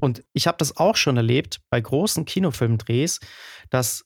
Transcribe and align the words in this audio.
Und 0.00 0.22
ich 0.32 0.46
habe 0.46 0.58
das 0.58 0.76
auch 0.76 0.96
schon 0.96 1.16
erlebt 1.16 1.60
bei 1.70 1.80
großen 1.80 2.24
Kinofilmdrehs, 2.24 3.20
dass 3.70 4.04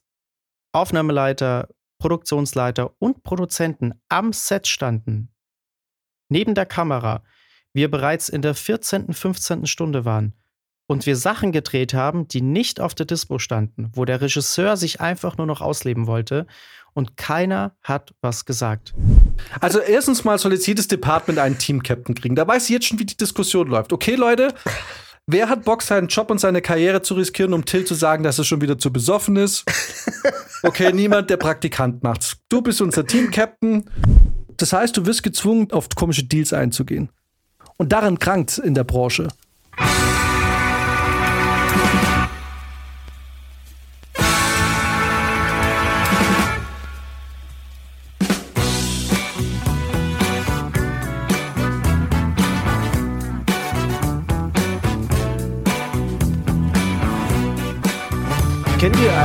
Aufnahmeleiter, 0.73 1.69
Produktionsleiter 1.99 2.93
und 2.99 3.23
Produzenten 3.23 3.93
am 4.09 4.33
Set 4.33 4.67
standen, 4.67 5.29
neben 6.29 6.53
der 6.53 6.65
Kamera, 6.65 7.23
wir 7.73 7.89
bereits 7.89 8.29
in 8.29 8.41
der 8.41 8.55
14., 8.55 9.13
15. 9.13 9.65
Stunde 9.65 10.05
waren 10.05 10.33
und 10.87 11.05
wir 11.05 11.15
Sachen 11.15 11.51
gedreht 11.51 11.93
haben, 11.93 12.27
die 12.27 12.41
nicht 12.41 12.79
auf 12.79 12.93
der 12.95 13.05
Dispo 13.05 13.39
standen, 13.39 13.91
wo 13.93 14.05
der 14.05 14.21
Regisseur 14.21 14.77
sich 14.77 15.01
einfach 15.01 15.37
nur 15.37 15.47
noch 15.47 15.61
ausleben 15.61 16.07
wollte 16.07 16.45
und 16.93 17.17
keiner 17.17 17.75
hat 17.81 18.13
was 18.21 18.45
gesagt. 18.45 18.93
Also 19.59 19.79
erstens 19.79 20.23
mal 20.23 20.37
soll 20.37 20.53
jetzt 20.53 20.67
jedes 20.67 20.87
Department 20.87 21.39
einen 21.39 21.57
Team-Captain 21.57 22.15
kriegen. 22.15 22.35
Da 22.35 22.47
weiß 22.47 22.65
ich 22.65 22.69
jetzt 22.69 22.85
schon, 22.85 22.99
wie 22.99 23.05
die 23.05 23.17
Diskussion 23.17 23.67
läuft. 23.67 23.91
Okay, 23.91 24.15
Leute, 24.15 24.53
wer 25.27 25.49
hat 25.49 25.63
Bock, 25.65 25.81
seinen 25.81 26.07
Job 26.07 26.29
und 26.31 26.39
seine 26.39 26.61
Karriere 26.61 27.01
zu 27.01 27.15
riskieren, 27.15 27.53
um 27.53 27.65
Till 27.65 27.85
zu 27.85 27.95
sagen, 27.95 28.23
dass 28.23 28.37
er 28.37 28.45
schon 28.45 28.61
wieder 28.61 28.77
zu 28.77 28.91
besoffen 28.91 29.35
ist? 29.37 29.65
Okay, 30.63 30.91
niemand, 30.91 31.29
der 31.29 31.37
Praktikant 31.37 32.01
macht's. 32.01 32.37
Du 32.49 32.61
bist 32.61 32.81
unser 32.81 33.05
Team-Captain. 33.05 33.89
Das 34.57 34.73
heißt, 34.73 34.97
du 34.97 35.05
wirst 35.05 35.21
gezwungen, 35.21 35.71
auf 35.71 35.89
komische 35.95 36.23
Deals 36.23 36.53
einzugehen. 36.53 37.09
Und 37.77 37.91
daran 37.91 38.17
krankt 38.17 38.57
in 38.57 38.73
der 38.73 38.83
Branche. 38.83 39.27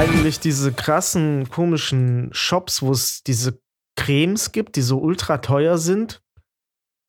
Eigentlich 0.01 0.41
diese 0.41 0.73
krassen, 0.73 1.51
komischen 1.51 2.31
Shops, 2.33 2.81
wo 2.81 2.91
es 2.91 3.23
diese 3.23 3.61
Cremes 3.97 4.51
gibt, 4.51 4.77
die 4.77 4.83
so 4.83 4.99
ultra 4.99 5.39
teuer 5.39 5.77
sind? 5.77 6.23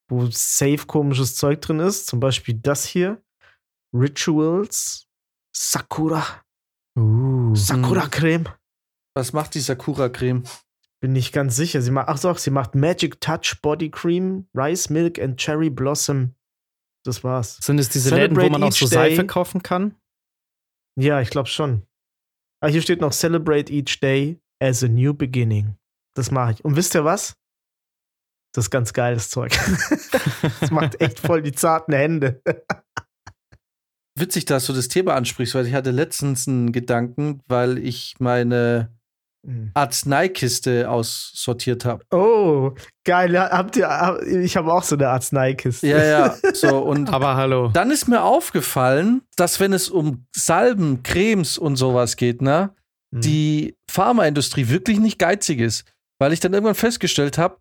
Wo 0.10 0.26
safe 0.30 0.86
komisches 0.88 1.36
Zeug 1.36 1.62
drin 1.62 1.80
ist? 1.80 2.08
Zum 2.08 2.20
Beispiel 2.20 2.60
das 2.62 2.86
hier. 2.86 3.24
Rituals. 3.96 5.08
Sakura. 5.56 6.44
Uh. 7.00 7.56
Sakura-Creme. 7.56 8.50
Was 9.16 9.32
macht 9.32 9.56
die 9.56 9.62
Sakura-Creme? 9.62 10.44
Bin 11.00 11.14
nicht 11.14 11.32
ganz 11.32 11.56
sicher. 11.56 11.82
Sie 11.82 11.92
macht, 11.92 12.10
ach 12.10 12.20
doch, 12.20 12.38
sie 12.38 12.52
macht 12.52 12.76
Magic 12.76 13.22
Touch 13.22 13.60
Body 13.62 13.90
Cream, 13.90 14.50
Rice 14.54 14.90
Milk 14.90 15.18
and 15.18 15.40
Cherry 15.40 15.70
Blossom. 15.70 16.36
Das 17.06 17.24
war's. 17.24 17.58
Sind 17.62 17.80
es 17.80 17.88
diese 17.88 18.14
Läden, 18.14 18.36
wo 18.36 18.50
man 18.50 18.64
auch 18.64 18.72
so 18.74 18.86
Seife 18.86 19.26
kaufen 19.26 19.64
kann? 19.64 19.96
Ja, 21.00 21.22
ich 21.22 21.30
glaube 21.30 21.48
schon. 21.48 21.88
Ah, 22.64 22.68
hier 22.68 22.82
steht 22.82 23.02
noch 23.02 23.12
Celebrate 23.12 23.74
each 23.74 24.00
day 24.00 24.40
as 24.62 24.84
a 24.84 24.88
new 24.88 25.14
beginning. 25.14 25.76
Das 26.16 26.30
mache 26.30 26.54
ich. 26.54 26.64
Und 26.64 26.76
wisst 26.76 26.94
ihr 26.96 27.04
was? 27.04 27.36
Das 28.54 28.66
ist 28.66 28.72
ganz 28.72 28.94
geiles 28.94 29.30
Zeug. 29.30 29.52
das 30.60 30.72
macht 30.72 31.02
echt 31.02 31.20
voll 31.20 31.42
die 31.42 31.54
zarten 31.54 31.94
Hände. 31.94 32.42
Witzig, 34.18 34.46
dass 34.46 34.68
du 34.68 34.74
das 34.74 34.90
Thema 34.90 35.16
ansprichst, 35.16 35.56
weil 35.56 35.66
ich 35.66 35.74
hatte 35.74 35.92
letztens 35.92 36.48
einen 36.48 36.72
Gedanken, 36.72 37.42
weil 37.48 37.78
ich 37.78 38.16
meine. 38.20 38.94
Arzneikiste 39.74 40.90
aussortiert 40.90 41.86
habe. 41.86 42.04
Oh, 42.12 42.72
geil. 43.04 43.38
Habt 43.40 43.76
ihr, 43.76 44.20
ich 44.42 44.56
habe 44.58 44.72
auch 44.72 44.84
so 44.84 44.96
eine 44.96 45.10
Arzneikiste. 45.10 45.88
Ja, 45.88 46.04
ja. 46.04 46.36
So, 46.54 46.78
und 46.80 47.12
Aber 47.14 47.36
hallo. 47.36 47.70
dann 47.74 47.92
ist 47.92 48.08
mir 48.08 48.24
aufgefallen, 48.24 49.22
dass 49.36 49.60
wenn 49.60 49.74
es 49.74 49.90
um 49.90 50.26
Salben, 50.36 51.04
Cremes 51.04 51.58
und 51.58 51.76
sowas 51.76 52.16
geht, 52.16 52.42
ne, 52.42 52.72
Mhm. 53.14 53.22
die 53.22 53.76
Pharmaindustrie 53.90 54.70
wirklich 54.70 55.00
nicht 55.00 55.20
geizig 55.20 55.60
ist. 55.60 55.84
Weil 56.18 56.32
ich 56.32 56.40
dann 56.40 56.54
irgendwann 56.54 56.76
festgestellt 56.76 57.38
habe, 57.38 57.58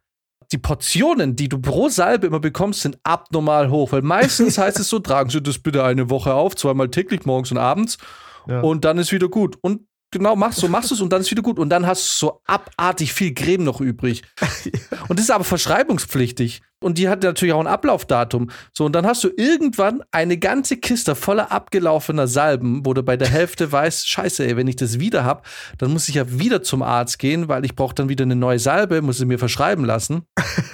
die 0.52 0.58
Portionen, 0.58 1.34
die 1.34 1.48
du 1.48 1.58
pro 1.58 1.88
Salbe 1.88 2.26
immer 2.28 2.38
bekommst, 2.40 2.82
sind 2.82 2.98
abnormal 3.02 3.68
hoch. 3.70 3.90
Weil 3.90 4.02
meistens 4.02 4.58
heißt 4.58 4.78
es 4.78 4.88
so, 4.88 4.98
tragen 5.00 5.30
Sie 5.30 5.42
das 5.42 5.58
bitte 5.58 5.82
eine 5.82 6.08
Woche 6.10 6.34
auf, 6.34 6.54
zweimal 6.54 6.88
täglich, 6.90 7.24
morgens 7.24 7.50
und 7.50 7.58
abends. 7.58 7.98
Ja. 8.46 8.60
Und 8.60 8.84
dann 8.84 8.98
ist 8.98 9.10
wieder 9.12 9.28
gut. 9.28 9.56
Und 9.60 9.86
genau, 10.10 10.36
machst 10.36 10.62
du, 10.62 10.68
machst 10.68 10.90
du 10.90 10.94
es 10.94 11.00
und 11.00 11.12
dann 11.12 11.20
ist 11.20 11.30
wieder 11.30 11.42
gut. 11.42 11.58
Und 11.58 11.70
dann 11.70 11.86
hast 11.86 12.04
du 12.04 12.26
so 12.26 12.40
abartig 12.46 13.12
viel 13.12 13.34
Creme 13.34 13.64
noch 13.64 13.80
übrig. 13.80 14.22
Und 15.08 15.18
das 15.18 15.24
ist 15.24 15.30
aber 15.30 15.44
verschreibungspflichtig. 15.44 16.62
Und 16.82 16.96
die 16.96 17.08
hat 17.08 17.22
natürlich 17.22 17.52
auch 17.52 17.60
ein 17.60 17.66
Ablaufdatum. 17.66 18.50
So, 18.72 18.86
und 18.86 18.94
dann 18.94 19.06
hast 19.06 19.22
du 19.22 19.28
irgendwann 19.36 20.02
eine 20.12 20.38
ganze 20.38 20.78
Kiste 20.78 21.14
voller 21.14 21.52
abgelaufener 21.52 22.26
Salben, 22.26 22.86
wo 22.86 22.94
du 22.94 23.02
bei 23.02 23.18
der 23.18 23.28
Hälfte 23.28 23.70
weißt, 23.70 24.08
scheiße, 24.08 24.46
ey, 24.46 24.56
wenn 24.56 24.66
ich 24.66 24.76
das 24.76 24.98
wieder 24.98 25.24
hab, 25.24 25.46
dann 25.76 25.92
muss 25.92 26.08
ich 26.08 26.14
ja 26.14 26.38
wieder 26.38 26.62
zum 26.62 26.80
Arzt 26.80 27.18
gehen, 27.18 27.48
weil 27.48 27.66
ich 27.66 27.76
brauche 27.76 27.94
dann 27.94 28.08
wieder 28.08 28.24
eine 28.24 28.36
neue 28.36 28.58
Salbe, 28.58 29.02
muss 29.02 29.18
sie 29.18 29.26
mir 29.26 29.38
verschreiben 29.38 29.84
lassen. 29.84 30.22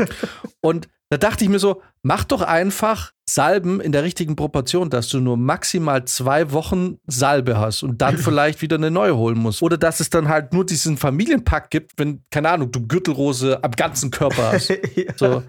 und 0.61 0.87
da 1.11 1.19
dachte 1.19 1.45
ich 1.45 1.51
mir 1.51 1.59
so, 1.59 1.83
mach 2.03 2.25
doch 2.25 2.43
einfach 2.43 3.13
Salben 3.29 3.81
in 3.81 3.93
der 3.93 4.03
richtigen 4.03 4.35
Proportion, 4.35 4.91
dass 4.91 5.09
du 5.09 5.21
nur 5.21 5.37
maximal 5.37 6.05
zwei 6.05 6.53
Wochen 6.53 6.99
Salbe 7.07 7.59
hast 7.59 7.83
und 7.83 8.03
dann 8.03 8.19
vielleicht 8.19 8.63
wieder 8.63 8.77
eine 8.77 8.91
neue 8.91 9.17
holen 9.17 9.39
musst. 9.39 9.63
Oder 9.63 9.79
dass 9.79 10.01
es 10.01 10.11
dann 10.11 10.29
halt 10.29 10.53
nur 10.53 10.67
diesen 10.67 10.97
Familienpack 10.97 11.71
gibt, 11.71 11.93
wenn, 11.97 12.25
keine 12.31 12.51
Ahnung, 12.51 12.73
du 12.73 12.87
Gürtelrose 12.87 13.63
am 13.63 13.73
ganzen 13.73 14.11
Körper 14.11 14.53
hast. 14.53 14.73
So. 15.17 15.37
Und 15.37 15.47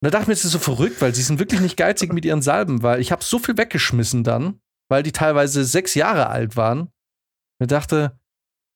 da 0.00 0.10
dachte 0.10 0.24
ich 0.24 0.28
mir, 0.28 0.34
das 0.34 0.44
ist 0.44 0.52
so 0.52 0.58
verrückt, 0.58 1.00
weil 1.00 1.14
sie 1.14 1.22
sind 1.22 1.38
wirklich 1.38 1.60
nicht 1.60 1.76
geizig 1.76 2.12
mit 2.12 2.24
ihren 2.24 2.42
Salben, 2.42 2.82
weil 2.82 3.00
ich 3.00 3.12
habe 3.12 3.24
so 3.24 3.38
viel 3.38 3.56
weggeschmissen 3.56 4.24
dann, 4.24 4.60
weil 4.90 5.02
die 5.02 5.12
teilweise 5.12 5.64
sechs 5.64 5.94
Jahre 5.94 6.28
alt 6.28 6.56
waren. 6.56 6.90
Mir 7.58 7.66
dachte, 7.66 8.18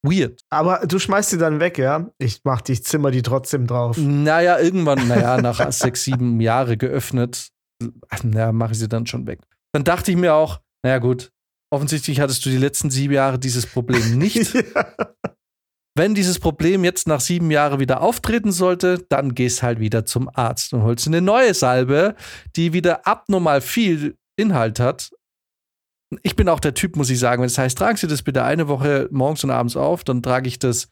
weird. 0.03 0.41
Aber 0.51 0.87
du 0.87 0.99
schmeißt 0.99 1.33
die 1.33 1.39
dann 1.39 1.61
weg, 1.61 1.79
ja? 1.79 2.11
Ich 2.19 2.41
mach 2.45 2.61
die, 2.61 2.73
ich 2.73 2.85
zimmer 2.85 3.11
die 3.11 3.23
trotzdem 3.23 3.67
drauf. 3.67 3.97
Naja, 3.99 4.59
irgendwann, 4.59 5.07
naja, 5.09 5.37
nach 5.41 5.71
sechs, 5.73 6.05
sieben 6.05 6.41
Jahre 6.41 6.77
geöffnet, 6.77 7.51
naja, 8.23 8.53
mache 8.53 8.73
ich 8.73 8.79
sie 8.79 8.89
dann 8.89 9.07
schon 9.07 9.27
weg. 9.27 9.41
Dann 9.73 9.85
dachte 9.85 10.11
ich 10.11 10.17
mir 10.17 10.35
auch, 10.35 10.61
naja, 10.83 10.99
gut, 10.99 11.31
offensichtlich 11.73 12.21
hattest 12.21 12.45
du 12.45 12.51
die 12.51 12.57
letzten 12.57 12.91
sieben 12.91 13.15
Jahre 13.15 13.39
dieses 13.39 13.67
Problem 13.67 14.19
nicht. 14.19 14.53
Wenn 15.97 16.15
dieses 16.15 16.39
Problem 16.39 16.85
jetzt 16.85 17.09
nach 17.09 17.21
sieben 17.21 17.51
Jahren 17.51 17.81
wieder 17.81 18.01
auftreten 18.01 18.53
sollte, 18.53 19.05
dann 19.09 19.35
gehst 19.35 19.63
halt 19.63 19.81
wieder 19.81 20.07
zum 20.07 20.31
Arzt 20.33 20.73
und 20.73 20.83
holst 20.83 21.07
eine 21.07 21.21
neue 21.21 21.53
Salbe, 21.53 22.15
die 22.57 22.73
wieder 22.73 23.07
abnormal 23.07 23.61
viel 23.61 24.17
Inhalt 24.37 24.79
hat. 24.79 25.11
Ich 26.23 26.35
bin 26.37 26.49
auch 26.49 26.61
der 26.61 26.75
Typ, 26.75 26.97
muss 26.97 27.11
ich 27.11 27.19
sagen, 27.19 27.41
wenn 27.43 27.47
es 27.47 27.59
heißt, 27.59 27.79
tragen 27.79 27.97
Sie 27.97 28.07
das 28.09 28.23
bitte 28.23 28.43
eine 28.43 28.67
Woche 28.69 29.09
morgens 29.13 29.45
und 29.45 29.51
abends 29.51 29.77
auf, 29.77 30.03
dann 30.05 30.23
trage 30.23 30.49
ich 30.49 30.59
das 30.59 30.89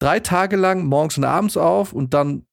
drei 0.00 0.18
Tage 0.20 0.56
lang 0.56 0.84
morgens 0.86 1.18
und 1.18 1.24
abends 1.24 1.56
auf 1.56 1.92
und 1.92 2.14
dann 2.14 2.46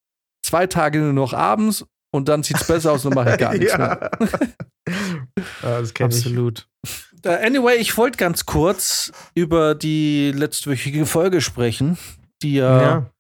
zwei 0.46 0.68
Tage 0.68 1.00
nur 1.00 1.14
noch 1.14 1.34
abends 1.34 1.86
und 2.14 2.30
dann 2.30 2.44
sieht 2.44 2.58
es 2.58 2.68
besser 2.68 2.92
aus 2.92 3.06
und 3.06 3.16
mache 3.16 3.32
ich 3.32 3.38
gar 3.38 3.54
nichts 3.58 3.76
mehr. 3.78 4.12
ja, 4.18 5.00
das 5.82 5.94
kenne 5.94 6.14
ich. 6.14 6.18
Absolut. 6.26 6.68
Anyway, 7.26 7.76
ich 7.78 7.98
wollte 7.98 8.18
ganz 8.18 8.46
kurz 8.46 9.12
über 9.34 9.74
die 9.76 10.32
letztwöchige 10.34 11.06
Folge 11.06 11.42
sprechen, 11.42 11.98
die 12.44 12.54
ja, 12.56 12.82
Ja. 12.82 13.12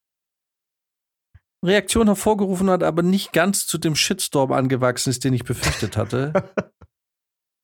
Reaktion 1.66 2.06
hervorgerufen 2.08 2.70
hat, 2.70 2.84
aber 2.84 3.02
nicht 3.02 3.34
ganz 3.34 3.66
zu 3.66 3.80
dem 3.80 3.96
Shitstorm 3.96 4.52
angewachsen 4.52 5.10
ist, 5.10 5.24
den 5.24 5.34
ich 5.34 5.44
befürchtet 5.44 5.98
hatte. 5.98 6.32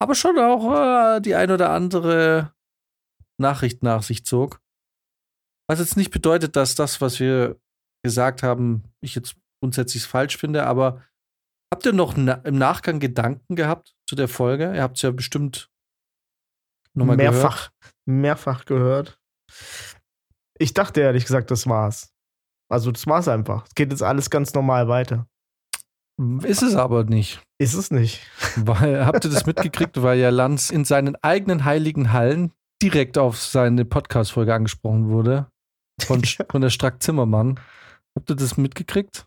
aber 0.03 0.15
schon 0.15 0.37
auch 0.37 1.15
äh, 1.15 1.21
die 1.21 1.33
ein 1.33 1.49
oder 1.49 1.69
andere 1.69 2.53
Nachricht 3.37 3.83
nach 3.83 4.03
sich 4.03 4.25
zog. 4.25 4.61
Was 5.67 5.79
jetzt 5.79 5.95
nicht 5.95 6.11
bedeutet, 6.11 6.57
dass 6.57 6.75
das, 6.75 6.99
was 6.99 7.21
wir 7.21 7.57
gesagt 8.03 8.43
haben, 8.43 8.83
ich 8.99 9.15
jetzt 9.15 9.35
grundsätzlich 9.61 10.03
falsch 10.03 10.37
finde, 10.37 10.65
aber 10.65 11.01
habt 11.73 11.85
ihr 11.85 11.93
noch 11.93 12.17
na 12.17 12.33
im 12.33 12.57
Nachgang 12.57 12.99
Gedanken 12.99 13.55
gehabt 13.55 13.95
zu 14.05 14.15
der 14.15 14.27
Folge? 14.27 14.75
Ihr 14.75 14.81
habt 14.81 14.97
es 14.97 15.03
ja 15.03 15.11
bestimmt 15.11 15.71
nochmal 16.93 17.15
mehrfach, 17.15 17.71
mehrfach 18.05 18.65
gehört. 18.65 19.17
Ich 20.59 20.73
dachte 20.73 20.99
ehrlich 20.99 21.23
gesagt, 21.23 21.49
das 21.49 21.65
war's. 21.65 22.13
Also, 22.69 22.91
das 22.91 23.07
war's 23.07 23.29
einfach. 23.29 23.65
Es 23.67 23.75
geht 23.75 23.91
jetzt 23.91 24.03
alles 24.03 24.29
ganz 24.29 24.53
normal 24.53 24.89
weiter. 24.89 25.27
Ist 26.43 26.61
es 26.61 26.75
aber 26.75 27.03
nicht. 27.03 27.41
Ist 27.57 27.73
es 27.73 27.89
nicht. 27.89 28.21
Weil, 28.55 29.05
habt 29.05 29.25
ihr 29.25 29.31
das 29.31 29.45
mitgekriegt, 29.45 30.01
weil 30.01 30.19
ja 30.19 30.29
Lanz 30.29 30.69
in 30.69 30.85
seinen 30.85 31.15
eigenen 31.23 31.65
heiligen 31.65 32.13
Hallen 32.13 32.51
direkt 32.81 33.17
auf 33.17 33.39
seine 33.39 33.85
Podcast-Folge 33.85 34.53
angesprochen 34.53 35.09
wurde. 35.09 35.47
Von, 36.01 36.21
von 36.51 36.61
der 36.61 36.69
Strack 36.69 37.01
Zimmermann. 37.01 37.59
Habt 38.15 38.29
ihr 38.29 38.35
das 38.35 38.57
mitgekriegt? 38.57 39.25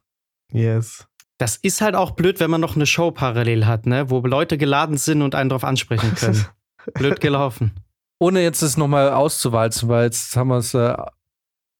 Yes. 0.53 1.07
Das 1.39 1.57
ist 1.57 1.81
halt 1.81 1.97
auch 1.97 2.13
blöd, 2.13 2.41
wenn 2.41 2.51
man 2.51 2.61
noch 2.61 2.77
eine 2.77 2.87
Show 2.87 3.11
parallel 3.11 3.67
hat, 3.67 3.87
ne? 3.87 4.09
wo 4.11 4.21
Leute 4.21 4.57
geladen 4.57 4.97
sind 4.97 5.23
und 5.23 5.35
einen 5.35 5.51
drauf 5.51 5.65
ansprechen 5.65 6.15
können. 6.17 6.47
blöd 6.95 7.21
gelaufen. 7.21 7.73
Ohne 8.19 8.43
jetzt 8.43 8.63
das 8.63 8.77
nochmal 8.77 9.11
auszuwalzen, 9.11 9.89
weil 9.89 10.05
jetzt 10.05 10.37
haben 10.37 10.49
wir 10.49 10.59
es 10.59 10.73
äh, 10.73 10.97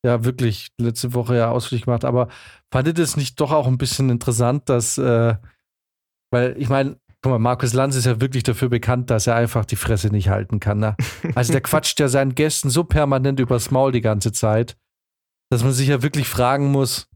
ja 0.05 0.25
wirklich 0.25 0.69
letzte 0.79 1.15
Woche 1.15 1.37
ja 1.37 1.51
ausführlich 1.51 1.85
gemacht. 1.85 2.05
Aber 2.05 2.29
fandet 2.77 2.99
es 2.99 3.17
nicht 3.17 3.41
doch 3.41 3.53
auch 3.53 3.67
ein 3.67 3.79
bisschen 3.79 4.11
interessant, 4.11 4.69
dass, 4.69 4.99
äh, 4.99 5.35
weil 6.31 6.57
ich 6.59 6.69
meine, 6.69 7.01
Guck 7.23 7.33
mal, 7.33 7.39
Markus 7.39 7.73
Lanz 7.73 7.97
ist 7.97 8.05
ja 8.05 8.21
wirklich 8.21 8.43
dafür 8.43 8.69
bekannt, 8.69 9.11
dass 9.11 9.27
er 9.27 9.35
einfach 9.35 9.65
die 9.65 9.75
Fresse 9.75 10.09
nicht 10.11 10.29
halten 10.29 10.61
kann. 10.61 10.79
Ne? 10.79 10.95
Also 11.35 11.51
der 11.51 11.61
quatscht 11.63 11.99
ja 11.99 12.07
seinen 12.07 12.37
Gästen 12.37 12.71
so 12.71 12.85
permanent 12.85 13.41
übers 13.41 13.71
Maul 13.71 13.91
die 13.91 14.03
ganze 14.03 14.31
Zeit, 14.31 14.77
dass 15.51 15.65
man 15.65 15.73
sich 15.73 15.89
ja 15.89 16.03
wirklich 16.03 16.29
fragen 16.29 16.71
muss, 16.71 17.09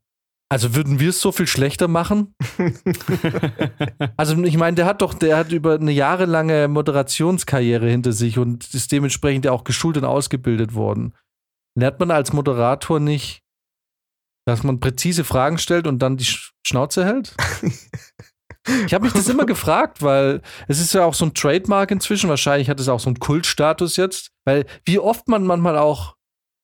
also 0.49 0.75
würden 0.75 0.99
wir 0.99 1.11
es 1.11 1.21
so 1.21 1.31
viel 1.31 1.47
schlechter 1.47 1.87
machen? 1.87 2.35
also 4.17 4.43
ich 4.43 4.57
meine, 4.57 4.75
der 4.75 4.87
hat 4.87 5.01
doch, 5.01 5.15
der 5.15 5.37
hat 5.37 5.53
über 5.53 5.75
eine 5.75 5.93
jahrelange 5.93 6.67
Moderationskarriere 6.67 7.89
hinter 7.89 8.13
sich 8.13 8.37
und 8.37 8.75
ist 8.75 8.91
dementsprechend 8.91 9.45
ja 9.45 9.53
auch 9.53 9.63
geschult 9.63 9.97
und 9.97 10.05
ausgebildet 10.05 10.75
worden. 10.75 11.15
Lernt 11.77 12.01
man 12.01 12.11
als 12.11 12.33
Moderator 12.33 12.99
nicht, 12.99 13.40
dass 14.47 14.63
man 14.63 14.81
präzise 14.81 15.25
Fragen 15.25 15.59
stellt 15.59 15.87
und 15.87 16.01
dann 16.01 16.17
die 16.17 16.27
Schnauze 16.67 17.05
hält? 17.05 17.35
Ich 18.87 18.93
habe 18.93 19.05
mich 19.05 19.15
das 19.15 19.29
immer 19.29 19.47
gefragt, 19.47 20.03
weil 20.03 20.43
es 20.69 20.81
ist 20.81 20.93
ja 20.93 21.05
auch 21.05 21.15
so 21.15 21.25
ein 21.25 21.35
Trademark 21.35 21.91
inzwischen. 21.91 22.29
Wahrscheinlich 22.29 22.69
hat 22.69 22.79
es 22.79 22.89
auch 22.89 23.01
so 23.01 23.09
einen 23.09 23.19
Kultstatus 23.19 23.97
jetzt. 23.97 24.33
Weil 24.45 24.67
wie 24.85 24.99
oft 24.99 25.29
man 25.29 25.47
manchmal 25.47 25.79
auch, 25.79 26.17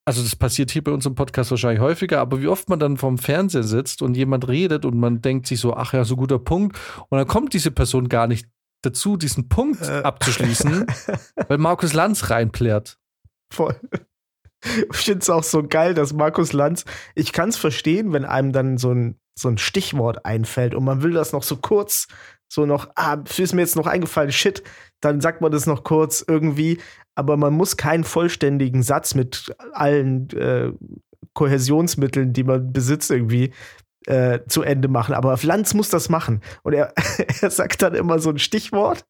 also 0.04 0.22
das 0.22 0.36
passiert 0.36 0.70
hier 0.70 0.84
bei 0.84 0.92
uns 0.92 1.06
im 1.06 1.14
Podcast 1.14 1.50
wahrscheinlich 1.50 1.80
häufiger, 1.80 2.20
aber 2.20 2.40
wie 2.40 2.48
oft 2.48 2.68
man 2.68 2.78
dann 2.78 2.98
vorm 2.98 3.18
Fernseher 3.18 3.62
sitzt 3.62 4.02
und 4.02 4.14
jemand 4.14 4.46
redet 4.46 4.84
und 4.84 4.98
man 4.98 5.22
denkt 5.22 5.46
sich 5.46 5.58
so, 5.58 5.74
ach 5.74 5.94
ja, 5.94 6.04
so 6.04 6.16
guter 6.16 6.38
Punkt. 6.38 6.78
Und 7.08 7.18
dann 7.18 7.26
kommt 7.26 7.54
diese 7.54 7.70
Person 7.70 8.08
gar 8.08 8.26
nicht 8.26 8.46
dazu, 8.82 9.16
diesen 9.16 9.48
Punkt 9.48 9.82
äh. 9.82 10.02
abzuschließen, 10.02 10.86
weil 11.48 11.58
Markus 11.58 11.92
Lanz 11.92 12.30
reinplärt. 12.30 12.98
Voll. 13.52 13.80
Ich 14.90 14.96
finde 14.96 15.20
es 15.20 15.30
auch 15.30 15.42
so 15.42 15.62
geil, 15.62 15.94
dass 15.94 16.12
Markus 16.12 16.52
Lanz, 16.52 16.84
ich 17.14 17.32
kann 17.32 17.48
es 17.48 17.56
verstehen, 17.56 18.12
wenn 18.12 18.24
einem 18.24 18.52
dann 18.52 18.78
so 18.78 18.92
ein, 18.92 19.18
so 19.38 19.48
ein 19.48 19.58
Stichwort 19.58 20.24
einfällt 20.24 20.74
und 20.74 20.84
man 20.84 21.02
will 21.02 21.12
das 21.12 21.32
noch 21.32 21.42
so 21.42 21.56
kurz, 21.56 22.08
so 22.48 22.66
noch, 22.66 22.88
ah, 22.94 23.18
ist 23.36 23.54
mir 23.54 23.62
jetzt 23.62 23.76
noch 23.76 23.86
eingefallen, 23.86 24.32
shit, 24.32 24.62
dann 25.00 25.20
sagt 25.20 25.40
man 25.40 25.52
das 25.52 25.66
noch 25.66 25.84
kurz 25.84 26.24
irgendwie, 26.26 26.78
aber 27.14 27.36
man 27.36 27.54
muss 27.54 27.76
keinen 27.76 28.04
vollständigen 28.04 28.82
Satz 28.82 29.14
mit 29.14 29.54
allen 29.72 30.30
äh, 30.30 30.72
Kohäsionsmitteln, 31.34 32.32
die 32.32 32.44
man 32.44 32.72
besitzt, 32.72 33.10
irgendwie 33.10 33.52
äh, 34.06 34.40
zu 34.48 34.62
Ende 34.62 34.88
machen. 34.88 35.14
Aber 35.14 35.36
Lanz 35.42 35.74
muss 35.74 35.90
das 35.90 36.08
machen. 36.08 36.40
Und 36.62 36.72
er, 36.72 36.92
er 37.40 37.50
sagt 37.50 37.82
dann 37.82 37.94
immer 37.94 38.18
so 38.18 38.30
ein 38.30 38.38
Stichwort. 38.38 39.04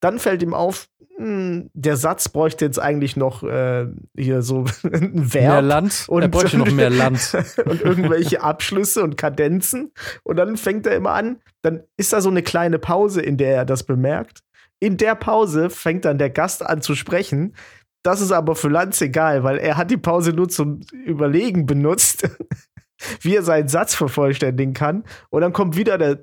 Dann 0.00 0.18
fällt 0.18 0.42
ihm 0.42 0.54
auf, 0.54 0.88
hm, 1.16 1.70
der 1.72 1.96
Satz 1.96 2.28
bräuchte 2.28 2.66
jetzt 2.66 2.78
eigentlich 2.78 3.16
noch 3.16 3.42
äh, 3.42 3.86
hier 4.16 4.42
so 4.42 4.66
ein 4.82 5.32
Verb. 5.32 5.44
Mehr 5.44 5.62
Land. 5.62 6.04
Und, 6.08 6.22
er 6.22 6.28
bräuchte 6.28 6.58
noch 6.58 6.70
mehr 6.70 6.90
Land. 6.90 7.32
und 7.64 7.80
irgendwelche 7.80 8.42
Abschlüsse 8.42 9.02
und 9.02 9.16
Kadenzen. 9.16 9.92
Und 10.24 10.36
dann 10.36 10.56
fängt 10.56 10.86
er 10.86 10.94
immer 10.96 11.12
an, 11.12 11.40
dann 11.62 11.82
ist 11.96 12.12
da 12.12 12.20
so 12.20 12.28
eine 12.28 12.42
kleine 12.42 12.78
Pause, 12.78 13.22
in 13.22 13.38
der 13.38 13.56
er 13.56 13.64
das 13.64 13.84
bemerkt. 13.84 14.40
In 14.78 14.98
der 14.98 15.14
Pause 15.14 15.70
fängt 15.70 16.04
dann 16.04 16.18
der 16.18 16.30
Gast 16.30 16.64
an 16.64 16.82
zu 16.82 16.94
sprechen. 16.94 17.54
Das 18.02 18.20
ist 18.20 18.30
aber 18.30 18.54
für 18.54 18.68
Lanz 18.68 19.00
egal, 19.00 19.42
weil 19.42 19.56
er 19.56 19.78
hat 19.78 19.90
die 19.90 19.96
Pause 19.96 20.32
nur 20.32 20.48
zum 20.48 20.80
Überlegen 20.92 21.64
benutzt, 21.64 22.28
wie 23.20 23.36
er 23.36 23.42
seinen 23.42 23.68
Satz 23.68 23.94
vervollständigen 23.94 24.74
kann. 24.74 25.04
Und 25.30 25.40
dann 25.40 25.54
kommt 25.54 25.76
wieder 25.76 25.96
der, 25.96 26.20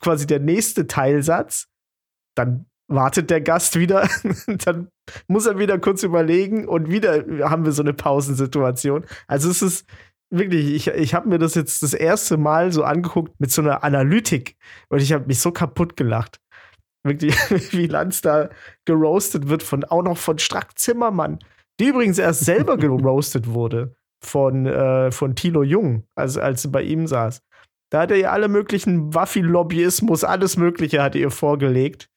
quasi 0.00 0.26
der 0.26 0.40
nächste 0.40 0.88
Teilsatz. 0.88 1.68
Dann 2.34 2.66
wartet 2.94 3.30
der 3.30 3.40
Gast 3.40 3.78
wieder, 3.78 4.08
dann 4.64 4.88
muss 5.28 5.46
er 5.46 5.58
wieder 5.58 5.78
kurz 5.78 6.02
überlegen 6.02 6.66
und 6.68 6.90
wieder 6.90 7.24
haben 7.48 7.64
wir 7.64 7.72
so 7.72 7.82
eine 7.82 7.94
Pausensituation. 7.94 9.04
Also 9.26 9.50
es 9.50 9.62
ist 9.62 9.86
wirklich, 10.30 10.74
ich, 10.74 10.88
ich 10.88 11.14
habe 11.14 11.28
mir 11.28 11.38
das 11.38 11.54
jetzt 11.54 11.82
das 11.82 11.94
erste 11.94 12.36
Mal 12.36 12.72
so 12.72 12.84
angeguckt 12.84 13.38
mit 13.38 13.50
so 13.50 13.62
einer 13.62 13.84
Analytik 13.84 14.56
und 14.88 15.00
ich 15.00 15.12
habe 15.12 15.26
mich 15.26 15.40
so 15.40 15.52
kaputt 15.52 15.96
gelacht. 15.96 16.40
Wirklich, 17.04 17.34
wie 17.72 17.86
Lanz 17.86 18.20
da 18.20 18.48
geroastet 18.84 19.48
wird 19.48 19.62
von 19.62 19.84
auch 19.84 20.02
noch 20.02 20.18
von 20.18 20.38
Strack 20.38 20.78
Zimmermann, 20.78 21.38
die 21.80 21.88
übrigens 21.88 22.18
erst 22.18 22.44
selber 22.44 22.76
geroastet 22.78 23.48
wurde 23.48 23.94
von, 24.24 24.66
äh, 24.66 25.10
von 25.10 25.34
Thilo 25.34 25.62
Jung, 25.62 26.04
als, 26.14 26.38
als 26.38 26.62
sie 26.62 26.68
bei 26.68 26.82
ihm 26.82 27.06
saß. 27.06 27.42
Da 27.90 28.02
hat 28.02 28.10
er 28.10 28.16
ihr 28.16 28.32
alle 28.32 28.48
möglichen 28.48 29.12
Waffi-Lobbyismus, 29.14 30.24
alles 30.24 30.56
Mögliche 30.56 31.02
hat 31.02 31.14
er 31.14 31.22
ihr 31.22 31.30
vorgelegt. 31.30 32.08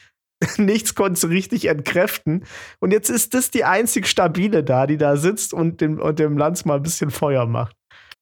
nichts 0.57 0.95
konnte 0.95 1.19
sie 1.19 1.27
richtig 1.27 1.65
entkräften. 1.65 2.45
Und 2.79 2.91
jetzt 2.91 3.09
ist 3.09 3.33
das 3.33 3.51
die 3.51 3.63
einzig 3.63 4.07
stabile 4.07 4.63
da, 4.63 4.87
die 4.87 4.97
da 4.97 5.17
sitzt 5.17 5.53
und 5.53 5.81
dem, 5.81 5.99
und 5.99 6.19
dem 6.19 6.37
Lanz 6.37 6.65
mal 6.65 6.77
ein 6.77 6.83
bisschen 6.83 7.11
Feuer 7.11 7.45
macht. 7.45 7.75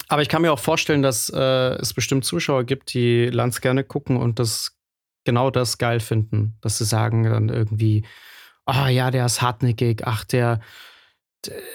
Aber 0.08 0.22
ich 0.22 0.30
kann 0.30 0.42
mir 0.42 0.52
auch 0.52 0.60
vorstellen, 0.60 1.02
dass 1.02 1.30
äh, 1.30 1.76
es 1.76 1.94
bestimmt 1.94 2.26
Zuschauer 2.26 2.66
gibt, 2.66 2.94
die 2.94 3.28
Lanz 3.28 3.62
gerne 3.62 3.84
gucken 3.84 4.18
und 4.18 4.40
das 4.40 4.78
genau 5.24 5.50
das 5.50 5.78
geil 5.78 6.00
finden. 6.00 6.58
Dass 6.62 6.78
sie 6.78 6.86
sagen 6.86 7.24
dann 7.24 7.50
irgendwie, 7.50 8.06
ah 8.66 8.86
oh, 8.86 8.88
ja, 8.90 9.12
der 9.12 9.26
ist 9.26 9.42
hartnäckig, 9.42 10.06
ach, 10.06 10.26
der, 10.26 10.60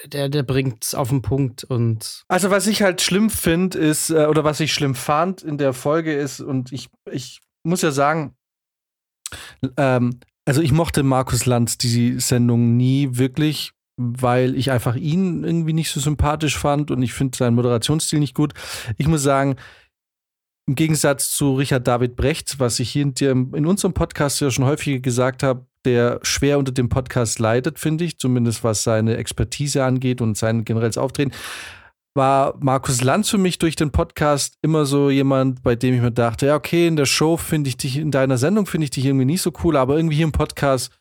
der, 0.05 0.29
der 0.29 0.43
bringt 0.43 0.83
es 0.83 0.95
auf 0.95 1.09
den 1.09 1.21
Punkt 1.21 1.63
und. 1.63 2.23
Also, 2.27 2.49
was 2.51 2.67
ich 2.67 2.81
halt 2.81 3.01
schlimm 3.01 3.29
finde, 3.29 3.77
ist, 3.77 4.09
äh, 4.09 4.25
oder 4.25 4.43
was 4.43 4.59
ich 4.59 4.73
schlimm 4.73 4.95
fand 4.95 5.41
in 5.41 5.57
der 5.57 5.73
Folge 5.73 6.13
ist, 6.13 6.39
und 6.39 6.71
ich, 6.71 6.89
ich 7.11 7.41
muss 7.63 7.81
ja 7.81 7.91
sagen, 7.91 8.35
ähm, 9.77 10.19
also 10.49 10.63
ich 10.63 10.71
mochte 10.71 11.03
Markus 11.03 11.45
Lanz 11.45 11.77
die 11.77 12.19
Sendung 12.19 12.75
nie 12.75 13.09
wirklich, 13.11 13.73
weil 13.97 14.55
ich 14.55 14.71
einfach 14.71 14.95
ihn 14.95 15.43
irgendwie 15.43 15.73
nicht 15.73 15.91
so 15.91 15.99
sympathisch 15.99 16.57
fand 16.57 16.89
und 16.89 17.03
ich 17.03 17.13
finde 17.13 17.37
seinen 17.37 17.53
Moderationsstil 17.53 18.17
nicht 18.17 18.33
gut. 18.33 18.55
Ich 18.97 19.07
muss 19.07 19.21
sagen, 19.21 19.57
im 20.65 20.73
Gegensatz 20.73 21.29
zu 21.29 21.53
Richard 21.53 21.87
David 21.87 22.15
Brecht, 22.15 22.59
was 22.59 22.79
ich 22.79 22.89
hier 22.89 23.03
in, 23.03 23.53
in 23.53 23.67
unserem 23.67 23.93
Podcast 23.93 24.41
ja 24.41 24.49
schon 24.49 24.65
häufiger 24.65 24.99
gesagt 25.01 25.43
habe, 25.43 25.67
der 25.85 26.19
schwer 26.23 26.57
unter 26.57 26.71
dem 26.71 26.89
Podcast 26.89 27.37
leidet, 27.37 27.77
finde 27.77 28.05
ich, 28.05 28.17
zumindest 28.17 28.63
was 28.63 28.83
seine 28.83 29.17
Expertise 29.17 29.83
angeht 29.83 30.19
und 30.19 30.35
sein 30.35 30.65
generelles 30.65 30.97
Auftreten, 30.97 31.31
war 32.19 32.57
Markus 32.59 33.01
Lanz 33.01 33.29
für 33.29 33.37
mich 33.37 33.59
durch 33.59 33.77
den 33.77 33.91
Podcast 33.91 34.57
immer 34.61 34.85
so 34.85 35.09
jemand, 35.09 35.63
bei 35.63 35.75
dem 35.75 35.95
ich 35.95 36.01
mir 36.01 36.11
dachte, 36.11 36.47
ja, 36.47 36.55
okay, 36.55 36.85
in 36.85 36.97
der 36.97 37.05
Show 37.05 37.37
finde 37.37 37.69
ich 37.69 37.77
dich, 37.77 37.95
in 37.95 38.11
deiner 38.11 38.37
Sendung 38.37 38.65
finde 38.65 38.83
ich 38.83 38.91
dich 38.91 39.05
irgendwie 39.05 39.25
nicht 39.25 39.41
so 39.41 39.53
cool, 39.63 39.77
aber 39.77 39.95
irgendwie 39.95 40.17
hier 40.17 40.25
im 40.25 40.33
Podcast, 40.33 40.91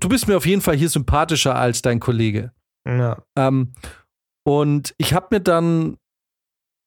du 0.00 0.08
bist 0.08 0.28
mir 0.28 0.38
auf 0.38 0.46
jeden 0.46 0.62
Fall 0.62 0.76
hier 0.76 0.88
sympathischer 0.88 1.56
als 1.56 1.82
dein 1.82 2.00
Kollege. 2.00 2.52
Ja. 2.88 3.22
Ähm, 3.36 3.74
und 4.46 4.94
ich 4.96 5.12
habe 5.12 5.28
mir 5.30 5.40
dann, 5.40 5.98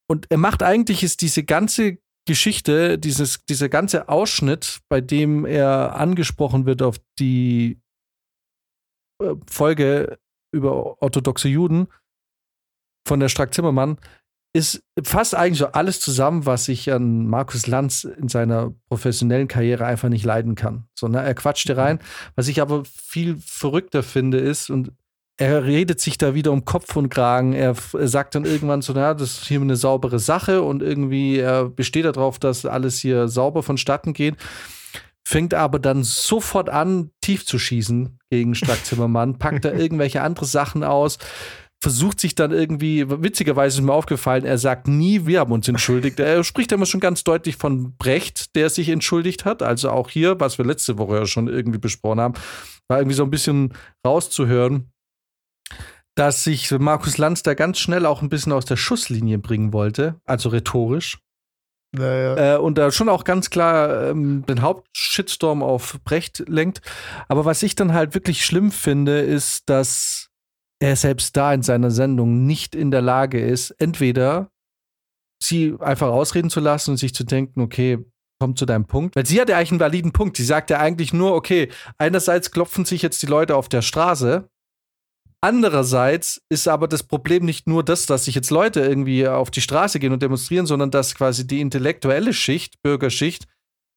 und 0.10 0.26
er 0.32 0.40
macht 0.40 0.64
eigentlich 0.64 1.04
ist 1.04 1.22
diese 1.22 1.44
ganze 1.44 2.00
Geschichte, 2.28 2.98
dieses, 2.98 3.46
dieser 3.46 3.70
ganze 3.70 4.10
Ausschnitt, 4.10 4.80
bei 4.90 5.00
dem 5.00 5.46
er 5.46 5.96
angesprochen 5.96 6.66
wird 6.66 6.82
auf 6.82 6.98
die 7.20 7.80
äh, 9.22 9.36
Folge 9.48 10.18
über 10.52 11.00
orthodoxe 11.04 11.50
Juden, 11.50 11.88
von 13.06 13.20
der 13.20 13.30
Strack-Zimmermann 13.30 13.98
ist 14.56 14.84
fast 15.04 15.34
eigentlich 15.34 15.58
so 15.58 15.68
alles 15.68 16.00
zusammen, 16.00 16.46
was 16.46 16.68
ich 16.68 16.92
an 16.92 17.28
Markus 17.28 17.66
Lanz 17.66 18.04
in 18.04 18.30
seiner 18.30 18.72
professionellen 18.88 19.48
Karriere 19.48 19.86
einfach 19.86 20.10
nicht 20.10 20.26
leiden 20.26 20.54
kann. 20.54 20.86
So, 20.94 21.08
ne, 21.08 21.24
er 21.24 21.34
quatscht 21.34 21.66
hier 21.66 21.78
rein. 21.78 22.00
Was 22.36 22.48
ich 22.48 22.62
aber 22.62 22.84
viel 22.86 23.38
verrückter 23.44 24.04
finde, 24.04 24.38
ist, 24.38 24.70
und 24.70 24.92
er 25.38 25.66
redet 25.66 26.00
sich 26.00 26.20
da 26.20 26.36
wieder 26.36 26.52
um 26.52 26.66
Kopf 26.66 26.96
und 26.96 27.10
Kragen. 27.10 27.54
Er, 27.54 27.76
er 27.94 28.08
sagt 28.08 28.36
dann 28.36 28.46
irgendwann 28.46 28.84
so, 28.84 28.94
na, 28.94 29.16
das 29.16 29.40
ist 29.40 29.48
hier 29.48 29.60
eine 29.60 29.76
saubere 29.76 30.20
Sache 30.20 30.62
und 30.62 30.84
irgendwie 30.84 31.40
er 31.40 31.70
besteht 31.70 32.06
darauf, 32.06 32.38
dass 32.38 32.68
alles 32.68 33.00
hier 33.00 33.28
sauber 33.28 33.64
vonstatten 33.64 34.14
geht. 34.14 34.36
Fängt 35.26 35.56
aber 35.56 35.80
dann 35.80 36.04
sofort 36.04 36.70
an, 36.70 37.10
tief 37.22 37.46
zu 37.46 37.58
schießen 37.58 38.20
gegen 38.30 38.54
Strack 38.54 38.86
Zimmermann, 38.86 39.40
packt 39.40 39.66
da 39.66 39.72
irgendwelche 39.74 40.22
andere 40.22 40.46
Sachen 40.46 40.84
aus 40.84 41.18
versucht 41.84 42.22
sich 42.22 42.34
dann 42.34 42.52
irgendwie, 42.52 43.06
witzigerweise 43.10 43.80
ist 43.80 43.86
mir 43.86 43.92
aufgefallen, 43.92 44.46
er 44.46 44.58
sagt 44.58 44.88
nie, 44.88 45.26
wir 45.26 45.42
haben 45.42 45.52
uns 45.52 45.68
entschuldigt. 45.68 46.18
Er 46.18 46.46
spricht 46.46 46.72
immer 46.72 46.86
schon 46.86 47.02
ganz 47.02 47.26
deutlich 47.26 47.58
von 47.58 47.98
Brecht, 47.98 48.56
der 48.56 48.70
sich 48.70 48.88
entschuldigt 48.88 49.44
hat. 49.44 49.62
Also 49.62 49.90
auch 49.90 50.10
hier, 50.10 50.40
was 50.40 50.58
wir 50.58 50.64
letzte 50.64 50.98
Woche 50.98 51.18
ja 51.18 51.26
schon 51.26 51.50
irgendwie 51.50 51.80
besprochen 51.80 52.22
haben, 52.22 52.36
war 52.88 53.00
irgendwie 53.00 53.18
so 53.18 53.24
ein 53.24 53.30
bisschen 53.30 53.74
rauszuhören, 54.08 54.94
dass 56.16 56.46
sich 56.46 56.72
Markus 56.72 57.18
Lanz 57.18 57.44
da 57.44 57.54
ganz 57.54 57.80
schnell 57.80 58.06
auch 58.06 58.22
ein 58.22 58.30
bisschen 58.30 58.54
aus 58.54 58.64
der 58.64 58.78
Schusslinie 58.78 59.38
bringen 59.38 59.74
wollte, 59.74 60.22
also 60.24 60.50
rhetorisch. 60.50 61.20
Naja. 61.92 62.56
Äh, 62.56 62.58
und 62.60 62.78
da 62.78 62.92
schon 62.92 63.10
auch 63.10 63.26
ganz 63.26 63.50
klar 63.50 64.10
ähm, 64.10 64.46
den 64.48 64.62
Hauptshitstorm 64.62 65.62
auf 65.62 66.00
Brecht 66.06 66.46
lenkt. 66.48 66.82
Aber 67.28 67.44
was 67.44 67.62
ich 67.62 67.76
dann 67.76 67.94
halt 67.94 68.16
wirklich 68.16 68.46
schlimm 68.46 68.72
finde, 68.72 69.20
ist, 69.20 69.70
dass 69.70 70.30
er 70.84 70.98
selbst 70.98 71.38
da 71.38 71.54
in 71.54 71.62
seiner 71.62 71.92
Sendung 71.92 72.46
nicht 72.46 72.76
in 72.76 72.92
der 72.92 73.02
Lage 73.02 73.40
ist, 73.40 73.72
entweder 73.72 74.52
sie 75.42 75.76
einfach 75.80 76.10
ausreden 76.10 76.50
zu 76.50 76.60
lassen 76.60 76.92
und 76.92 76.98
sich 76.98 77.14
zu 77.14 77.24
denken, 77.24 77.62
okay, 77.62 78.00
komm 78.40 78.58
zu 78.58 78.66
deinem 78.66 78.86
Punkt. 78.86 79.16
Weil 79.16 79.26
sie 79.26 79.40
hat 79.40 79.48
ja 79.48 79.58
eigentlich 79.58 79.72
einen 79.72 79.80
validen 79.80 80.12
Punkt. 80.12 80.36
Sie 80.36 80.44
sagt 80.44 80.70
ja 80.70 80.80
eigentlich 80.80 81.14
nur, 81.14 81.36
okay, 81.36 81.70
einerseits 81.98 82.52
klopfen 82.52 82.84
sich 82.84 83.02
jetzt 83.02 83.22
die 83.22 83.28
Leute 83.28 83.56
auf 83.56 83.70
der 83.70 83.82
Straße, 83.82 84.50
Andererseits 85.44 86.42
ist 86.48 86.70
aber 86.70 86.88
das 86.88 87.04
Problem 87.04 87.44
nicht 87.44 87.68
nur 87.68 87.84
das, 87.84 88.06
dass 88.06 88.24
sich 88.24 88.36
jetzt 88.36 88.50
Leute 88.50 88.80
irgendwie 88.80 89.28
auf 89.28 89.52
die 89.52 89.60
Straße 89.60 90.00
gehen 90.00 90.14
und 90.14 90.24
demonstrieren, 90.24 90.66
sondern 90.66 90.90
dass 90.90 91.16
quasi 91.16 91.46
die 91.46 91.60
intellektuelle 91.60 92.32
Schicht, 92.32 92.82
Bürgerschicht, 92.82 93.46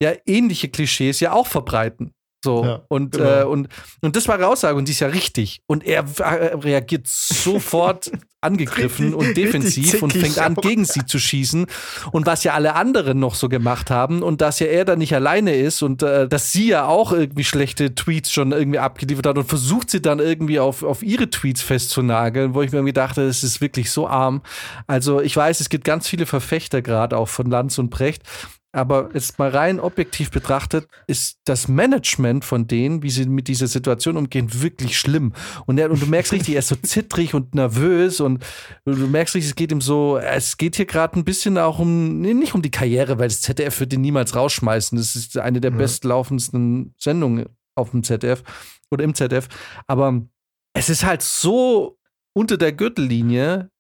ja 0.03 0.13
ähnliche 0.27 0.69
Klischees 0.69 1.21
ja 1.21 1.31
auch 1.31 1.47
verbreiten. 1.47 2.16
So, 2.47 2.65
Ja, 2.65 2.83
und, 2.87 3.11
genau. 3.17 3.41
äh, 3.41 3.45
und, 3.45 3.69
und 4.03 4.15
das 4.15 4.29
war 4.29 4.37
eine 4.37 4.47
Aussage 4.47 4.79
und 4.79 4.87
die 4.87 4.93
ist 4.93 5.01
ja 5.01 5.09
richtig. 5.09 5.63
Und 5.67 5.85
er 5.85 6.05
äh, 6.19 6.55
reagiert 6.55 7.09
sofort 7.09 8.13
angegriffen 8.41 9.15
Richtig- 9.15 9.29
und 9.29 9.37
defensiv 9.37 10.01
und 10.01 10.13
fängt 10.13 10.39
an, 10.39 10.55
gegen 10.55 10.85
sie 10.85 11.05
zu 11.05 11.19
schießen. 11.19 11.67
Und 12.13 12.27
was 12.27 12.45
ja 12.45 12.55
alle 12.55 12.77
anderen 12.77 13.19
noch 13.19 13.35
so 13.35 13.49
gemacht 13.49 13.91
haben 13.91 14.23
und 14.23 14.41
dass 14.41 14.61
ja 14.61 14.69
er 14.69 14.85
da 14.85 14.95
nicht 14.95 15.13
alleine 15.13 15.57
ist 15.57 15.83
und 15.83 16.05
äh, 16.05 16.29
dass 16.29 16.53
sie 16.53 16.69
ja 16.69 16.87
auch 16.87 17.11
irgendwie 17.11 17.43
schlechte 17.43 17.97
Tweets 17.97 18.31
schon 18.31 18.53
irgendwie 18.53 18.79
abgeliefert 18.79 19.27
hat 19.27 19.39
und 19.39 19.49
versucht 19.49 19.91
sie 19.91 20.01
dann 20.01 20.21
irgendwie 20.21 20.61
auf, 20.61 20.85
auf 20.85 21.03
ihre 21.03 21.29
Tweets 21.29 21.63
festzunageln, 21.63 22.55
wo 22.55 22.63
ich 22.63 22.71
mir 22.71 22.79
irgendwie 22.79 22.93
dachte, 22.93 23.27
das 23.27 23.43
ist 23.43 23.61
wirklich 23.61 23.91
so 23.91 24.07
arm. 24.07 24.43
Also 24.87 25.21
ich 25.21 25.37
weiß, 25.37 25.59
es 25.59 25.69
gibt 25.69 25.85
ganz 25.85 26.07
viele 26.07 26.27
Verfechter 26.27 26.81
gerade 26.81 27.17
auch 27.17 27.29
von 27.29 27.51
Lanz 27.51 27.79
und 27.79 27.91
Brecht. 27.91 28.23
Aber 28.77 29.09
jetzt 29.15 29.39
mal 29.39 29.49
rein 29.49 29.81
objektiv 29.81 30.31
betrachtet, 30.31 30.87
ist 31.07 31.39
das 31.47 31.67
Management 31.67 32.45
von 32.45 32.67
denen, 32.67 33.03
wie 33.03 33.09
sie 33.09 33.25
mit 33.25 33.49
dieser 33.49 33.69
Situation 33.69 34.19
umgehen, 34.19 34.49
wirklich 34.61 34.99
schlimm. 34.99 35.33
Und, 35.65 35.79
er, 35.79 35.91
und 35.91 36.03
du 36.03 36.07
merkst 36.07 36.33
richtig, 36.33 36.53
er 36.55 36.59
ist 36.59 36.69
so 36.69 36.77
zittrig 36.83 37.33
und 37.33 37.55
nervös 37.55 38.21
und 38.21 38.45
du 38.85 38.95
merkst 38.95 39.35
richtig, 39.35 39.49
es 39.49 39.57
geht 39.57 39.73
ihm 39.73 39.81
so, 39.81 40.19
es 40.19 40.59
geht 40.59 40.77
hier 40.77 40.85
gerade 40.85 41.19
ein 41.19 41.25
bisschen 41.25 41.57
auch 41.57 41.79
um, 41.79 42.21
nee, 42.21 42.35
nicht 42.35 42.55
um 42.55 42.61
die 42.61 42.71
Karriere, 42.71 43.19
weil 43.19 43.29
das 43.29 43.41
ZDF 43.41 43.81
wird 43.81 43.95
ihn 43.95 44.03
niemals 44.03 44.37
rausschmeißen. 44.37 44.99
Das 44.99 45.17
ist 45.17 45.39
eine 45.39 45.63
der 45.63 45.71
Ja. 45.71 45.79
bestlaufendsten 45.79 46.95
Sendungen 46.99 47.47
auf 47.77 47.93
dem 47.93 48.03
ZDF 48.03 48.43
oder 48.91 49.05
im 49.05 49.15
ZDF. 49.15 49.49
Aber 49.87 50.21
es 50.75 50.91
ist 50.91 51.03
halt 51.03 51.23
so 51.23 51.99
unter 52.35 52.59
der 52.59 52.73
Gürtellinie 52.73 53.71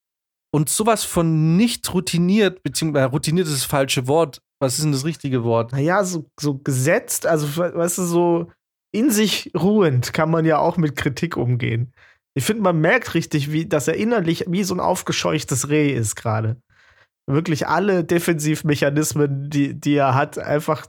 und 0.54 0.70
sowas 0.70 1.04
von 1.04 1.58
nicht 1.58 1.92
routiniert, 1.92 2.62
beziehungsweise 2.62 3.08
routiniert 3.08 3.46
ist 3.46 3.56
das 3.56 3.64
falsche 3.64 4.06
Wort. 4.08 4.40
Was 4.60 4.78
ist 4.78 4.84
denn 4.84 4.92
das 4.92 5.04
richtige 5.04 5.44
Wort? 5.44 5.72
Naja, 5.72 6.02
so, 6.04 6.26
so 6.40 6.58
gesetzt, 6.58 7.26
also 7.26 7.56
we- 7.56 7.74
weißt 7.74 7.98
du, 7.98 8.02
so 8.04 8.50
in 8.92 9.10
sich 9.10 9.52
ruhend 9.56 10.12
kann 10.14 10.30
man 10.30 10.44
ja 10.46 10.58
auch 10.58 10.76
mit 10.78 10.96
Kritik 10.96 11.36
umgehen. 11.36 11.92
Ich 12.34 12.44
finde, 12.44 12.62
man 12.62 12.80
merkt 12.80 13.14
richtig, 13.14 13.52
wie, 13.52 13.66
dass 13.66 13.88
er 13.88 13.94
innerlich 13.96 14.44
wie 14.48 14.64
so 14.64 14.74
ein 14.74 14.80
aufgescheuchtes 14.80 15.68
Reh 15.68 15.92
ist 15.92 16.16
gerade. 16.16 16.56
Wirklich 17.28 17.66
alle 17.66 18.04
Defensivmechanismen, 18.04 19.50
die, 19.50 19.74
die 19.78 19.94
er 19.96 20.14
hat, 20.14 20.38
einfach 20.38 20.86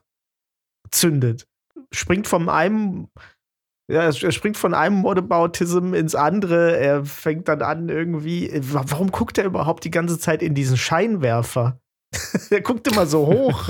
zündet. 0.91 1.47
Springt 1.91 2.27
von 2.27 2.47
einem, 2.50 3.07
ja, 3.91 4.03
er 4.03 4.13
springt 4.13 4.57
von 4.57 4.74
einem 4.74 5.03
Whataboutism 5.03 5.93
ins 5.93 6.15
andere. 6.15 6.77
Er 6.77 7.05
fängt 7.05 7.47
dann 7.47 7.62
an 7.62 7.89
irgendwie. 7.89 8.50
wa- 8.74 8.86
Warum 8.88 9.12
guckt 9.12 9.38
er 9.38 9.45
überhaupt 9.45 9.83
die 9.83 9.91
ganze 9.91 10.19
Zeit 10.19 10.41
in 10.41 10.53
diesen 10.53 10.77
Scheinwerfer? 10.77 11.79
er 12.49 12.61
guckt 12.61 12.87
immer 12.91 13.05
so 13.05 13.27
hoch 13.27 13.69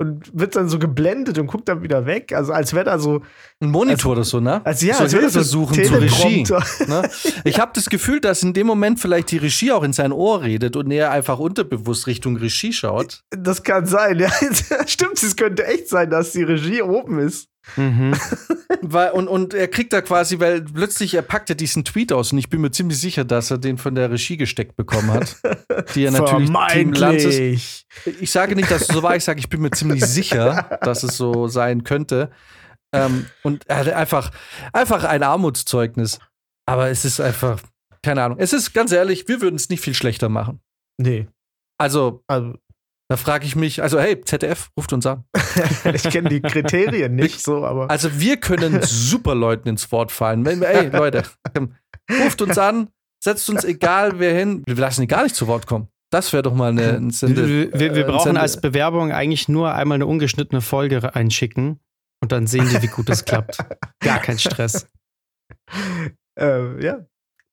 und 0.00 0.30
wird 0.32 0.54
dann 0.54 0.68
so 0.68 0.78
geblendet 0.78 1.38
und 1.38 1.48
guckt 1.48 1.68
dann 1.68 1.82
wieder 1.82 2.06
weg. 2.06 2.32
Also 2.32 2.52
als 2.52 2.72
wäre 2.72 2.84
da 2.84 2.98
so, 2.98 3.22
Ein 3.60 3.70
Monitor 3.70 4.12
oder 4.12 4.24
so, 4.24 4.38
ne? 4.38 4.64
als 4.64 4.80
ja, 4.82 4.94
so 4.94 5.02
als 5.02 5.12
Hilfe 5.12 5.30
so 5.30 5.42
suchen 5.42 5.84
zur 5.84 6.00
Regie. 6.00 6.44
Ne? 6.86 7.10
Ich 7.44 7.58
habe 7.58 7.72
das 7.74 7.90
Gefühl, 7.90 8.20
dass 8.20 8.42
in 8.42 8.52
dem 8.52 8.66
Moment 8.66 9.00
vielleicht 9.00 9.32
die 9.32 9.38
Regie 9.38 9.72
auch 9.72 9.82
in 9.82 9.92
sein 9.92 10.12
Ohr 10.12 10.42
redet 10.42 10.76
und 10.76 10.90
er 10.92 11.10
einfach 11.10 11.40
unterbewusst 11.40 12.06
Richtung 12.06 12.36
Regie 12.36 12.72
schaut. 12.72 13.24
Das 13.30 13.64
kann 13.64 13.86
sein, 13.86 14.20
ja. 14.20 14.30
Stimmt, 14.86 15.20
es 15.20 15.34
könnte 15.34 15.66
echt 15.66 15.88
sein, 15.88 16.10
dass 16.10 16.30
die 16.32 16.44
Regie 16.44 16.82
oben 16.82 17.18
ist. 17.18 17.48
Mhm. 17.76 18.14
Weil, 18.82 19.10
und, 19.12 19.28
und 19.28 19.54
er 19.54 19.68
kriegt 19.68 19.92
da 19.92 20.00
quasi, 20.00 20.38
weil 20.38 20.62
plötzlich 20.62 21.14
er 21.14 21.22
packt 21.22 21.48
ja 21.48 21.54
diesen 21.54 21.84
Tweet 21.84 22.12
aus 22.12 22.32
und 22.32 22.38
ich 22.38 22.48
bin 22.48 22.60
mir 22.60 22.70
ziemlich 22.70 22.98
sicher, 23.00 23.24
dass 23.24 23.50
er 23.50 23.58
den 23.58 23.76
von 23.76 23.94
der 23.94 24.10
Regie 24.10 24.36
gesteckt 24.36 24.76
bekommen 24.76 25.10
hat. 25.10 25.36
Die 25.94 26.04
er 26.04 26.12
natürlich 26.12 26.50
Team 26.70 26.92
Lanz 26.92 27.24
ist. 27.24 27.34
Vermeintlich. 27.34 27.86
Ich 28.20 28.30
sage 28.30 28.54
nicht, 28.54 28.70
dass 28.70 28.82
es 28.82 28.88
so 28.88 29.02
war, 29.02 29.16
ich 29.16 29.24
sage, 29.24 29.40
ich 29.40 29.48
bin 29.48 29.60
mir 29.60 29.70
ziemlich 29.72 30.04
sicher, 30.04 30.78
dass 30.82 31.02
es 31.02 31.16
so 31.16 31.48
sein 31.48 31.82
könnte. 31.82 32.30
Ähm, 32.92 33.26
und 33.42 33.66
er 33.68 33.78
hatte 33.78 33.96
einfach, 33.96 34.30
einfach 34.72 35.04
ein 35.04 35.22
Armutszeugnis. 35.22 36.18
Aber 36.66 36.88
es 36.88 37.04
ist 37.04 37.20
einfach, 37.20 37.60
keine 38.02 38.22
Ahnung. 38.22 38.38
Es 38.38 38.52
ist 38.52 38.72
ganz 38.74 38.92
ehrlich, 38.92 39.28
wir 39.28 39.40
würden 39.40 39.56
es 39.56 39.68
nicht 39.68 39.82
viel 39.82 39.94
schlechter 39.94 40.28
machen. 40.28 40.60
Nee. 40.98 41.26
Also, 41.78 42.22
Also, 42.26 42.54
da 43.08 43.16
frage 43.16 43.46
ich 43.46 43.56
mich, 43.56 43.82
also 43.82 43.98
hey, 43.98 44.20
ZDF, 44.20 44.70
ruft 44.76 44.92
uns 44.92 45.06
an. 45.06 45.24
ich 45.94 46.02
kenne 46.02 46.28
die 46.28 46.42
Kriterien 46.42 47.14
nicht 47.14 47.42
so, 47.42 47.64
aber. 47.64 47.90
Also 47.90 48.20
wir 48.20 48.36
können 48.36 48.82
super 48.82 49.34
Leuten 49.34 49.68
ins 49.68 49.90
Wort 49.90 50.12
fallen. 50.12 50.44
Ey, 50.46 50.88
Leute, 50.92 51.22
ruft 52.22 52.42
uns 52.42 52.58
an, 52.58 52.88
setzt 53.22 53.48
uns 53.48 53.64
egal 53.64 54.18
wer 54.18 54.34
hin. 54.34 54.62
Wir 54.66 54.74
lassen 54.76 55.00
die 55.00 55.06
gar 55.06 55.22
nicht 55.22 55.34
zu 55.34 55.46
Wort 55.46 55.66
kommen. 55.66 55.88
Das 56.10 56.32
wäre 56.32 56.42
doch 56.42 56.54
mal 56.54 56.70
eine, 56.70 56.96
ein 56.96 57.10
Sende. 57.10 57.48
Wir, 57.48 57.72
wir, 57.72 57.94
wir 57.94 58.04
brauchen 58.04 58.24
Sende- 58.24 58.40
als 58.40 58.60
Bewerbung 58.60 59.12
eigentlich 59.12 59.48
nur 59.48 59.74
einmal 59.74 59.96
eine 59.96 60.06
ungeschnittene 60.06 60.60
Folge 60.60 61.14
einschicken 61.14 61.80
und 62.20 62.32
dann 62.32 62.46
sehen 62.46 62.68
die, 62.68 62.82
wie 62.82 62.86
gut 62.88 63.08
das 63.08 63.24
klappt. 63.24 63.58
Gar 64.00 64.20
kein 64.20 64.38
Stress. 64.38 64.86
Äh, 66.38 66.82
ja. 66.84 67.06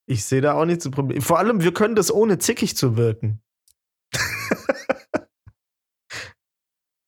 Ich 0.07 0.25
sehe 0.25 0.41
da 0.41 0.53
auch 0.53 0.65
nichts 0.65 0.83
zu 0.83 0.91
Problem. 0.91 1.21
Vor 1.21 1.39
allem, 1.39 1.63
wir 1.63 1.73
können 1.73 1.95
das 1.95 2.13
ohne 2.13 2.37
zickig 2.39 2.77
zu 2.77 2.95
wirken. 2.95 3.41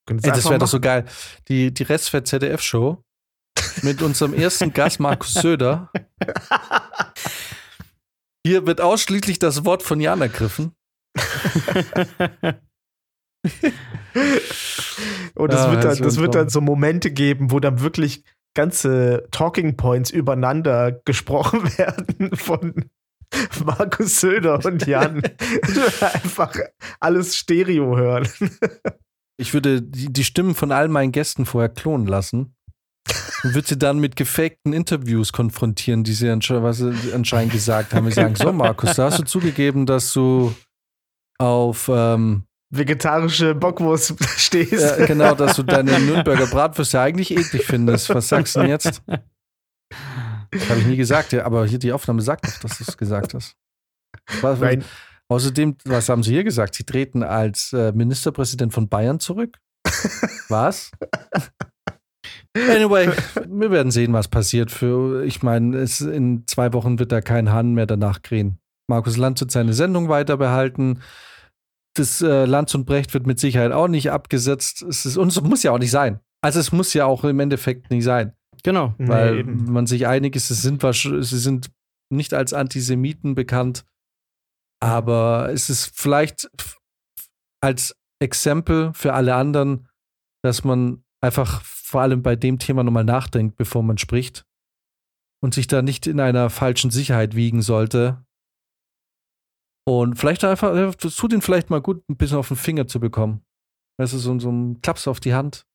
Ey, 0.09 0.17
das 0.21 0.45
wäre 0.45 0.59
doch 0.59 0.67
so 0.67 0.79
geil. 0.79 1.05
Die, 1.47 1.73
die 1.73 1.83
Restfett 1.83 2.27
ZDF-Show 2.27 3.03
mit 3.81 4.01
unserem 4.01 4.33
ersten 4.33 4.73
Gast 4.73 4.99
Markus 4.99 5.33
Söder. 5.33 5.91
Hier 8.45 8.65
wird 8.65 8.81
ausschließlich 8.81 9.39
das 9.39 9.65
Wort 9.65 9.83
von 9.83 9.99
Jan 9.99 10.21
ergriffen. 10.21 10.73
Und 15.35 15.53
es 15.53 15.59
Ah, 15.59 15.71
wird, 15.71 15.83
das 15.83 15.97
dann, 15.97 16.07
das 16.07 16.17
wird 16.17 16.35
dann 16.35 16.49
so 16.49 16.61
Momente 16.61 17.11
geben, 17.11 17.51
wo 17.51 17.59
dann 17.59 17.81
wirklich 17.81 18.23
ganze 18.55 19.27
Talking 19.31 19.77
Points 19.77 20.09
übereinander 20.09 20.91
gesprochen 21.05 21.63
werden 21.77 22.35
von 22.35 22.89
Markus 23.65 24.19
Söder 24.21 24.63
und 24.65 24.87
Jan. 24.87 25.21
Einfach 26.01 26.55
alles 26.99 27.35
Stereo 27.35 27.97
hören. 27.97 28.27
Ich 29.38 29.53
würde 29.53 29.82
die, 29.82 30.12
die 30.12 30.24
Stimmen 30.24 30.56
von 30.56 30.72
all 30.72 30.88
meinen 30.88 31.12
Gästen 31.12 31.46
vorher 31.46 31.70
klonen 31.70 32.08
lassen 32.08 32.56
und 33.44 33.53
würde 33.53 33.67
sie 33.67 33.77
dann 33.77 34.00
mit 34.00 34.15
gefakten 34.15 34.74
Interviews 34.74 35.32
konfrontieren, 35.32 36.03
die 36.03 36.13
sie 36.13 36.29
ansche 36.29 36.63
was 36.63 36.77
sie 36.77 37.13
anscheinend 37.13 37.53
gesagt 37.53 37.94
haben. 37.94 38.06
Wir 38.06 38.13
sagen, 38.13 38.36
so 38.36 38.51
Markus, 38.51 38.96
da 38.96 39.06
hast 39.06 39.20
du 39.20 39.24
zugegeben, 39.24 39.86
dass 39.86 40.12
du 40.13 40.56
auf 41.38 41.89
ähm, 41.94 42.44
Vegetarische 42.70 43.56
Bockwurst 43.56 44.15
stehst. 44.38 44.72
ja, 44.74 45.06
genau, 45.06 45.36
dass 45.36 45.56
du 45.56 45.63
deine 45.63 46.00
Nürnberger 46.00 46.48
Bratwürste 46.48 47.00
eigentlich 47.00 47.32
eklig 47.32 47.65
findest. 47.65 48.10
Was 48.10 48.27
sagst 48.27 48.56
du 48.56 48.62
denn 48.62 48.70
jetzt? 48.70 49.01
Das 50.51 50.70
habe 50.70 50.79
ich 50.79 50.86
nie 50.86 50.98
gesagt, 50.98 51.32
ja, 51.32 51.46
aber 51.46 51.65
hier 51.65 51.79
die 51.79 51.94
Aufnahme 51.94 52.22
sagt 52.22 52.46
doch, 52.46 52.58
dass 52.60 52.77
du 52.77 52.86
es 52.88 52.98
gesagt 52.98 53.34
hast. 53.34 53.56
Was, 54.41 54.60
Nein, 54.60 54.84
außerdem, 55.29 55.77
was 55.86 56.10
haben 56.10 56.24
sie 56.24 56.34
hier 56.34 56.43
gesagt? 56.43 56.75
Sie 56.75 56.84
treten 56.84 57.24
als 57.24 57.74
äh, 57.74 57.91
Ministerpräsident 57.91 58.74
von 58.74 58.89
Bayern 58.89 59.19
zurück? 59.19 59.57
Was? 60.50 60.91
Anyway, 62.55 63.10
wir 63.48 63.72
werden 63.72 63.91
sehen, 63.91 64.13
was 64.13 64.27
passiert. 64.27 64.72
Für, 64.72 65.24
ich 65.24 65.43
meine, 65.43 65.86
in 66.01 66.43
zwei 66.48 66.74
Wochen 66.74 67.00
wird 67.00 67.12
da 67.12 67.22
kein 67.22 67.51
Hahn 67.51 67.74
mehr 67.74 67.86
danach 67.86 68.22
krähen. 68.22 68.57
Markus 68.88 69.17
Lanz 69.17 69.39
wird 69.41 69.51
seine 69.51 69.74
Sendung 69.74 70.10
weiter 70.10 70.38
behalten. 70.38 71.00
Das 71.93 72.22
äh, 72.22 72.46
Lanz 72.46 72.74
und 72.74 72.86
Brecht 72.86 73.13
wird 73.13 73.27
mit 73.27 73.39
Sicherheit 73.39 73.72
auch 73.72 73.88
nicht 73.88 74.12
abgesetzt. 74.12 74.81
Es 74.81 75.05
ist, 75.05 75.17
und 75.17 75.29
es 75.29 75.41
muss 75.41 75.63
ja 75.63 75.72
auch 75.72 75.79
nicht 75.79 75.91
sein. 75.91 76.19
Also 76.41 76.60
es 76.60 76.72
muss 76.72 76.93
ja 76.93 77.05
auch 77.05 77.24
im 77.24 77.39
Endeffekt 77.39 77.91
nicht 77.91 78.03
sein. 78.03 78.34
Genau. 78.63 78.93
Nee, 78.98 79.07
Weil 79.07 79.38
eben. 79.39 79.72
man 79.72 79.88
sich 79.88 80.07
einig 80.07 80.36
ist, 80.36 80.50
es 80.50 80.62
sind, 80.62 80.81
sie 80.81 81.22
sind 81.22 81.69
nicht 82.10 82.34
als 82.34 82.53
Antisemiten 82.53 83.36
bekannt, 83.36 83.86
aber 84.79 85.50
es 85.51 85.69
ist 85.69 85.91
vielleicht 85.96 86.50
als 87.62 87.96
Exempel 88.19 88.93
für 88.93 89.13
alle 89.13 89.36
anderen, 89.36 89.88
dass 90.43 90.63
man 90.63 91.03
einfach 91.22 91.62
vor 91.63 92.01
allem 92.01 92.22
bei 92.22 92.36
dem 92.36 92.60
Thema 92.60 92.84
nochmal 92.84 93.03
nachdenkt, 93.03 93.55
bevor 93.55 93.84
man 93.84 93.98
spricht 93.98 94.46
und 95.41 95.53
sich 95.53 95.67
da 95.67 95.81
nicht 95.81 96.07
in 96.07 96.19
einer 96.19 96.50
falschen 96.50 96.91
Sicherheit 96.91 97.36
wiegen 97.36 97.62
sollte. 97.62 98.24
Und 99.88 100.15
vielleicht 100.15 100.43
einfach, 100.43 100.96
das 100.96 101.15
tut 101.15 101.31
ihn 101.34 101.41
vielleicht 101.41 101.69
mal 101.69 101.81
gut, 101.81 102.03
ein 102.10 102.17
bisschen 102.17 102.38
auf 102.38 102.50
den 102.50 102.57
Finger 102.57 102.88
zu 102.88 103.00
bekommen. 103.00 103.46
Weißt 103.98 104.13
du, 104.13 104.17
so, 104.17 104.38
so 104.39 104.51
ein 104.51 104.81
Klaps 104.81 105.07
auf 105.07 105.19
die 105.19 105.34
Hand. 105.34 105.65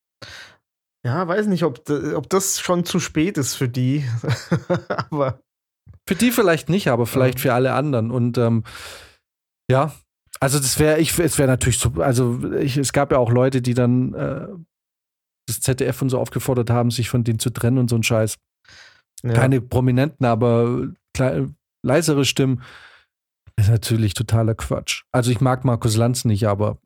ja, 1.04 1.26
weiß 1.26 1.46
nicht, 1.46 1.64
ob, 1.64 1.88
ob 1.88 2.28
das 2.28 2.60
schon 2.60 2.84
zu 2.84 3.00
spät 3.00 3.38
ist 3.38 3.54
für 3.54 3.68
die. 3.68 4.04
Aber 5.10 5.40
Für 6.08 6.14
die 6.16 6.30
vielleicht 6.32 6.68
nicht, 6.68 6.88
aber 6.88 7.06
vielleicht 7.06 7.40
für 7.40 7.54
alle 7.54 7.74
anderen. 7.74 8.10
Und 8.10 8.36
ähm, 8.38 8.64
ja, 9.70 9.94
also 10.40 10.58
das 10.58 10.78
wäre, 10.78 10.98
ich, 11.00 11.16
es 11.18 11.38
wäre 11.38 11.48
natürlich 11.48 11.78
so, 11.78 11.90
also 12.02 12.52
ich, 12.54 12.76
es 12.76 12.92
gab 12.92 13.12
ja 13.12 13.18
auch 13.18 13.30
Leute, 13.30 13.62
die 13.62 13.74
dann 13.74 14.12
äh, 14.14 14.48
das 15.46 15.60
ZDF 15.60 16.02
und 16.02 16.08
so 16.10 16.18
aufgefordert 16.18 16.70
haben, 16.70 16.90
sich 16.90 17.08
von 17.08 17.22
denen 17.24 17.38
zu 17.38 17.50
trennen 17.50 17.78
und 17.78 17.88
so 17.88 17.96
ein 17.96 18.02
Scheiß. 18.02 18.38
ja. 19.22 19.32
Keine 19.32 19.60
Prominenten, 19.60 20.26
aber 20.26 20.88
klei- 21.16 21.48
leisere 21.84 22.24
Stimmen. 22.24 22.62
Ist 23.56 23.68
natürlich 23.70 24.14
totaler 24.14 24.54
Quatsch. 24.54 25.02
Also 25.12 25.30
ich 25.30 25.40
mag 25.40 25.64
Markus 25.64 25.96
Lanz 25.96 26.24
nicht, 26.24 26.48
aber 26.48 26.78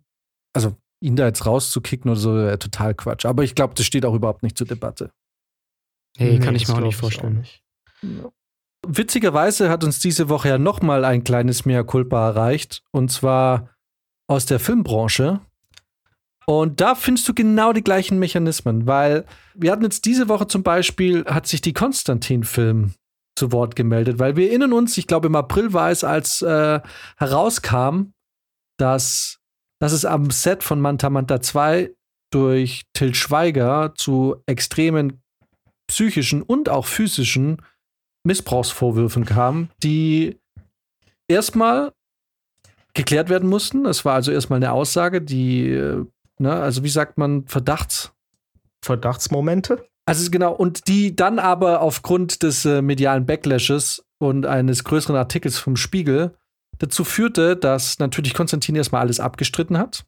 also 0.55 0.77
ihn 1.03 1.17
da 1.17 1.27
jetzt 1.27 1.47
rauszukicken 1.47 2.11
oder 2.11 2.21
so, 2.21 2.35
wäre 2.35 2.59
total 2.59 2.95
Quatsch. 2.95 3.25
Aber 3.25 3.45
ich 3.45 3.55
glaube, 3.55 3.75
das 3.75 3.87
steht 3.87 4.05
auch 4.05 4.15
überhaupt 4.15 4.43
nicht 4.43 4.59
zur 4.59 4.67
Debatte. 4.67 5.11
Nee, 6.19 6.39
kann 6.41 6.55
ich 6.57 6.67
mir 6.67 6.75
auch 6.75 6.81
nicht 6.81 6.97
vorstellen. 6.97 7.35
Auch 7.37 7.41
nicht. 7.41 7.63
Witzigerweise 8.89 9.69
hat 9.69 9.85
uns 9.85 9.99
diese 9.99 10.29
Woche 10.29 10.49
ja 10.49 10.59
noch 10.59 10.83
mal 10.83 11.05
ein 11.05 11.25
kleines 11.25 11.65
Mea 11.65 11.83
culpa 11.83 12.29
erreicht. 12.29 12.83
Und 12.93 13.11
zwar 13.11 13.71
aus 14.29 14.47
der 14.47 14.61
Filmbranche. 14.61 15.41
Und 16.47 16.81
da 16.81 16.95
findest 16.95 17.29
du 17.29 17.35
genau 17.35 17.73
die 17.73 17.83
gleichen 17.83 18.19
Mechanismen, 18.19 18.87
weil 18.87 19.25
wir 19.55 19.73
hatten 19.73 19.83
jetzt 19.83 20.05
diese 20.05 20.29
Woche 20.29 20.47
zum 20.47 20.63
Beispiel, 20.63 21.25
hat 21.25 21.47
sich 21.49 21.61
die 21.61 21.73
Konstantin-Film 21.73 22.95
zu 23.37 23.53
Wort 23.53 23.75
gemeldet, 23.77 24.19
weil 24.19 24.37
wir 24.37 24.49
erinnern 24.49 24.73
uns, 24.73 24.97
ich 24.97 25.09
glaube 25.09 25.27
im 25.27 25.35
April 25.35 25.73
war 25.73 25.91
es, 25.91 26.05
als 26.05 26.43
äh, 26.43 26.81
herauskam, 27.17 28.13
dass, 28.79 29.41
dass 29.81 29.93
es 29.93 30.05
am 30.05 30.31
Set 30.31 30.63
von 30.63 30.81
Manta 30.81 31.11
Manta 31.11 31.41
2 31.41 31.93
durch 32.33 32.85
Till 32.93 33.15
Schweiger 33.15 33.95
zu 33.95 34.37
extremen 34.47 35.21
psychischen 35.89 36.43
und 36.43 36.69
auch 36.69 36.87
physischen 36.87 37.61
Missbrauchsvorwürfen 38.27 39.25
kam, 39.25 39.71
die 39.83 40.39
erstmal 41.29 41.93
geklärt 42.95 43.29
werden 43.29 43.49
mussten. 43.49 43.87
Es 43.87 44.05
war 44.05 44.15
also 44.15 44.33
erstmal 44.33 44.59
eine 44.59 44.73
Aussage, 44.73 45.23
die, 45.23 45.71
äh, 45.71 46.05
ne, 46.39 46.53
also 46.53 46.83
wie 46.83 46.89
sagt 46.89 47.19
man, 47.19 47.47
Verdachts. 47.47 48.13
Verdachtsmomente? 48.83 49.87
Also 50.07 50.31
genau, 50.31 50.55
und 50.55 50.87
die 50.89 51.17
dann 51.17 51.39
aber 51.39 51.81
aufgrund 51.81 52.43
des 52.43 52.65
äh, 52.65 52.83
medialen 52.83 53.27
Backlashes 53.27 54.05
und 54.19 54.47
eines 54.47 54.85
größeren 54.85 55.17
Artikels 55.17 55.59
vom 55.59 55.77
Spiegel 55.77 56.37
dazu 56.79 57.05
führte, 57.05 57.57
dass 57.57 57.99
natürlich 57.99 58.35
Konstantin 58.35 58.77
erstmal 58.77 59.01
alles 59.01 59.21
abgestritten 59.21 59.79
hat. 59.79 60.05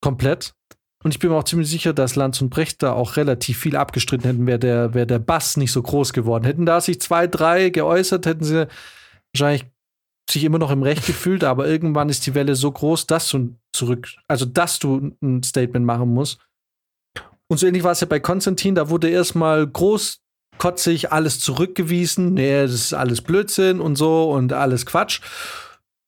Komplett. 0.00 0.54
Und 1.02 1.12
ich 1.12 1.18
bin 1.18 1.30
mir 1.30 1.36
auch 1.36 1.44
ziemlich 1.44 1.68
sicher, 1.68 1.92
dass 1.92 2.16
Lanz 2.16 2.40
und 2.40 2.50
Brecht 2.50 2.82
da 2.82 2.92
auch 2.92 3.16
relativ 3.16 3.58
viel 3.58 3.76
abgestritten 3.76 4.30
hätten, 4.30 4.46
wäre 4.46 4.58
der, 4.58 4.94
wär 4.94 5.06
der 5.06 5.18
Bass 5.18 5.56
nicht 5.56 5.72
so 5.72 5.82
groß 5.82 6.12
geworden. 6.12 6.44
Hätten 6.44 6.66
da 6.66 6.80
sich 6.80 7.00
zwei, 7.00 7.26
drei 7.26 7.70
geäußert, 7.70 8.26
hätten 8.26 8.44
sie 8.44 8.68
wahrscheinlich 9.32 9.66
sich 10.30 10.44
immer 10.44 10.58
noch 10.58 10.70
im 10.70 10.82
Recht 10.82 11.06
gefühlt, 11.06 11.44
aber 11.44 11.66
irgendwann 11.66 12.08
ist 12.08 12.26
die 12.26 12.34
Welle 12.34 12.54
so 12.54 12.70
groß, 12.70 13.06
dass 13.06 13.28
du 13.28 13.56
zurück, 13.72 14.08
also 14.28 14.44
dass 14.44 14.78
du 14.78 15.12
ein 15.20 15.42
Statement 15.42 15.84
machen 15.84 16.12
musst. 16.14 16.38
Und 17.48 17.58
so 17.58 17.66
ähnlich 17.66 17.82
war 17.82 17.92
es 17.92 18.00
ja 18.00 18.06
bei 18.06 18.20
Konstantin, 18.20 18.74
da 18.74 18.88
wurde 18.88 19.10
erstmal 19.10 19.66
großkotzig 19.66 21.12
alles 21.12 21.40
zurückgewiesen, 21.40 22.34
nee, 22.34 22.62
das 22.62 22.72
ist 22.72 22.94
alles 22.94 23.20
Blödsinn 23.20 23.80
und 23.80 23.96
so 23.96 24.30
und 24.30 24.52
alles 24.52 24.86
Quatsch. 24.86 25.20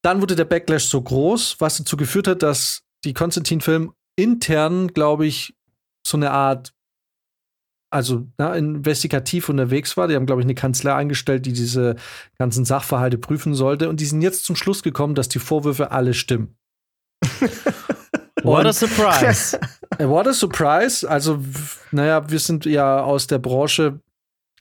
Dann 0.03 0.21
wurde 0.21 0.37
der 0.37 0.45
Backlash 0.45 0.85
so 0.85 1.03
groß, 1.03 1.57
was 1.59 1.79
dazu 1.79 1.97
geführt 1.97 2.29
hat, 2.29 2.43
dass 2.43 2.83
die 3.05 3.15
Konstantin-Film 3.15 3.93
intern, 4.17 4.89
glaube 4.89 5.27
ich, 5.27 5.57
so 6.07 6.17
eine 6.17 6.31
Art 6.31 6.75
also 7.95 8.27
na, 8.39 8.57
investigativ 8.57 9.49
unterwegs 9.49 9.97
war. 9.97 10.09
Die 10.09 10.17
haben, 10.17 10.27
glaube 10.27 10.43
ich, 10.43 10.47
eine 10.47 10.57
Kanzlei 10.57 10.93
eingestellt, 10.93 11.47
die 11.47 11.53
diese 11.53 11.95
ganzen 12.39 12.65
Sachverhalte 12.65 13.19
prüfen 13.19 13.55
sollte. 13.55 13.89
Und 13.89 14.01
die 14.01 14.07
sind 14.07 14.21
jetzt 14.21 14.45
zum 14.45 14.57
Schluss 14.57 14.83
gekommen, 14.83 15.15
dass 15.15 15.29
die 15.29 15.39
Vorwürfe 15.39 15.93
alle 15.93 16.13
stimmen. 16.13 16.57
What 18.43 18.67
a 18.67 18.73
surprise. 18.73 19.59
What 19.99 20.27
a 20.27 20.33
surprise. 20.33 21.09
Also, 21.09 21.43
naja, 21.93 22.29
wir 22.29 22.41
sind 22.41 22.67
ja 22.67 23.01
aus 23.01 23.29
der 23.29 23.39
Branche. 23.39 24.01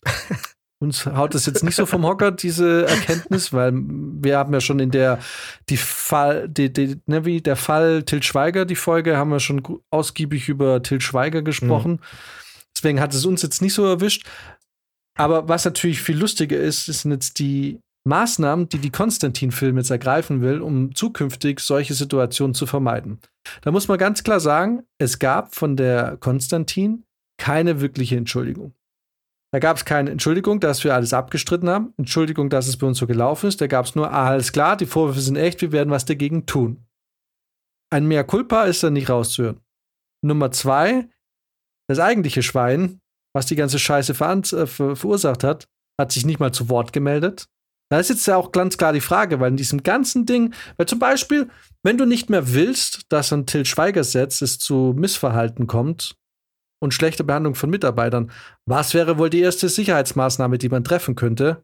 Uns 0.83 1.05
haut 1.05 1.33
das 1.33 1.45
jetzt 1.45 1.63
nicht 1.63 1.75
so 1.75 1.85
vom 1.85 2.05
Hocker, 2.05 2.31
diese 2.31 2.85
Erkenntnis, 2.85 3.53
weil 3.53 3.71
wir 3.73 4.37
haben 4.37 4.53
ja 4.53 4.59
schon 4.59 4.79
in 4.79 4.91
der, 4.91 5.17
die 5.69 5.77
Fall, 5.77 6.49
die, 6.49 6.73
die, 6.73 6.99
ne, 7.05 7.23
wie 7.23 7.39
der 7.39 7.55
Fall 7.55 8.03
Til 8.03 8.21
Schweiger, 8.21 8.65
die 8.65 8.75
Folge, 8.75 9.15
haben 9.15 9.29
wir 9.31 9.39
schon 9.39 9.63
ausgiebig 9.91 10.49
über 10.49 10.83
Til 10.83 10.99
Schweiger 10.99 11.41
gesprochen. 11.41 11.91
Mhm. 11.93 11.99
Deswegen 12.75 12.99
hat 12.99 13.13
es 13.13 13.25
uns 13.25 13.41
jetzt 13.43 13.61
nicht 13.61 13.73
so 13.73 13.85
erwischt. 13.85 14.27
Aber 15.17 15.47
was 15.47 15.63
natürlich 15.63 16.01
viel 16.01 16.17
lustiger 16.17 16.57
ist, 16.57 16.87
sind 16.87 17.11
jetzt 17.11 17.39
die 17.39 17.79
Maßnahmen, 18.05 18.67
die 18.67 18.79
die 18.79 18.89
Konstantin-Film 18.89 19.77
jetzt 19.77 19.89
ergreifen 19.89 20.41
will, 20.41 20.59
um 20.59 20.93
zukünftig 20.93 21.61
solche 21.61 21.93
Situationen 21.93 22.55
zu 22.55 22.65
vermeiden. 22.65 23.19
Da 23.61 23.71
muss 23.71 23.87
man 23.87 23.97
ganz 23.97 24.23
klar 24.23 24.41
sagen, 24.41 24.83
es 24.97 25.17
gab 25.17 25.55
von 25.55 25.77
der 25.77 26.17
Konstantin 26.17 27.05
keine 27.37 27.79
wirkliche 27.79 28.17
Entschuldigung. 28.17 28.73
Da 29.53 29.59
gab 29.59 29.77
es 29.77 29.85
keine 29.85 30.09
Entschuldigung, 30.09 30.59
dass 30.59 30.83
wir 30.83 30.95
alles 30.95 31.13
abgestritten 31.13 31.69
haben. 31.69 31.93
Entschuldigung, 31.97 32.49
dass 32.49 32.67
es 32.67 32.77
bei 32.77 32.87
uns 32.87 32.97
so 32.97 33.05
gelaufen 33.05 33.47
ist. 33.47 33.61
Da 33.61 33.67
gab 33.67 33.85
es 33.85 33.93
nur, 33.93 34.11
ah, 34.11 34.29
alles 34.29 34.51
klar, 34.51 34.75
die 34.75 34.87
Vorwürfe 34.87 35.21
sind 35.21 35.35
echt, 35.35 35.61
wir 35.61 35.71
werden 35.71 35.91
was 35.91 36.05
dagegen 36.05 36.47
tun. 36.47 36.87
Ein 37.91 38.07
Mea 38.07 38.23
culpa 38.23 38.63
ist 38.63 38.81
da 38.81 38.89
nicht 38.89 39.11
rauszuhören. 39.11 39.59
Nummer 40.25 40.49
zwei, 40.49 41.07
das 41.87 41.99
eigentliche 41.99 42.41
Schwein, 42.41 42.99
was 43.35 43.45
die 43.45 43.55
ganze 43.55 43.77
Scheiße 43.77 44.15
ver 44.15 44.41
ver 44.43 44.95
verursacht 44.95 45.43
hat, 45.43 45.67
hat 46.01 46.11
sich 46.11 46.25
nicht 46.25 46.39
mal 46.39 46.51
zu 46.51 46.67
Wort 46.69 46.91
gemeldet. 46.91 47.45
Da 47.91 47.99
ist 47.99 48.09
jetzt 48.09 48.25
ja 48.25 48.37
auch 48.37 48.51
ganz 48.51 48.79
klar 48.79 48.91
die 48.91 49.01
Frage, 49.01 49.39
weil 49.39 49.51
in 49.51 49.57
diesem 49.57 49.83
ganzen 49.83 50.25
Ding, 50.25 50.55
weil 50.77 50.87
zum 50.87 50.97
Beispiel, 50.97 51.47
wenn 51.83 51.99
du 51.99 52.05
nicht 52.05 52.27
mehr 52.27 52.53
willst, 52.53 53.01
dass 53.09 53.31
ein 53.31 53.45
Till 53.45 53.65
Schweiger-Setz 53.65 54.41
es 54.41 54.57
zu 54.57 54.95
Missverhalten 54.97 55.67
kommt 55.67 56.15
und 56.83 56.93
schlechte 56.93 57.23
Behandlung 57.23 57.55
von 57.55 57.69
Mitarbeitern, 57.69 58.29
was 58.65 58.93
wäre 58.93 59.17
wohl 59.17 59.29
die 59.29 59.39
erste 59.39 59.69
Sicherheitsmaßnahme, 59.69 60.57
die 60.57 60.67
man 60.67 60.83
treffen 60.83 61.15
könnte? 61.15 61.63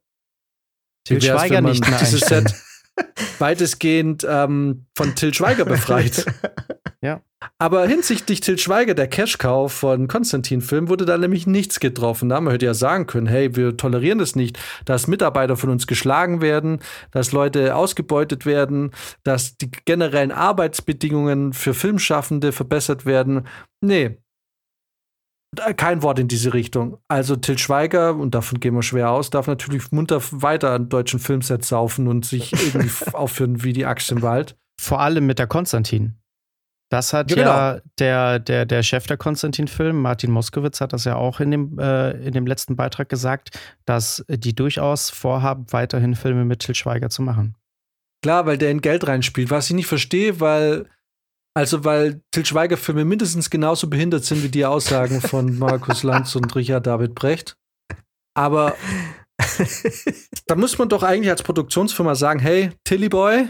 Till 1.05 1.21
Schweiger 1.21 1.59
nicht 1.59 1.87
mehr 1.87 1.99
dieses 1.99 2.21
Set 2.21 2.55
weitestgehend 3.39 4.25
ähm, 4.27 4.85
von 4.95 5.15
Till 5.15 5.33
Schweiger 5.33 5.65
befreit. 5.65 6.25
ja. 7.01 7.21
Aber 7.57 7.85
hinsichtlich 7.85 8.39
Till 8.39 8.57
Schweiger, 8.57 8.93
der 8.93 9.07
Cashkauf 9.07 9.73
von 9.73 10.07
Konstantin-Film, 10.07 10.87
wurde 10.87 11.05
da 11.05 11.17
nämlich 11.17 11.45
nichts 11.47 11.81
getroffen. 11.81 12.29
Da 12.29 12.39
man 12.39 12.53
hätte 12.53 12.65
ja 12.65 12.73
sagen 12.73 13.05
können, 13.05 13.27
hey, 13.27 13.57
wir 13.57 13.75
tolerieren 13.75 14.19
das 14.19 14.35
nicht, 14.35 14.57
dass 14.85 15.07
Mitarbeiter 15.07 15.57
von 15.57 15.69
uns 15.69 15.85
geschlagen 15.85 16.41
werden, 16.41 16.79
dass 17.11 17.33
Leute 17.33 17.75
ausgebeutet 17.75 18.45
werden, 18.45 18.91
dass 19.23 19.57
die 19.57 19.69
generellen 19.83 20.31
Arbeitsbedingungen 20.31 21.51
für 21.51 21.73
Filmschaffende 21.73 22.53
verbessert 22.53 23.05
werden. 23.05 23.47
Nee, 23.81 24.17
kein 25.77 26.03
Wort 26.03 26.19
in 26.19 26.27
diese 26.27 26.53
Richtung. 26.53 26.97
Also 27.07 27.35
Till 27.35 27.57
Schweiger, 27.57 28.15
und 28.15 28.35
davon 28.35 28.59
gehen 28.59 28.75
wir 28.75 28.83
schwer 28.83 29.11
aus, 29.11 29.29
darf 29.29 29.47
natürlich 29.47 29.91
munter 29.91 30.21
weiter 30.31 30.71
an 30.71 30.89
deutschen 30.89 31.19
Filmsets 31.19 31.69
saufen 31.69 32.07
und 32.07 32.25
sich 32.25 32.53
irgendwie 32.73 32.89
aufführen 33.13 33.63
wie 33.63 33.73
die 33.73 33.85
Axt 33.85 34.11
im 34.11 34.21
Wald. 34.21 34.55
Vor 34.79 35.01
allem 35.01 35.25
mit 35.25 35.39
der 35.39 35.47
Konstantin. 35.47 36.15
Das 36.91 37.13
hat 37.13 37.29
ja, 37.31 37.37
ja 37.37 37.71
genau. 37.71 37.81
der, 37.99 38.39
der, 38.39 38.65
der 38.65 38.81
Chef 38.81 39.05
der 39.05 39.17
Konstantin-Film, 39.17 40.01
Martin 40.01 40.31
Moskowitz, 40.31 40.81
hat 40.81 40.91
das 40.93 41.05
ja 41.05 41.15
auch 41.15 41.39
in 41.39 41.51
dem, 41.51 41.77
äh, 41.77 42.11
in 42.11 42.33
dem 42.33 42.47
letzten 42.47 42.75
Beitrag 42.75 43.09
gesagt, 43.09 43.59
dass 43.85 44.25
die 44.27 44.55
durchaus 44.55 45.11
vorhaben, 45.11 45.67
weiterhin 45.71 46.15
Filme 46.15 46.45
mit 46.45 46.61
Till 46.61 46.73
Schweiger 46.73 47.09
zu 47.09 47.21
machen. 47.21 47.55
Klar, 48.23 48.47
weil 48.47 48.57
der 48.57 48.71
in 48.71 48.81
Geld 48.81 49.07
reinspielt. 49.07 49.51
Was 49.51 49.69
ich 49.69 49.75
nicht 49.75 49.87
verstehe, 49.87 50.39
weil 50.39 50.87
also, 51.59 51.83
weil 51.83 52.21
Til 52.31 52.45
Schweiger-Filme 52.45 53.03
mindestens 53.03 53.49
genauso 53.49 53.89
behindert 53.89 54.23
sind 54.23 54.43
wie 54.43 54.49
die 54.49 54.65
Aussagen 54.65 55.19
von 55.19 55.59
Markus 55.59 56.03
Lanz 56.03 56.33
und 56.37 56.55
Richard 56.55 56.87
David 56.87 57.15
Brecht. 57.15 57.57
Aber 58.33 58.77
da 60.47 60.55
muss 60.55 60.77
man 60.77 60.87
doch 60.87 61.03
eigentlich 61.03 61.29
als 61.29 61.43
Produktionsfirma 61.43 62.15
sagen: 62.15 62.39
Hey, 62.39 62.71
Tilly 62.85 63.09
Boy, 63.09 63.49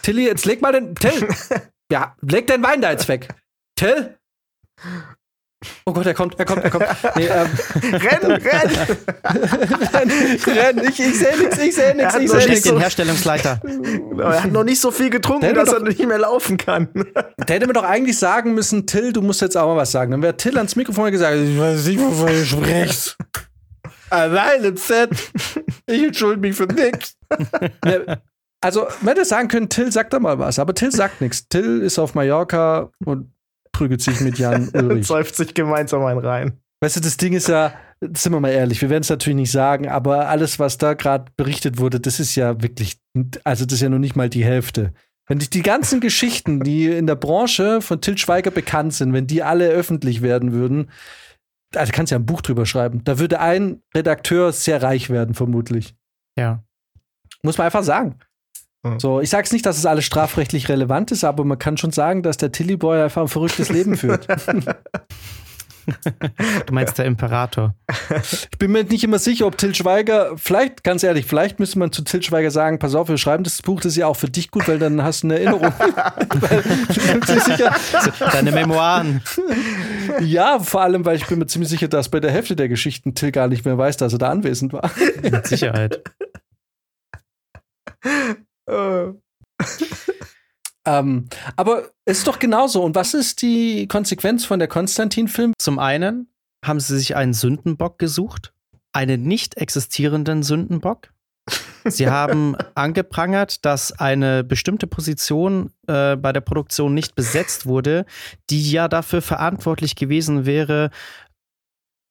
Tilly, 0.00 0.24
jetzt 0.24 0.46
leg 0.46 0.62
mal 0.62 0.72
den. 0.72 0.94
Till! 0.94 1.28
Ja, 1.90 2.14
leg 2.20 2.46
den 2.46 2.62
Wein 2.62 2.82
da 2.82 2.90
jetzt 2.90 3.08
weg. 3.08 3.28
Till! 3.74 4.18
Oh 5.84 5.92
Gott, 5.92 6.06
er 6.06 6.14
kommt, 6.14 6.38
er 6.38 6.44
kommt, 6.44 6.62
er 6.62 6.70
kommt. 6.70 6.86
Nee, 7.16 7.26
ähm. 7.26 7.48
renn, 7.82 8.30
renn! 8.30 8.70
renn, 9.92 10.10
renn! 10.46 10.88
Ich, 10.88 11.00
ich 11.00 11.18
sehe 11.18 11.36
nichts, 11.36 11.58
ich 11.58 11.74
sehe 11.74 11.96
nichts, 11.96 12.16
ich 12.16 12.30
sehe 12.30 12.48
nichts. 12.48 12.62
den 12.62 12.78
Herstellungsleiter. 12.78 13.60
er 14.18 14.42
hat 14.44 14.52
noch 14.52 14.62
nicht 14.62 14.80
so 14.80 14.92
viel 14.92 15.10
getrunken, 15.10 15.52
dass 15.54 15.70
doch, 15.70 15.78
er 15.78 15.82
nicht 15.82 16.06
mehr 16.06 16.18
laufen 16.18 16.58
kann. 16.58 16.88
Der 16.94 17.56
hätte 17.56 17.66
mir 17.66 17.72
doch 17.72 17.82
eigentlich 17.82 18.18
sagen 18.18 18.54
müssen, 18.54 18.86
Till, 18.86 19.12
du 19.12 19.20
musst 19.20 19.40
jetzt 19.40 19.56
auch 19.56 19.66
mal 19.66 19.76
was 19.76 19.90
sagen. 19.90 20.12
Dann 20.12 20.22
wäre 20.22 20.36
Till 20.36 20.56
ans 20.56 20.76
Mikrofon 20.76 21.10
gesagt, 21.10 21.36
ich 21.36 21.58
weiß 21.58 21.86
nicht, 21.86 21.98
wovon 21.98 22.28
du 22.28 22.44
sprichst. 22.44 23.16
Allein 24.10 24.64
im 24.64 24.76
Set. 24.76 25.10
Ich 25.86 26.02
entschuldige 26.02 26.40
mich 26.40 26.56
für 26.56 26.66
nichts. 26.66 27.16
Also, 28.60 28.86
man 29.00 29.14
hätte 29.14 29.24
sagen 29.24 29.48
können, 29.48 29.68
Till 29.68 29.90
sagt 29.90 30.12
da 30.12 30.20
mal 30.20 30.38
was, 30.38 30.58
aber 30.58 30.74
Till 30.74 30.92
sagt 30.92 31.20
nichts. 31.20 31.48
Till 31.48 31.82
ist 31.82 31.98
auf 31.98 32.14
Mallorca 32.14 32.90
und 33.04 33.32
prügelt 33.78 34.02
sich 34.02 34.20
mit 34.20 34.38
Jan 34.38 34.68
Ulrich. 34.74 35.06
Säuft 35.06 35.36
sich 35.36 35.54
gemeinsam 35.54 36.04
ein 36.04 36.18
rein. 36.18 36.60
Weißt 36.80 36.96
du, 36.96 37.00
das 37.00 37.16
Ding 37.16 37.32
ist 37.32 37.48
ja, 37.48 37.74
sind 38.00 38.32
wir 38.32 38.40
mal 38.40 38.50
ehrlich, 38.50 38.82
wir 38.82 38.90
werden 38.90 39.02
es 39.02 39.08
natürlich 39.08 39.36
nicht 39.36 39.52
sagen, 39.52 39.88
aber 39.88 40.28
alles, 40.28 40.58
was 40.58 40.78
da 40.78 40.94
gerade 40.94 41.30
berichtet 41.36 41.78
wurde, 41.78 42.00
das 42.00 42.18
ist 42.18 42.34
ja 42.34 42.60
wirklich, 42.60 42.98
also 43.44 43.64
das 43.64 43.74
ist 43.74 43.80
ja 43.80 43.88
noch 43.88 44.00
nicht 44.00 44.16
mal 44.16 44.28
die 44.28 44.44
Hälfte. 44.44 44.92
Wenn 45.28 45.38
die, 45.38 45.48
die 45.48 45.62
ganzen 45.62 46.00
Geschichten, 46.00 46.60
die 46.60 46.86
in 46.86 47.06
der 47.06 47.14
Branche 47.14 47.80
von 47.80 48.00
Til 48.00 48.18
Schweiger 48.18 48.50
bekannt 48.50 48.94
sind, 48.94 49.12
wenn 49.12 49.26
die 49.26 49.42
alle 49.42 49.68
öffentlich 49.68 50.22
werden 50.22 50.52
würden, 50.52 50.90
also 51.74 51.92
kannst 51.92 52.10
ja 52.10 52.18
ein 52.18 52.26
Buch 52.26 52.40
drüber 52.40 52.66
schreiben. 52.66 53.04
Da 53.04 53.18
würde 53.18 53.38
ein 53.38 53.82
Redakteur 53.94 54.52
sehr 54.52 54.82
reich 54.82 55.10
werden, 55.10 55.34
vermutlich. 55.34 55.94
Ja. 56.36 56.64
Muss 57.42 57.58
man 57.58 57.66
einfach 57.66 57.84
sagen. 57.84 58.18
So, 58.98 59.20
ich 59.20 59.30
sag's 59.30 59.52
nicht, 59.52 59.66
dass 59.66 59.76
es 59.76 59.86
alles 59.86 60.04
strafrechtlich 60.04 60.68
relevant 60.68 61.10
ist, 61.10 61.24
aber 61.24 61.44
man 61.44 61.58
kann 61.58 61.76
schon 61.76 61.90
sagen, 61.90 62.22
dass 62.22 62.36
der 62.36 62.52
Tilly 62.52 62.76
Boy 62.76 63.02
einfach 63.02 63.22
ein 63.22 63.28
verrücktes 63.28 63.70
Leben 63.70 63.96
führt. 63.96 64.26
Du 66.66 66.74
meinst 66.74 66.98
der 66.98 67.06
Imperator. 67.06 67.74
Ich 68.52 68.58
bin 68.58 68.72
mir 68.72 68.84
nicht 68.84 69.04
immer 69.04 69.18
sicher, 69.18 69.46
ob 69.46 69.56
Til 69.56 69.74
Schweiger, 69.74 70.32
vielleicht, 70.36 70.84
ganz 70.84 71.02
ehrlich, 71.02 71.24
vielleicht 71.24 71.58
müsste 71.58 71.78
man 71.78 71.92
zu 71.92 72.02
Til 72.02 72.22
Schweiger 72.22 72.50
sagen, 72.50 72.78
pass 72.78 72.94
auf, 72.94 73.08
wir 73.08 73.16
schreiben 73.16 73.44
das 73.44 73.62
Buch, 73.62 73.80
das 73.80 73.92
ist 73.92 73.96
ja 73.96 74.06
auch 74.06 74.16
für 74.16 74.28
dich 74.28 74.50
gut, 74.50 74.68
weil 74.68 74.78
dann 74.78 75.02
hast 75.02 75.22
du 75.22 75.28
eine 75.28 75.40
Erinnerung. 75.40 75.72
sicher, 77.26 77.74
Deine 78.32 78.52
Memoiren. 78.52 79.22
Ja, 80.20 80.58
vor 80.58 80.82
allem, 80.82 81.04
weil 81.04 81.16
ich 81.16 81.26
bin 81.26 81.38
mir 81.38 81.46
ziemlich 81.46 81.70
sicher, 81.70 81.88
dass 81.88 82.10
bei 82.10 82.20
der 82.20 82.30
Hälfte 82.30 82.54
der 82.54 82.68
Geschichten 82.68 83.14
Till 83.14 83.32
gar 83.32 83.48
nicht 83.48 83.64
mehr 83.64 83.78
weiß, 83.78 83.96
dass 83.96 84.12
er 84.12 84.18
da 84.18 84.28
anwesend 84.28 84.72
war. 84.72 84.90
Mit 85.22 85.46
Sicherheit. 85.46 86.02
ähm, 90.86 91.28
aber 91.56 91.90
es 92.04 92.18
ist 92.18 92.28
doch 92.28 92.38
genauso. 92.38 92.82
Und 92.82 92.94
was 92.94 93.14
ist 93.14 93.42
die 93.42 93.88
Konsequenz 93.88 94.44
von 94.44 94.58
der 94.58 94.68
Konstantin-Film? 94.68 95.54
Zum 95.58 95.78
einen 95.78 96.28
haben 96.64 96.80
sie 96.80 96.98
sich 96.98 97.16
einen 97.16 97.34
Sündenbock 97.34 97.98
gesucht, 97.98 98.52
einen 98.92 99.22
nicht 99.22 99.56
existierenden 99.56 100.42
Sündenbock. 100.42 101.12
Sie 101.84 102.06
haben 102.10 102.56
angeprangert, 102.74 103.64
dass 103.64 103.92
eine 103.92 104.44
bestimmte 104.44 104.86
Position 104.86 105.72
äh, 105.86 106.16
bei 106.16 106.32
der 106.32 106.40
Produktion 106.40 106.94
nicht 106.94 107.14
besetzt 107.14 107.66
wurde, 107.66 108.04
die 108.50 108.70
ja 108.70 108.88
dafür 108.88 109.22
verantwortlich 109.22 109.96
gewesen 109.96 110.46
wäre, 110.46 110.90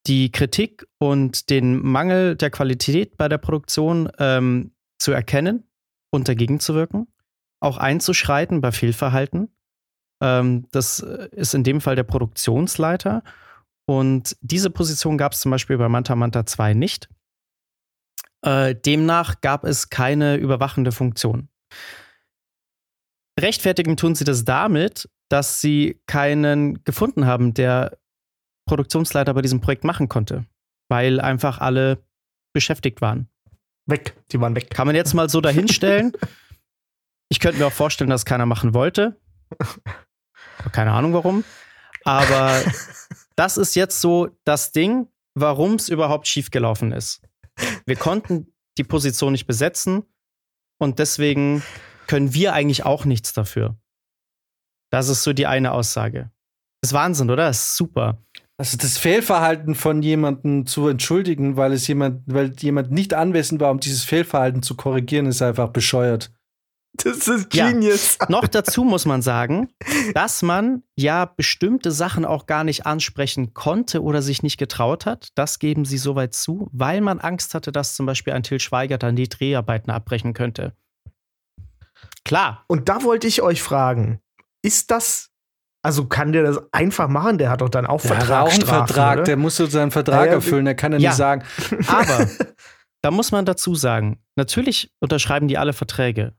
die 0.07 0.31
Kritik 0.31 0.87
und 0.99 1.49
den 1.49 1.85
Mangel 1.85 2.37
der 2.37 2.49
Qualität 2.49 3.17
bei 3.17 3.27
der 3.27 3.37
Produktion 3.37 4.09
ähm, 4.19 4.71
zu 4.99 5.11
erkennen 5.11 5.66
und 6.11 6.27
dagegen 6.27 6.59
zu 6.59 6.75
wirken, 6.75 7.07
auch 7.59 7.77
einzuschreiten 7.77 8.61
bei 8.61 8.71
Fehlverhalten. 8.71 9.49
Ähm, 10.21 10.67
das 10.71 10.99
ist 10.99 11.53
in 11.53 11.63
dem 11.63 11.81
Fall 11.81 11.95
der 11.95 12.03
Produktionsleiter. 12.03 13.23
Und 13.85 14.35
diese 14.41 14.69
Position 14.69 15.17
gab 15.17 15.33
es 15.33 15.39
zum 15.39 15.51
Beispiel 15.51 15.77
bei 15.77 15.87
Manta 15.87 16.15
Manta 16.15 16.45
2 16.45 16.73
nicht. 16.73 17.09
Äh, 18.41 18.75
demnach 18.75 19.41
gab 19.41 19.63
es 19.63 19.89
keine 19.89 20.35
überwachende 20.35 20.91
Funktion. 20.91 21.49
Rechtfertigen 23.39 23.97
tun 23.97 24.15
sie 24.15 24.23
das 24.23 24.45
damit, 24.45 25.09
dass 25.29 25.61
sie 25.61 26.01
keinen 26.07 26.83
gefunden 26.83 27.25
haben, 27.25 27.53
der 27.53 27.97
Produktionsleiter 28.67 29.33
bei 29.33 29.41
diesem 29.41 29.61
Projekt 29.61 29.83
machen 29.83 30.09
konnte, 30.09 30.45
weil 30.89 31.19
einfach 31.19 31.59
alle 31.59 32.03
beschäftigt 32.53 33.01
waren. 33.01 33.29
Weg, 33.87 34.15
die 34.31 34.39
waren 34.39 34.55
weg. 34.55 34.69
Kann 34.69 34.87
man 34.87 34.95
jetzt 34.95 35.13
mal 35.13 35.29
so 35.29 35.41
dahinstellen. 35.41 36.13
ich 37.29 37.39
könnte 37.39 37.59
mir 37.59 37.67
auch 37.67 37.73
vorstellen, 37.73 38.09
dass 38.09 38.25
keiner 38.25 38.45
machen 38.45 38.73
wollte. 38.73 39.19
Keine 40.71 40.91
Ahnung 40.91 41.13
warum. 41.13 41.43
Aber 42.03 42.61
das 43.35 43.57
ist 43.57 43.75
jetzt 43.75 44.01
so 44.01 44.29
das 44.43 44.71
Ding, 44.71 45.07
warum 45.33 45.75
es 45.75 45.89
überhaupt 45.89 46.27
schiefgelaufen 46.27 46.91
ist. 46.91 47.21
Wir 47.85 47.95
konnten 47.95 48.53
die 48.77 48.83
Position 48.83 49.31
nicht 49.31 49.47
besetzen 49.47 50.03
und 50.79 50.99
deswegen 50.99 51.63
können 52.07 52.33
wir 52.33 52.53
eigentlich 52.53 52.85
auch 52.85 53.05
nichts 53.05 53.33
dafür. 53.33 53.77
Das 54.91 55.09
ist 55.09 55.23
so 55.23 55.33
die 55.33 55.47
eine 55.47 55.71
Aussage. 55.71 56.31
Das 56.81 56.91
ist 56.91 56.93
Wahnsinn, 56.93 57.29
oder? 57.29 57.47
Das 57.47 57.59
ist 57.59 57.77
super. 57.77 58.23
Also 58.59 58.75
das 58.77 58.97
Fehlverhalten 58.97 59.75
von 59.75 60.01
jemandem 60.01 60.65
zu 60.65 60.87
entschuldigen, 60.87 61.57
weil 61.57 61.73
es 61.73 61.87
jemand, 61.87 62.23
weil 62.25 62.53
jemand 62.59 62.91
nicht 62.91 63.13
anwesend 63.13 63.61
war, 63.61 63.69
um 63.69 63.79
dieses 63.79 64.03
Fehlverhalten 64.03 64.63
zu 64.63 64.75
korrigieren, 64.75 65.27
ist 65.27 65.43
einfach 65.43 65.69
bescheuert. 65.69 66.31
Das 67.03 67.27
ist 67.27 67.51
genius. 67.51 68.17
Ja. 68.19 68.25
Noch 68.29 68.47
dazu 68.47 68.83
muss 68.83 69.05
man 69.05 69.21
sagen, 69.21 69.69
dass 70.15 70.41
man 70.41 70.81
ja 70.95 71.25
bestimmte 71.25 71.91
Sachen 71.91 72.25
auch 72.25 72.47
gar 72.47 72.63
nicht 72.63 72.87
ansprechen 72.87 73.53
konnte 73.53 74.01
oder 74.01 74.23
sich 74.23 74.41
nicht 74.41 74.57
getraut 74.57 75.05
hat. 75.05 75.29
Das 75.35 75.59
geben 75.59 75.85
sie 75.85 75.99
soweit 75.99 76.33
zu, 76.33 76.67
weil 76.71 77.01
man 77.01 77.19
Angst 77.19 77.53
hatte, 77.53 77.71
dass 77.71 77.95
zum 77.95 78.07
Beispiel 78.07 78.33
ein 78.33 78.41
Till 78.41 78.59
Schweiger 78.59 78.97
dann 78.97 79.15
die 79.15 79.29
Dreharbeiten 79.29 79.91
abbrechen 79.91 80.33
könnte. 80.33 80.73
Klar. 82.25 82.65
Und 82.67 82.89
da 82.89 83.03
wollte 83.03 83.27
ich 83.27 83.43
euch 83.43 83.61
fragen, 83.61 84.19
ist 84.63 84.89
das 84.89 85.29
also 85.87 86.03
kann 86.03 86.33
der 86.33 86.43
das 86.43 86.61
einfach 86.73 87.07
machen? 87.07 87.37
Der 87.37 87.49
hat 87.49 87.61
doch 87.61 87.69
dann 87.69 87.85
auch 87.85 88.01
der 88.01 88.17
Vertrag. 88.17 88.29
Hat 88.29 88.47
auch 88.47 88.53
einen 88.53 88.65
Vertrag, 88.65 89.15
oder? 89.15 89.23
der 89.23 89.37
muss 89.37 89.55
so 89.55 89.67
seinen 89.67 89.91
Vertrag 89.91 90.25
ja, 90.25 90.33
erfüllen, 90.33 90.65
der 90.65 90.75
kann 90.75 90.91
ja, 90.91 90.97
ja 90.97 91.09
nicht 91.09 91.17
sagen. 91.17 91.43
Aber 91.87 92.27
da 93.01 93.09
muss 93.09 93.31
man 93.31 93.45
dazu 93.45 93.73
sagen, 93.73 94.19
natürlich 94.35 94.91
unterschreiben 94.99 95.47
die 95.47 95.57
alle 95.57 95.71
Verträge. 95.71 96.33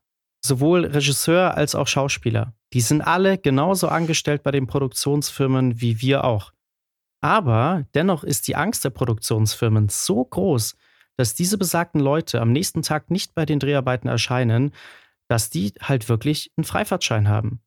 Sowohl 0.44 0.84
Regisseur 0.84 1.56
als 1.56 1.74
auch 1.74 1.86
Schauspieler. 1.86 2.52
Die 2.74 2.82
sind 2.82 3.00
alle 3.00 3.38
genauso 3.38 3.88
angestellt 3.88 4.42
bei 4.42 4.50
den 4.50 4.66
Produktionsfirmen 4.66 5.80
wie 5.80 6.02
wir 6.02 6.24
auch. 6.24 6.52
Aber 7.22 7.86
dennoch 7.94 8.24
ist 8.24 8.48
die 8.48 8.54
Angst 8.54 8.84
der 8.84 8.90
Produktionsfirmen 8.90 9.88
so 9.88 10.22
groß, 10.26 10.76
dass 11.16 11.34
diese 11.34 11.56
besagten 11.56 12.02
Leute 12.02 12.42
am 12.42 12.52
nächsten 12.52 12.82
Tag 12.82 13.10
nicht 13.10 13.34
bei 13.34 13.46
den 13.46 13.60
Dreharbeiten 13.60 14.08
erscheinen, 14.08 14.72
dass 15.26 15.48
die 15.48 15.72
halt 15.80 16.10
wirklich 16.10 16.52
einen 16.58 16.64
Freifahrtschein 16.64 17.28
haben. 17.28 17.62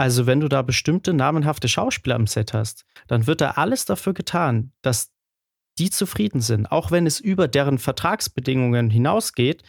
Also 0.00 0.24
wenn 0.24 0.40
du 0.40 0.48
da 0.48 0.62
bestimmte 0.62 1.12
namenhafte 1.12 1.68
Schauspieler 1.68 2.14
am 2.14 2.26
Set 2.26 2.54
hast, 2.54 2.86
dann 3.06 3.26
wird 3.26 3.42
da 3.42 3.50
alles 3.50 3.84
dafür 3.84 4.14
getan, 4.14 4.72
dass 4.80 5.12
die 5.78 5.90
zufrieden 5.90 6.40
sind, 6.40 6.72
auch 6.72 6.90
wenn 6.90 7.06
es 7.06 7.20
über 7.20 7.48
deren 7.48 7.76
Vertragsbedingungen 7.76 8.88
hinausgeht, 8.88 9.62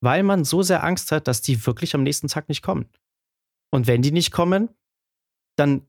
weil 0.00 0.22
man 0.22 0.44
so 0.44 0.62
sehr 0.62 0.84
Angst 0.84 1.10
hat, 1.10 1.26
dass 1.26 1.42
die 1.42 1.66
wirklich 1.66 1.96
am 1.96 2.04
nächsten 2.04 2.28
Tag 2.28 2.48
nicht 2.48 2.62
kommen. 2.62 2.88
Und 3.72 3.88
wenn 3.88 4.00
die 4.00 4.12
nicht 4.12 4.30
kommen, 4.30 4.68
dann 5.56 5.82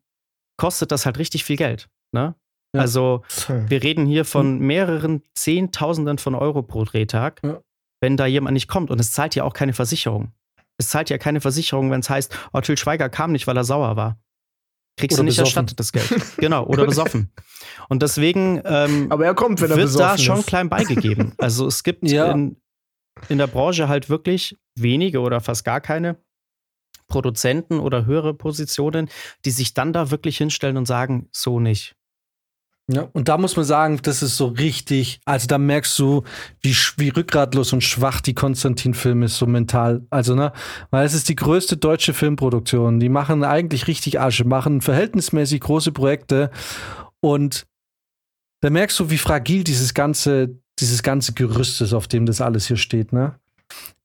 kostet 0.58 0.92
das 0.92 1.06
halt 1.06 1.20
richtig 1.20 1.44
viel 1.44 1.56
Geld. 1.56 1.88
Ne? 2.12 2.34
Ja. 2.74 2.82
Also 2.82 3.24
wir 3.48 3.84
reden 3.84 4.08
hier 4.08 4.26
von 4.26 4.58
hm. 4.58 4.66
mehreren 4.66 5.22
Zehntausenden 5.36 6.18
von 6.18 6.34
Euro 6.34 6.64
pro 6.64 6.86
Drehtag, 6.86 7.40
ja. 7.44 7.62
wenn 8.02 8.18
da 8.18 8.26
jemand 8.26 8.56
nicht 8.56 8.68
kommt. 8.68 8.90
Und 8.90 9.00
es 9.00 9.12
zahlt 9.12 9.36
ja 9.36 9.44
auch 9.44 9.54
keine 9.54 9.74
Versicherung. 9.74 10.32
Es 10.78 10.90
zahlt 10.90 11.10
ja 11.10 11.18
keine 11.18 11.42
Versicherung, 11.42 11.92
wenn 11.92 12.02
es 12.02 12.10
heißt, 12.10 12.38
oh, 12.54 12.62
Till 12.62 12.78
Schweiger 12.78 13.10
kam 13.10 13.32
nicht, 13.32 13.48
weil 13.48 13.58
er 13.58 13.64
sauer 13.64 13.96
war. 13.96 14.20
Kriegst 14.98 15.18
oder 15.18 15.24
du 15.24 15.26
nicht 15.26 15.38
besoffen. 15.38 15.66
erstattet 15.68 15.80
das 15.80 15.92
Geld. 15.92 16.38
Genau, 16.38 16.66
oder 16.66 16.86
besoffen. 16.88 17.34
Und 17.90 18.02
deswegen 18.02 18.62
ähm, 18.64 19.08
Aber 19.12 19.26
er 19.26 19.36
kommt, 19.36 19.62
wenn 19.62 19.72
er 19.72 19.78
wird 19.78 20.00
da 20.00 20.18
schon 20.18 20.40
ist. 20.40 20.48
klein 20.48 20.70
beigegeben. 20.70 21.34
Also 21.38 21.68
es 21.68 21.84
gibt 21.84 22.04
ja. 22.10 22.32
in, 22.32 22.62
in 23.28 23.38
der 23.38 23.48
Branche 23.48 23.88
halt 23.88 24.10
wirklich 24.10 24.58
wenige 24.78 25.20
oder 25.20 25.42
fast 25.42 25.66
gar 25.66 25.82
keine 25.82 26.18
Produzenten 27.08 27.80
oder 27.80 28.06
höhere 28.06 28.34
Positionen, 28.34 29.10
die 29.44 29.52
sich 29.52 29.74
dann 29.74 29.94
da 29.94 30.12
wirklich 30.12 30.38
hinstellen 30.38 30.78
und 30.78 30.86
sagen, 30.86 31.30
so 31.32 31.60
nicht. 31.60 31.96
Ja, 32.92 33.10
und 33.14 33.30
da 33.30 33.40
muss 33.40 33.56
man 33.56 33.66
sagen, 33.66 34.00
das 34.04 34.22
ist 34.22 34.38
so 34.38 34.48
richtig, 34.48 35.20
also 35.26 35.48
da 35.48 35.58
merkst 35.58 35.98
du, 35.98 36.24
wie, 36.62 36.76
wie 36.98 37.10
rückgratlos 37.10 37.74
und 37.74 37.84
schwach 37.84 38.22
die 38.22 38.36
Konstantin-Film 38.36 39.24
ist, 39.24 39.38
so 39.38 39.48
mental. 39.48 40.06
Also, 40.12 40.36
ne, 40.36 40.52
weil 40.92 41.04
es 41.06 41.16
ist 41.16 41.28
die 41.28 41.36
größte 41.36 41.78
deutsche 41.78 42.14
Filmproduktion. 42.14 43.00
Die 43.00 43.10
machen 43.10 43.44
eigentlich 43.44 43.88
richtig 43.88 44.20
Asche, 44.20 44.46
machen 44.46 44.82
verhältnismäßig 44.82 45.62
große 45.62 45.94
Projekte 45.94 46.52
und 47.22 47.66
da 48.62 48.70
merkst 48.70 49.00
du, 49.00 49.10
wie 49.10 49.18
fragil 49.18 49.64
dieses 49.64 49.96
ganze, 49.96 50.60
dieses 50.80 51.02
ganze 51.02 51.34
Gerüst 51.34 51.82
ist, 51.82 51.94
auf 51.94 52.08
dem 52.08 52.28
das 52.28 52.40
alles 52.40 52.68
hier 52.68 52.78
steht, 52.78 53.14
ne? 53.14 53.36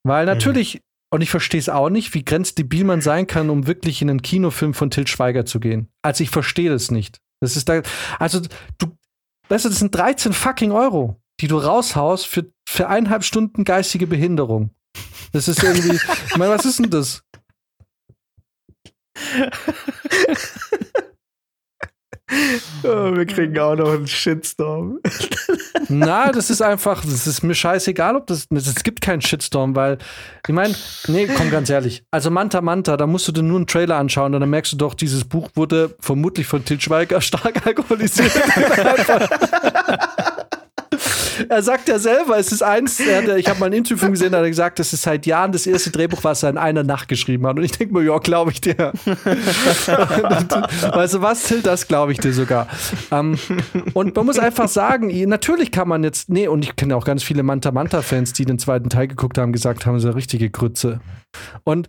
Weil 0.05 0.25
mhm. 0.25 0.33
natürlich, 0.33 0.77
mhm. 0.77 0.81
und 1.11 1.21
ich 1.21 1.31
verstehe 1.31 1.61
es 1.61 1.69
auch 1.69 1.91
nicht, 1.91 2.15
wie 2.15 2.25
grenzdebil 2.25 2.85
man 2.85 3.03
sein 3.03 3.27
kann, 3.27 3.51
um 3.51 3.67
wirklich 3.67 4.01
in 4.01 4.09
einen 4.09 4.23
Kinofilm 4.23 4.73
von 4.73 4.91
Til 4.91 5.07
Schweiger 5.07 5.45
zu 5.45 5.61
gehen. 5.61 5.89
Also 6.01 6.25
ich 6.25 6.31
verstehe 6.31 6.71
das 6.71 6.91
nicht. 6.91 7.21
Das 7.41 7.57
ist 7.57 7.69
da, 7.69 7.83
also 8.19 8.41
du, 8.79 8.97
weißt 9.49 9.65
du, 9.65 9.69
das 9.71 9.79
sind 9.79 9.95
13 9.95 10.33
fucking 10.33 10.73
Euro, 10.73 11.21
die 11.41 11.49
du 11.49 11.57
raushaust 11.59 12.27
für, 12.27 12.53
für 12.69 12.89
eineinhalb 12.89 13.25
Stunden 13.25 13.65
geistige 13.65 14.07
Behinderung. 14.07 14.71
Das 15.33 15.49
ist 15.49 15.63
irgendwie, 15.63 15.99
ich 16.27 16.37
meine, 16.37 16.53
was 16.53 16.65
ist 16.65 16.79
denn 16.79 16.91
das? 16.91 17.23
Oh, 22.85 23.15
wir 23.15 23.27
kriegen 23.27 23.59
auch 23.59 23.75
noch 23.75 23.93
einen 23.93 24.07
Shitstorm. 24.07 25.01
Na, 25.89 26.31
das 26.31 26.51
ist 26.51 26.63
einfach, 26.63 27.05
das 27.05 27.27
ist 27.27 27.43
mir 27.43 27.55
scheißegal, 27.55 28.17
ob 28.17 28.27
das, 28.27 28.47
es 28.51 28.83
gibt 28.85 29.01
keinen 29.01 29.21
Shitstorm, 29.21 29.75
weil, 29.75 29.99
ich 30.47 30.55
meine, 30.55 30.75
nee, 31.09 31.27
komm 31.27 31.51
ganz 31.51 31.71
ehrlich. 31.71 32.05
Also 32.11 32.31
Manta 32.31 32.61
Manta, 32.61 32.97
da 32.97 33.07
musst 33.07 33.27
du 33.29 33.33
dir 33.33 33.43
nur 33.43 33.57
einen 33.57 33.67
Trailer 33.67 33.97
anschauen 33.97 34.35
und 34.35 34.41
dann 34.41 34.51
merkst 34.51 34.73
du 34.73 34.77
doch, 34.77 34.95
dieses 34.95 35.25
Buch 35.25 35.51
wurde 35.55 35.95
vermutlich 36.01 36.47
von 36.47 36.65
Til 36.65 36.81
Schweiger 36.81 37.21
stark 37.21 37.67
alkoholisiert. 37.67 38.33
er 41.49 41.63
sagt 41.63 41.89
ja 41.89 41.99
selber, 41.99 42.39
es 42.39 42.53
ist 42.53 42.63
eins, 42.63 43.01
er, 43.01 43.37
ich 43.37 43.49
habe 43.49 43.59
mal 43.61 43.67
ein 43.67 43.73
Interview 43.73 43.99
von 43.99 44.13
gesehen, 44.13 44.33
da 44.33 44.39
hat 44.39 44.45
er 44.45 44.51
gesagt, 44.51 44.79
das 44.79 44.93
ist 44.93 45.03
seit 45.03 45.27
Jahren 45.27 45.53
das 45.53 45.67
erste 45.67 45.91
Drehbuch, 45.91 46.23
was 46.23 46.43
er 46.43 46.51
in 46.51 46.59
einer 46.59 46.83
Nacht 46.83 47.09
geschrieben 47.09 47.47
hat. 47.47 47.57
Und 47.57 47.65
ich 47.65 47.73
denke 47.73 47.95
mir, 47.95 48.03
ja, 48.03 48.19
glaube 48.19 48.53
ich 48.53 48.61
dir. 48.61 48.93
weißt 50.93 51.15
du 51.15 51.23
was, 51.23 51.45
Till, 51.45 51.63
das 51.63 51.89
glaube 51.89 52.13
ich 52.13 52.19
dir 52.19 52.33
sogar. 52.33 52.69
Um, 53.11 53.37
ähm, 53.73 53.85
und 53.95 54.17
man 54.17 54.27
muss 54.27 54.39
einfach 54.39 54.69
sagen, 54.69 55.11
natürlich 55.29 55.73
kann 55.73 55.89
man 55.89 56.05
jetzt, 56.05 56.29
nee, 56.29 56.49
und 56.49 56.65
ich 56.65 56.77
kenne 56.77 56.97
auch 56.97 57.05
ganz 57.05 57.23
viele 57.23 57.43
Manta-Manta-Fans, 57.43 58.33
die 58.33 58.45
den 58.45 58.59
zweiten 58.59 58.89
Teil 58.89 59.09
geguckt 59.09 59.39
haben, 59.39 59.53
gesagt 59.53 59.87
haben, 59.87 59.97
es 59.97 60.03
ist 60.03 60.09
eine 60.09 60.17
richtige 60.17 60.51
Grütze. 60.51 61.01
Und 61.65 61.89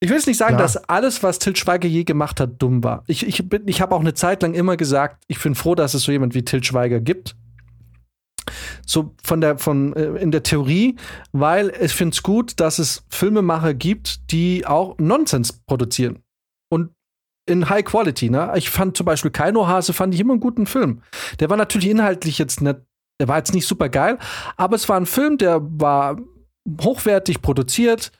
ich 0.00 0.10
will 0.10 0.16
jetzt 0.16 0.26
nicht 0.26 0.36
sagen, 0.36 0.56
ja. 0.56 0.58
dass 0.58 0.76
alles, 0.76 1.22
was 1.22 1.38
Til 1.38 1.56
Schweiger 1.56 1.88
je 1.88 2.04
gemacht 2.04 2.38
hat, 2.38 2.60
dumm 2.60 2.84
war. 2.84 3.04
Ich, 3.06 3.26
ich, 3.26 3.42
ich 3.66 3.80
habe 3.80 3.94
auch 3.94 4.00
eine 4.00 4.12
Zeit 4.12 4.42
lang 4.42 4.52
immer 4.52 4.76
gesagt, 4.76 5.24
ich 5.28 5.40
bin 5.40 5.54
froh, 5.54 5.74
dass 5.74 5.94
es 5.94 6.02
so 6.02 6.12
jemand 6.12 6.34
wie 6.34 6.44
Til 6.44 6.62
Schweiger 6.62 7.00
gibt. 7.00 7.36
So 8.86 9.14
von 9.22 9.40
der, 9.40 9.58
von, 9.58 9.94
äh, 9.94 10.20
in 10.20 10.30
der 10.30 10.42
Theorie, 10.42 10.96
weil 11.32 11.72
ich 11.80 11.92
finde 11.92 12.14
es 12.14 12.22
gut, 12.22 12.60
dass 12.60 12.78
es 12.78 13.04
Filmemacher 13.08 13.74
gibt, 13.74 14.30
die 14.32 14.66
auch 14.66 14.96
Nonsens 14.98 15.52
produzieren. 15.66 16.22
Und 16.70 16.90
in 17.46 17.68
High 17.68 17.84
Quality, 17.84 18.30
ne? 18.30 18.52
Ich 18.56 18.70
fand 18.70 18.96
zum 18.96 19.06
Beispiel 19.06 19.30
Kaino 19.30 19.66
Hase 19.66 19.92
fand 19.92 20.14
ich 20.14 20.20
immer 20.20 20.32
einen 20.32 20.40
guten 20.40 20.66
Film. 20.66 21.02
Der 21.40 21.50
war 21.50 21.56
natürlich 21.56 21.88
inhaltlich 21.88 22.38
jetzt 22.38 22.60
nicht, 22.60 22.76
der 23.20 23.28
war 23.28 23.38
jetzt 23.38 23.54
nicht 23.54 23.66
super 23.66 23.88
geil, 23.88 24.18
aber 24.56 24.76
es 24.76 24.88
war 24.88 24.96
ein 24.96 25.06
Film, 25.06 25.38
der 25.38 25.60
war 25.62 26.16
hochwertig 26.80 27.42
produziert, 27.42 28.12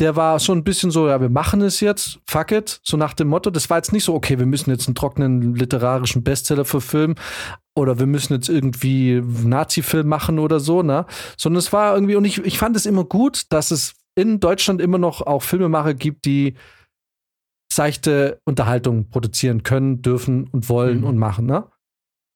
der 0.00 0.16
war 0.16 0.40
schon 0.40 0.58
ein 0.58 0.64
bisschen 0.64 0.90
so, 0.90 1.06
ja, 1.06 1.20
wir 1.20 1.28
machen 1.28 1.60
es 1.60 1.80
jetzt, 1.80 2.18
fuck 2.26 2.50
it, 2.50 2.80
so 2.82 2.96
nach 2.96 3.14
dem 3.14 3.28
Motto. 3.28 3.50
Das 3.50 3.70
war 3.70 3.76
jetzt 3.76 3.92
nicht 3.92 4.04
so, 4.04 4.14
okay, 4.14 4.38
wir 4.38 4.46
müssen 4.46 4.70
jetzt 4.70 4.88
einen 4.88 4.94
trockenen 4.94 5.54
literarischen 5.54 6.24
Bestseller 6.24 6.64
verfilmen 6.64 7.16
oder 7.74 7.98
wir 7.98 8.06
müssen 8.06 8.34
jetzt 8.34 8.48
irgendwie 8.48 9.22
Nazi-Film 9.22 10.06
machen 10.06 10.38
oder 10.38 10.60
so, 10.60 10.82
ne? 10.82 11.06
Sondern 11.36 11.58
es 11.58 11.72
war 11.72 11.94
irgendwie, 11.94 12.16
und 12.16 12.24
ich, 12.24 12.38
ich 12.44 12.58
fand 12.58 12.76
es 12.76 12.86
immer 12.86 13.04
gut, 13.04 13.44
dass 13.50 13.70
es 13.70 13.94
in 14.14 14.40
Deutschland 14.40 14.80
immer 14.80 14.98
noch 14.98 15.22
auch 15.22 15.42
Filmemacher 15.42 15.94
gibt, 15.94 16.24
die 16.26 16.54
seichte 17.72 18.40
Unterhaltung 18.44 19.08
produzieren 19.08 19.62
können, 19.62 20.02
dürfen 20.02 20.48
und 20.48 20.68
wollen 20.68 21.00
mhm. 21.00 21.06
und 21.06 21.18
machen, 21.18 21.46
ne? 21.46 21.68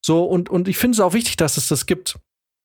So, 0.05 0.25
und, 0.25 0.49
und 0.49 0.69
ich 0.69 0.79
finde 0.79 0.95
es 0.95 1.01
auch 1.01 1.15
wichtig, 1.15 1.37
dass 1.37 1.57
es 1.57 1.69
das 1.69 1.87
gibt. 1.87 2.19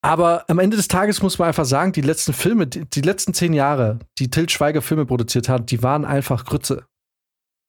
Aber 0.03 0.45
am 0.47 0.59
Ende 0.59 0.77
des 0.77 0.87
Tages 0.87 1.21
muss 1.21 1.39
man 1.39 1.47
einfach 1.47 1.65
sagen, 1.65 1.91
die 1.91 2.01
letzten 2.01 2.33
Filme, 2.33 2.67
die, 2.67 2.85
die 2.85 3.01
letzten 3.01 3.33
zehn 3.33 3.53
Jahre, 3.53 3.99
die 4.19 4.29
Til 4.29 4.49
Schweiger 4.49 4.81
Filme 4.81 5.05
produziert 5.05 5.49
hat, 5.49 5.71
die 5.71 5.83
waren 5.83 6.05
einfach 6.05 6.45
Grütze. 6.45 6.85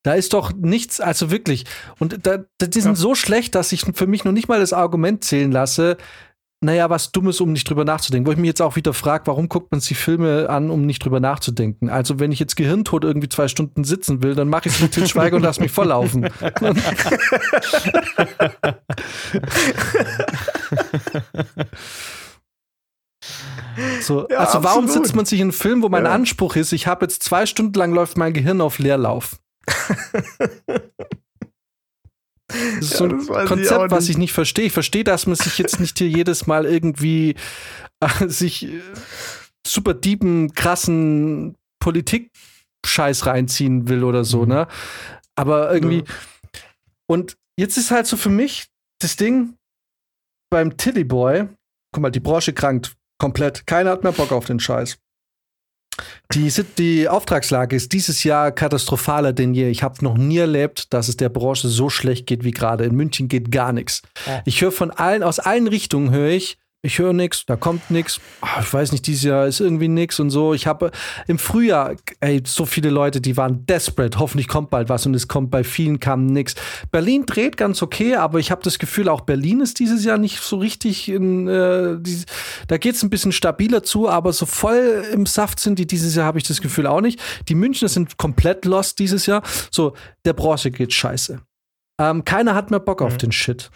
Da 0.02 0.14
ist 0.14 0.32
doch 0.32 0.52
nichts, 0.52 1.00
also 1.00 1.30
wirklich. 1.30 1.64
Und 1.98 2.26
da, 2.26 2.38
die 2.60 2.80
sind 2.80 2.92
ja. 2.92 2.96
so 2.96 3.14
schlecht, 3.14 3.54
dass 3.54 3.72
ich 3.72 3.82
für 3.94 4.06
mich 4.06 4.24
noch 4.24 4.32
nicht 4.32 4.48
mal 4.48 4.60
das 4.60 4.72
Argument 4.72 5.22
zählen 5.22 5.52
lasse, 5.52 5.96
naja, 6.64 6.88
was 6.90 7.10
Dummes, 7.10 7.40
um 7.40 7.52
nicht 7.52 7.68
drüber 7.68 7.84
nachzudenken. 7.84 8.26
Wo 8.26 8.32
ich 8.32 8.38
mich 8.38 8.46
jetzt 8.46 8.62
auch 8.62 8.76
wieder 8.76 8.94
frage, 8.94 9.26
warum 9.26 9.48
guckt 9.48 9.72
man 9.72 9.80
sich 9.80 9.98
Filme 9.98 10.48
an, 10.48 10.70
um 10.70 10.86
nicht 10.86 11.04
drüber 11.04 11.18
nachzudenken? 11.18 11.90
Also, 11.90 12.20
wenn 12.20 12.30
ich 12.30 12.38
jetzt 12.38 12.54
gehirntot 12.54 13.02
irgendwie 13.02 13.28
zwei 13.28 13.48
Stunden 13.48 13.82
sitzen 13.82 14.22
will, 14.22 14.36
dann 14.36 14.48
mache 14.48 14.68
ich 14.68 14.80
es 14.80 14.80
mit 14.80 15.08
Schweiger 15.10 15.36
und 15.36 15.42
lass 15.42 15.58
mich 15.58 15.72
volllaufen. 15.72 16.28
So, 24.02 24.28
ja, 24.28 24.38
also 24.38 24.62
warum 24.64 24.84
absolut. 24.84 25.06
sitzt 25.06 25.16
man 25.16 25.24
sich 25.24 25.40
in 25.40 25.44
einem 25.44 25.52
Film, 25.52 25.82
wo 25.82 25.88
mein 25.88 26.04
ja. 26.04 26.12
Anspruch 26.12 26.56
ist, 26.56 26.72
ich 26.72 26.86
habe 26.86 27.04
jetzt 27.04 27.22
zwei 27.22 27.46
Stunden 27.46 27.72
lang 27.74 27.92
läuft 27.92 28.16
mein 28.18 28.32
Gehirn 28.32 28.60
auf 28.60 28.78
Leerlauf. 28.78 29.38
Das 32.52 32.60
ist 32.80 32.90
ja, 32.92 32.96
so 32.98 33.04
ein 33.04 33.46
Konzept, 33.46 33.86
ich 33.86 33.90
was 33.90 34.08
ich 34.08 34.18
nicht 34.18 34.32
verstehe. 34.32 34.66
Ich 34.66 34.72
verstehe, 34.72 35.04
dass 35.04 35.26
man 35.26 35.36
sich 35.36 35.58
jetzt 35.58 35.80
nicht 35.80 35.98
hier 35.98 36.08
jedes 36.08 36.46
Mal 36.46 36.66
irgendwie 36.66 37.34
äh, 38.00 38.28
sich 38.28 38.66
äh, 38.66 38.80
super 39.66 39.94
diepen, 39.94 40.52
krassen 40.52 41.56
Politik-Scheiß 41.80 43.26
reinziehen 43.26 43.88
will 43.88 44.04
oder 44.04 44.24
so, 44.24 44.42
mhm. 44.42 44.48
ne? 44.48 44.68
Aber 45.34 45.72
irgendwie. 45.72 45.98
Ja. 45.98 46.14
Und 47.10 47.36
jetzt 47.58 47.78
ist 47.78 47.90
halt 47.90 48.06
so 48.06 48.16
für 48.16 48.28
mich 48.28 48.66
das 49.00 49.16
Ding 49.16 49.56
beim 50.50 50.76
Tilly 50.76 51.04
Boy, 51.04 51.48
guck 51.92 52.02
mal, 52.02 52.10
die 52.10 52.20
Branche 52.20 52.52
krankt 52.52 52.94
komplett. 53.18 53.66
Keiner 53.66 53.90
hat 53.90 54.02
mehr 54.02 54.12
Bock 54.12 54.32
auf 54.32 54.44
den 54.44 54.60
Scheiß. 54.60 54.98
Die, 56.32 56.50
die 56.78 57.08
Auftragslage 57.08 57.76
ist 57.76 57.92
dieses 57.92 58.24
Jahr 58.24 58.52
katastrophaler 58.52 59.32
denn 59.32 59.52
je. 59.52 59.68
Ich 59.68 59.82
habe 59.82 60.02
noch 60.02 60.16
nie 60.16 60.38
erlebt, 60.38 60.92
dass 60.92 61.08
es 61.08 61.16
der 61.16 61.28
Branche 61.28 61.68
so 61.68 61.90
schlecht 61.90 62.26
geht 62.26 62.44
wie 62.44 62.50
gerade. 62.50 62.84
In 62.84 62.94
München 62.94 63.28
geht 63.28 63.50
gar 63.52 63.72
nichts. 63.72 64.02
Ich 64.46 64.62
höre 64.62 64.72
von 64.72 64.90
allen, 64.90 65.22
aus 65.22 65.38
allen 65.38 65.68
Richtungen 65.68 66.10
höre 66.10 66.30
ich, 66.30 66.56
ich 66.84 66.98
höre 66.98 67.12
nichts, 67.12 67.46
da 67.46 67.54
kommt 67.54 67.92
nichts. 67.92 68.20
Ah, 68.40 68.60
ich 68.60 68.72
weiß 68.72 68.90
nicht, 68.90 69.06
dieses 69.06 69.22
Jahr 69.22 69.46
ist 69.46 69.60
irgendwie 69.60 69.86
nichts 69.86 70.18
und 70.18 70.30
so. 70.30 70.52
Ich 70.52 70.66
habe 70.66 70.90
im 71.28 71.38
Frühjahr, 71.38 71.94
ey, 72.18 72.42
so 72.44 72.66
viele 72.66 72.90
Leute, 72.90 73.20
die 73.20 73.36
waren 73.36 73.64
desperate. 73.66 74.18
Hoffentlich 74.18 74.48
kommt 74.48 74.70
bald 74.70 74.88
was 74.88 75.06
und 75.06 75.14
es 75.14 75.28
kommt 75.28 75.52
bei 75.52 75.62
vielen 75.62 76.00
kam 76.00 76.26
nichts. 76.26 76.56
Berlin 76.90 77.24
dreht 77.24 77.56
ganz 77.56 77.82
okay, 77.82 78.16
aber 78.16 78.40
ich 78.40 78.50
habe 78.50 78.64
das 78.64 78.80
Gefühl, 78.80 79.08
auch 79.08 79.20
Berlin 79.20 79.60
ist 79.60 79.78
dieses 79.78 80.04
Jahr 80.04 80.18
nicht 80.18 80.40
so 80.40 80.56
richtig 80.56 81.08
in, 81.08 81.46
äh, 81.46 81.98
die, 82.00 82.24
da 82.66 82.78
geht 82.78 82.96
es 82.96 83.04
ein 83.04 83.10
bisschen 83.10 83.30
stabiler 83.30 83.84
zu, 83.84 84.08
aber 84.08 84.32
so 84.32 84.44
voll 84.44 85.04
im 85.12 85.24
Saft 85.24 85.60
sind 85.60 85.78
die 85.78 85.86
dieses 85.86 86.16
Jahr, 86.16 86.26
habe 86.26 86.38
ich 86.38 86.44
das 86.44 86.60
Gefühl 86.60 86.88
auch 86.88 87.00
nicht. 87.00 87.20
Die 87.48 87.54
Münchner 87.54 87.88
sind 87.88 88.18
komplett 88.18 88.64
lost 88.64 88.98
dieses 88.98 89.26
Jahr. 89.26 89.44
So, 89.70 89.94
der 90.24 90.32
Branche 90.32 90.72
geht 90.72 90.92
scheiße. 90.92 91.40
Ähm, 92.00 92.24
keiner 92.24 92.56
hat 92.56 92.72
mehr 92.72 92.80
Bock 92.80 93.00
mhm. 93.00 93.06
auf 93.06 93.18
den 93.18 93.30
Shit. 93.30 93.70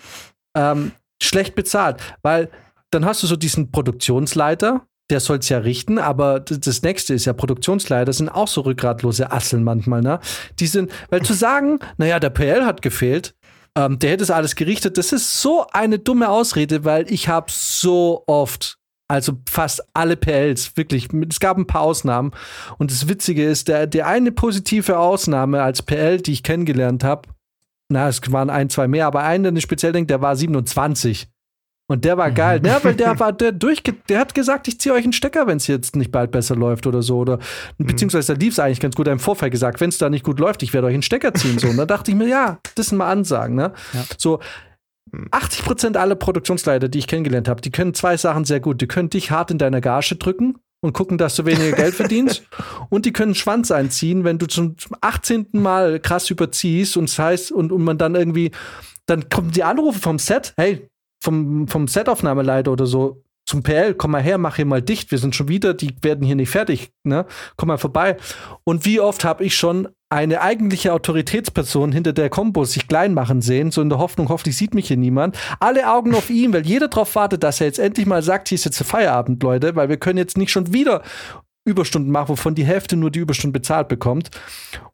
Ähm, 0.57 0.91
schlecht 1.23 1.55
bezahlt, 1.55 2.01
weil 2.23 2.51
dann 2.91 3.05
hast 3.05 3.23
du 3.23 3.27
so 3.27 3.37
diesen 3.37 3.71
Produktionsleiter, 3.71 4.87
der 5.11 5.21
soll 5.21 5.39
es 5.39 5.49
ja 5.49 5.59
richten, 5.59 5.99
aber 5.99 6.41
das 6.41 6.83
nächste 6.83 7.15
ist 7.15 7.27
ja 7.27 7.33
Produktionsleiter, 7.33 8.13
sind 8.13 8.29
auch 8.29 8.49
so 8.49 8.63
rückgratlose 8.63 9.31
Asseln 9.31 9.63
manchmal, 9.63 10.01
ne? 10.01 10.21
Die 10.59 10.67
sind, 10.67 10.91
weil 11.11 11.23
zu 11.23 11.33
sagen, 11.33 11.79
naja, 11.97 12.19
der 12.19 12.31
PL 12.31 12.65
hat 12.65 12.83
gefehlt, 12.83 13.35
ähm, 13.77 13.99
der 13.99 14.11
hätte 14.11 14.25
es 14.25 14.31
alles 14.31 14.57
gerichtet, 14.57 14.99
das 14.99 15.13
ist 15.13 15.41
so 15.41 15.67
eine 15.73 15.99
dumme 15.99 16.29
Ausrede, 16.29 16.85
weil 16.85 17.11
ich 17.13 17.29
habe 17.29 17.47
so 17.51 18.25
oft 18.27 18.79
also 19.09 19.35
fast 19.49 19.83
alle 19.95 20.17
PLs, 20.17 20.77
wirklich. 20.77 21.09
Es 21.29 21.39
gab 21.39 21.57
ein 21.57 21.67
paar 21.67 21.83
Ausnahmen. 21.83 22.33
Und 22.79 22.91
das 22.91 23.09
Witzige 23.09 23.45
ist, 23.45 23.69
der, 23.69 23.87
der 23.87 24.09
eine 24.09 24.33
positive 24.33 24.99
Ausnahme 24.99 25.63
als 25.63 25.83
PL, 25.83 26.21
die 26.21 26.33
ich 26.33 26.43
kennengelernt 26.43 27.05
habe, 27.05 27.29
na, 27.89 28.09
es 28.09 28.21
waren 28.33 28.51
ein, 28.51 28.69
zwei 28.69 28.89
mehr, 28.89 29.07
aber 29.07 29.23
einen, 29.23 29.45
den 29.45 29.57
ich 29.57 29.63
speziell 29.63 29.93
denke, 29.93 30.09
der 30.09 30.21
war 30.21 30.35
27. 30.35 31.29
Und 31.89 32.05
der 32.05 32.17
war 32.17 32.33
geil. 32.33 32.61
Ja, 32.65 32.83
weil 32.83 32.95
der 32.95 33.19
war 33.21 33.33
der 33.33 33.53
durchge 33.53 33.95
der 34.09 34.19
hat 34.19 34.35
gesagt, 34.35 34.67
ich 34.69 34.81
ziehe 34.81 34.95
euch 34.95 35.05
einen 35.05 35.13
Stecker, 35.13 35.47
wenn 35.47 35.59
es 35.59 35.67
jetzt 35.67 35.95
nicht 35.95 36.11
bald 36.11 36.33
besser 36.33 36.57
läuft 36.57 36.87
oder 36.87 37.03
so. 37.03 37.19
Oder 37.19 37.39
mhm. 37.79 37.87
beziehungsweise 37.87 38.35
da 38.35 38.39
lief 38.39 38.55
es 38.55 38.59
eigentlich 38.59 38.81
ganz 38.81 38.97
gut. 38.97 39.07
Er 39.07 39.13
im 39.13 39.19
Vorfall 39.19 39.51
gesagt, 39.51 39.81
wenn 39.81 39.91
es 39.91 39.99
da 39.99 40.11
nicht 40.11 40.25
gut 40.25 40.41
läuft, 40.41 40.63
ich 40.63 40.73
werde 40.73 40.89
euch 40.89 40.95
einen 40.95 41.03
Stecker 41.03 41.33
ziehen. 41.35 41.59
So. 41.59 41.69
Und 41.69 41.77
da 41.77 41.87
dachte 41.87 42.11
ich 42.11 42.17
mir, 42.17 42.27
ja, 42.27 42.59
das 42.75 42.89
sind 42.89 42.99
mal 42.99 43.11
Ansagen. 43.11 43.55
Ne? 43.55 43.73
Ja. 43.93 44.05
So, 44.19 44.41
80 45.31 45.65
Prozent 45.65 45.97
aller 45.97 46.17
Produktionsleiter, 46.17 46.89
die 46.89 46.99
ich 46.99 47.07
kennengelernt 47.07 47.49
habe, 47.49 47.61
die 47.61 47.71
können 47.71 47.95
zwei 47.95 48.17
Sachen 48.17 48.45
sehr 48.45 48.61
gut. 48.61 48.81
Die 48.81 48.89
können 48.89 49.11
dich 49.11 49.31
hart 49.31 49.51
in 49.51 49.59
deiner 49.59 49.81
Gage 49.81 50.17
drücken 50.17 50.57
und 50.81 50.93
gucken, 50.93 51.19
dass 51.19 51.37
du 51.37 51.47
weniger 51.47 51.73
Geld 51.73 51.95
verdienst. 51.95 52.43
Und 52.91 53.07
die 53.07 53.13
können 53.13 53.35
Schwanz 53.35 53.71
einziehen, 53.71 54.25
wenn 54.25 54.39
du 54.39 54.47
zum 54.47 54.77
18. 55.01 55.49
Mal 55.53 55.99
krass 55.99 56.31
überziehst 56.31 56.97
und 56.97 57.09
das 57.09 57.19
heißt, 57.19 57.53
und, 57.53 57.73
und 57.73 57.83
man 57.83 57.99
dann 57.99 58.15
irgendwie, 58.15 58.53
dann 59.07 59.29
kommen 59.29 59.51
die 59.51 59.65
Anrufe 59.65 59.99
vom 59.99 60.19
Set, 60.19 60.55
hey, 60.57 60.89
vom, 61.23 61.69
vom 61.69 61.89
Setaufnahmeleiter 61.89 62.73
oder 62.73 62.87
so 62.87 63.23
zum 63.47 63.63
PL, 63.63 63.95
komm 63.95 64.11
mal 64.11 64.23
her, 64.23 64.39
mach 64.39 64.57
hier 64.57 64.67
mal 64.67 64.83
dicht, 64.83 65.13
wir 65.13 65.19
sind 65.19 65.37
schon 65.37 65.49
wieder, 65.49 65.73
die 65.73 65.95
werden 66.03 66.27
hier 66.27 66.35
nicht 66.35 66.51
fertig, 66.51 66.91
ne? 67.05 67.27
Komm 67.57 67.69
mal 67.69 67.79
vorbei. 67.79 68.17
Und 68.65 68.85
wie 68.85 68.99
oft 68.99 69.25
habe 69.25 69.45
ich 69.45 69.57
schon 69.57 69.89
eine 70.09 70.41
eigentliche 70.41 70.93
Autoritätsperson 70.93 71.93
hinter 71.93 72.13
der 72.13 72.29
Combo 72.29 72.65
sich 72.65 72.89
klein 72.89 73.15
machen 73.15 73.43
sehen, 73.43 73.71
so 73.71 73.83
in 73.83 73.89
der 73.89 73.99
Hoffnung, 73.99 74.29
hoffentlich 74.29 74.57
sieht 74.57 74.75
mich 74.75 74.89
hier 74.89 74.97
niemand. 74.97 75.39
Alle 75.61 75.89
Augen 75.89 76.15
auf 76.15 76.29
ihn, 76.29 76.53
weil 76.53 76.67
jeder 76.67 76.89
darauf 76.89 77.15
wartet, 77.15 77.45
dass 77.45 77.61
er 77.61 77.69
jetzt 77.69 77.79
endlich 77.79 78.07
mal 78.07 78.23
sagt, 78.23 78.49
hier 78.49 78.57
ist 78.57 78.65
jetzt 78.65 78.83
Feierabend, 78.83 79.43
Leute, 79.43 79.77
weil 79.77 79.89
wir 79.89 79.97
können 79.97 80.19
jetzt 80.19 80.37
nicht 80.37 80.51
schon 80.51 80.73
wieder 80.73 81.03
Überstunden 81.65 82.13
macht, 82.13 82.29
wovon 82.29 82.55
die 82.55 82.65
Hälfte 82.65 82.97
nur 82.97 83.11
die 83.11 83.19
Überstunden 83.19 83.53
bezahlt 83.53 83.89
bekommt. 83.89 84.31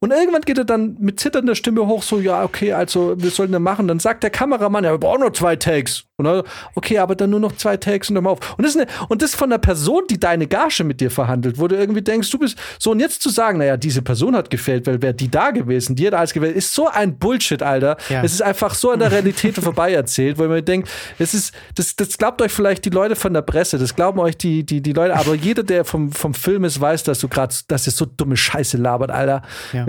Und 0.01 0.11
irgendwann 0.11 0.41
geht 0.41 0.57
er 0.57 0.65
dann 0.65 0.97
mit 0.99 1.21
zitternder 1.21 1.55
Stimme 1.55 1.87
hoch, 1.87 2.03
so, 2.03 2.19
ja, 2.19 2.43
okay, 2.43 2.73
also 2.73 3.15
wir 3.19 3.31
sollen 3.31 3.53
da 3.53 3.59
machen. 3.59 3.89
Dann 3.89 4.01
sagt 4.01 4.23
der 4.23 4.31
Kameramann, 4.31 4.85
ja, 4.85 4.93
wir 4.93 4.99
brauchen 4.99 5.21
nur 5.21 5.35
zwei 5.35 5.57
Takes. 5.57 6.05
Und 6.27 6.37
dann, 6.37 6.43
okay, 6.75 6.99
aber 6.99 7.15
dann 7.15 7.31
nur 7.31 7.41
noch 7.41 7.53
zwei 7.57 7.77
Takes 7.77 8.09
und 8.09 8.17
dann 8.17 8.25
mal 8.25 8.31
auf. 8.31 8.39
Und 8.57 8.65
das, 8.65 8.75
ist 8.75 8.81
eine, 8.81 8.91
und 9.09 9.23
das 9.23 9.35
von 9.35 9.51
der 9.51 9.59
Person, 9.59 10.05
die 10.09 10.19
deine 10.19 10.47
Gage 10.47 10.85
mit 10.85 11.01
dir 11.01 11.11
verhandelt, 11.11 11.59
wo 11.59 11.69
du 11.69 11.77
irgendwie 11.77 12.03
denkst, 12.03 12.31
du 12.31 12.39
bist 12.39 12.59
so, 12.79 12.91
und 12.91 13.01
jetzt 13.01 13.23
zu 13.23 13.31
sagen, 13.31 13.59
naja, 13.59 13.77
diese 13.77 14.03
Person 14.03 14.37
hat 14.37 14.51
gefällt, 14.51 14.87
weil 14.87 15.01
wäre 15.03 15.15
die 15.15 15.31
da 15.31 15.51
gewesen, 15.51 15.97
die 15.97 16.07
hat 16.07 16.15
alles 16.15 16.33
gewählt, 16.33 16.57
ist 16.57 16.73
so 16.75 16.89
ein 16.89 17.19
Bullshit, 17.19 17.63
Alter. 17.63 17.97
Ja. 18.09 18.23
Es 18.23 18.33
ist 18.33 18.43
einfach 18.43 18.75
so 18.75 18.91
an 18.91 19.01
der 19.01 19.11
Realität 19.11 19.57
vorbei 19.63 19.93
erzählt, 19.93 20.39
wo 20.39 20.45
man 20.45 20.65
denkt, 20.65 20.89
es 21.19 21.35
ist, 21.35 21.55
das, 21.75 21.97
das 21.97 22.19
glaubt 22.19 22.41
euch 22.43 22.53
vielleicht 22.53 22.85
die 22.85 22.91
Leute 22.91 23.17
von 23.17 23.33
der 23.33 23.43
Presse, 23.43 23.79
das 23.79 23.95
glauben 23.95 24.19
euch 24.21 24.37
die, 24.37 24.65
die, 24.65 24.81
die 24.81 24.93
Leute, 24.93 25.15
aber 25.17 25.35
jeder, 25.35 25.63
der 25.63 25.85
vom, 25.85 26.13
vom 26.13 26.35
Film 26.35 26.65
ist, 26.65 26.81
weiß, 26.81 27.03
dass 27.05 27.21
du 27.21 27.29
gerade, 27.29 27.55
dass 27.69 27.87
es 27.87 27.97
so 27.97 28.07
dumme 28.07 28.37
Scheiße 28.37 28.77
labert, 28.77 29.11
Alter. 29.11 29.43
Ja. 29.73 29.87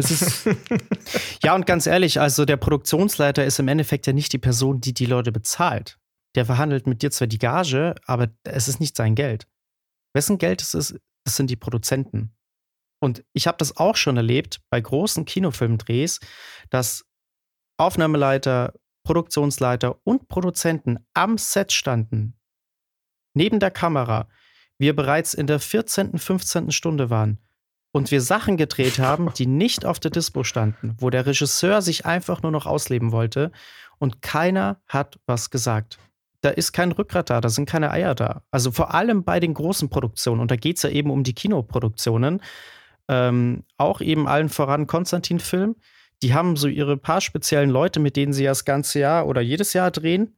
ja, 1.43 1.56
und 1.56 1.65
ganz 1.65 1.88
ehrlich, 1.88 2.19
also 2.19 2.46
der 2.46 2.58
Produktionsleiter 2.58 3.43
ist 3.46 3.60
im 3.60 3.67
Endeffekt 3.67 4.08
ja 4.08 4.13
nicht 4.13 4.34
die 4.34 4.38
Person, 4.38 4.82
die 4.82 4.93
die 4.93 5.06
Leute 5.06 5.32
bezahlt. 5.32 5.98
Der 6.36 6.46
verhandelt 6.46 6.88
mit 6.88 7.02
dir 7.02 7.12
zwar 7.12 7.28
die 7.28 7.38
Gage, 7.38 7.96
aber 8.06 8.30
es 8.43 8.67
ist 8.67 8.80
nicht 8.80 8.96
sein 8.96 9.15
Geld. 9.15 9.48
Wessen 10.13 10.38
Geld 10.38 10.62
es 10.62 10.74
ist, 10.74 11.00
das 11.24 11.36
sind 11.36 11.50
die 11.50 11.56
Produzenten. 11.56 12.36
Und 13.00 13.24
ich 13.34 13.48
habe 13.48 13.58
das 13.58 13.78
auch 13.78 13.96
schon 13.96 14.17
erlebt 14.17 14.62
bei 14.69 14.80
großen 14.80 15.26
Kinofilmdrehs, 15.26 16.19
dass 16.69 17.06
Aufnahmeleiter, 17.78 18.74
Produktionsleiter 19.04 20.00
und 20.06 20.28
Produzenten 20.30 21.06
am 21.13 21.38
Set 21.38 21.74
standen, 21.74 22.39
neben 23.34 23.60
der 23.60 23.72
Kamera, 23.72 24.30
wir 24.78 24.96
bereits 24.96 25.34
in 25.34 25.48
der 25.48 25.60
14., 25.60 26.17
15. 26.17 26.72
Stunde 26.72 27.10
waren 27.10 27.39
und 27.91 28.12
wir 28.12 28.22
Sachen 28.22 28.58
gedreht 28.58 29.00
haben, 29.00 29.34
die 29.34 29.46
nicht 29.46 29.86
auf 29.86 30.00
der 30.00 30.12
Dispo 30.12 30.43
standen, 30.43 30.96
wo 31.00 31.10
der 31.10 31.26
Regisseur 31.26 31.82
sich 31.82 32.06
einfach 32.06 32.41
nur 32.41 32.52
noch 32.52 32.65
ausleben 32.65 33.12
wollte 33.12 33.52
und 34.00 34.22
keiner 34.22 34.82
hat 34.88 35.19
was 35.26 35.50
gesagt. 35.50 36.00
Da 36.43 36.49
ist 36.49 36.73
kein 36.73 36.91
Rückgrat 36.91 37.29
da, 37.29 37.39
da 37.39 37.47
sind 37.47 37.69
keine 37.69 37.91
Eier 37.91 38.15
da. 38.15 38.43
Also 38.51 38.71
vor 38.71 38.93
allem 38.93 39.23
bei 39.23 39.39
den 39.39 39.53
großen 39.53 39.89
Produktionen, 39.89 40.41
und 40.41 40.51
da 40.51 40.58
geht 40.58 40.75
es 40.75 40.84
ja 40.84 40.89
eben 40.89 41.10
um 41.10 41.23
die 41.23 41.34
Kinoproduktionen, 41.34 42.41
ähm, 43.08 43.63
auch 43.77 44.01
eben 44.01 44.27
allen 44.27 44.49
voran 44.49 44.86
Konstantin-Film, 44.86 45.77
die 46.21 46.34
haben 46.34 46.58
so 46.58 46.67
ihre 46.67 46.97
paar 46.97 47.21
speziellen 47.21 47.69
Leute, 47.69 48.01
mit 48.01 48.17
denen 48.17 48.34
sie 48.34 48.43
ja 48.43 48.51
das 48.51 48.65
ganze 48.65 48.99
Jahr 48.99 49.25
oder 49.27 49.39
jedes 49.39 49.71
Jahr 49.71 49.89
drehen, 49.89 50.38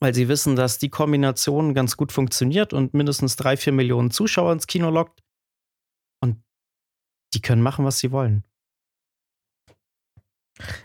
weil 0.00 0.14
sie 0.14 0.28
wissen, 0.28 0.56
dass 0.56 0.78
die 0.78 0.90
Kombination 0.90 1.74
ganz 1.74 1.96
gut 1.96 2.10
funktioniert 2.10 2.72
und 2.72 2.92
mindestens 2.92 3.36
drei, 3.36 3.56
vier 3.56 3.72
Millionen 3.72 4.10
Zuschauer 4.10 4.52
ins 4.52 4.66
Kino 4.66 4.90
lockt. 4.90 5.22
Und 6.20 6.42
die 7.34 7.40
können 7.40 7.62
machen, 7.62 7.84
was 7.84 8.00
sie 8.00 8.10
wollen. 8.10 8.42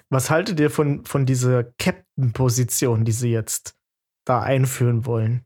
Was 0.09 0.29
haltet 0.29 0.59
ihr 0.59 0.69
von, 0.69 1.03
von 1.03 1.25
dieser 1.25 1.63
Captain-Position, 1.63 3.05
die 3.05 3.11
sie 3.11 3.31
jetzt 3.31 3.75
da 4.25 4.41
einführen 4.41 5.05
wollen? 5.05 5.45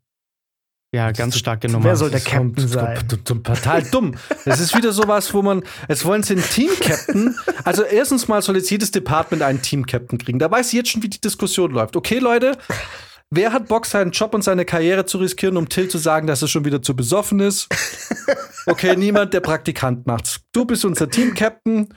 Ja, 0.96 1.12
ganz 1.12 1.38
stark 1.38 1.62
genommen. 1.62 1.84
Wer 1.84 1.98
soll 1.98 2.10
der 2.10 2.22
Captain 2.22 2.68
sein? 2.68 3.08
Total 3.26 3.84
dumm. 3.84 4.16
Es 4.46 4.62
ist 4.62 4.76
wieder 4.76 4.94
sowas, 4.94 5.34
wo 5.34 5.42
man, 5.42 5.64
jetzt 5.90 6.06
wollen 6.06 6.24
sie 6.24 6.36
einen 6.36 6.44
Team-Captain. 6.44 7.38
Also 7.66 7.84
erstens 7.84 8.30
mal 8.30 8.42
soll 8.42 8.56
jetzt 8.56 8.70
jedes 8.70 8.92
Department 8.92 9.42
einen 9.42 9.62
Team-Captain 9.62 10.18
kriegen. 10.18 10.40
Da 10.40 10.50
weiß 10.50 10.68
ich 10.68 10.74
jetzt 10.74 10.90
schon, 10.90 11.04
wie 11.04 11.10
die 11.10 11.20
Diskussion 11.20 11.72
läuft. 11.72 11.98
Okay, 11.98 12.20
Leute, 12.20 12.58
wer 13.30 13.52
hat 13.52 13.68
Bock, 13.68 13.86
seinen 13.86 14.12
Job 14.12 14.34
und 14.34 14.44
seine 14.44 14.64
Karriere 14.64 15.06
zu 15.06 15.18
riskieren, 15.18 15.58
um 15.58 15.68
Till 15.68 15.90
zu 15.90 15.98
sagen, 15.98 16.26
dass 16.26 16.42
er 16.42 16.48
schon 16.48 16.64
wieder 16.64 16.82
zu 16.82 16.96
besoffen 16.96 17.42
ist? 17.42 17.68
Okay, 18.66 18.96
niemand, 18.96 19.34
der 19.34 19.42
Praktikant 19.42 20.08
macht's. 20.08 20.40
Du 20.54 20.64
bist 20.64 20.86
unser 20.86 21.10
Team-Captain. 21.10 21.94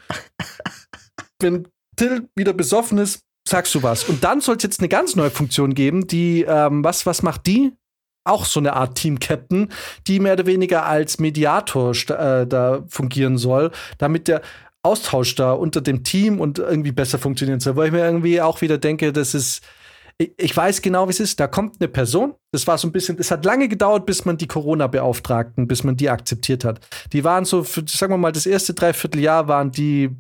Wenn 1.41 1.69
Till 1.95 2.29
wieder 2.35 2.53
besoffen 2.53 2.99
ist, 2.99 3.21
sagst 3.51 3.75
du 3.75 3.83
was. 3.83 4.05
Und 4.05 4.25
dann 4.25 4.41
soll 4.41 4.57
es 4.57 4.63
jetzt 4.63 4.81
eine 4.81 4.89
ganz 4.89 5.17
neue 5.17 5.31
Funktion 5.31 5.75
geben, 5.75 6.07
die, 6.07 6.45
ähm, 6.49 6.83
was, 6.83 7.07
was 7.07 7.23
macht 7.23 7.47
die? 7.47 7.73
auch 8.25 8.45
so 8.45 8.61
eine 8.61 8.75
Art 8.75 8.97
Team-Captain, 8.97 9.71
die 10.07 10.21
mehr 10.21 10.35
oder 10.35 10.47
weniger 10.47 10.87
als 10.87 11.19
Mediator 11.19 11.93
äh, 12.11 12.47
da 12.47 12.85
fungieren 12.89 13.39
soll, 13.39 13.71
damit 13.99 14.29
der 14.29 14.43
Austausch 14.83 15.35
da 15.35 15.53
unter 15.53 15.81
dem 15.81 16.05
Team 16.05 16.41
und 16.41 16.59
irgendwie 16.59 16.93
besser 16.93 17.19
funktionieren 17.19 17.61
soll. 17.61 17.77
Weil 17.77 17.87
ich 17.87 17.93
mir 17.93 18.05
irgendwie 18.05 18.41
auch 18.41 18.61
wieder 18.61 18.79
denke, 18.79 19.13
das 19.13 19.35
ist, 19.35 19.63
ich, 20.19 20.57
weiß 20.57 20.83
genau, 20.83 21.07
wie 21.07 21.11
es 21.11 21.21
ist. 21.21 21.41
Da 21.41 21.47
kommt 21.47 21.77
eine 21.81 21.89
Person, 21.89 22.35
das 22.53 22.67
war 22.67 22.79
so 22.79 22.89
ein 22.89 22.93
bisschen, 22.93 23.19
es 23.19 23.31
hat 23.31 23.45
lange 23.45 23.69
gedauert, 23.69 24.07
bis 24.07 24.25
man 24.25 24.37
die 24.37 24.47
Corona-Beauftragten, 24.47 25.67
bis 25.67 25.85
man 25.85 25.97
die 25.97 26.11
akzeptiert 26.11 26.65
hat. 26.65 26.81
Die 27.13 27.25
waren 27.25 27.45
so, 27.45 27.65
für, 27.65 27.85
sagen 27.87 28.13
wir 28.13 28.19
mal, 28.19 28.33
das 28.33 28.47
erste 28.47 28.75
Dreivierteljahr 28.75 29.49
waren 29.49 29.71
die 29.71 30.11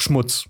Schmutz. 0.00 0.46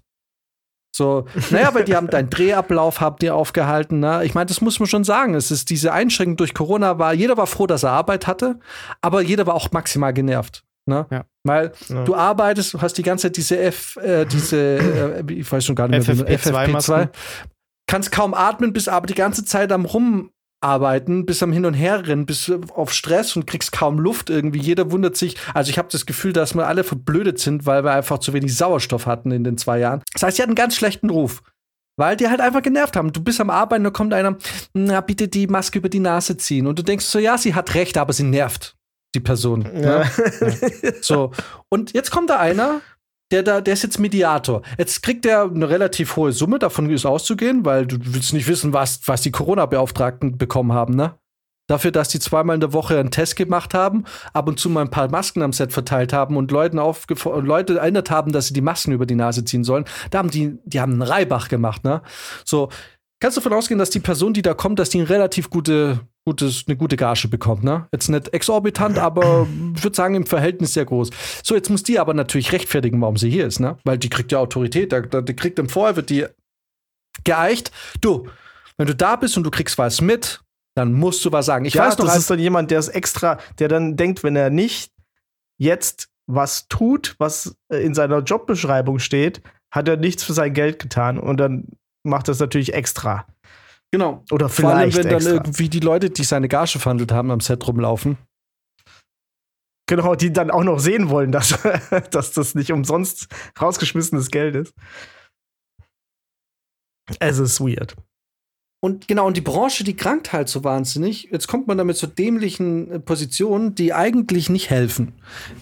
So, 0.93 1.27
naja, 1.51 1.73
weil 1.75 1.85
die 1.85 1.95
haben 1.95 2.09
deinen 2.09 2.31
Drehablauf 2.31 3.01
habt 3.01 3.23
ihr 3.23 3.35
aufgehalten. 3.35 4.01
Ne? 4.01 4.25
Ich 4.25 4.35
meine, 4.35 4.47
das 4.47 4.61
muss 4.61 4.81
man 4.81 4.89
schon 4.89 5.05
sagen. 5.05 5.35
Es 5.35 5.51
ist 5.51 5.71
diese 5.71 5.93
Einschränkung 5.93 6.37
durch 6.37 6.53
Corona 6.53 6.99
war, 6.99 7.15
jeder 7.15 7.37
war 7.37 7.47
froh, 7.47 7.67
dass 7.67 7.85
er 7.85 7.93
Arbeit 7.93 8.27
hatte, 8.27 8.59
aber 9.01 9.23
jeder 9.23 9.47
war 9.47 9.55
auch 9.55 9.71
maximal 9.71 10.13
genervt. 10.13 10.65
Ne? 10.87 11.07
Ja. 11.11 11.25
Weil 11.45 11.73
ja. 11.89 12.05
du 12.05 12.15
arbeitest, 12.15 12.75
du 12.75 12.83
hast 12.83 12.95
die 12.95 13.03
ganze 13.03 13.29
Zeit 13.29 13.37
diese 13.37 13.59
F, 13.59 13.97
äh, 13.97 14.25
diese, 14.25 14.57
äh, 14.59 15.33
ich 15.33 15.51
weiß 15.51 15.65
schon 15.65 15.77
gar 15.77 15.89
nicht 15.89 16.07
mehr, 16.07 16.17
FFP2, 16.27 16.67
FFP2 16.67 17.09
kannst 17.91 18.13
kaum 18.13 18.35
atmen, 18.35 18.73
bist 18.73 18.89
aber 18.89 19.07
die 19.09 19.15
ganze 19.15 19.45
Zeit 19.45 19.73
am 19.73 19.85
rum 19.85 20.31
arbeiten, 20.61 21.27
bis 21.27 21.43
am 21.43 21.53
Hin 21.53 21.65
und 21.65 21.75
Her 21.75 22.07
rennen, 22.07 22.27
bis 22.27 22.51
auf 22.75 22.93
Stress 22.93 23.35
und 23.37 23.47
kriegst 23.47 23.73
kaum 23.73 23.99
Luft 23.99 24.31
irgendwie. 24.31 24.61
Jeder 24.61 24.91
wundert 24.91 25.17
sich. 25.17 25.37
Also 25.55 25.71
ich 25.71 25.79
habe 25.79 25.89
das 25.91 26.07
Gefühl, 26.07 26.33
dass 26.33 26.55
wir 26.55 26.67
alle 26.67 26.85
verblödet 26.85 27.39
sind, 27.39 27.67
weil 27.67 27.85
wir 27.85 27.93
einfach 27.93 28.19
zu 28.19 28.33
wenig 28.33 28.55
Sauerstoff 28.57 29.07
hatten 29.07 29.31
in 29.31 29.45
den 29.45 29.57
zwei 29.57 29.79
Jahren. 29.79 30.03
Das 30.13 30.23
heißt, 30.23 30.37
sie 30.37 30.43
hatten 30.43 30.51
einen 30.51 30.57
ganz 30.57 30.77
schlechten 30.77 31.11
Ruf. 31.11 31.43
Weil 31.97 32.17
die 32.17 32.29
halt 32.29 32.41
einfach 32.41 32.63
genervt 32.63 32.97
haben. 32.97 33.13
Du 33.13 33.23
bist 33.23 33.41
am 33.41 33.51
Arbeiten, 33.51 33.85
da 33.85 33.91
kommt 33.91 34.15
einer, 34.15 34.37
na, 34.73 35.01
bitte 35.03 35.29
die 35.29 35.47
Maske 35.47 35.79
über 35.79 35.91
die 35.91 36.01
Nase 36.01 36.37
ziehen. 36.37 36.67
Und 36.67 36.79
du 36.79 36.83
denkst 36.83 37.05
so, 37.05 37.19
ja, 37.19 37.37
sie 37.37 37.55
hat 37.55 37.75
recht, 37.75 37.99
aber 37.99 38.13
sie 38.13 38.23
nervt 38.23 38.77
die 39.15 39.21
Person. 39.21 39.61
Ne? 39.61 39.83
Ja. 39.83 39.99
Ne? 40.47 40.95
so. 41.03 41.33
Und 41.69 41.93
jetzt 41.93 42.11
kommt 42.11 42.31
da 42.31 42.39
einer, 42.39 42.81
der 43.31 43.43
da, 43.43 43.61
der 43.61 43.75
ist 43.75 43.83
jetzt 43.83 43.99
Mediator. 43.99 44.63
Jetzt 44.79 45.03
kriegt 45.03 45.25
er 45.25 45.45
eine 45.45 45.69
relativ 45.69 46.17
hohe 46.17 46.33
Summe, 46.33 46.59
davon 46.59 46.91
ist 46.91 47.07
auszugehen, 47.07 47.65
weil 47.65 47.87
du 47.87 47.97
willst 48.01 48.33
nicht 48.33 48.49
wissen, 48.49 48.73
was, 48.73 49.01
was 49.07 49.23
die 49.23 49.31
Corona-Beauftragten 49.31 50.39
bekommen 50.39 50.73
haben, 50.73 50.95
ne? 50.95 51.15
Dafür, 51.69 51.93
dass 51.93 52.09
die 52.09 52.19
zweimal 52.19 52.55
in 52.55 52.61
der 52.61 52.73
Woche 52.73 52.99
einen 52.99 53.13
Test 53.13 53.37
gemacht 53.37 53.75
haben, 53.75 54.05
ab 54.33 54.49
und 54.49 54.59
zu 54.59 54.69
mal 54.69 54.81
ein 54.81 54.91
paar 54.91 55.09
Masken 55.09 55.41
am 55.41 55.53
Set 55.53 55.73
verteilt 55.73 56.13
haben 56.13 56.37
und 56.37 56.51
Leuten 56.51 56.79
Leute 56.79 57.79
erinnert 57.79 58.11
haben, 58.11 58.33
dass 58.33 58.49
sie 58.49 58.55
die 58.55 58.61
Masken 58.61 58.91
über 58.91 59.07
die 59.07 59.15
Nase 59.15 59.45
ziehen 59.45 59.63
sollen, 59.63 59.85
da 60.11 60.19
haben 60.19 60.31
die, 60.31 60.59
die 60.65 60.81
haben 60.81 60.95
einen 60.95 61.03
Reibach 61.03 61.49
gemacht, 61.49 61.85
ne? 61.85 62.03
So, 62.45 62.71
kannst 63.21 63.37
du 63.37 63.41
davon 63.41 63.57
ausgehen, 63.57 63.79
dass 63.79 63.91
die 63.91 64.01
Person, 64.01 64.35
die 64.35 64.43
da 64.43 64.55
kommt, 64.55 64.81
dass 64.81 64.91
die 64.91 64.99
eine 64.99 65.09
relativ 65.09 65.49
gute 65.49 66.01
gutes, 66.27 66.65
eine 66.67 66.77
gute 66.77 66.97
Gage 66.97 67.29
bekommt. 67.29 67.65
Ne? 67.65 67.89
Jetzt 67.93 68.09
nicht 68.09 68.33
exorbitant, 68.33 68.99
aber 68.99 69.47
ich 69.75 69.83
würde 69.83 69.97
sagen, 69.97 70.15
im 70.15 70.27
Verhältnis 70.27 70.75
sehr 70.75 70.85
groß. 70.85 71.11
So, 71.43 71.55
jetzt 71.55 71.71
muss 71.71 71.83
die 71.83 71.99
aber 71.99 72.15
natürlich 72.15 72.53
rechtfertigen, 72.53 73.01
warum 73.01 73.17
sie 73.17 73.31
hier 73.31 73.47
ist, 73.47 73.61
ne? 73.61 73.79
Weil 73.85 73.99
die 73.99 74.11
kriegt 74.11 74.33
ja 74.33 74.39
Autorität, 74.39 74.93
da, 74.93 75.01
die 75.01 75.35
kriegt 75.35 75.59
im 75.59 75.69
Vorher, 75.69 75.97
wird 75.97 76.11
die 76.11 76.27
geeicht. 77.25 77.73
Du, 78.01 78.29
wenn 78.77 78.87
du 78.87 78.95
da 78.95 79.17
bist 79.17 79.37
und 79.37 79.45
du 79.45 79.51
kriegst 79.51 79.79
was 79.79 80.01
mit, 80.01 80.41
dann 80.75 80.93
musst 80.93 81.25
du 81.25 81.33
was 81.33 81.47
sagen. 81.47 81.65
Ich 81.65 81.75
ja, 81.75 81.87
weiß 81.87 81.99
noch, 81.99 82.07
das 82.07 82.17
ist 82.17 82.31
dann 82.31 82.39
jemand, 82.39 82.71
der 82.71 82.79
ist 82.79 82.89
extra, 82.89 83.39
der 83.59 83.69
dann 83.69 83.97
denkt, 83.97 84.23
wenn 84.23 84.37
er 84.37 84.51
nicht 84.51 84.93
jetzt 85.59 86.09
was 86.27 86.69
tut, 86.69 87.17
was 87.19 87.57
äh, 87.73 87.79
in 87.79 87.95
seiner 87.95 88.21
Jobbeschreibung 88.21 88.99
steht, 88.99 89.43
hat 89.73 89.89
er 89.89 89.97
nichts 89.97 90.25
für 90.25 90.33
sein 90.33 90.55
Geld 90.55 90.79
getan 90.79 91.19
und 91.19 91.39
dann 91.39 91.69
macht 92.03 92.29
das 92.29 92.41
natürlich 92.41 92.75
extra. 92.75 93.27
Genau. 93.93 94.25
Oder 94.31 94.49
vielleicht. 94.49 94.71
Vor 94.71 94.75
allem, 94.75 94.95
wenn 94.95 95.05
dann 95.05 95.15
extra. 95.15 95.33
irgendwie 95.33 95.69
die 95.69 95.81
Leute, 95.81 96.11
die 96.11 96.25
seine 96.25 96.49
Gage 96.49 96.79
verhandelt 96.79 97.13
haben, 97.13 97.31
am 97.31 97.41
Set 97.41 97.67
rumlaufen. 97.67 98.19
Genau, 99.89 100.15
die 100.15 100.33
dann 100.33 100.53
auch 100.53 100.63
noch 100.63 100.79
sehen 100.79 101.11
wollen, 101.11 101.33
dass, 101.33 101.59
dass 102.11 102.33
das 102.33 102.55
nicht 102.55 102.71
umsonst 102.71 103.27
rausgeschmissenes 103.61 104.31
Geld 104.31 104.55
ist. 104.55 104.75
Es 107.19 107.39
ist 107.39 107.61
weird. 107.61 107.97
Und 108.83 109.09
genau, 109.09 109.27
und 109.27 109.37
die 109.37 109.43
Branche, 109.43 109.85
die 109.85 109.97
krankt 109.97 110.33
halt 110.33 110.49
so 110.49 110.65
wahnsinnig. 110.65 111.25
Jetzt 111.31 111.49
kommt 111.49 111.67
man 111.67 111.77
damit 111.77 111.97
zu 111.97 112.07
dämlichen 112.07 112.91
äh, 112.91 113.01
Positionen, 113.01 113.75
die 113.75 113.93
eigentlich 113.93 114.49
nicht 114.49 114.71
helfen. 114.71 115.13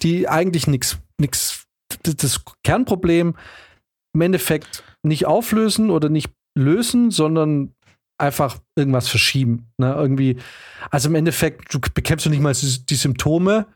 Die 0.03 0.29
eigentlich 0.29 0.67
nichts, 0.67 0.99
nichts, 1.19 1.67
das 2.03 2.45
Kernproblem 2.63 3.35
im 4.15 4.21
Endeffekt 4.21 4.85
nicht 5.03 5.27
auflösen 5.27 5.91
oder 5.91 6.11
nicht 6.11 6.31
lösen, 6.57 7.11
sondern 7.11 7.75
einfach 8.19 8.59
irgendwas 8.77 9.09
verschieben. 9.09 9.71
Ne? 9.79 9.95
Irgendwie, 9.95 10.39
also 10.91 11.09
im 11.09 11.15
Endeffekt, 11.15 11.73
du 11.73 11.81
bekämpfst 11.81 12.27
du 12.27 12.31
nicht 12.31 12.43
mal 12.43 12.53
die 12.53 12.95
Symptome. 12.95 13.67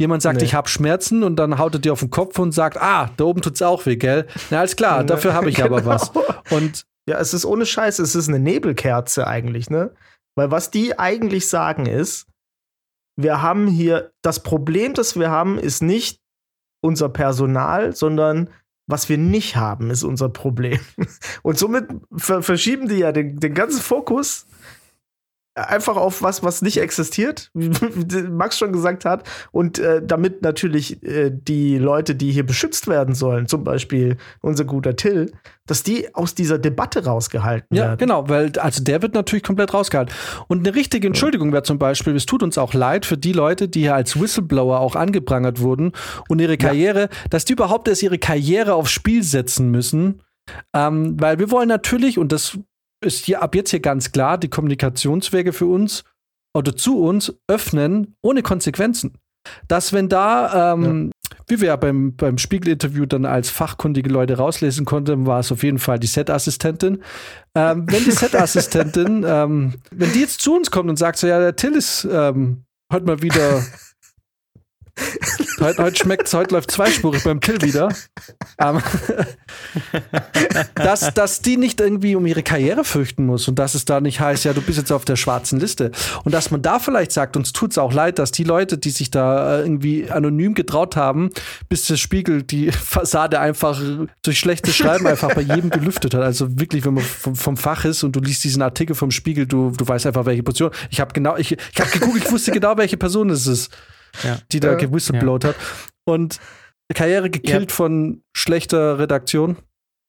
Jemand 0.00 0.22
sagt, 0.22 0.38
nee. 0.38 0.44
ich 0.44 0.54
habe 0.54 0.68
Schmerzen 0.68 1.22
und 1.22 1.36
dann 1.36 1.58
haut 1.58 1.74
er 1.74 1.78
dir 1.78 1.92
auf 1.92 2.00
den 2.00 2.10
Kopf 2.10 2.38
und 2.38 2.52
sagt, 2.52 2.80
ah, 2.80 3.10
da 3.16 3.24
oben 3.24 3.42
tut's 3.42 3.62
auch 3.62 3.86
weh, 3.86 3.96
gell? 3.96 4.26
Na, 4.50 4.58
alles 4.58 4.74
klar, 4.74 5.04
dafür 5.04 5.34
habe 5.34 5.50
ich 5.50 5.56
genau. 5.56 5.68
aber 5.68 5.84
was. 5.84 6.10
Und 6.50 6.86
ja, 7.08 7.18
es 7.18 7.32
ist 7.34 7.44
ohne 7.44 7.66
Scheiß, 7.66 8.00
es 8.00 8.14
ist 8.14 8.28
eine 8.28 8.40
Nebelkerze 8.40 9.26
eigentlich, 9.26 9.70
ne? 9.70 9.94
Weil 10.36 10.50
was 10.50 10.70
die 10.70 10.98
eigentlich 10.98 11.48
sagen 11.48 11.86
ist, 11.86 12.26
wir 13.16 13.40
haben 13.40 13.68
hier, 13.68 14.12
das 14.22 14.42
Problem, 14.42 14.94
das 14.94 15.16
wir 15.16 15.30
haben, 15.30 15.58
ist 15.58 15.82
nicht 15.82 16.20
unser 16.82 17.08
Personal, 17.08 17.94
sondern 17.94 18.50
was 18.86 19.08
wir 19.08 19.18
nicht 19.18 19.56
haben, 19.56 19.90
ist 19.90 20.02
unser 20.02 20.28
Problem. 20.28 20.78
Und 21.42 21.58
somit 21.58 21.86
verschieben 22.16 22.88
die 22.88 22.96
ja 22.96 23.12
den, 23.12 23.40
den 23.40 23.54
ganzen 23.54 23.80
Fokus 23.80 24.46
einfach 25.54 25.96
auf 25.96 26.22
was, 26.22 26.42
was 26.42 26.62
nicht 26.62 26.78
existiert, 26.78 27.50
wie 27.54 28.22
Max 28.22 28.58
schon 28.58 28.72
gesagt 28.72 29.04
hat. 29.04 29.28
Und 29.52 29.78
äh, 29.78 30.02
damit 30.04 30.42
natürlich 30.42 31.02
äh, 31.04 31.30
die 31.30 31.78
Leute, 31.78 32.14
die 32.14 32.32
hier 32.32 32.44
beschützt 32.44 32.88
werden 32.88 33.14
sollen, 33.14 33.46
zum 33.46 33.64
Beispiel 33.64 34.16
unser 34.40 34.64
guter 34.64 34.96
Till, 34.96 35.32
dass 35.66 35.82
die 35.82 36.14
aus 36.14 36.34
dieser 36.34 36.58
Debatte 36.58 37.04
rausgehalten 37.04 37.76
ja, 37.76 37.84
werden. 37.84 37.90
Ja, 37.92 37.96
genau, 37.96 38.28
weil 38.28 38.52
also 38.58 38.82
der 38.82 39.00
wird 39.02 39.14
natürlich 39.14 39.44
komplett 39.44 39.72
rausgehalten. 39.72 40.14
Und 40.48 40.66
eine 40.66 40.74
richtige 40.76 41.06
Entschuldigung 41.06 41.52
wäre 41.52 41.62
zum 41.62 41.78
Beispiel, 41.78 42.14
es 42.16 42.26
tut 42.26 42.42
uns 42.42 42.58
auch 42.58 42.74
leid 42.74 43.06
für 43.06 43.16
die 43.16 43.32
Leute, 43.32 43.68
die 43.68 43.80
hier 43.80 43.94
als 43.94 44.20
Whistleblower 44.20 44.80
auch 44.80 44.96
angeprangert 44.96 45.60
wurden 45.60 45.92
und 46.28 46.40
ihre 46.40 46.58
Karriere, 46.58 47.02
ja. 47.02 47.08
dass 47.30 47.44
die 47.44 47.52
überhaupt 47.52 47.88
erst 47.88 48.02
ihre 48.02 48.18
Karriere 48.18 48.74
aufs 48.74 48.90
Spiel 48.90 49.22
setzen 49.22 49.70
müssen. 49.70 50.20
Ähm, 50.74 51.16
weil 51.18 51.38
wir 51.38 51.50
wollen 51.50 51.68
natürlich, 51.68 52.18
und 52.18 52.30
das 52.30 52.58
ist 53.04 53.24
hier 53.26 53.42
ab 53.42 53.54
jetzt 53.54 53.70
hier 53.70 53.80
ganz 53.80 54.12
klar, 54.12 54.38
die 54.38 54.48
Kommunikationswege 54.48 55.52
für 55.52 55.66
uns 55.66 56.04
oder 56.56 56.76
zu 56.76 57.00
uns 57.00 57.34
öffnen 57.48 58.16
ohne 58.22 58.42
Konsequenzen. 58.42 59.18
Dass 59.68 59.92
wenn 59.92 60.08
da, 60.08 60.72
ähm, 60.72 61.10
ja. 61.12 61.36
wie 61.48 61.60
wir 61.60 61.68
ja 61.68 61.76
beim, 61.76 62.16
beim 62.16 62.38
Spiegel-Interview 62.38 63.04
dann 63.04 63.26
als 63.26 63.50
fachkundige 63.50 64.08
Leute 64.08 64.38
rauslesen 64.38 64.86
konnten, 64.86 65.26
war 65.26 65.40
es 65.40 65.52
auf 65.52 65.62
jeden 65.62 65.78
Fall 65.78 65.98
die 65.98 66.06
Set-Assistentin. 66.06 67.02
Ähm, 67.54 67.84
wenn 67.90 68.04
die 68.04 68.10
Set-Assistentin, 68.10 69.24
ähm, 69.28 69.74
wenn 69.90 70.12
die 70.12 70.20
jetzt 70.20 70.40
zu 70.40 70.54
uns 70.54 70.70
kommt 70.70 70.88
und 70.88 70.96
sagt 70.96 71.18
so, 71.18 71.26
ja, 71.26 71.38
der 71.38 71.56
Till 71.56 71.74
ist 71.74 72.08
ähm, 72.10 72.64
heute 72.90 73.04
mal 73.04 73.20
wieder 73.20 73.62
heute, 75.60 75.82
heute 75.82 75.96
schmeckt 75.96 76.32
heute 76.32 76.54
läuft 76.54 76.70
zweispurig 76.70 77.24
beim 77.24 77.40
Till 77.40 77.60
wieder. 77.62 77.88
Ähm, 78.58 78.80
dass, 80.74 81.12
dass 81.14 81.40
die 81.40 81.56
nicht 81.56 81.80
irgendwie 81.80 82.14
um 82.14 82.26
ihre 82.26 82.42
Karriere 82.42 82.84
fürchten 82.84 83.26
muss 83.26 83.48
und 83.48 83.58
dass 83.58 83.74
es 83.74 83.84
da 83.84 84.00
nicht 84.00 84.20
heißt, 84.20 84.44
ja, 84.44 84.52
du 84.52 84.62
bist 84.62 84.78
jetzt 84.78 84.92
auf 84.92 85.04
der 85.04 85.16
schwarzen 85.16 85.58
Liste. 85.58 85.90
Und 86.24 86.32
dass 86.32 86.50
man 86.50 86.62
da 86.62 86.78
vielleicht 86.78 87.12
sagt, 87.12 87.36
uns 87.36 87.52
tut 87.52 87.72
es 87.72 87.78
auch 87.78 87.92
leid, 87.92 88.18
dass 88.18 88.30
die 88.30 88.44
Leute, 88.44 88.78
die 88.78 88.90
sich 88.90 89.10
da 89.10 89.58
äh, 89.58 89.62
irgendwie 89.62 90.10
anonym 90.10 90.54
getraut 90.54 90.96
haben, 90.96 91.30
bis 91.68 91.86
der 91.86 91.96
Spiegel 91.96 92.42
die 92.42 92.70
Fassade 92.70 93.40
einfach 93.40 93.80
durch 94.22 94.38
schlechtes 94.38 94.76
Schreiben 94.76 95.06
einfach 95.06 95.34
bei 95.34 95.42
jedem 95.42 95.70
gelüftet 95.70 96.14
hat. 96.14 96.22
Also 96.22 96.58
wirklich, 96.58 96.84
wenn 96.84 96.94
man 96.94 97.04
vom, 97.04 97.34
vom 97.34 97.56
Fach 97.56 97.84
ist 97.84 98.04
und 98.04 98.14
du 98.14 98.20
liest 98.20 98.44
diesen 98.44 98.62
Artikel 98.62 98.94
vom 98.94 99.10
Spiegel, 99.10 99.46
du, 99.46 99.70
du 99.70 99.86
weißt 99.86 100.06
einfach, 100.06 100.26
welche 100.26 100.42
Position. 100.42 100.70
Ich 100.90 101.00
habe 101.00 101.12
genau, 101.12 101.36
ich, 101.36 101.52
ich 101.52 101.80
habe 101.80 101.90
geguckt, 101.90 102.18
ich 102.18 102.30
wusste 102.30 102.52
genau, 102.52 102.76
welche 102.76 102.96
Person 102.96 103.30
es 103.30 103.46
ist 103.46 103.70
ja. 104.22 104.38
die 104.52 104.60
da 104.60 104.74
äh, 104.74 104.76
gewhistleblowt 104.76 105.44
ja. 105.44 105.50
hat. 105.50 105.56
Und 106.04 106.38
Karriere 106.92 107.30
gekillt 107.30 107.70
ja. 107.70 107.76
von 107.76 108.22
schlechter 108.32 108.98
Redaktion. 108.98 109.56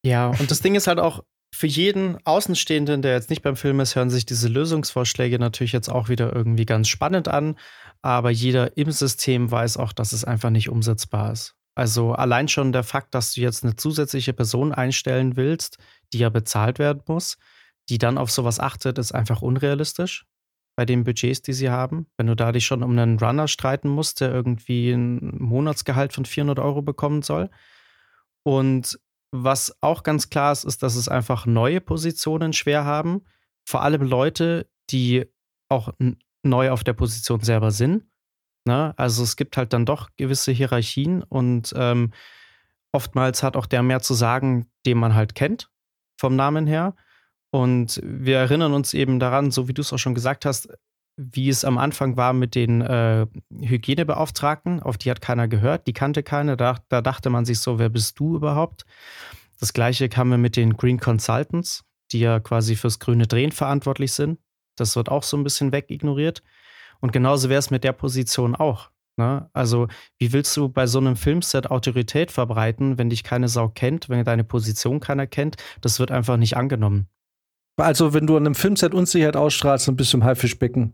Ja, 0.06 0.28
und 0.40 0.52
das 0.52 0.60
Ding 0.60 0.76
ist 0.76 0.88
halt 0.88 1.00
auch, 1.00 1.24
für 1.56 1.68
jeden 1.68 2.18
Außenstehenden, 2.26 3.02
der 3.02 3.14
jetzt 3.14 3.30
nicht 3.30 3.42
beim 3.42 3.56
Film 3.56 3.80
ist, 3.80 3.96
hören 3.96 4.10
sich 4.10 4.26
diese 4.26 4.50
Lösungsvorschläge 4.50 5.40
natürlich 5.40 5.72
jetzt 5.72 5.88
auch 5.88 6.10
wieder 6.10 6.36
irgendwie 6.36 6.66
ganz 6.66 6.90
spannend 6.90 7.30
an. 7.30 7.56
Aber 8.02 8.30
jeder 8.30 8.76
im 8.76 8.92
System 8.92 9.50
weiß 9.50 9.78
auch, 9.78 9.94
dass 9.94 10.12
es 10.12 10.26
einfach 10.26 10.50
nicht 10.50 10.70
umsetzbar 10.70 11.32
ist. 11.32 11.56
Also 11.74 12.12
allein 12.12 12.50
schon 12.50 12.74
der 12.74 12.84
Fakt, 12.84 13.16
dass 13.16 13.34
du 13.34 13.42
jetzt 13.42 13.64
eine 13.64 13.78
zusätzliche 13.78 14.34
Person 14.34 14.74
einstellen 14.74 15.38
willst, 15.38 15.78
die 16.12 16.20
ja 16.20 16.30
bezahlt 16.30 16.78
werden 16.78 17.04
muss, 17.08 17.38
die 17.90 18.00
dann 18.00 18.18
auf 18.18 18.32
sowas 18.32 18.60
achtet, 18.60 18.98
ist 18.98 19.14
einfach 19.14 19.42
unrealistisch 19.42 20.26
bei 20.76 20.86
den 20.86 21.04
Budgets, 21.04 21.42
die 21.42 21.54
sie 21.54 21.70
haben. 21.70 22.08
Wenn 22.18 22.28
du 22.28 22.36
da 22.36 22.52
dich 22.52 22.66
schon 22.66 22.84
um 22.84 22.92
einen 22.92 23.18
Runner 23.20 23.48
streiten 23.48 23.90
musst, 23.90 24.22
der 24.22 24.34
irgendwie 24.34 24.92
ein 24.92 25.38
Monatsgehalt 25.38 26.14
von 26.14 26.26
400 26.26 26.60
Euro 26.60 26.82
bekommen 26.82 27.22
soll. 27.22 27.50
Und 28.44 29.00
was 29.32 29.76
auch 29.82 30.04
ganz 30.04 30.30
klar 30.30 30.52
ist, 30.52 30.64
ist, 30.64 30.84
dass 30.84 30.96
es 30.96 31.08
einfach 31.10 31.46
neue 31.46 31.82
Positionen 31.82 32.54
schwer 32.54 32.86
haben. 32.86 33.26
Vor 33.66 33.82
allem 33.82 34.04
Leute, 34.04 34.70
die 34.90 35.26
auch 35.70 35.94
neu 36.44 36.72
auf 36.72 36.84
der 36.84 36.94
Position 36.94 37.42
selber 37.42 37.72
sind. 37.72 38.06
Ne? 38.66 38.94
Also 38.98 39.24
es 39.24 39.36
gibt 39.36 39.58
halt 39.58 39.74
dann 39.74 39.86
doch 39.86 40.10
gewisse 40.18 40.52
Hierarchien 40.52 41.24
und 41.24 41.74
ähm, 41.76 42.12
oftmals 42.92 43.44
hat 43.44 43.56
auch 43.56 43.66
der 43.66 43.84
mehr 43.84 44.02
zu 44.02 44.14
sagen, 44.14 44.68
den 44.86 44.98
man 44.98 45.16
halt 45.16 45.36
kennt, 45.36 45.70
vom 46.18 46.36
Namen 46.36 46.68
her. 46.68 46.96
Und 47.56 48.02
wir 48.04 48.38
erinnern 48.38 48.74
uns 48.74 48.94
eben 48.94 49.18
daran, 49.18 49.50
so 49.50 49.70
wie 49.70 49.74
du 49.74 49.82
es 49.82 49.94
auch 49.94 49.98
schon 49.98 50.14
gesagt 50.14 50.44
hast, 50.44 50.68
wie 51.16 51.48
es 51.48 51.64
am 51.64 51.78
Anfang 51.78 52.18
war 52.18 52.34
mit 52.34 52.54
den 52.54 52.82
äh, 52.82 53.28
Hygienebeauftragten, 53.62 54.84
auf 54.84 54.98
die 54.98 55.10
hat 55.10 55.22
keiner 55.22 55.48
gehört, 55.48 55.88
die 55.88 55.94
kannte 55.94 56.22
keiner, 56.22 56.58
da, 56.58 56.80
da, 56.90 57.02
dachte 57.02 57.30
man 57.30 57.46
sich 57.46 57.60
so, 57.60 57.80
wer 57.80 57.88
bist 57.88 58.20
du 58.20 58.36
überhaupt? 58.36 58.86
Das 59.58 59.72
gleiche 59.72 60.10
kam 60.10 60.30
mit 60.42 60.58
den 60.58 60.76
Green 60.76 61.00
Consultants, 61.00 61.86
die 62.12 62.20
ja 62.20 62.42
quasi 62.42 62.76
fürs 62.76 63.00
grüne 63.00 63.26
Drehen 63.26 63.54
verantwortlich 63.54 64.12
sind. 64.12 64.38
Das 64.76 64.98
wird 64.98 65.08
auch 65.08 65.24
so 65.24 65.38
ein 65.38 65.46
bisschen 65.46 65.72
wegignoriert. 65.72 66.44
Und 67.00 67.14
genauso 67.14 67.48
wäre 67.48 67.60
es 67.60 67.72
mit 67.72 67.86
der 67.86 67.94
Position 67.94 68.54
auch. 68.54 68.90
Ne? 69.16 69.50
Also, 69.54 69.88
wie 70.18 70.34
willst 70.34 70.58
du 70.58 70.68
bei 70.68 70.88
so 70.88 71.00
einem 71.00 71.16
Filmset 71.16 71.72
Autorität 71.72 72.32
verbreiten, 72.32 72.98
wenn 72.98 73.10
dich 73.10 73.24
keine 73.24 73.48
Sau 73.48 73.70
kennt, 73.70 74.10
wenn 74.10 74.26
deine 74.26 74.44
Position 74.44 75.00
keiner 75.00 75.26
kennt? 75.26 75.56
Das 75.80 76.02
wird 76.02 76.12
einfach 76.12 76.36
nicht 76.36 76.58
angenommen. 76.58 77.08
Also, 77.78 78.14
wenn 78.14 78.28
du 78.28 78.38
an 78.38 78.46
einem 78.46 78.56
Filmset 78.56 78.94
Unsicherheit 78.94 79.36
ausstrahlst, 79.36 79.88
dann 79.88 79.96
bist 79.96 80.14
du 80.14 80.18
im 80.18 80.24
Haifischbecken. 80.24 80.94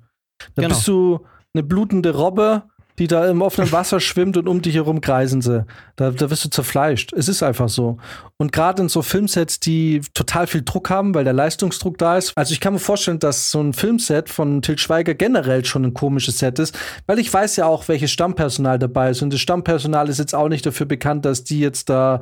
Dann 0.56 0.64
genau. 0.64 0.76
bist 0.76 0.88
du 0.88 1.20
eine 1.54 1.64
blutende 1.64 2.16
Robbe, 2.16 2.64
die 2.98 3.08
da 3.08 3.28
im 3.30 3.42
offenen 3.42 3.72
Wasser 3.72 4.00
schwimmt 4.00 4.38
und 4.38 4.48
um 4.48 4.62
dich 4.62 4.76
herum 4.76 5.02
kreisen 5.02 5.42
sie. 5.42 5.66
Da, 5.96 6.12
da 6.12 6.30
wirst 6.30 6.46
du 6.46 6.50
zerfleischt. 6.50 7.14
Es 7.14 7.28
ist 7.28 7.44
einfach 7.44 7.70
so. 7.70 7.98
Und 8.38 8.52
gerade 8.52 8.82
in 8.82 8.90
so 8.90 9.02
Filmsets, 9.02 9.60
die 9.60 10.02
total 10.14 10.48
viel 10.48 10.64
Druck 10.64 10.90
haben, 10.90 11.14
weil 11.14 11.24
der 11.24 11.34
Leistungsdruck 11.34 11.98
da 11.98 12.18
ist. 12.18 12.34
Also 12.36 12.54
ich 12.54 12.60
kann 12.60 12.74
mir 12.74 12.80
vorstellen, 12.80 13.20
dass 13.20 13.52
so 13.52 13.62
ein 13.62 13.74
Filmset 13.74 14.30
von 14.30 14.62
Til 14.62 14.78
Schweiger 14.78 15.14
generell 15.14 15.66
schon 15.66 15.86
ein 15.86 15.94
komisches 15.94 16.40
Set 16.40 16.60
ist, 16.60 16.78
weil 17.06 17.20
ich 17.20 17.32
weiß 17.32 17.56
ja 17.56 17.66
auch, 17.66 17.88
welches 17.88 18.12
Stammpersonal 18.12 18.80
dabei 18.80 19.12
ist. 19.12 19.22
Und 19.22 19.32
das 19.32 19.40
Stammpersonal 19.40 20.10
ist 20.10 20.20
jetzt 20.20 20.36
auch 20.36 20.50
nicht 20.50 20.66
dafür 20.66 20.86
bekannt, 20.86 21.26
dass 21.26 21.44
die 21.44 21.60
jetzt 21.60 21.90
da 21.90 22.22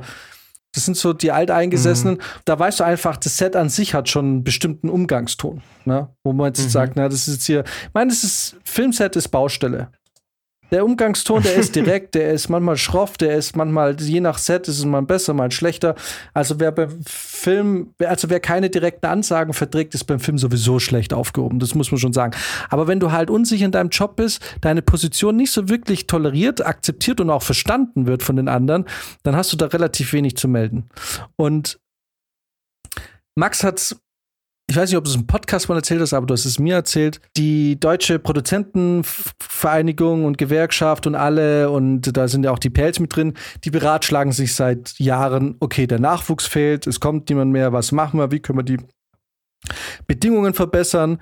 das 0.72 0.84
sind 0.84 0.96
so 0.96 1.12
die 1.12 1.32
Alteingesessenen. 1.32 2.16
Mhm. 2.16 2.22
Da 2.44 2.58
weißt 2.58 2.80
du 2.80 2.84
einfach, 2.84 3.16
das 3.16 3.36
Set 3.36 3.56
an 3.56 3.68
sich 3.68 3.94
hat 3.94 4.08
schon 4.08 4.24
einen 4.24 4.44
bestimmten 4.44 4.88
Umgangston. 4.88 5.62
Ne? 5.84 6.08
Wo 6.22 6.32
man 6.32 6.46
jetzt 6.48 6.64
mhm. 6.64 6.70
sagt, 6.70 6.96
na, 6.96 7.08
das 7.08 7.26
ist 7.28 7.34
jetzt 7.34 7.46
hier. 7.46 7.64
Ich 7.64 7.94
meine, 7.94 8.10
das 8.10 8.22
ist 8.22 8.56
Filmset 8.64 9.16
ist 9.16 9.28
Baustelle 9.28 9.90
der 10.70 10.84
Umgangston, 10.84 11.42
der 11.42 11.54
ist 11.54 11.74
direkt, 11.74 12.14
der 12.14 12.32
ist 12.32 12.48
manchmal 12.48 12.76
schroff, 12.76 13.16
der 13.18 13.36
ist 13.36 13.56
manchmal, 13.56 14.00
je 14.00 14.20
nach 14.20 14.38
Set 14.38 14.68
ist 14.68 14.78
es 14.78 14.84
mal 14.84 15.02
besser, 15.02 15.34
mal 15.34 15.50
schlechter. 15.50 15.94
Also 16.34 16.60
wer 16.60 16.72
beim 16.72 17.00
Film, 17.06 17.94
also 17.98 18.30
wer 18.30 18.40
keine 18.40 18.70
direkten 18.70 19.06
Ansagen 19.06 19.52
verträgt, 19.52 19.94
ist 19.94 20.04
beim 20.04 20.20
Film 20.20 20.38
sowieso 20.38 20.78
schlecht 20.78 21.12
aufgehoben. 21.12 21.58
Das 21.58 21.74
muss 21.74 21.90
man 21.90 21.98
schon 21.98 22.12
sagen. 22.12 22.36
Aber 22.68 22.86
wenn 22.86 23.00
du 23.00 23.12
halt 23.12 23.30
unsicher 23.30 23.64
in 23.64 23.72
deinem 23.72 23.90
Job 23.90 24.16
bist, 24.16 24.40
deine 24.60 24.82
Position 24.82 25.36
nicht 25.36 25.50
so 25.52 25.68
wirklich 25.68 26.06
toleriert, 26.06 26.64
akzeptiert 26.64 27.20
und 27.20 27.30
auch 27.30 27.42
verstanden 27.42 28.06
wird 28.06 28.22
von 28.22 28.36
den 28.36 28.48
anderen, 28.48 28.84
dann 29.22 29.36
hast 29.36 29.52
du 29.52 29.56
da 29.56 29.66
relativ 29.66 30.12
wenig 30.12 30.36
zu 30.36 30.48
melden. 30.48 30.88
Und 31.36 31.78
Max 33.34 33.64
hat 33.64 33.96
ich 34.70 34.76
weiß 34.76 34.88
nicht, 34.88 34.96
ob 34.96 35.04
du 35.04 35.10
es 35.10 35.16
im 35.16 35.26
Podcast 35.26 35.68
mal 35.68 35.74
erzählt 35.74 36.00
hast, 36.00 36.12
aber 36.12 36.26
du 36.26 36.34
hast 36.34 36.44
es 36.44 36.60
mir 36.60 36.76
erzählt, 36.76 37.20
die 37.36 37.80
deutsche 37.80 38.20
Produzentenvereinigung 38.20 40.24
und 40.24 40.38
Gewerkschaft 40.38 41.08
und 41.08 41.16
alle, 41.16 41.70
und 41.70 42.16
da 42.16 42.28
sind 42.28 42.44
ja 42.44 42.52
auch 42.52 42.58
die 42.60 42.70
PLs 42.70 43.00
mit 43.00 43.16
drin, 43.16 43.34
die 43.64 43.72
beratschlagen 43.72 44.32
sich 44.32 44.54
seit 44.54 44.96
Jahren, 45.00 45.56
okay, 45.58 45.88
der 45.88 45.98
Nachwuchs 45.98 46.46
fehlt, 46.46 46.86
es 46.86 47.00
kommt 47.00 47.28
niemand 47.28 47.50
mehr, 47.50 47.72
was 47.72 47.90
machen 47.90 48.20
wir, 48.20 48.30
wie 48.30 48.38
können 48.38 48.60
wir 48.60 48.62
die 48.62 48.78
Bedingungen 50.06 50.54
verbessern? 50.54 51.18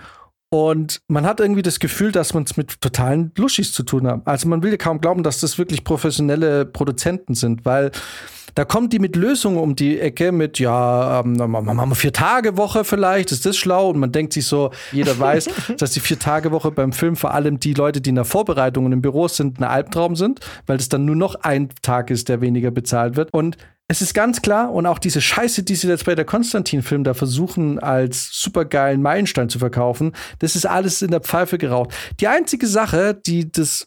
Und 0.51 1.01
man 1.09 1.25
hat 1.25 1.41
irgendwie 1.41 1.63
das 1.63 1.81
Gefühl, 1.81 2.13
dass 2.13 2.35
man 2.35 2.43
es 2.43 2.59
mit 2.59 2.83
totalen 2.83 3.33
Luschis 3.37 3.73
zu 3.73 3.83
tun 3.83 4.07
hat. 4.07 4.27
Also 4.27 4.47
man 4.49 4.63
will 4.63 4.73
ja 4.73 4.77
kaum 4.77 5.01
glauben, 5.01 5.23
dass 5.23 5.41
das 5.41 5.57
wirklich 5.57 5.85
professionelle 5.85 6.67
Produzenten 6.67 7.35
sind, 7.35 7.65
weil 7.65 7.93
da 8.59 8.65
kommt 8.65 8.93
die 8.93 8.99
mit 8.99 9.15
Lösungen 9.15 9.57
um 9.59 9.77
die 9.77 10.01
Ecke 10.01 10.33
mit, 10.33 10.59
ja, 10.59 11.21
ähm, 11.21 11.37
machen 11.37 11.91
wir 11.91 11.95
vier 11.95 12.13
Tage 12.13 12.57
Woche 12.57 12.83
vielleicht, 12.83 13.31
ist 13.31 13.47
das 13.47 13.57
schlau? 13.57 13.91
Und 13.91 14.01
man 14.01 14.11
denkt 14.11 14.33
sich 14.33 14.47
so, 14.47 14.73
jeder 14.91 15.17
weiß, 15.17 15.49
dass 15.79 15.93
die 15.93 16.01
vier 16.01 16.19
Tage 16.19 16.51
Woche 16.51 16.73
beim 16.73 16.93
Film 16.93 17.15
vor 17.15 17.35
allem 17.35 17.61
die 17.61 17.73
Leute, 17.73 18.01
die 18.01 18.11
in 18.11 18.17
der 18.17 18.25
Vorbereitung 18.25 18.85
und 18.85 18.91
im 18.91 19.01
Büro 19.01 19.29
sind, 19.29 19.61
ein 19.61 19.63
Albtraum 19.63 20.17
sind, 20.17 20.41
weil 20.67 20.77
es 20.79 20.89
dann 20.89 21.05
nur 21.05 21.15
noch 21.15 21.37
ein 21.37 21.69
Tag 21.83 22.11
ist, 22.11 22.29
der 22.29 22.41
weniger 22.41 22.73
bezahlt 22.73 23.15
wird. 23.15 23.33
Und 23.33 23.59
es 23.87 24.03
ist 24.03 24.13
ganz 24.13 24.43
klar, 24.43 24.73
und 24.73 24.87
auch 24.87 24.99
diese 24.99 25.21
Scheiße, 25.21 25.63
die 25.63 25.77
sie 25.77 25.87
jetzt 25.87 26.07
bei 26.07 26.17
der 26.17 26.25
Konstantin-Film 26.25 27.05
da 27.05 27.15
versuchen, 27.15 27.79
als 27.79 28.29
supergeilen 28.33 29.01
Meilenstein 29.01 29.49
zu 29.51 29.61
verkaufen, 29.61 30.17
das 30.41 30.57
ist 30.57 30.67
alles 30.67 31.01
in 31.01 31.13
der 31.13 31.21
Pfeife 31.21 31.59
geraucht. 31.59 31.95
Die 32.19 32.27
einzige 32.27 32.67
Sache, 32.67 33.15
die 33.25 33.53
das 33.53 33.87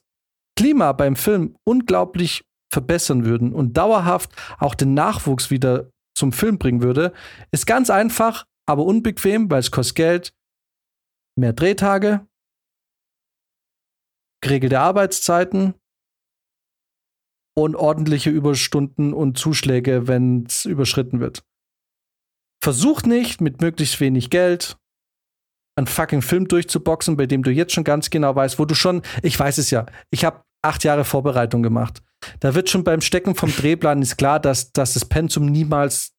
Klima 0.55 0.93
beim 0.93 1.17
Film 1.17 1.55
unglaublich 1.65 2.43
verbessern 2.71 3.25
würden 3.25 3.53
und 3.53 3.77
dauerhaft 3.77 4.31
auch 4.59 4.75
den 4.75 4.93
Nachwuchs 4.93 5.51
wieder 5.51 5.89
zum 6.15 6.31
Film 6.31 6.57
bringen 6.57 6.81
würde, 6.81 7.13
ist 7.51 7.67
ganz 7.67 7.89
einfach, 7.89 8.45
aber 8.67 8.85
unbequem, 8.85 9.49
weil 9.51 9.59
es 9.59 9.71
kostet 9.71 9.95
Geld, 9.95 10.33
mehr 11.37 11.53
Drehtage, 11.53 12.25
geregelte 14.41 14.79
Arbeitszeiten. 14.79 15.75
Und 17.53 17.75
ordentliche 17.75 18.29
Überstunden 18.29 19.13
und 19.13 19.37
Zuschläge, 19.37 20.07
wenn 20.07 20.45
es 20.45 20.63
überschritten 20.63 21.19
wird. 21.19 21.43
Versucht 22.63 23.05
nicht, 23.05 23.41
mit 23.41 23.59
möglichst 23.59 23.99
wenig 23.99 24.29
Geld 24.29 24.77
einen 25.77 25.87
fucking 25.87 26.21
Film 26.21 26.47
durchzuboxen, 26.47 27.17
bei 27.17 27.25
dem 27.25 27.43
du 27.43 27.51
jetzt 27.51 27.73
schon 27.73 27.83
ganz 27.83 28.09
genau 28.09 28.33
weißt, 28.35 28.57
wo 28.57 28.63
du 28.63 28.73
schon, 28.73 29.01
ich 29.21 29.37
weiß 29.37 29.57
es 29.57 29.69
ja, 29.69 29.85
ich 30.11 30.23
habe 30.23 30.43
acht 30.61 30.83
Jahre 30.83 31.05
Vorbereitung 31.05 31.63
gemacht. 31.63 32.01
Da 32.39 32.53
wird 32.53 32.69
schon 32.69 32.83
beim 32.83 33.01
Stecken 33.01 33.35
vom 33.35 33.51
Drehplan 33.51 34.01
ist 34.01 34.17
klar, 34.17 34.39
dass, 34.39 34.71
dass 34.73 34.93
das 34.93 35.05
Pensum 35.05 35.47
niemals 35.47 36.13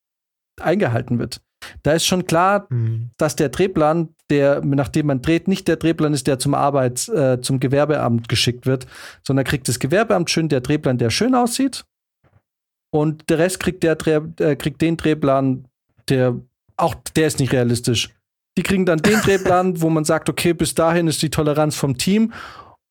eingehalten 0.61 1.19
wird. 1.19 1.41
Da 1.83 1.93
ist 1.93 2.07
schon 2.07 2.27
klar, 2.27 2.67
mhm. 2.71 3.11
dass 3.17 3.37
der 3.37 3.49
Drehplan, 3.49 4.15
der, 4.31 4.63
nachdem 4.65 5.07
man 5.07 5.23
dreht, 5.23 5.47
nicht 5.47 5.69
der 5.69 5.77
Drehplan 5.77 6.13
ist, 6.13 6.27
der 6.27 6.39
zum 6.39 6.55
Arbeits-, 6.55 7.09
äh, 7.09 7.41
zum 7.41 7.61
Gewerbeamt 7.61 8.29
geschickt 8.29 8.67
wird, 8.67 8.87
sondern 9.23 9.45
kriegt 9.45 9.69
das 9.69 9.79
Gewerbeamt 9.79 10.31
schön 10.31 10.49
der 10.49 10.61
Drehplan, 10.61 10.99
der 10.99 11.11
schön 11.11 11.35
aussieht. 11.35 11.85
Und 12.91 13.31
der 13.31 13.39
Rest 13.39 13.61
kriegt, 13.61 13.83
der 13.83 13.97
äh, 14.39 14.57
kriegt 14.57 14.83
den 14.83 14.97
Drehplan, 14.97 15.67
der 16.09 16.37
auch, 16.77 16.95
der 17.17 17.27
ist 17.27 17.39
nicht 17.39 17.53
realistisch. 17.53 18.11
Die 18.59 18.63
kriegen 18.63 18.85
dann 18.85 18.99
den 18.99 19.21
Drehplan, 19.21 19.81
wo 19.81 19.89
man 19.89 20.05
sagt, 20.05 20.29
okay, 20.29 20.53
bis 20.53 20.75
dahin 20.75 21.09
ist 21.09 21.23
die 21.23 21.31
Toleranz 21.31 21.77
vom 21.77 21.97
Team. 21.97 22.33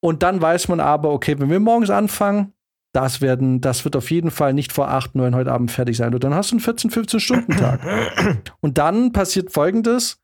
Und 0.04 0.22
dann 0.22 0.42
weiß 0.42 0.68
man 0.68 0.80
aber, 0.80 1.10
okay, 1.10 1.38
wenn 1.38 1.50
wir 1.50 1.60
morgens 1.60 1.90
anfangen, 1.90 2.52
das, 2.92 3.20
werden, 3.20 3.60
das 3.60 3.84
wird 3.84 3.96
auf 3.96 4.10
jeden 4.10 4.30
Fall 4.30 4.52
nicht 4.52 4.72
vor 4.72 4.88
8, 4.88 5.14
9 5.14 5.34
heute 5.34 5.52
Abend 5.52 5.70
fertig 5.70 5.96
sein. 5.96 6.12
Und 6.12 6.24
dann 6.24 6.34
hast 6.34 6.50
du 6.50 6.56
einen 6.56 6.60
14, 6.60 6.90
15 6.90 7.20
Stunden 7.20 7.56
Tag. 7.56 7.80
Und 8.60 8.78
dann 8.78 9.12
passiert 9.12 9.52
Folgendes. 9.52 10.20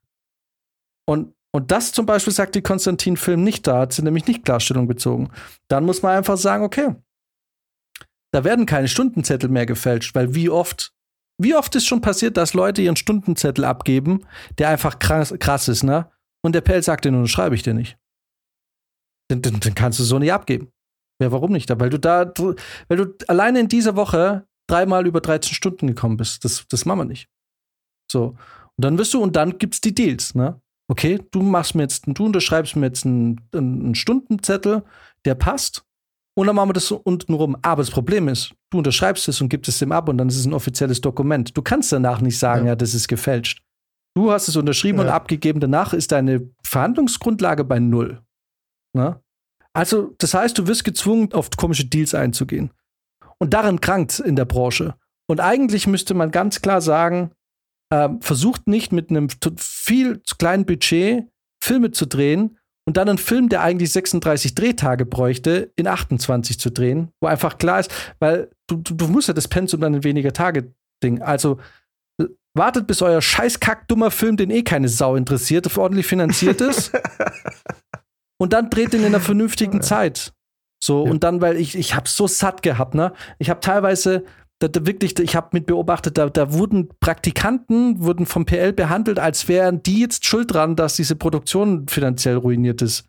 Und, 1.07 1.33
und 1.53 1.71
das 1.71 1.93
zum 1.93 2.05
Beispiel 2.05 2.35
sagt 2.35 2.55
die 2.55 2.61
Konstantin-Film 2.61 3.43
nicht, 3.43 3.67
da 3.67 3.79
hat 3.79 3.95
sie 3.95 4.03
nämlich 4.03 4.27
nicht 4.27 4.45
Klarstellung 4.45 4.87
bezogen. 4.87 5.31
Dann 5.69 5.87
muss 5.87 6.03
man 6.03 6.15
einfach 6.15 6.37
sagen, 6.37 6.63
okay, 6.63 6.95
da 8.33 8.45
werden 8.45 8.67
keine 8.67 8.89
Stundenzettel 8.89 9.49
mehr 9.49 9.65
gefälscht, 9.65 10.15
weil 10.15 10.35
wie 10.35 10.51
oft, 10.51 10.93
wie 11.39 11.55
oft 11.55 11.75
ist 11.75 11.87
schon 11.87 12.03
passiert, 12.03 12.37
dass 12.37 12.53
Leute 12.53 12.83
ihren 12.83 12.97
Stundenzettel 12.97 13.65
abgeben, 13.65 14.27
der 14.59 14.69
einfach 14.69 14.99
krass, 14.99 15.35
krass 15.39 15.69
ist, 15.69 15.83
ne? 15.83 16.11
Und 16.43 16.55
der 16.55 16.61
Pell 16.61 16.83
sagt 16.83 17.07
dir 17.07 17.13
nur, 17.13 17.27
schreibe 17.27 17.55
ich 17.55 17.63
dir 17.63 17.73
nicht. 17.73 17.97
Den, 19.31 19.43
den, 19.43 19.61
den 19.61 19.75
kannst 19.75 19.99
du 19.99 20.05
so 20.05 20.19
nicht 20.19 20.33
abgeben. 20.33 20.69
Ja, 21.21 21.33
warum 21.33 21.53
nicht? 21.53 21.69
Weil 21.79 21.91
du 21.91 21.99
da, 21.99 22.33
weil 22.89 22.97
du 22.97 23.15
alleine 23.27 23.61
in 23.61 23.69
dieser 23.69 23.97
Woche 23.97 24.47
dreimal 24.69 25.07
über 25.07 25.21
13 25.21 25.55
Stunden 25.55 25.87
gekommen 25.89 26.17
bist. 26.17 26.45
Das, 26.45 26.65
das 26.69 26.85
machen 26.85 27.01
wir 27.01 27.05
nicht. 27.05 27.29
So. 28.11 28.37
Und 28.77 28.85
dann 28.85 28.99
wirst 28.99 29.13
du, 29.15 29.23
und 29.23 29.35
dann 29.35 29.59
gibt's 29.59 29.81
die 29.81 29.95
Deals, 29.95 30.35
ne? 30.35 30.61
Okay, 30.91 31.21
du 31.33 31.43
machst 31.43 31.75
mir 31.75 31.83
jetzt, 31.83 32.05
du 32.07 32.25
unterschreibst 32.25 32.77
mir 32.77 32.87
jetzt 32.87 33.05
einen, 33.05 33.41
einen 33.53 33.95
Stundenzettel, 33.95 34.85
der 35.25 35.35
passt. 35.35 35.85
Und 36.35 36.47
dann 36.47 36.57
machen 36.57 36.71
wir 36.71 36.75
das 36.75 36.87
so 36.87 36.97
unten 36.97 37.35
rum. 37.35 37.57
Aber 37.63 37.83
das 37.83 37.91
Problem 37.91 38.29
ist, 38.29 38.55
du 38.71 38.79
unterschreibst 38.79 39.29
es 39.29 39.41
und 39.41 39.49
gibst 39.49 39.69
es 39.69 39.81
dem 39.81 39.93
ab 39.93 40.09
und 40.09 40.17
dann 40.19 40.29
ist 40.29 40.39
es 40.39 40.47
ein 40.47 40.55
offizielles 40.55 41.01
Dokument. 41.01 41.55
Du 41.57 41.63
kannst 41.63 41.93
danach 41.93 42.21
nicht 42.21 42.39
sagen, 42.39 42.65
ja, 42.65 42.73
ja 42.73 42.77
das 42.77 42.95
ist 42.95 43.09
gefälscht. 43.09 43.61
Du 44.15 44.31
hast 44.31 44.49
es 44.49 44.57
unterschrieben 44.57 44.99
ja. 44.99 45.05
und 45.05 45.11
abgegeben. 45.11 45.61
Danach 45.61 45.93
ist 45.93 46.13
deine 46.13 46.49
Verhandlungsgrundlage 46.63 47.65
bei 47.65 47.81
null. 47.81 48.23
Ne? 48.95 49.21
Also, 49.73 50.15
das 50.19 50.35
heißt, 50.35 50.59
du 50.59 50.67
wirst 50.67 50.85
gezwungen, 50.85 51.33
auf 51.33 51.51
komische 51.51 51.85
Deals 51.85 52.15
einzugehen. 52.15 52.71
Und 53.39 53.55
daran 53.55 53.81
krankt 53.81 54.19
in 54.19 54.37
der 54.37 54.45
Branche. 54.45 54.95
Und 55.31 55.41
eigentlich 55.41 55.87
müsste 55.87 56.15
man 56.15 56.31
ganz 56.31 56.63
klar 56.63 56.81
sagen, 56.81 57.31
äh, 57.91 58.09
versucht 58.21 58.67
nicht 58.67 58.93
mit 58.93 59.11
einem 59.11 59.29
viel 59.57 60.23
zu 60.23 60.37
kleinen 60.37 60.67
Budget 60.67 61.27
Filme 61.63 61.91
zu 61.91 62.07
drehen 62.07 62.59
und 62.87 62.97
dann 62.97 63.09
einen 63.09 63.19
Film, 63.19 63.49
der 63.49 63.63
eigentlich 63.63 63.93
36 63.93 64.55
Drehtage 64.55 65.05
bräuchte, 65.05 65.73
in 65.77 65.87
28 65.87 66.59
zu 66.59 66.71
drehen, 66.71 67.11
wo 67.21 67.27
einfach 67.27 67.59
klar 67.59 67.81
ist, 67.81 67.91
weil 68.19 68.51
du, 68.67 68.77
du, 68.77 68.95
du 68.95 69.09
musst 69.09 69.29
ja 69.29 69.35
das 69.35 69.49
Pensum 69.49 69.81
dann 69.81 69.95
in 69.95 70.05
weniger 70.05 70.33
Tage 70.33 70.73
Ding. 71.03 71.21
Also 71.21 71.59
wartet, 72.55 72.87
bis 72.87 73.03
euer 73.03 73.21
scheiß 73.21 73.61
kack 73.61 73.89
dummer 73.89 74.11
Film, 74.11 74.37
den 74.37 74.51
eh 74.51 74.63
keine 74.63 74.89
Sau 74.89 75.17
interessiert, 75.17 75.77
ordentlich 75.77 76.07
finanziert 76.07 76.61
ist. 76.61 76.93
und 78.39 78.53
dann 78.53 78.71
dreht 78.71 78.95
ihn 78.95 79.01
in 79.01 79.07
einer 79.07 79.21
vernünftigen 79.21 79.83
Zeit. 79.83 80.33
So, 80.83 81.05
ja. 81.05 81.11
und 81.11 81.25
dann, 81.25 81.41
weil 81.41 81.57
ich, 81.57 81.77
ich 81.77 81.95
habe 81.95 82.09
so 82.09 82.27
satt 82.27 82.63
gehabt, 82.63 82.95
ne? 82.95 83.13
Ich 83.39 83.51
habe 83.51 83.61
teilweise, 83.61 84.25
da, 84.61 84.69
da 84.69 84.87
wirklich, 84.87 85.19
ich 85.19 85.37
habe 85.37 85.49
mit 85.53 85.67
beobachtet, 85.67 86.19
da, 86.19 86.29
da 86.29 86.53
wurden 86.53 86.89
Praktikanten, 87.01 88.01
wurden 88.01 88.27
vom 88.27 88.47
PL 88.47 88.73
behandelt, 88.73 89.19
als 89.19 89.49
wären 89.49 89.83
die 89.83 90.01
jetzt 90.01 90.25
schuld 90.25 90.53
dran, 90.53 90.77
dass 90.77 90.97
diese 90.97 91.17
Produktion 91.17 91.89
finanziell 91.89 92.37
ruiniert 92.37 92.81
ist. 92.81 93.07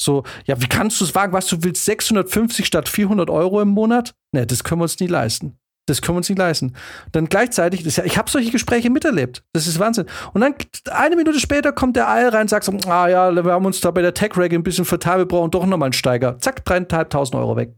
So, 0.00 0.24
ja, 0.46 0.60
wie 0.60 0.66
kannst 0.66 1.00
du 1.00 1.04
es 1.04 1.14
wagen? 1.14 1.32
Was, 1.32 1.46
du 1.46 1.62
willst 1.62 1.84
650 1.84 2.66
statt 2.66 2.88
400 2.88 3.30
Euro 3.30 3.62
im 3.62 3.68
Monat? 3.68 4.14
Ne, 4.32 4.44
das 4.46 4.64
können 4.64 4.80
wir 4.80 4.84
uns 4.84 4.98
nie 4.98 5.06
leisten. 5.06 5.56
Das 5.86 6.00
können 6.00 6.16
wir 6.16 6.18
uns 6.18 6.28
nicht 6.28 6.38
leisten. 6.38 6.72
Dann 7.12 7.26
gleichzeitig, 7.26 7.82
das 7.82 7.98
ich 7.98 8.16
habe 8.16 8.30
solche 8.30 8.50
Gespräche 8.50 8.88
miterlebt. 8.90 9.44
Das 9.52 9.66
ist 9.66 9.78
Wahnsinn. 9.78 10.06
Und 10.32 10.40
dann 10.40 10.54
eine 10.90 11.16
Minute 11.16 11.38
später 11.38 11.72
kommt 11.72 11.96
der 11.96 12.08
Eil 12.08 12.28
rein 12.28 12.42
und 12.42 12.48
sagt 12.48 12.64
so, 12.64 12.72
ah 12.88 13.08
ja, 13.08 13.32
wir 13.34 13.52
haben 13.52 13.66
uns 13.66 13.80
da 13.80 13.90
bei 13.90 14.00
der 14.00 14.14
Tech-Rag 14.14 14.52
ein 14.52 14.62
bisschen 14.62 14.84
vertan, 14.84 15.18
wir 15.18 15.26
brauchen 15.26 15.50
doch 15.50 15.66
nochmal 15.66 15.88
einen 15.88 15.92
Steiger. 15.92 16.38
Zack, 16.38 16.64
dreieinhalbtausend 16.64 17.36
Euro 17.36 17.56
weg. 17.56 17.74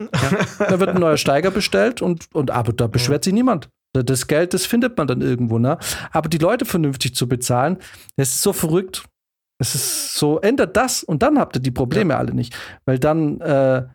Ja. 0.00 0.66
da 0.66 0.80
wird 0.80 0.90
ein 0.90 1.00
neuer 1.00 1.16
Steiger 1.16 1.50
bestellt 1.50 2.02
und, 2.02 2.26
und 2.32 2.50
aber 2.50 2.72
da 2.72 2.88
beschwert 2.88 3.22
sich 3.24 3.32
niemand. 3.32 3.68
Das 3.92 4.26
Geld, 4.26 4.54
das 4.54 4.64
findet 4.64 4.96
man 4.96 5.06
dann 5.06 5.20
irgendwo, 5.20 5.58
ne? 5.58 5.78
Aber 6.12 6.28
die 6.28 6.38
Leute 6.38 6.64
vernünftig 6.64 7.14
zu 7.14 7.28
bezahlen, 7.28 7.76
das 8.16 8.30
ist 8.30 8.42
so 8.42 8.52
verrückt. 8.52 9.04
Es 9.60 9.74
ist 9.74 10.14
so, 10.16 10.40
ändert 10.40 10.76
das 10.76 11.04
und 11.04 11.22
dann 11.22 11.38
habt 11.38 11.56
ihr 11.56 11.60
die 11.60 11.70
Probleme 11.70 12.14
ja. 12.14 12.18
alle 12.18 12.34
nicht. 12.34 12.56
Weil 12.86 12.98
dann, 12.98 13.40
äh, 13.40 13.86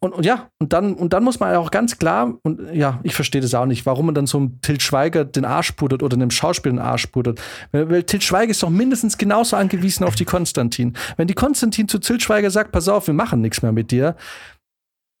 und, 0.00 0.12
und, 0.12 0.24
ja, 0.24 0.50
und 0.58 0.72
dann, 0.72 0.94
und 0.94 1.12
dann 1.12 1.24
muss 1.24 1.40
man 1.40 1.54
auch 1.56 1.70
ganz 1.70 1.98
klar, 1.98 2.34
und 2.42 2.72
ja, 2.72 3.00
ich 3.02 3.14
verstehe 3.14 3.40
das 3.40 3.54
auch 3.54 3.66
nicht, 3.66 3.86
warum 3.86 4.06
man 4.06 4.14
dann 4.14 4.26
so 4.26 4.38
einem 4.38 4.60
Til 4.60 4.80
Schweiger 4.80 5.24
den 5.24 5.44
Arsch 5.44 5.72
pudert 5.72 6.02
oder 6.02 6.14
einem 6.14 6.30
Schauspieler 6.30 6.74
den 6.74 6.80
Arsch 6.80 7.06
pudert. 7.06 7.40
Weil, 7.72 7.90
weil 7.90 8.02
Til 8.04 8.20
Schweiger 8.20 8.50
ist 8.50 8.62
doch 8.62 8.70
mindestens 8.70 9.18
genauso 9.18 9.56
angewiesen 9.56 10.04
auf 10.04 10.14
die 10.14 10.24
Konstantin. 10.24 10.94
Wenn 11.16 11.26
die 11.26 11.34
Konstantin 11.34 11.88
zu 11.88 11.98
Til 11.98 12.20
Schweiger 12.20 12.50
sagt, 12.50 12.72
pass 12.72 12.88
auf, 12.88 13.06
wir 13.06 13.14
machen 13.14 13.40
nichts 13.40 13.62
mehr 13.62 13.72
mit 13.72 13.90
dir, 13.90 14.16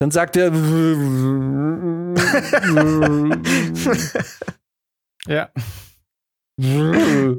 dann 0.00 0.10
sagt 0.10 0.36
er. 0.36 0.52
ja. 5.26 5.48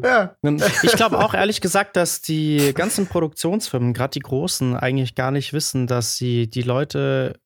ja. 0.10 0.36
Ich 0.84 0.94
glaube 0.94 1.20
auch 1.20 1.34
ehrlich 1.34 1.62
gesagt, 1.62 1.96
dass 1.96 2.22
die 2.22 2.74
ganzen 2.74 3.08
Produktionsfirmen, 3.08 3.94
gerade 3.94 4.12
die 4.12 4.20
großen, 4.20 4.76
eigentlich 4.76 5.16
gar 5.16 5.32
nicht 5.32 5.54
wissen, 5.54 5.88
dass 5.88 6.18
sie 6.18 6.50
die 6.50 6.62
Leute 6.62 7.40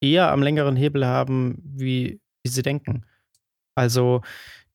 eher 0.00 0.30
am 0.32 0.42
längeren 0.42 0.76
Hebel 0.76 1.06
haben, 1.06 1.58
wie, 1.64 2.20
wie 2.42 2.50
sie 2.50 2.62
denken. 2.62 3.06
Also, 3.74 4.22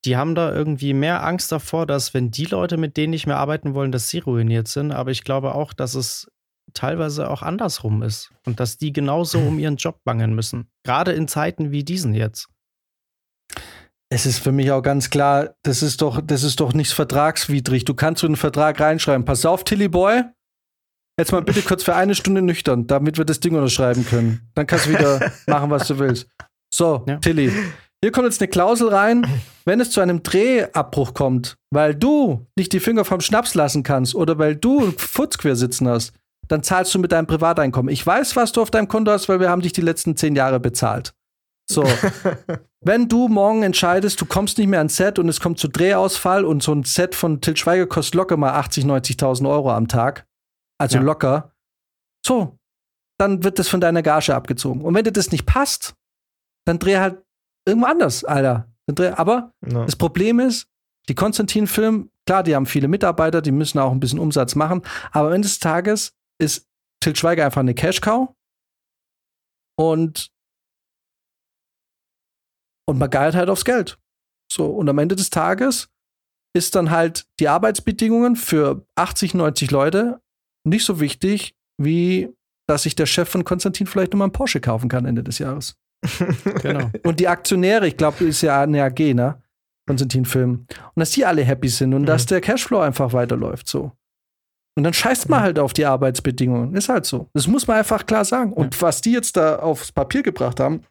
die 0.06 0.16
haben 0.16 0.36
da 0.36 0.54
irgendwie 0.54 0.94
mehr 0.94 1.24
Angst 1.24 1.52
davor, 1.52 1.86
dass 1.86 2.14
wenn 2.14 2.32
die 2.32 2.46
Leute 2.46 2.78
mit 2.78 2.98
denen 2.98 3.12
nicht 3.12 3.28
mehr 3.28 3.38
arbeiten 3.38 3.74
wollen, 3.74 3.92
dass 3.92 4.10
sie 4.10 4.20
ruiniert 4.20 4.68
sind. 4.68 4.92
Aber 4.92 5.12
ich 5.12 5.24
glaube 5.24 5.54
auch, 5.54 5.74
dass 5.74 5.96
es 5.96 6.32
teilweise 6.74 7.30
auch 7.30 7.42
andersrum 7.42 8.04
ist 8.04 8.32
und 8.46 8.60
dass 8.60 8.78
die 8.78 8.94
genauso 8.94 9.40
um 9.40 9.60
ihren 9.60 9.78
Job 9.78 10.04
bangen 10.04 10.34
müssen. 10.34 10.70
Gerade 10.84 11.12
in 11.12 11.28
Zeiten 11.28 11.72
wie 11.72 11.84
diesen 11.84 12.14
jetzt 12.14 12.50
es 14.10 14.26
ist 14.26 14.40
für 14.40 14.52
mich 14.52 14.72
auch 14.72 14.82
ganz 14.82 15.10
klar, 15.10 15.56
das 15.64 15.84
ist 15.84 16.02
doch, 16.02 16.22
das 16.22 16.44
ist 16.44 16.60
doch 16.60 16.74
nichts 16.74 16.94
vertragswidrig. 16.94 17.86
Du 17.86 17.94
kannst 17.94 18.22
so 18.22 18.28
einen 18.28 18.38
Vertrag 18.38 18.80
reinschreiben. 18.80 19.26
Pass 19.26 19.46
auf, 19.46 19.64
Tilly 19.64 19.90
Boy. 19.90 20.24
Jetzt 21.20 21.32
mal 21.32 21.42
bitte 21.42 21.62
kurz 21.64 21.84
für 21.84 21.96
eine 21.96 22.16
Stunde 22.16 22.42
nüchtern, 22.42 22.88
damit 22.88 23.18
wir 23.18 23.26
das 23.26 23.40
Ding 23.40 23.56
unterschreiben 23.56 24.06
können. 24.06 24.50
Dann 24.54 24.68
kannst 24.68 24.86
du 24.86 24.92
wieder 24.92 25.32
machen, 25.48 25.70
was 25.70 25.88
du 25.88 25.98
willst. 26.00 26.28
So, 26.74 27.04
ja. 27.08 27.18
Tilly. 27.18 27.52
Hier 28.04 28.12
kommt 28.12 28.26
jetzt 28.26 28.40
eine 28.40 28.48
Klausel 28.48 28.90
rein. 28.90 29.26
Wenn 29.66 29.82
es 29.82 29.90
zu 29.90 30.00
einem 30.00 30.22
Drehabbruch 30.22 31.14
kommt, 31.14 31.58
weil 31.72 31.96
du 31.96 32.46
nicht 32.56 32.72
die 32.72 32.80
Finger 32.80 33.04
vom 33.04 33.20
Schnaps 33.20 33.56
lassen 33.56 33.84
kannst 33.84 34.14
oder 34.14 34.38
weil 34.38 34.56
du 34.56 34.80
einen 34.80 34.98
Futz 34.98 35.38
quer 35.38 35.56
sitzen 35.56 35.88
hast, 35.90 36.14
dann 36.48 36.64
zahlst 36.64 36.94
du 36.94 37.00
mit 37.00 37.12
deinem 37.12 37.28
Privateinkommen. 37.28 37.92
Ich 37.92 38.06
weiß, 38.06 38.36
was 38.36 38.52
du 38.52 38.62
auf 38.62 38.72
deinem 38.72 38.88
Konto 38.88 39.12
hast, 39.12 39.28
weil 39.28 39.40
wir 39.40 39.50
haben 39.50 39.62
dich 39.62 39.74
die 39.74 39.82
letzten 39.82 40.16
zehn 40.16 40.36
Jahre 40.36 40.60
bezahlt. 40.60 41.14
So. 41.70 41.84
Wenn 42.82 43.10
du 43.10 43.28
morgen 43.28 43.64
entscheidest, 43.64 44.22
du 44.22 44.26
kommst 44.26 44.58
nicht 44.58 44.68
mehr 44.68 44.80
ans 44.80 44.96
Set 44.96 45.20
und 45.20 45.28
es 45.28 45.40
kommt 45.40 45.60
zu 45.60 45.68
Drehausfall 45.68 46.46
und 46.46 46.64
so 46.64 46.74
ein 46.74 46.84
Set 46.84 47.16
von 47.16 47.42
Til 47.42 47.58
Schweiger 47.58 47.88
kostet 47.88 48.16
locker 48.16 48.38
mal 48.38 48.54
80, 48.54 48.86
90.000 48.86 49.50
Euro 49.50 49.72
am 49.72 49.88
Tag, 49.88 50.26
also 50.80 50.98
ja. 50.98 51.04
locker, 51.04 51.52
so, 52.26 52.58
dann 53.20 53.44
wird 53.44 53.60
das 53.60 53.68
von 53.68 53.82
deiner 53.82 54.04
Gage 54.04 54.36
abgezogen. 54.36 54.82
Und 54.82 54.94
wenn 54.94 55.04
dir 55.04 55.12
das 55.12 55.32
nicht 55.32 55.46
passt, 55.46 55.96
dann 56.66 56.80
dreh 56.80 56.98
halt 56.98 57.24
irgendwo 57.66 57.88
anders, 57.88 58.24
Alter. 58.24 58.72
Aber 59.16 59.54
ja. 59.66 59.86
das 59.86 59.96
Problem 59.96 60.40
ist, 60.40 60.68
die 61.10 61.16
Konstantin-Film, 61.16 62.12
klar, 62.26 62.44
die 62.44 62.56
haben 62.56 62.66
viele 62.66 62.88
Mitarbeiter, 62.88 63.42
die 63.42 63.52
müssen 63.52 63.80
auch 63.80 63.92
ein 63.92 64.00
bisschen 64.00 64.20
Umsatz 64.20 64.56
machen, 64.56 64.82
aber 65.12 65.28
am 65.28 65.34
Ende 65.34 65.48
des 65.48 65.60
Tages 65.60 66.14
ist 66.40 66.68
Til 67.02 67.16
Schweiger 67.16 67.46
einfach 67.46 67.62
eine 67.62 67.76
Cash-Cow 67.76 68.30
und 69.78 70.32
und 72.88 72.98
man 72.98 73.10
geilt 73.10 73.36
halt 73.36 73.50
aufs 73.50 73.66
Geld. 73.66 74.00
So, 74.52 74.68
und 74.68 74.88
am 74.90 74.98
Ende 74.98 75.16
des 75.16 75.30
Tages 75.30 75.90
ist 76.56 76.76
dann 76.76 76.90
halt 76.90 77.28
die 77.40 77.50
Arbeitsbedingungen 77.50 78.36
für 78.36 78.86
80, 78.96 79.34
90 79.34 79.72
Leute 79.72 80.22
nicht 80.64 80.86
so 80.86 81.00
wichtig, 81.00 81.56
wie 81.78 82.34
dass 82.68 82.84
sich 82.84 82.96
der 82.96 83.06
Chef 83.06 83.30
von 83.30 83.46
Konstantin 83.46 83.88
vielleicht 83.88 84.12
nochmal 84.12 84.26
einen 84.26 84.34
Porsche 84.34 84.60
kaufen 84.60 84.90
kann 84.90 85.06
Ende 85.06 85.24
des 85.24 85.40
Jahres. 85.40 85.78
genau. 86.62 86.92
Und 87.04 87.20
die 87.20 87.28
Aktionäre, 87.28 87.88
ich 87.88 87.98
glaube, 87.98 88.26
ist 88.26 88.42
ja 88.42 88.62
eine 88.62 88.84
AG, 88.84 89.14
ne? 89.14 89.42
Konstantin 89.88 90.26
Film. 90.26 90.68
Und 90.94 91.00
dass 91.00 91.12
die 91.12 91.26
alle 91.26 91.44
happy 91.44 91.70
sind 91.70 91.94
und 91.94 92.02
mhm. 92.02 92.08
dass 92.08 92.26
der 92.26 92.42
Cashflow 92.42 92.80
einfach 92.80 93.14
weiterläuft, 93.14 93.70
so. 93.70 93.94
Und 94.76 94.84
dann 94.84 94.94
scheißt 94.94 95.30
man 95.30 95.40
mhm. 95.40 95.44
halt 95.44 95.60
auf 95.60 95.74
die 95.74 95.86
Arbeitsbedingungen. 95.86 96.76
Ist 96.76 96.90
halt 96.90 97.06
so. 97.06 97.30
Das 97.34 97.48
muss 97.48 97.66
man 97.66 97.78
einfach 97.78 98.06
klar 98.06 98.26
sagen. 98.26 98.54
Und 98.54 98.76
ja. 98.76 98.82
was 98.82 99.02
die 99.02 99.14
jetzt 99.14 99.38
da 99.38 99.58
aufs 99.58 99.92
Papier 99.92 100.22
gebracht 100.22 100.60
haben, 100.60 100.82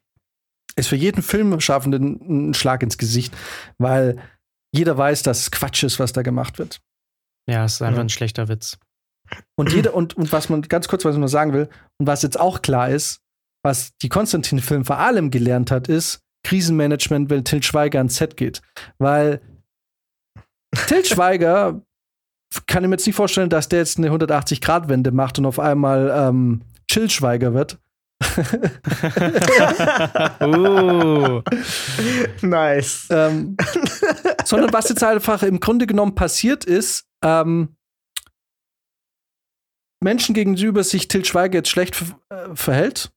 ist 0.75 0.89
für 0.89 0.97
jeden 0.97 1.23
Filmschaffenden 1.23 2.49
ein 2.51 2.55
Schlag 2.55 2.83
ins 2.83 2.99
Gesicht, 2.99 3.35
weil 3.79 4.19
jeder 4.73 4.99
weiß, 4.99 5.23
dass 5.23 5.41
es 5.41 5.51
Quatsch 5.51 5.85
ist, 5.85 5.99
was 5.99 6.13
da 6.13 6.23
gemacht 6.23 6.59
wird. 6.59 6.81
Ja, 7.49 7.65
es 7.65 7.75
ist 7.75 7.83
einfach 7.83 7.99
ja. 7.99 8.05
ein 8.05 8.09
schlechter 8.09 8.49
Witz. 8.49 8.79
Und 9.57 9.73
jeder, 9.73 9.95
und, 9.95 10.17
und 10.17 10.33
was 10.33 10.49
man 10.49 10.63
ganz 10.63 10.89
kurz, 10.89 11.05
was 11.05 11.15
ich 11.15 11.19
nur 11.19 11.29
sagen 11.29 11.53
will, 11.53 11.69
und 11.99 12.07
was 12.07 12.23
jetzt 12.23 12.39
auch 12.39 12.63
klar 12.63 12.91
ist, 12.91 13.21
was 13.65 13.97
die 13.99 14.09
Konstantin-Film 14.09 14.85
vor 14.85 14.99
allem 14.99 15.31
gelernt 15.31 15.71
hat, 15.71 15.89
ist 15.89 16.21
Krisenmanagement, 16.45 17.31
wenn 17.31 17.45
Til 17.45 17.63
Schweiger 17.63 17.99
ans 17.99 18.17
Set 18.17 18.37
geht. 18.37 18.63
Weil 18.99 19.41
Till 20.87 21.05
Schweiger 21.05 21.83
kann 22.67 22.85
ich 22.85 22.89
mir 22.89 22.95
jetzt 22.95 23.07
nicht 23.07 23.17
vorstellen, 23.17 23.51
dass 23.51 23.69
der 23.69 23.81
jetzt 23.81 23.99
eine 23.99 24.11
180-Grad-Wende 24.11 25.11
macht 25.11 25.39
und 25.39 25.47
auf 25.47 25.59
einmal 25.59 26.13
ähm, 26.15 26.63
Chill 26.89 27.11
Schweiger 27.11 27.55
wird. 27.55 27.79
Uh. 30.41 31.43
Nice. 32.43 33.09
ähm, 33.11 33.57
sondern 34.45 34.73
was 34.73 34.89
jetzt 34.89 35.05
einfach 35.05 35.43
im 35.43 35.61
Grunde 35.61 35.87
genommen 35.87 36.15
passiert 36.15 36.65
ist, 36.65 37.07
ähm, 37.23 37.77
Menschen 40.03 40.35
gegenüber 40.35 40.85
sich 40.85 41.09
Til 41.09 41.25
Schweiger 41.25 41.59
jetzt 41.59 41.71
schlecht 41.71 42.03
äh, 42.29 42.55
verhält, 42.55 43.13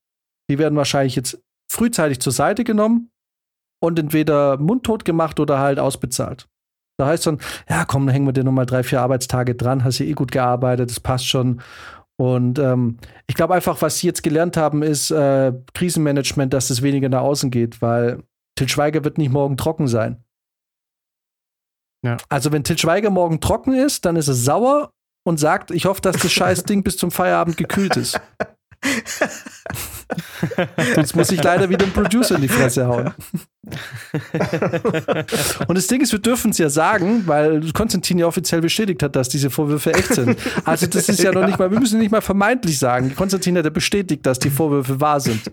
die 0.49 0.57
werden 0.57 0.75
wahrscheinlich 0.75 1.15
jetzt 1.15 1.41
frühzeitig 1.71 2.19
zur 2.19 2.33
Seite 2.33 2.63
genommen 2.63 3.11
und 3.81 3.99
entweder 3.99 4.57
mundtot 4.57 5.05
gemacht 5.05 5.39
oder 5.39 5.59
halt 5.59 5.79
ausbezahlt. 5.79 6.47
Da 6.99 7.05
heißt 7.05 7.27
dann, 7.27 7.39
ja 7.69 7.85
komm, 7.85 8.05
dann 8.05 8.13
hängen 8.13 8.27
wir 8.27 8.33
dir 8.33 8.43
nochmal 8.43 8.65
drei, 8.65 8.83
vier 8.83 9.01
Arbeitstage 9.01 9.55
dran, 9.55 9.83
hast 9.83 9.99
ja 9.99 10.05
eh 10.05 10.13
gut 10.13 10.31
gearbeitet, 10.31 10.89
das 10.89 10.99
passt 10.99 11.27
schon. 11.27 11.61
Und 12.19 12.59
ähm, 12.59 12.97
ich 13.27 13.35
glaube 13.35 13.53
einfach, 13.53 13.81
was 13.81 13.99
sie 13.99 14.07
jetzt 14.07 14.23
gelernt 14.23 14.57
haben, 14.57 14.83
ist 14.83 15.09
äh, 15.09 15.53
Krisenmanagement, 15.73 16.53
dass 16.53 16.69
es 16.69 16.81
weniger 16.81 17.07
nach 17.07 17.21
außen 17.21 17.49
geht, 17.49 17.81
weil 17.81 18.23
Til 18.57 18.67
Schweiger 18.67 19.05
wird 19.05 19.17
nicht 19.17 19.31
morgen 19.31 19.55
trocken 19.55 19.87
sein. 19.87 20.21
Ja. 22.05 22.17
Also 22.27 22.51
wenn 22.51 22.65
Til 22.65 22.77
Schweiger 22.77 23.09
morgen 23.09 23.39
trocken 23.39 23.73
ist, 23.73 24.03
dann 24.03 24.17
ist 24.17 24.27
er 24.27 24.33
sauer 24.33 24.91
und 25.25 25.39
sagt, 25.39 25.71
ich 25.71 25.85
hoffe, 25.85 26.01
dass 26.01 26.17
das 26.17 26.29
scheiß 26.29 26.63
Ding 26.63 26.83
bis 26.83 26.97
zum 26.97 27.09
Feierabend 27.09 27.55
gekühlt 27.55 27.95
ist. 27.95 28.19
Sonst 30.95 31.15
muss 31.15 31.31
ich 31.31 31.43
leider 31.43 31.69
wieder 31.69 31.83
einen 31.83 31.93
Producer 31.93 32.35
in 32.35 32.41
die 32.41 32.47
Fresse 32.47 32.87
hauen. 32.87 33.13
Und 35.67 35.77
das 35.77 35.87
Ding 35.87 36.01
ist, 36.01 36.11
wir 36.11 36.19
dürfen 36.19 36.51
es 36.51 36.57
ja 36.57 36.69
sagen, 36.69 37.23
weil 37.27 37.71
Konstantin 37.73 38.17
ja 38.17 38.25
offiziell 38.25 38.61
bestätigt 38.61 39.03
hat, 39.03 39.15
dass 39.15 39.29
diese 39.29 39.49
Vorwürfe 39.49 39.93
echt 39.93 40.13
sind. 40.15 40.37
Also 40.65 40.87
das 40.87 41.09
ist 41.09 41.21
ja, 41.21 41.31
noch 41.31 41.45
nicht 41.45 41.59
mal, 41.59 41.69
wir 41.71 41.79
müssen 41.79 41.99
nicht 41.99 42.11
mal 42.11 42.21
vermeintlich 42.21 42.79
sagen. 42.79 43.13
Konstantin 43.15 43.57
hat 43.57 43.65
ja 43.65 43.71
bestätigt, 43.71 44.25
dass 44.25 44.39
die 44.39 44.49
Vorwürfe 44.49 44.99
wahr 44.99 45.19
sind. 45.19 45.51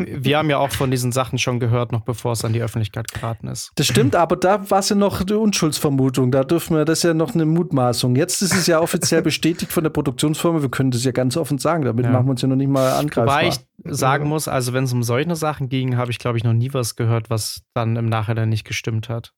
Wir 0.00 0.38
haben 0.38 0.50
ja 0.50 0.58
auch 0.58 0.70
von 0.70 0.90
diesen 0.90 1.12
Sachen 1.12 1.38
schon 1.38 1.60
gehört, 1.60 1.92
noch 1.92 2.02
bevor 2.02 2.32
es 2.32 2.44
an 2.44 2.52
die 2.52 2.62
Öffentlichkeit 2.62 3.12
geraten 3.12 3.48
ist. 3.48 3.72
Das 3.76 3.86
stimmt, 3.86 4.16
aber 4.16 4.36
da 4.36 4.70
war 4.70 4.78
es 4.80 4.88
ja 4.88 4.96
noch 4.96 5.20
eine 5.20 5.38
Unschuldsvermutung. 5.38 6.30
Da 6.30 6.44
dürfen 6.44 6.76
wir, 6.76 6.84
das 6.84 6.98
ist 6.98 7.02
ja 7.04 7.14
noch 7.14 7.34
eine 7.34 7.44
Mutmaßung. 7.46 8.16
Jetzt 8.16 8.42
ist 8.42 8.54
es 8.54 8.66
ja 8.66 8.80
offiziell 8.80 9.22
bestätigt 9.22 9.72
von 9.72 9.82
der 9.84 9.90
Produktionsfirma. 9.90 10.62
Wir 10.62 10.70
können 10.70 10.90
das 10.90 11.04
ja 11.04 11.12
ganz 11.12 11.36
offen 11.36 11.58
sagen. 11.58 11.84
Damit 11.84 12.04
Ja. 12.06 12.12
machen 12.12 12.26
wir 12.26 12.30
uns 12.32 12.42
ja 12.42 12.48
noch 12.48 12.56
nicht 12.56 12.68
mal 12.70 12.92
angreifbar. 12.92 13.26
Wobei 13.42 13.48
ich 13.48 13.56
sagen 13.84 14.28
muss, 14.28 14.48
also 14.48 14.72
wenn 14.72 14.84
es 14.84 14.92
um 14.92 15.02
solche 15.02 15.36
Sachen 15.36 15.68
ging, 15.68 15.96
habe 15.96 16.10
ich, 16.10 16.18
glaube 16.18 16.38
ich, 16.38 16.44
noch 16.44 16.52
nie 16.52 16.72
was 16.72 16.96
gehört, 16.96 17.30
was 17.30 17.62
dann 17.74 17.96
im 17.96 18.08
Nachhinein 18.08 18.48
nicht 18.48 18.64
gestimmt 18.64 19.08
hat. 19.08 19.32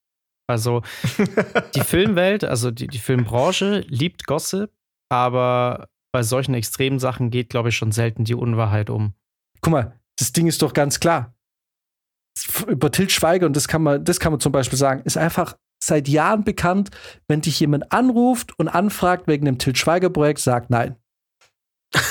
Also 0.48 0.82
die 1.74 1.80
Filmwelt, 1.84 2.44
also 2.44 2.70
die, 2.70 2.86
die 2.86 2.98
Filmbranche 2.98 3.84
liebt 3.88 4.26
Gossip, 4.26 4.70
aber 5.08 5.88
bei 6.12 6.22
solchen 6.22 6.54
extremen 6.54 6.98
Sachen 6.98 7.30
geht, 7.30 7.50
glaube 7.50 7.68
ich, 7.70 7.76
schon 7.76 7.92
selten 7.92 8.24
die 8.24 8.34
Unwahrheit 8.34 8.88
um. 8.88 9.12
Guck 9.60 9.72
mal, 9.72 9.92
das 10.18 10.32
Ding 10.32 10.46
ist 10.46 10.62
doch 10.62 10.72
ganz 10.72 11.00
klar. 11.00 11.34
Über 12.66 12.90
Til 12.90 13.08
Schweiger, 13.08 13.46
und 13.46 13.56
das 13.56 13.68
kann 13.68 13.82
man, 13.82 14.04
das 14.04 14.20
kann 14.20 14.32
man 14.32 14.40
zum 14.40 14.52
Beispiel 14.52 14.78
sagen, 14.78 15.02
ist 15.04 15.16
einfach 15.16 15.56
seit 15.82 16.08
Jahren 16.08 16.44
bekannt, 16.44 16.90
wenn 17.28 17.40
dich 17.40 17.60
jemand 17.60 17.92
anruft 17.92 18.58
und 18.58 18.68
anfragt 18.68 19.26
wegen 19.26 19.46
dem 19.46 19.58
Til 19.58 19.74
Schweiger-Projekt, 19.74 20.40
sagt 20.40 20.70
nein. 20.70 20.96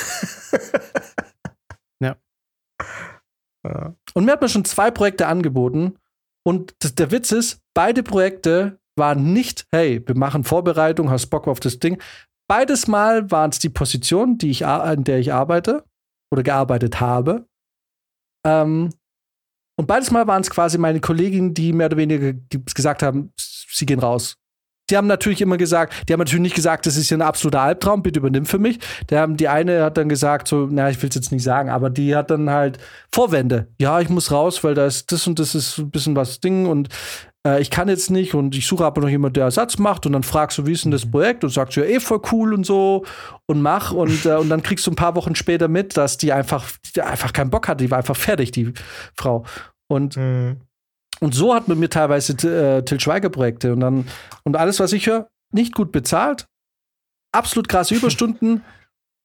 Ja. 3.66 3.94
Und 4.14 4.24
mir 4.24 4.32
hat 4.32 4.40
man 4.40 4.50
schon 4.50 4.64
zwei 4.64 4.90
Projekte 4.90 5.26
angeboten. 5.26 5.96
Und 6.46 6.74
das, 6.80 6.94
der 6.94 7.10
Witz 7.10 7.32
ist, 7.32 7.60
beide 7.74 8.02
Projekte 8.02 8.78
waren 8.96 9.32
nicht, 9.32 9.66
hey, 9.72 10.02
wir 10.06 10.16
machen 10.16 10.44
Vorbereitung, 10.44 11.10
hast 11.10 11.26
Bock 11.26 11.48
auf 11.48 11.60
das 11.60 11.78
Ding. 11.78 12.00
Beides 12.48 12.86
Mal 12.86 13.30
waren 13.30 13.50
es 13.50 13.58
die 13.58 13.68
Position, 13.68 14.38
die 14.38 14.50
ich, 14.50 14.64
an 14.64 15.04
der 15.04 15.18
ich 15.18 15.32
arbeite 15.32 15.84
oder 16.32 16.42
gearbeitet 16.42 17.00
habe. 17.00 17.46
Ähm, 18.46 18.90
und 19.78 19.86
beides 19.86 20.10
Mal 20.10 20.26
waren 20.26 20.40
es 20.40 20.48
quasi 20.48 20.78
meine 20.78 21.00
Kolleginnen, 21.00 21.52
die 21.52 21.72
mehr 21.72 21.86
oder 21.86 21.98
weniger 21.98 22.32
ge- 22.32 22.62
gesagt 22.74 23.02
haben, 23.02 23.32
sie 23.36 23.84
gehen 23.84 23.98
raus. 23.98 24.36
Die 24.88 24.96
haben 24.96 25.08
natürlich 25.08 25.40
immer 25.40 25.56
gesagt, 25.56 26.08
die 26.08 26.12
haben 26.12 26.20
natürlich 26.20 26.42
nicht 26.42 26.54
gesagt, 26.54 26.86
das 26.86 26.96
ist 26.96 27.08
hier 27.08 27.18
ein 27.18 27.22
absoluter 27.22 27.60
Albtraum, 27.60 28.02
bitte 28.04 28.20
übernimm 28.20 28.46
für 28.46 28.60
mich. 28.60 28.78
Der 29.10 29.20
haben, 29.20 29.36
die 29.36 29.48
eine 29.48 29.82
hat 29.82 29.96
dann 29.96 30.08
gesagt, 30.08 30.46
so, 30.46 30.68
na, 30.70 30.88
ich 30.88 31.02
will 31.02 31.08
es 31.08 31.16
jetzt 31.16 31.32
nicht 31.32 31.42
sagen, 31.42 31.70
aber 31.70 31.90
die 31.90 32.14
hat 32.14 32.30
dann 32.30 32.48
halt 32.50 32.78
Vorwände. 33.12 33.66
Ja, 33.80 34.00
ich 34.00 34.08
muss 34.08 34.30
raus, 34.30 34.62
weil 34.62 34.74
da 34.74 34.86
ist 34.86 35.10
das 35.10 35.26
und 35.26 35.40
das 35.40 35.56
ist 35.56 35.78
ein 35.78 35.90
bisschen 35.90 36.14
was 36.14 36.38
Ding 36.38 36.66
und 36.66 36.88
äh, 37.46 37.60
ich 37.60 37.70
kann 37.70 37.88
jetzt 37.88 38.10
nicht 38.10 38.34
und 38.34 38.54
ich 38.56 38.66
suche 38.66 38.84
aber 38.84 39.00
noch 39.00 39.08
jemanden, 39.08 39.34
der 39.34 39.44
Ersatz 39.44 39.78
macht 39.78 40.04
und 40.04 40.12
dann 40.12 40.24
fragst 40.24 40.58
du, 40.58 40.66
wie 40.66 40.72
ist 40.72 40.84
denn 40.84 40.90
das 40.90 41.08
Projekt 41.10 41.44
und 41.44 41.50
sagst 41.50 41.76
du, 41.76 41.80
ja, 41.80 41.86
eh 41.86 42.00
voll 42.00 42.20
cool 42.32 42.52
und 42.52 42.66
so 42.66 43.04
und 43.46 43.62
mach 43.62 43.92
und, 43.92 44.26
äh, 44.26 44.34
und 44.34 44.48
dann 44.48 44.62
kriegst 44.62 44.86
du 44.86 44.90
ein 44.90 44.96
paar 44.96 45.14
Wochen 45.14 45.34
später 45.34 45.68
mit, 45.68 45.96
dass 45.96 46.18
die 46.18 46.32
einfach, 46.32 46.70
die 46.94 47.02
einfach 47.02 47.32
keinen 47.32 47.50
Bock 47.50 47.68
hat, 47.68 47.80
die 47.80 47.90
war 47.90 47.98
einfach 47.98 48.16
fertig, 48.16 48.50
die 48.50 48.72
Frau. 49.16 49.44
Und 49.88 50.16
Mhm. 50.16 50.60
und 51.20 51.34
so 51.34 51.54
hat 51.54 51.68
man 51.68 51.78
mir 51.78 51.88
teilweise 51.88 52.32
äh, 52.48 52.82
Til 52.82 52.98
Schweiger-Projekte 53.00 53.72
und 53.72 53.80
dann, 53.80 54.06
und 54.44 54.56
alles, 54.56 54.80
was 54.80 54.92
ich 54.92 55.06
höre, 55.06 55.28
nicht 55.52 55.74
gut 55.74 55.92
bezahlt, 55.92 56.48
absolut 57.32 57.68
krasse 57.68 57.94
Überstunden. 57.98 58.64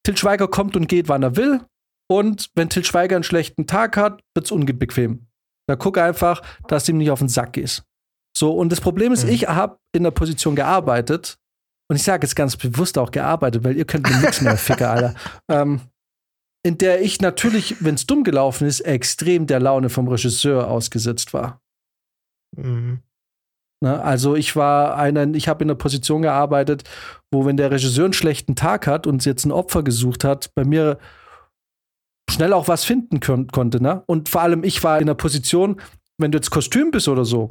Til 0.03 0.17
Schweiger 0.17 0.47
kommt 0.47 0.75
und 0.75 0.87
geht, 0.87 1.09
wann 1.09 1.23
er 1.23 1.35
will. 1.35 1.61
Und 2.09 2.49
wenn 2.55 2.69
Til 2.69 2.83
Schweiger 2.83 3.15
einen 3.15 3.23
schlechten 3.23 3.67
Tag 3.67 3.97
hat, 3.97 4.21
wird's 4.35 4.51
unbequem. 4.51 5.27
Da 5.67 5.75
guck 5.75 5.97
einfach, 5.97 6.41
dass 6.67 6.89
ihm 6.89 6.97
nicht 6.97 7.11
auf 7.11 7.19
den 7.19 7.29
Sack 7.29 7.53
gehst. 7.53 7.83
So, 8.35 8.53
und 8.53 8.71
das 8.71 8.81
Problem 8.81 9.11
ist, 9.11 9.25
Mhm. 9.25 9.31
ich 9.31 9.47
habe 9.47 9.77
in 9.93 10.03
der 10.03 10.11
Position 10.11 10.55
gearbeitet, 10.55 11.37
und 11.89 11.97
ich 11.97 12.03
sage 12.03 12.25
jetzt 12.25 12.35
ganz 12.35 12.55
bewusst 12.55 12.97
auch 12.97 13.11
gearbeitet, 13.11 13.63
weil 13.65 13.75
ihr 13.75 13.85
könnt 13.85 14.09
mir 14.09 14.17
nichts 14.17 14.41
mehr, 14.41 14.55
Ficker, 14.57 14.91
Alter. 14.91 15.15
Ähm, 15.49 15.81
in 16.63 16.77
der 16.77 17.01
ich 17.01 17.19
natürlich, 17.21 17.83
wenn 17.83 17.95
es 17.95 18.05
dumm 18.05 18.23
gelaufen 18.23 18.67
ist, 18.67 18.81
extrem 18.81 19.47
der 19.47 19.59
Laune 19.59 19.89
vom 19.89 20.07
Regisseur 20.07 20.67
ausgesetzt 20.69 21.33
war. 21.33 21.61
Mhm. 22.55 22.99
Ne? 23.83 24.01
Also 24.01 24.35
ich 24.35 24.55
war 24.55 24.95
einer, 24.95 25.33
ich 25.33 25.47
habe 25.47 25.63
in 25.63 25.69
einer 25.69 25.77
Position 25.77 26.21
gearbeitet, 26.21 26.83
wo 27.31 27.45
wenn 27.45 27.57
der 27.57 27.71
Regisseur 27.71 28.05
einen 28.05 28.13
schlechten 28.13 28.55
Tag 28.55 28.87
hat 28.87 29.07
und 29.07 29.25
jetzt 29.25 29.43
ein 29.45 29.51
Opfer 29.51 29.83
gesucht 29.83 30.23
hat, 30.23 30.53
bei 30.53 30.63
mir 30.63 30.99
schnell 32.29 32.53
auch 32.53 32.67
was 32.67 32.83
finden 32.85 33.19
kon 33.19 33.47
konnte. 33.47 33.81
Ne? 33.81 34.03
Und 34.05 34.29
vor 34.29 34.41
allem 34.41 34.63
ich 34.63 34.83
war 34.83 34.97
in 34.97 35.03
einer 35.05 35.15
Position, 35.15 35.81
wenn 36.19 36.31
du 36.31 36.37
jetzt 36.37 36.51
Kostüm 36.51 36.91
bist 36.91 37.07
oder 37.07 37.25
so, 37.25 37.49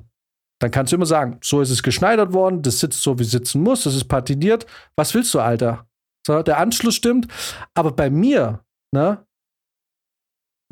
dann 0.60 0.70
kannst 0.70 0.92
du 0.92 0.96
immer 0.96 1.06
sagen, 1.06 1.38
so 1.42 1.60
ist 1.60 1.70
es 1.70 1.82
geschneidert 1.82 2.32
worden, 2.32 2.62
das 2.62 2.78
sitzt 2.78 3.02
so, 3.02 3.18
wie 3.18 3.22
es 3.22 3.30
sitzen 3.30 3.62
muss, 3.62 3.84
das 3.84 3.94
ist 3.94 4.04
patiniert. 4.04 4.66
Was 4.94 5.14
willst 5.14 5.32
du, 5.34 5.40
Alter? 5.40 5.86
So, 6.26 6.42
der 6.42 6.58
Anschluss 6.58 6.94
stimmt. 6.94 7.26
Aber 7.74 7.92
bei 7.92 8.10
mir, 8.10 8.62
ne? 8.94 9.26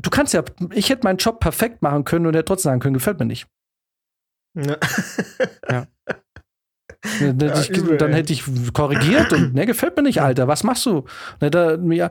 Du 0.01 0.09
kannst 0.09 0.33
ja, 0.33 0.43
ich 0.73 0.89
hätte 0.89 1.03
meinen 1.03 1.17
Job 1.17 1.39
perfekt 1.39 1.81
machen 1.81 2.05
können 2.05 2.27
und 2.27 2.35
hätte 2.35 2.45
trotzdem 2.45 2.69
sagen 2.69 2.79
können, 2.79 2.93
gefällt 2.93 3.19
mir 3.19 3.25
nicht. 3.25 3.47
Ja. 4.55 4.77
Dann 7.19 7.39
hätte, 7.39 7.45
Ja, 7.45 7.61
ich, 7.61 7.97
dann 7.97 8.11
hätte 8.11 8.33
ich 8.33 8.43
korrigiert 8.73 9.31
und 9.31 9.53
ne, 9.53 9.65
gefällt 9.65 9.95
mir 9.95 10.03
nicht, 10.03 10.21
Alter. 10.21 10.49
Was 10.49 10.63
machst 10.63 10.85
du? 10.85 11.05
Hätte 11.39 11.57
er 11.57 11.77
mir, 11.77 12.09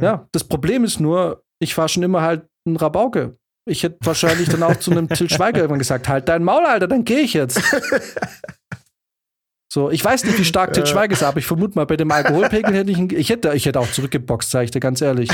ja, 0.00 0.28
das 0.30 0.44
Problem 0.44 0.84
ist 0.84 1.00
nur, 1.00 1.42
ich 1.58 1.76
war 1.76 1.88
schon 1.88 2.04
immer 2.04 2.22
halt 2.22 2.46
ein 2.64 2.76
Rabauke. 2.76 3.39
Ich 3.70 3.82
hätte 3.82 3.98
wahrscheinlich 4.04 4.48
dann 4.48 4.62
auch 4.62 4.76
zu 4.76 4.90
einem 4.90 5.08
Till 5.08 5.30
Schweiger 5.30 5.58
irgendwann 5.58 5.78
gesagt, 5.78 6.08
halt 6.08 6.28
dein 6.28 6.42
Maul, 6.44 6.64
Alter, 6.66 6.88
dann 6.88 7.04
gehe 7.04 7.20
ich 7.20 7.34
jetzt. 7.34 7.60
So, 9.72 9.88
ich 9.90 10.04
weiß 10.04 10.24
nicht, 10.24 10.36
wie 10.38 10.44
stark 10.44 10.72
Til 10.72 10.82
Ja. 10.82 10.86
Schweiger 10.86 11.12
ist, 11.12 11.22
aber 11.22 11.38
ich 11.38 11.46
vermute 11.46 11.76
mal, 11.76 11.86
bei 11.86 11.96
dem 11.96 12.10
Alkoholpegel 12.10 12.74
hätte 12.74 12.90
ich, 12.90 12.98
ich 13.12 13.30
hätte, 13.30 13.52
ich 13.54 13.66
hätte 13.66 13.78
auch 13.78 13.90
zurückgeboxt, 13.90 14.50
sage 14.50 14.64
ich 14.64 14.70
dir 14.72 14.80
ganz 14.80 15.00
ehrlich. 15.00 15.30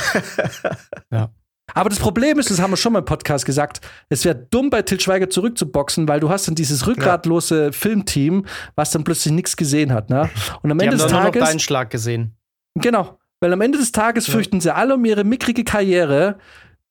Ja. 1.11 1.31
Aber 1.75 1.89
das 1.89 1.99
Problem 1.99 2.39
ist, 2.39 2.51
das 2.51 2.61
haben 2.61 2.71
wir 2.71 2.77
schon 2.77 2.93
mal 2.93 3.01
im 3.01 3.05
Podcast 3.07 3.47
gesagt, 3.47 3.81
es 4.11 4.25
wäre 4.27 4.37
dumm, 4.37 4.69
bei 4.71 4.83
Til 4.83 5.01
Schweiger 5.01 5.31
zurückzuboxen, 5.31 6.07
weil 6.07 6.21
du 6.21 6.29
hast 6.29 6.47
dann 6.49 6.55
dieses 6.55 6.87
rückgratlose 6.87 7.73
Filmteam, 7.73 8.45
was 8.77 8.91
dann 8.91 9.05
plötzlich 9.05 9.33
nichts 9.33 9.57
gesehen 9.57 9.93
hat. 9.93 10.11
Ne? 10.11 10.29
Und 10.63 10.71
am 10.71 10.79
Die 10.79 10.85
Ende 10.85 10.97
haben 10.97 11.03
des 11.03 11.03
dann 11.07 11.11
nur 11.13 11.21
noch 11.25 11.33
Tages. 11.33 11.49
deinen 11.49 11.59
Schlag 11.61 11.91
gesehen. 11.91 12.37
Genau. 12.75 13.19
Weil 13.41 13.53
am 13.53 13.61
Ende 13.63 13.79
des 13.79 13.93
Tages 13.93 14.27
fürchten 14.27 14.61
sie 14.61 14.75
alle 14.75 14.95
um 14.95 15.05
ihre 15.05 15.25
mickrige 15.25 15.65
Karriere, 15.65 16.39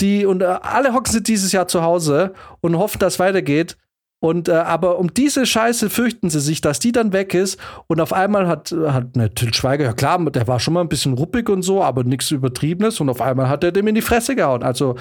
die 0.01 0.25
und 0.25 0.41
äh, 0.41 0.45
alle 0.45 0.93
hocken 0.93 1.11
sie 1.11 1.23
dieses 1.23 1.51
Jahr 1.51 1.67
zu 1.67 1.81
Hause 1.81 2.33
und 2.61 2.77
hoffen, 2.77 2.99
dass 2.99 3.13
es 3.13 3.19
weitergeht. 3.19 3.77
Und 4.19 4.49
äh, 4.49 4.53
aber 4.53 4.97
um 4.97 5.13
diese 5.13 5.45
Scheiße 5.45 5.89
fürchten 5.89 6.29
sie 6.29 6.39
sich, 6.39 6.61
dass 6.61 6.79
die 6.79 6.91
dann 6.91 7.13
weg 7.13 7.33
ist 7.33 7.59
und 7.87 7.99
auf 8.01 8.13
einmal 8.13 8.47
hat 8.47 8.71
hat 8.71 9.15
ne, 9.15 9.33
Til 9.33 9.53
Schweiger 9.53 9.85
ja 9.85 9.93
klar, 9.93 10.23
der 10.31 10.47
war 10.47 10.59
schon 10.59 10.73
mal 10.73 10.81
ein 10.81 10.89
bisschen 10.89 11.13
ruppig 11.13 11.49
und 11.49 11.61
so, 11.61 11.83
aber 11.83 12.03
nichts 12.03 12.31
Übertriebenes 12.31 12.99
und 12.99 13.09
auf 13.09 13.21
einmal 13.21 13.49
hat 13.49 13.63
er 13.63 13.71
dem 13.71 13.87
in 13.87 13.95
die 13.95 14.01
Fresse 14.01 14.35
gehauen. 14.35 14.63
Also 14.63 14.95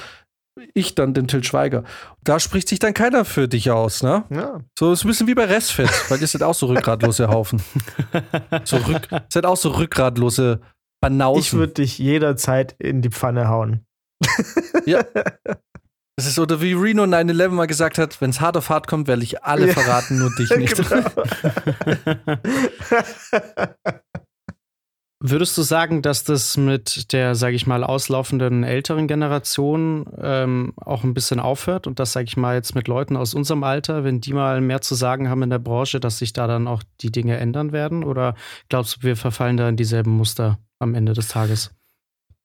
ich 0.74 0.94
dann 0.94 1.14
den 1.14 1.26
Til 1.26 1.42
Schweiger. 1.42 1.84
Da 2.22 2.38
spricht 2.38 2.68
sich 2.68 2.78
dann 2.78 2.94
keiner 2.94 3.24
für 3.24 3.48
dich 3.48 3.70
aus, 3.70 4.02
ne? 4.02 4.24
ja. 4.30 4.60
So 4.78 4.92
ist 4.92 5.04
ein 5.04 5.08
bisschen 5.08 5.26
wie 5.26 5.34
bei 5.34 5.46
Restfett, 5.46 5.90
weil 6.10 6.20
ihr 6.20 6.26
seid 6.26 6.42
auch 6.42 6.54
so 6.54 6.66
rückgratlose 6.66 7.28
Haufen. 7.28 7.62
So 8.64 8.76
rück, 8.76 9.08
seid 9.28 9.46
auch 9.46 9.56
so 9.56 9.70
rückgratlose 9.70 10.60
Banausen. 11.00 11.40
Ich 11.40 11.52
würde 11.52 11.74
dich 11.74 11.98
jederzeit 11.98 12.76
in 12.78 13.02
die 13.02 13.10
Pfanne 13.10 13.48
hauen. 13.48 13.84
Ja. 14.86 15.04
Das 16.16 16.28
ist 16.28 16.38
oder 16.38 16.60
wie 16.60 16.74
Reno 16.74 17.02
9-11 17.02 17.48
mal 17.48 17.66
gesagt 17.66 17.98
hat, 17.98 18.20
wenn 18.20 18.30
es 18.30 18.40
hart 18.40 18.56
auf 18.56 18.70
hart 18.70 18.86
kommt, 18.86 19.08
werde 19.08 19.24
ich 19.24 19.42
alle 19.42 19.66
ja. 19.66 19.72
verraten, 19.72 20.20
nur 20.20 20.32
dich 20.36 20.48
nicht. 20.56 20.76
Genau. 20.76 21.10
Würdest 25.26 25.56
du 25.56 25.62
sagen, 25.62 26.02
dass 26.02 26.22
das 26.22 26.58
mit 26.58 27.14
der, 27.14 27.34
sage 27.34 27.56
ich 27.56 27.66
mal, 27.66 27.82
auslaufenden 27.82 28.62
älteren 28.62 29.08
Generation 29.08 30.04
ähm, 30.20 30.74
auch 30.76 31.02
ein 31.02 31.14
bisschen 31.14 31.40
aufhört 31.40 31.86
und 31.86 31.98
das, 31.98 32.12
sage 32.12 32.26
ich 32.26 32.36
mal, 32.36 32.56
jetzt 32.56 32.74
mit 32.74 32.88
Leuten 32.88 33.16
aus 33.16 33.32
unserem 33.32 33.64
Alter, 33.64 34.04
wenn 34.04 34.20
die 34.20 34.34
mal 34.34 34.60
mehr 34.60 34.82
zu 34.82 34.94
sagen 34.94 35.30
haben 35.30 35.42
in 35.42 35.48
der 35.48 35.60
Branche, 35.60 35.98
dass 35.98 36.18
sich 36.18 36.34
da 36.34 36.46
dann 36.46 36.68
auch 36.68 36.82
die 37.00 37.10
Dinge 37.10 37.38
ändern 37.38 37.72
werden? 37.72 38.04
Oder 38.04 38.34
glaubst 38.68 38.98
du, 38.98 39.02
wir 39.02 39.16
verfallen 39.16 39.56
da 39.56 39.66
in 39.66 39.76
dieselben 39.76 40.10
Muster 40.10 40.58
am 40.78 40.94
Ende 40.94 41.14
des 41.14 41.28
Tages? 41.28 41.70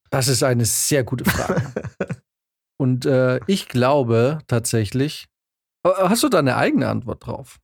Das 0.10 0.28
ist 0.28 0.44
eine 0.44 0.66
sehr 0.66 1.04
gute 1.04 1.26
Frage. 1.26 1.72
Und 2.78 3.06
äh, 3.06 3.40
ich 3.48 3.68
glaube 3.68 4.40
tatsächlich, 4.48 5.28
hast 5.84 6.24
du 6.24 6.30
da 6.30 6.40
eine 6.40 6.56
eigene 6.56 6.88
Antwort 6.88 7.26
drauf? 7.26 7.60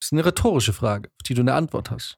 Das 0.00 0.08
ist 0.08 0.12
eine 0.12 0.24
rhetorische 0.24 0.72
Frage, 0.72 1.08
auf 1.08 1.22
die 1.24 1.34
du 1.34 1.40
eine 1.40 1.54
Antwort 1.54 1.90
hast. 1.90 2.16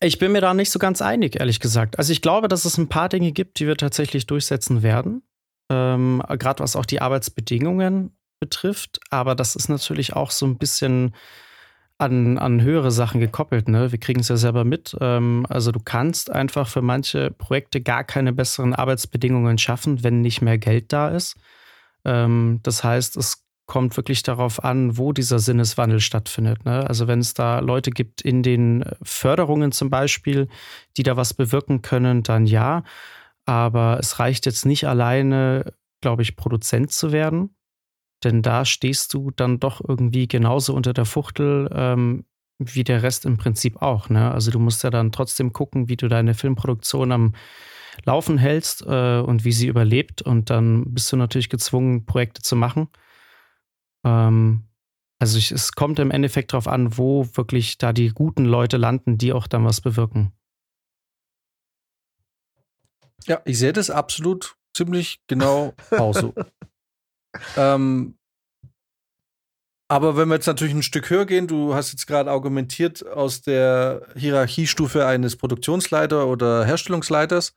Ich 0.00 0.18
bin 0.18 0.32
mir 0.32 0.40
da 0.40 0.54
nicht 0.54 0.70
so 0.70 0.78
ganz 0.78 1.02
einig, 1.02 1.40
ehrlich 1.40 1.58
gesagt. 1.58 1.98
Also 1.98 2.12
ich 2.12 2.22
glaube, 2.22 2.48
dass 2.48 2.64
es 2.64 2.78
ein 2.78 2.88
paar 2.88 3.08
Dinge 3.08 3.32
gibt, 3.32 3.58
die 3.58 3.66
wir 3.66 3.76
tatsächlich 3.76 4.26
durchsetzen 4.26 4.82
werden. 4.82 5.22
Ähm, 5.70 6.22
Gerade 6.38 6.62
was 6.62 6.76
auch 6.76 6.86
die 6.86 7.00
Arbeitsbedingungen 7.00 8.16
betrifft. 8.40 9.00
Aber 9.10 9.34
das 9.34 9.56
ist 9.56 9.68
natürlich 9.68 10.14
auch 10.14 10.30
so 10.30 10.46
ein 10.46 10.56
bisschen 10.56 11.14
an, 11.98 12.38
an 12.38 12.62
höhere 12.62 12.92
Sachen 12.92 13.20
gekoppelt. 13.20 13.68
Ne? 13.68 13.90
Wir 13.90 13.98
kriegen 13.98 14.20
es 14.20 14.28
ja 14.28 14.36
selber 14.36 14.64
mit. 14.64 14.96
Ähm, 15.00 15.44
also 15.48 15.72
du 15.72 15.80
kannst 15.80 16.30
einfach 16.30 16.68
für 16.68 16.80
manche 16.80 17.32
Projekte 17.32 17.80
gar 17.80 18.04
keine 18.04 18.32
besseren 18.32 18.72
Arbeitsbedingungen 18.72 19.58
schaffen, 19.58 20.04
wenn 20.04 20.20
nicht 20.20 20.40
mehr 20.40 20.58
Geld 20.58 20.92
da 20.92 21.08
ist. 21.08 21.36
Ähm, 22.04 22.60
das 22.62 22.84
heißt, 22.84 23.16
es 23.16 23.44
kommt 23.66 23.96
wirklich 23.96 24.22
darauf 24.22 24.64
an, 24.64 24.96
wo 24.96 25.12
dieser 25.12 25.40
Sinneswandel 25.40 26.00
stattfindet. 26.00 26.64
Ne? 26.64 26.86
Also 26.88 27.08
wenn 27.08 27.18
es 27.18 27.34
da 27.34 27.58
Leute 27.58 27.90
gibt 27.90 28.22
in 28.22 28.42
den 28.42 28.84
Förderungen 29.02 29.72
zum 29.72 29.90
Beispiel, 29.90 30.48
die 30.96 31.02
da 31.02 31.16
was 31.16 31.34
bewirken 31.34 31.82
können, 31.82 32.22
dann 32.22 32.46
ja. 32.46 32.84
Aber 33.44 33.98
es 34.00 34.20
reicht 34.20 34.46
jetzt 34.46 34.66
nicht 34.66 34.86
alleine, 34.86 35.74
glaube 36.00 36.22
ich, 36.22 36.36
Produzent 36.36 36.92
zu 36.92 37.12
werden. 37.12 37.50
Denn 38.24 38.42
da 38.42 38.64
stehst 38.64 39.14
du 39.14 39.30
dann 39.30 39.60
doch 39.60 39.80
irgendwie 39.86 40.26
genauso 40.26 40.74
unter 40.74 40.92
der 40.92 41.04
Fuchtel 41.04 41.70
ähm, 41.72 42.24
wie 42.58 42.84
der 42.84 43.02
Rest 43.02 43.24
im 43.24 43.36
Prinzip 43.36 43.80
auch. 43.80 44.08
Ne? 44.08 44.30
Also 44.32 44.50
du 44.50 44.58
musst 44.58 44.82
ja 44.82 44.90
dann 44.90 45.12
trotzdem 45.12 45.52
gucken, 45.52 45.88
wie 45.88 45.96
du 45.96 46.08
deine 46.08 46.34
Filmproduktion 46.34 47.12
am 47.12 47.34
Laufen 48.04 48.38
hältst 48.38 48.82
äh, 48.82 49.20
und 49.20 49.44
wie 49.44 49.52
sie 49.52 49.68
überlebt. 49.68 50.22
Und 50.22 50.50
dann 50.50 50.92
bist 50.92 51.10
du 51.12 51.16
natürlich 51.16 51.48
gezwungen, 51.48 52.06
Projekte 52.06 52.42
zu 52.42 52.56
machen. 52.56 52.88
Ähm, 54.04 54.64
also 55.20 55.38
ich, 55.38 55.50
es 55.50 55.72
kommt 55.72 55.98
im 55.98 56.10
Endeffekt 56.10 56.52
darauf 56.52 56.68
an, 56.68 56.96
wo 56.96 57.26
wirklich 57.34 57.78
da 57.78 57.92
die 57.92 58.08
guten 58.10 58.44
Leute 58.44 58.76
landen, 58.76 59.18
die 59.18 59.32
auch 59.32 59.46
dann 59.46 59.64
was 59.64 59.80
bewirken. 59.80 60.32
Ja, 63.26 63.40
ich 63.44 63.58
sehe 63.58 63.72
das 63.72 63.90
absolut 63.90 64.56
ziemlich 64.74 65.20
genau 65.26 65.74
auch 65.90 66.14
so. 66.14 66.34
Ähm, 67.56 68.18
aber 69.90 70.16
wenn 70.16 70.28
wir 70.28 70.34
jetzt 70.34 70.46
natürlich 70.46 70.74
ein 70.74 70.82
Stück 70.82 71.08
höher 71.08 71.24
gehen, 71.24 71.46
du 71.46 71.74
hast 71.74 71.92
jetzt 71.92 72.06
gerade 72.06 72.30
argumentiert 72.30 73.06
aus 73.06 73.40
der 73.40 74.06
Hierarchiestufe 74.16 75.06
eines 75.06 75.36
Produktionsleiter 75.36 76.26
oder 76.26 76.64
Herstellungsleiters 76.66 77.54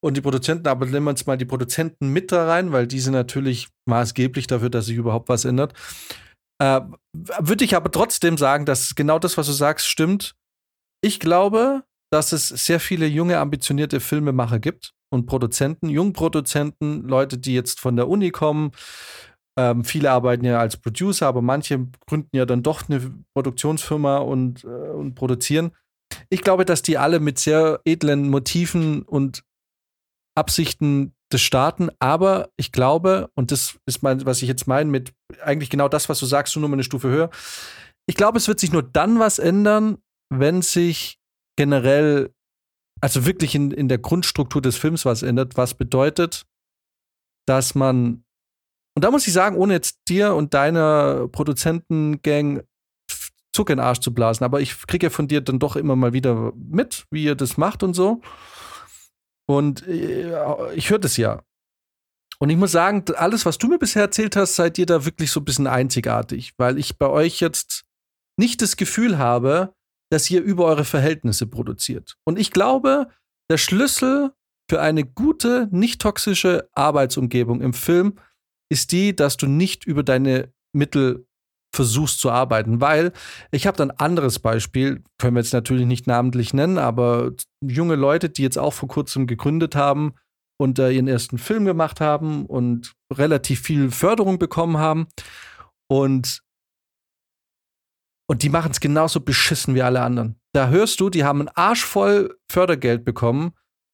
und 0.00 0.16
die 0.16 0.20
Produzenten, 0.20 0.66
aber 0.66 0.86
nehmen 0.86 1.06
wir 1.06 1.10
uns 1.10 1.26
mal 1.26 1.36
die 1.36 1.44
Produzenten 1.44 2.08
mit 2.08 2.32
da 2.32 2.48
rein, 2.48 2.72
weil 2.72 2.88
die 2.88 2.98
sind 2.98 3.12
natürlich 3.12 3.68
maßgeblich 3.88 4.48
dafür, 4.48 4.70
dass 4.70 4.86
sich 4.86 4.96
überhaupt 4.96 5.28
was 5.28 5.44
ändert. 5.44 5.72
Äh, 6.60 6.80
Würde 7.12 7.64
ich 7.64 7.76
aber 7.76 7.92
trotzdem 7.92 8.36
sagen, 8.36 8.66
dass 8.66 8.96
genau 8.96 9.20
das, 9.20 9.38
was 9.38 9.46
du 9.46 9.52
sagst, 9.52 9.86
stimmt. 9.86 10.34
Ich 11.00 11.20
glaube, 11.20 11.84
dass 12.12 12.32
es 12.32 12.48
sehr 12.48 12.80
viele 12.80 13.06
junge, 13.06 13.38
ambitionierte 13.38 14.00
Filmemacher 14.00 14.58
gibt 14.58 14.94
und 15.12 15.26
Produzenten, 15.26 15.88
Jungproduzenten, 15.88 17.06
Leute, 17.06 17.38
die 17.38 17.54
jetzt 17.54 17.80
von 17.80 17.96
der 17.96 18.08
Uni 18.08 18.30
kommen. 18.30 18.72
Ähm, 19.58 19.84
viele 19.84 20.10
arbeiten 20.10 20.44
ja 20.44 20.58
als 20.58 20.78
Producer, 20.78 21.26
aber 21.26 21.42
manche 21.42 21.86
gründen 22.06 22.34
ja 22.34 22.46
dann 22.46 22.62
doch 22.62 22.88
eine 22.88 23.12
Produktionsfirma 23.34 24.18
und, 24.18 24.64
äh, 24.64 24.68
und 24.68 25.14
produzieren. 25.14 25.72
Ich 26.30 26.42
glaube, 26.42 26.64
dass 26.64 26.82
die 26.82 26.96
alle 26.96 27.20
mit 27.20 27.38
sehr 27.38 27.80
edlen 27.84 28.30
Motiven 28.30 29.02
und 29.02 29.44
Absichten 30.34 31.14
des 31.30 31.42
starten, 31.42 31.90
aber 31.98 32.48
ich 32.56 32.72
glaube, 32.72 33.30
und 33.34 33.52
das 33.52 33.76
ist 33.86 34.02
mein, 34.02 34.24
was 34.24 34.40
ich 34.40 34.48
jetzt 34.48 34.66
meine, 34.66 34.90
mit 34.90 35.12
eigentlich 35.42 35.68
genau 35.70 35.88
das, 35.88 36.08
was 36.08 36.18
du 36.18 36.26
sagst, 36.26 36.56
nur 36.56 36.68
mal 36.68 36.76
eine 36.76 36.84
Stufe 36.84 37.08
höher. 37.08 37.30
Ich 38.06 38.16
glaube, 38.16 38.38
es 38.38 38.48
wird 38.48 38.60
sich 38.60 38.72
nur 38.72 38.82
dann 38.82 39.18
was 39.18 39.38
ändern, 39.38 39.98
wenn 40.30 40.62
sich 40.62 41.18
generell 41.56 42.32
also 43.02 43.26
wirklich 43.26 43.54
in, 43.54 43.72
in 43.72 43.88
der 43.88 43.98
Grundstruktur 43.98 44.62
des 44.62 44.76
Films 44.76 45.04
was 45.04 45.22
ändert, 45.22 45.56
was 45.56 45.74
bedeutet, 45.74 46.46
dass 47.46 47.74
man, 47.74 48.24
und 48.94 49.04
da 49.04 49.10
muss 49.10 49.26
ich 49.26 49.32
sagen, 49.32 49.56
ohne 49.56 49.74
jetzt 49.74 50.02
dir 50.08 50.34
und 50.34 50.54
deiner 50.54 51.28
Produzentengang 51.28 52.62
Zucker 53.54 53.74
in 53.74 53.78
den 53.78 53.84
Arsch 53.84 53.98
zu 53.98 54.14
blasen, 54.14 54.44
aber 54.44 54.60
ich 54.60 54.86
kriege 54.86 55.06
ja 55.06 55.10
von 55.10 55.28
dir 55.28 55.42
dann 55.42 55.58
doch 55.58 55.76
immer 55.76 55.96
mal 55.96 56.12
wieder 56.12 56.52
mit, 56.56 57.04
wie 57.10 57.24
ihr 57.24 57.34
das 57.34 57.58
macht 57.58 57.82
und 57.82 57.92
so. 57.92 58.22
Und 59.46 59.86
äh, 59.86 60.72
ich 60.74 60.88
höre 60.88 61.00
das 61.00 61.16
ja. 61.18 61.42
Und 62.38 62.50
ich 62.50 62.56
muss 62.56 62.72
sagen, 62.72 63.04
alles, 63.14 63.44
was 63.44 63.58
du 63.58 63.68
mir 63.68 63.78
bisher 63.78 64.02
erzählt 64.02 64.36
hast, 64.36 64.56
seid 64.56 64.78
ihr 64.78 64.86
da 64.86 65.04
wirklich 65.04 65.30
so 65.30 65.40
ein 65.40 65.44
bisschen 65.44 65.66
einzigartig, 65.66 66.54
weil 66.56 66.78
ich 66.78 66.96
bei 66.96 67.08
euch 67.08 67.40
jetzt 67.40 67.84
nicht 68.38 68.62
das 68.62 68.76
Gefühl 68.76 69.18
habe, 69.18 69.74
dass 70.12 70.30
ihr 70.30 70.42
über 70.42 70.66
eure 70.66 70.84
Verhältnisse 70.84 71.46
produziert. 71.46 72.16
Und 72.24 72.38
ich 72.38 72.50
glaube, 72.50 73.08
der 73.50 73.56
Schlüssel 73.56 74.32
für 74.70 74.80
eine 74.82 75.04
gute, 75.04 75.68
nicht 75.70 76.02
toxische 76.02 76.68
Arbeitsumgebung 76.74 77.62
im 77.62 77.72
Film 77.72 78.18
ist 78.70 78.92
die, 78.92 79.16
dass 79.16 79.38
du 79.38 79.46
nicht 79.46 79.86
über 79.86 80.02
deine 80.02 80.52
Mittel 80.74 81.26
versuchst 81.74 82.20
zu 82.20 82.30
arbeiten, 82.30 82.82
weil 82.82 83.12
ich 83.52 83.66
habe 83.66 83.78
dann 83.78 83.90
ein 83.90 83.98
anderes 83.98 84.38
Beispiel, 84.38 85.02
können 85.18 85.34
wir 85.34 85.40
jetzt 85.40 85.54
natürlich 85.54 85.86
nicht 85.86 86.06
namentlich 86.06 86.52
nennen, 86.52 86.76
aber 86.76 87.32
junge 87.62 87.94
Leute, 87.96 88.28
die 88.28 88.42
jetzt 88.42 88.58
auch 88.58 88.74
vor 88.74 88.90
kurzem 88.90 89.26
gegründet 89.26 89.74
haben 89.74 90.12
und 90.60 90.78
äh, 90.78 90.90
ihren 90.90 91.08
ersten 91.08 91.38
Film 91.38 91.64
gemacht 91.64 92.02
haben 92.02 92.44
und 92.44 92.92
relativ 93.10 93.62
viel 93.62 93.90
Förderung 93.90 94.38
bekommen 94.38 94.76
haben 94.76 95.06
und 95.88 96.42
und 98.32 98.42
die 98.42 98.48
machen 98.48 98.70
es 98.70 98.80
genauso 98.80 99.20
beschissen 99.20 99.74
wie 99.74 99.82
alle 99.82 100.00
anderen. 100.00 100.36
Da 100.54 100.68
hörst 100.68 100.98
du, 101.00 101.10
die 101.10 101.22
haben 101.22 101.40
einen 101.40 101.50
Arsch 101.54 101.84
voll 101.84 102.34
Fördergeld 102.50 103.04
bekommen. 103.04 103.52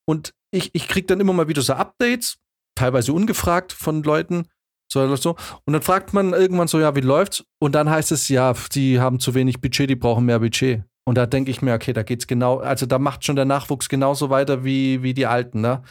Und 0.09 0.33
ich, 0.53 0.71
ich 0.75 0.87
krieg 0.87 1.09
dann 1.09 1.19
immer 1.19 1.33
mal 1.33 1.49
wieder 1.49 1.61
so 1.61 1.73
Updates, 1.73 2.39
teilweise 2.77 3.13
ungefragt 3.13 3.73
von 3.73 4.05
Leuten. 4.05 4.47
So, 4.89 5.17
so. 5.17 5.35
Und 5.65 5.73
dann 5.73 5.83
fragt 5.83 6.15
man 6.15 6.35
irgendwann 6.35 6.69
so, 6.69 6.79
ja, 6.79 6.95
wie 6.95 7.01
läuft's? 7.01 7.43
Und 7.59 7.75
dann 7.75 7.91
heißt 7.91 8.13
es, 8.13 8.29
ja, 8.29 8.55
die 8.73 9.01
haben 9.01 9.19
zu 9.19 9.35
wenig 9.35 9.61
Budget, 9.61 9.91
die 9.91 9.97
brauchen 9.97 10.25
mehr 10.25 10.39
Budget. 10.39 10.85
Und 11.05 11.19
da 11.19 11.27
denke 11.27 11.51
ich 11.51 11.61
mir, 11.61 11.75
okay, 11.75 11.93
da 11.93 12.05
geht's 12.05 12.29
genau, 12.29 12.59
also 12.59 12.87
da 12.87 13.01
macht 13.01 13.25
schon 13.25 13.35
der 13.35 13.45
Nachwuchs 13.45 13.89
genauso 13.89 14.31
weiter 14.31 14.63
wie, 14.63 15.03
wie 15.03 15.15
die 15.15 15.27
Alten, 15.27 15.63
ne? 15.63 15.83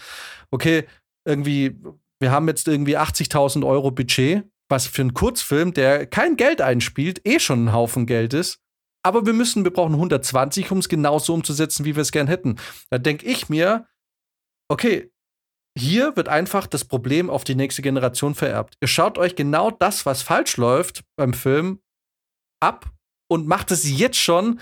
Okay, 0.52 0.86
irgendwie, 1.26 1.76
wir 2.22 2.32
haben 2.32 2.48
jetzt 2.48 2.70
irgendwie 2.70 2.98
80.000 2.98 3.68
Euro 3.68 3.92
Budget 3.92 4.46
was 4.70 4.88
für 4.88 5.02
einen 5.02 5.14
Kurzfilm, 5.14 5.74
der 5.74 6.06
kein 6.08 6.36
Geld 6.36 6.62
einspielt, 6.62 7.22
eh 7.26 7.40
schon 7.40 7.66
ein 7.66 7.74
Haufen 7.74 8.06
Geld 8.06 8.34
ist. 8.34 8.60
Aber 9.04 9.26
wir 9.26 9.34
müssen, 9.34 9.64
wir 9.64 9.72
brauchen 9.72 9.94
120, 9.94 10.72
um 10.72 10.80
es 10.80 10.90
genauso 10.90 11.34
umzusetzen, 11.34 11.86
wie 11.86 11.96
wir 11.96 12.02
es 12.02 12.12
gern 12.12 12.28
hätten. 12.28 12.58
Da 12.90 12.98
denke 12.98 13.26
ich 13.26 13.48
mir, 13.48 13.88
okay, 14.70 15.12
hier 15.78 16.16
wird 16.16 16.28
einfach 16.28 16.68
das 16.68 16.86
Problem 16.86 17.30
auf 17.30 17.44
die 17.44 17.56
nächste 17.56 17.82
Generation 17.82 18.36
vererbt. 18.36 18.76
Ihr 18.82 18.88
schaut 18.88 19.18
euch 19.18 19.36
genau 19.36 19.72
das, 19.72 20.06
was 20.06 20.24
falsch 20.24 20.58
läuft 20.58 21.04
beim 21.16 21.34
Film, 21.34 21.80
ab 22.60 22.92
und 23.30 23.48
macht 23.48 23.72
es 23.72 23.90
jetzt 23.90 24.18
schon. 24.18 24.60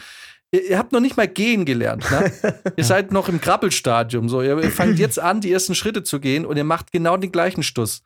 Ihr, 0.52 0.78
habt 0.78 0.92
noch 0.92 1.00
nicht 1.00 1.18
mal 1.18 1.28
gehen 1.28 1.66
gelernt. 1.66 2.10
Ne? 2.12 2.62
ihr 2.78 2.84
seid 2.84 3.12
noch 3.12 3.30
im 3.30 3.42
Krabbelstadium. 3.42 4.30
So. 4.30 4.42
Ihr 4.42 4.72
fangt 4.72 5.00
jetzt 5.00 5.20
an, 5.20 5.42
die 5.42 5.52
ersten 5.52 5.76
Schritte 5.76 6.04
zu 6.04 6.20
gehen 6.20 6.46
und 6.46 6.58
ihr 6.58 6.64
macht 6.64 6.92
genau 6.92 7.18
den 7.18 7.32
gleichen 7.32 7.64
Stuss. 7.64 8.04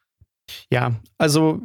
Ja, 0.72 0.96
also 1.18 1.62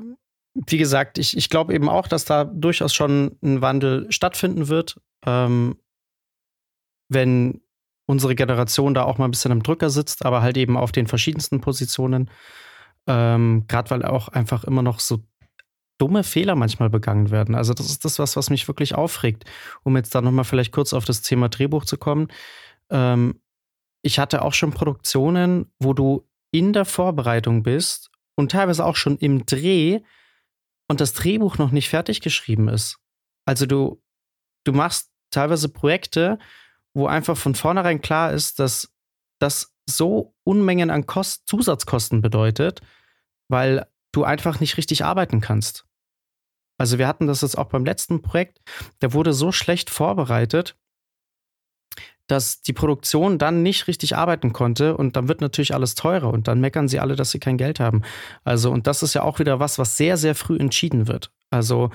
wie 0.54 0.78
gesagt, 0.78 1.18
ich, 1.18 1.36
ich 1.36 1.50
glaube 1.50 1.74
eben 1.74 1.88
auch, 1.88 2.06
dass 2.06 2.24
da 2.24 2.44
durchaus 2.44 2.94
schon 2.94 3.36
ein 3.42 3.60
Wandel 3.60 4.06
stattfinden 4.10 4.68
wird, 4.68 5.00
ähm, 5.26 5.76
wenn 7.08 7.60
unsere 8.06 8.34
Generation 8.34 8.94
da 8.94 9.04
auch 9.04 9.18
mal 9.18 9.26
ein 9.26 9.30
bisschen 9.30 9.52
am 9.52 9.62
Drücker 9.62 9.90
sitzt, 9.90 10.24
aber 10.24 10.42
halt 10.42 10.56
eben 10.56 10.76
auf 10.76 10.92
den 10.92 11.06
verschiedensten 11.06 11.60
Positionen. 11.60 12.30
Ähm, 13.06 13.64
Gerade 13.66 13.90
weil 13.90 14.04
auch 14.04 14.28
einfach 14.28 14.64
immer 14.64 14.82
noch 14.82 15.00
so 15.00 15.22
dumme 15.98 16.24
Fehler 16.24 16.54
manchmal 16.54 16.90
begangen 16.90 17.30
werden. 17.30 17.54
Also 17.54 17.72
das 17.72 17.86
ist 17.86 18.04
das, 18.04 18.18
was, 18.18 18.36
was 18.36 18.50
mich 18.50 18.68
wirklich 18.68 18.94
aufregt. 18.94 19.44
Um 19.82 19.96
jetzt 19.96 20.14
da 20.14 20.20
nochmal 20.20 20.44
vielleicht 20.44 20.72
kurz 20.72 20.92
auf 20.92 21.04
das 21.04 21.22
Thema 21.22 21.48
Drehbuch 21.48 21.84
zu 21.84 21.96
kommen. 21.96 22.28
Ähm, 22.90 23.40
ich 24.02 24.18
hatte 24.18 24.42
auch 24.42 24.52
schon 24.52 24.72
Produktionen, 24.72 25.66
wo 25.78 25.92
du 25.94 26.28
in 26.50 26.72
der 26.72 26.84
Vorbereitung 26.84 27.62
bist 27.62 28.10
und 28.34 28.52
teilweise 28.52 28.84
auch 28.84 28.96
schon 28.96 29.16
im 29.18 29.46
Dreh 29.46 30.00
und 30.88 31.00
das 31.00 31.12
Drehbuch 31.12 31.58
noch 31.58 31.70
nicht 31.70 31.88
fertig 31.88 32.20
geschrieben 32.20 32.68
ist. 32.68 32.98
Also 33.46 33.66
du, 33.66 34.02
du 34.64 34.72
machst 34.72 35.10
teilweise 35.30 35.68
Projekte, 35.68 36.38
wo 36.94 37.06
einfach 37.06 37.36
von 37.36 37.54
vornherein 37.54 38.00
klar 38.00 38.32
ist, 38.32 38.58
dass 38.58 38.92
das 39.40 39.74
so 39.86 40.34
Unmengen 40.44 40.90
an 40.90 41.06
Kost 41.06 41.48
Zusatzkosten 41.48 42.20
bedeutet, 42.20 42.80
weil 43.48 43.86
du 44.12 44.24
einfach 44.24 44.60
nicht 44.60 44.76
richtig 44.76 45.04
arbeiten 45.04 45.40
kannst. 45.40 45.86
Also 46.78 46.98
wir 46.98 47.06
hatten 47.06 47.26
das 47.26 47.42
jetzt 47.42 47.58
auch 47.58 47.68
beim 47.68 47.84
letzten 47.84 48.22
Projekt, 48.22 48.60
der 49.00 49.12
wurde 49.12 49.32
so 49.32 49.52
schlecht 49.52 49.90
vorbereitet, 49.90 50.76
dass 52.26 52.62
die 52.62 52.72
Produktion 52.72 53.38
dann 53.38 53.62
nicht 53.62 53.86
richtig 53.86 54.16
arbeiten 54.16 54.52
konnte 54.52 54.96
und 54.96 55.16
dann 55.16 55.28
wird 55.28 55.40
natürlich 55.40 55.74
alles 55.74 55.94
teurer 55.94 56.32
und 56.32 56.48
dann 56.48 56.60
meckern 56.60 56.88
sie 56.88 57.00
alle, 57.00 57.16
dass 57.16 57.30
sie 57.30 57.38
kein 57.38 57.58
Geld 57.58 57.80
haben. 57.80 58.02
Also 58.44 58.70
und 58.70 58.86
das 58.86 59.02
ist 59.02 59.14
ja 59.14 59.22
auch 59.22 59.38
wieder 59.38 59.60
was, 59.60 59.78
was 59.78 59.96
sehr, 59.96 60.16
sehr 60.16 60.34
früh 60.34 60.56
entschieden 60.56 61.06
wird. 61.06 61.30
Also 61.50 61.90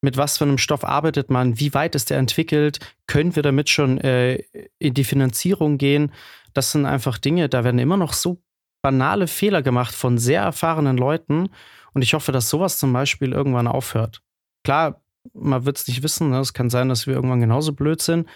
mit 0.00 0.16
was 0.16 0.38
für 0.38 0.44
einem 0.44 0.58
Stoff 0.58 0.84
arbeitet 0.84 1.30
man, 1.30 1.58
wie 1.58 1.74
weit 1.74 1.94
ist 1.94 2.10
der 2.10 2.18
entwickelt, 2.18 2.78
können 3.06 3.36
wir 3.36 3.42
damit 3.42 3.70
schon 3.70 3.98
äh, 3.98 4.42
in 4.78 4.94
die 4.94 5.04
Finanzierung 5.04 5.78
gehen. 5.78 6.12
Das 6.52 6.72
sind 6.72 6.86
einfach 6.86 7.18
Dinge, 7.18 7.48
da 7.48 7.64
werden 7.64 7.78
immer 7.78 7.96
noch 7.96 8.12
so 8.12 8.42
banale 8.82 9.26
Fehler 9.26 9.62
gemacht 9.62 9.94
von 9.94 10.18
sehr 10.18 10.42
erfahrenen 10.42 10.98
Leuten 10.98 11.48
und 11.94 12.02
ich 12.02 12.14
hoffe, 12.14 12.32
dass 12.32 12.50
sowas 12.50 12.78
zum 12.78 12.92
Beispiel 12.92 13.32
irgendwann 13.32 13.66
aufhört. 13.66 14.20
Klar, 14.62 15.02
man 15.32 15.64
wird 15.64 15.78
es 15.78 15.88
nicht 15.88 16.02
wissen, 16.02 16.30
ne? 16.30 16.40
es 16.40 16.52
kann 16.52 16.68
sein, 16.68 16.88
dass 16.88 17.06
wir 17.06 17.14
irgendwann 17.14 17.40
genauso 17.40 17.72
blöd 17.72 18.02
sind, 18.02 18.28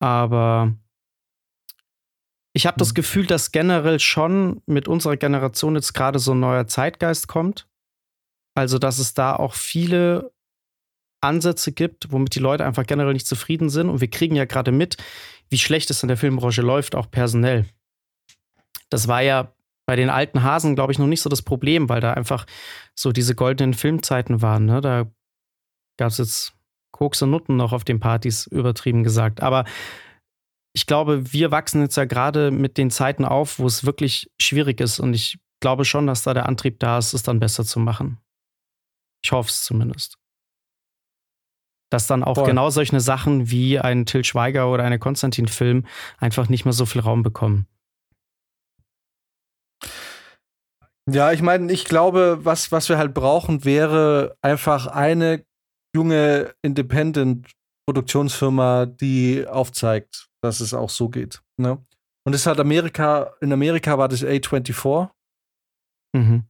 aber 0.00 0.74
ich 2.52 2.66
habe 2.66 2.78
das 2.78 2.88
hm. 2.88 2.94
Gefühl, 2.94 3.26
dass 3.26 3.52
generell 3.52 4.00
schon 4.00 4.62
mit 4.66 4.88
unserer 4.88 5.16
Generation 5.16 5.74
jetzt 5.74 5.92
gerade 5.92 6.18
so 6.18 6.32
ein 6.32 6.40
neuer 6.40 6.66
Zeitgeist 6.66 7.28
kommt. 7.28 7.68
Also, 8.54 8.78
dass 8.78 8.98
es 8.98 9.12
da 9.12 9.36
auch 9.36 9.52
viele 9.52 10.32
Ansätze 11.20 11.72
gibt, 11.72 12.10
womit 12.12 12.34
die 12.34 12.40
Leute 12.40 12.64
einfach 12.64 12.86
generell 12.86 13.12
nicht 13.12 13.26
zufrieden 13.26 13.68
sind. 13.68 13.90
Und 13.90 14.00
wir 14.00 14.08
kriegen 14.08 14.36
ja 14.36 14.46
gerade 14.46 14.72
mit, 14.72 14.96
wie 15.50 15.58
schlecht 15.58 15.90
es 15.90 16.02
in 16.02 16.08
der 16.08 16.16
Filmbranche 16.16 16.62
läuft, 16.62 16.94
auch 16.94 17.10
personell. 17.10 17.66
Das 18.88 19.08
war 19.08 19.20
ja 19.20 19.52
bei 19.86 19.96
den 19.96 20.10
alten 20.10 20.42
Hasen, 20.42 20.74
glaube 20.74 20.92
ich, 20.92 20.98
noch 20.98 21.06
nicht 21.06 21.20
so 21.20 21.28
das 21.28 21.42
Problem, 21.42 21.88
weil 21.88 22.00
da 22.00 22.14
einfach 22.14 22.46
so 22.94 23.12
diese 23.12 23.34
goldenen 23.34 23.74
Filmzeiten 23.74 24.42
waren. 24.42 24.64
Ne? 24.64 24.80
Da 24.80 25.10
gab 25.98 26.08
es 26.08 26.18
jetzt 26.18 26.55
Koks 26.96 27.20
und 27.22 27.30
Nutten 27.30 27.56
noch 27.56 27.72
auf 27.72 27.84
den 27.84 28.00
Partys, 28.00 28.46
übertrieben 28.46 29.04
gesagt. 29.04 29.42
Aber 29.42 29.64
ich 30.72 30.86
glaube, 30.86 31.32
wir 31.32 31.50
wachsen 31.50 31.82
jetzt 31.82 31.96
ja 31.96 32.06
gerade 32.06 32.50
mit 32.50 32.78
den 32.78 32.90
Zeiten 32.90 33.24
auf, 33.24 33.58
wo 33.58 33.66
es 33.66 33.84
wirklich 33.84 34.30
schwierig 34.40 34.80
ist. 34.80 34.98
Und 34.98 35.14
ich 35.14 35.38
glaube 35.60 35.84
schon, 35.84 36.06
dass 36.06 36.22
da 36.22 36.32
der 36.32 36.46
Antrieb 36.46 36.80
da 36.80 36.98
ist, 36.98 37.12
es 37.12 37.22
dann 37.22 37.38
besser 37.38 37.64
zu 37.64 37.80
machen. 37.80 38.18
Ich 39.22 39.32
hoffe 39.32 39.50
es 39.50 39.64
zumindest. 39.64 40.18
Dass 41.90 42.06
dann 42.06 42.24
auch 42.24 42.36
Voll. 42.36 42.46
genau 42.46 42.70
solche 42.70 42.98
Sachen 43.00 43.50
wie 43.50 43.78
ein 43.78 44.06
Till 44.06 44.24
Schweiger 44.24 44.70
oder 44.70 44.84
eine 44.84 44.98
Konstantin-Film 44.98 45.86
einfach 46.18 46.48
nicht 46.48 46.64
mehr 46.64 46.72
so 46.72 46.86
viel 46.86 47.00
Raum 47.02 47.22
bekommen. 47.22 47.66
Ja, 51.08 51.30
ich 51.30 51.42
meine, 51.42 51.72
ich 51.72 51.84
glaube, 51.84 52.40
was, 52.42 52.72
was 52.72 52.88
wir 52.88 52.98
halt 52.98 53.14
brauchen, 53.14 53.64
wäre 53.64 54.36
einfach 54.42 54.86
eine 54.86 55.44
junge 55.96 56.54
Independent-Produktionsfirma, 56.62 58.86
die 58.86 59.44
aufzeigt, 59.48 60.28
dass 60.42 60.60
es 60.60 60.72
auch 60.74 60.90
so 60.90 61.08
geht. 61.08 61.42
Ne? 61.56 61.84
Und 62.24 62.34
es 62.34 62.46
hat 62.46 62.60
Amerika, 62.60 63.32
in 63.40 63.52
Amerika 63.52 63.98
war 63.98 64.06
das 64.08 64.22
A24. 64.22 65.10
Mhm. 66.12 66.44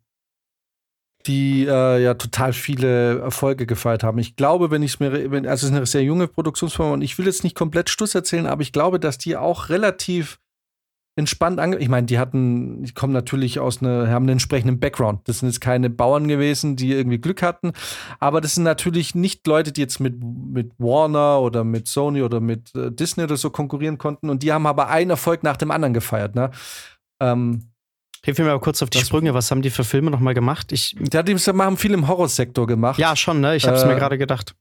Die 1.26 1.66
äh, 1.66 2.02
ja 2.02 2.12
total 2.14 2.52
viele 2.52 3.18
Erfolge 3.18 3.66
gefeiert 3.66 4.04
haben. 4.04 4.18
Ich 4.18 4.36
glaube, 4.36 4.70
wenn 4.70 4.82
ich 4.82 4.94
es 4.94 5.00
mir, 5.00 5.30
wenn, 5.30 5.46
also 5.46 5.66
es 5.66 5.70
ist 5.70 5.76
eine 5.76 5.86
sehr 5.86 6.04
junge 6.04 6.28
Produktionsfirma 6.28 6.92
und 6.92 7.02
ich 7.02 7.18
will 7.18 7.26
jetzt 7.26 7.42
nicht 7.42 7.56
komplett 7.56 7.90
Stuss 7.90 8.14
erzählen, 8.14 8.46
aber 8.46 8.62
ich 8.62 8.72
glaube, 8.72 9.00
dass 9.00 9.18
die 9.18 9.36
auch 9.36 9.68
relativ 9.68 10.38
entspannt 11.16 11.58
ange. 11.58 11.78
Ich 11.78 11.88
meine, 11.88 12.06
die 12.06 12.18
hatten, 12.18 12.84
die 12.84 12.92
kommen 12.92 13.12
natürlich 13.12 13.58
aus 13.58 13.82
einer, 13.82 14.08
haben 14.08 14.24
einen 14.24 14.30
entsprechenden 14.30 14.78
Background. 14.78 15.26
Das 15.28 15.40
sind 15.40 15.48
jetzt 15.48 15.60
keine 15.60 15.90
Bauern 15.90 16.28
gewesen, 16.28 16.76
die 16.76 16.92
irgendwie 16.92 17.18
Glück 17.18 17.42
hatten. 17.42 17.72
Aber 18.20 18.40
das 18.40 18.54
sind 18.54 18.64
natürlich 18.64 19.14
nicht 19.14 19.46
Leute, 19.46 19.72
die 19.72 19.80
jetzt 19.80 19.98
mit, 19.98 20.22
mit 20.22 20.72
Warner 20.78 21.40
oder 21.40 21.64
mit 21.64 21.88
Sony 21.88 22.22
oder 22.22 22.40
mit 22.40 22.74
äh, 22.74 22.92
Disney 22.92 23.24
oder 23.24 23.38
so 23.38 23.50
konkurrieren 23.50 23.96
konnten. 23.96 24.28
Und 24.28 24.42
die 24.42 24.52
haben 24.52 24.66
aber 24.66 24.88
einen 24.88 25.10
Erfolg 25.10 25.42
nach 25.42 25.56
dem 25.56 25.70
anderen 25.70 25.94
gefeiert. 25.94 26.34
Ne? 26.34 26.50
Ähm, 27.20 27.70
Hilf 28.22 28.38
mir 28.38 28.44
mal 28.44 28.60
kurz 28.60 28.82
auf 28.82 28.90
die 28.90 28.98
Sprünge. 28.98 29.34
Was 29.34 29.50
haben 29.50 29.62
die 29.62 29.70
für 29.70 29.84
Filme 29.84 30.10
nochmal 30.10 30.34
gemacht? 30.34 30.72
Ich, 30.72 30.96
ja, 31.12 31.22
die 31.22 31.34
haben 31.34 31.76
viel 31.76 31.94
im 31.94 32.08
Horrorsektor 32.08 32.66
gemacht. 32.66 32.98
Ja, 32.98 33.14
schon, 33.16 33.40
ne? 33.40 33.56
Ich 33.56 33.66
hab's 33.66 33.84
äh, 33.84 33.86
mir 33.86 33.94
gerade 33.94 34.18
gedacht. 34.18 34.54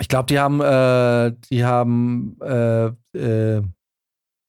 Ich 0.00 0.08
glaube, 0.08 0.26
die 0.26 0.38
haben, 0.38 0.60
äh, 0.60 1.36
die 1.50 1.64
haben, 1.64 2.38
äh, 2.40 2.86
äh 3.16 3.62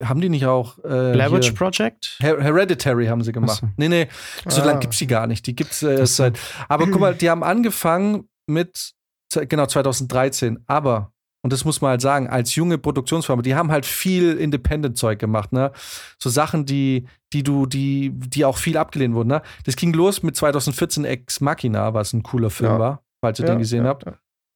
haben 0.04 0.22
die 0.22 0.30
nicht 0.30 0.46
auch. 0.46 0.78
Äh, 0.80 1.12
Blair 1.14 1.32
Witch 1.32 1.52
Project? 1.52 2.18
Her 2.20 2.42
Hereditary 2.42 3.08
haben 3.08 3.22
sie 3.22 3.32
gemacht. 3.32 3.60
So. 3.62 3.70
Nee, 3.78 3.90
nee, 3.90 4.08
so 4.48 4.62
ah. 4.62 4.66
lange 4.66 4.80
gibt 4.80 4.94
es 4.94 5.00
die 5.00 5.08
gar 5.08 5.28
nicht. 5.28 5.46
Die 5.46 5.56
gibt 5.56 5.72
es 5.72 5.84
äh, 5.84 6.06
seit. 6.06 6.40
Aber 6.68 6.88
guck 6.88 7.00
mal, 7.00 7.16
die 7.16 7.30
haben 7.30 7.44
angefangen 7.44 8.30
mit, 8.48 8.94
genau, 9.34 9.66
2013. 9.66 10.64
Aber, 10.68 11.12
und 11.44 11.52
das 11.52 11.66
muss 11.66 11.82
man 11.82 11.92
halt 11.92 12.02
sagen, 12.02 12.28
als 12.28 12.56
junge 12.56 12.78
Produktionsfirma, 12.78 13.42
die 13.42 13.56
haben 13.56 13.72
halt 13.72 13.86
viel 13.86 14.38
Independent-Zeug 14.38 15.20
gemacht, 15.20 15.52
ne? 15.52 15.72
So 16.18 16.30
Sachen, 16.30 16.66
die, 16.66 17.08
die 17.34 17.44
du, 17.44 17.66
die, 17.66 18.12
die 18.14 18.46
auch 18.46 18.58
viel 18.58 18.78
abgelehnt 18.78 19.16
wurden, 19.16 19.30
ne? 19.30 19.42
Das 19.66 19.76
ging 19.76 19.94
los 19.94 20.24
mit 20.24 20.36
2014 20.36 21.06
Ex 21.06 21.42
Machina, 21.42 21.94
was 21.94 22.14
ein 22.14 22.24
cooler 22.24 22.50
Film 22.50 22.72
ja. 22.74 22.80
war, 22.80 23.04
falls 23.22 23.40
ihr 23.40 23.46
ja, 23.46 23.54
den 23.54 23.60
gesehen 23.60 23.84
ja, 23.84 23.90
habt. 23.90 24.06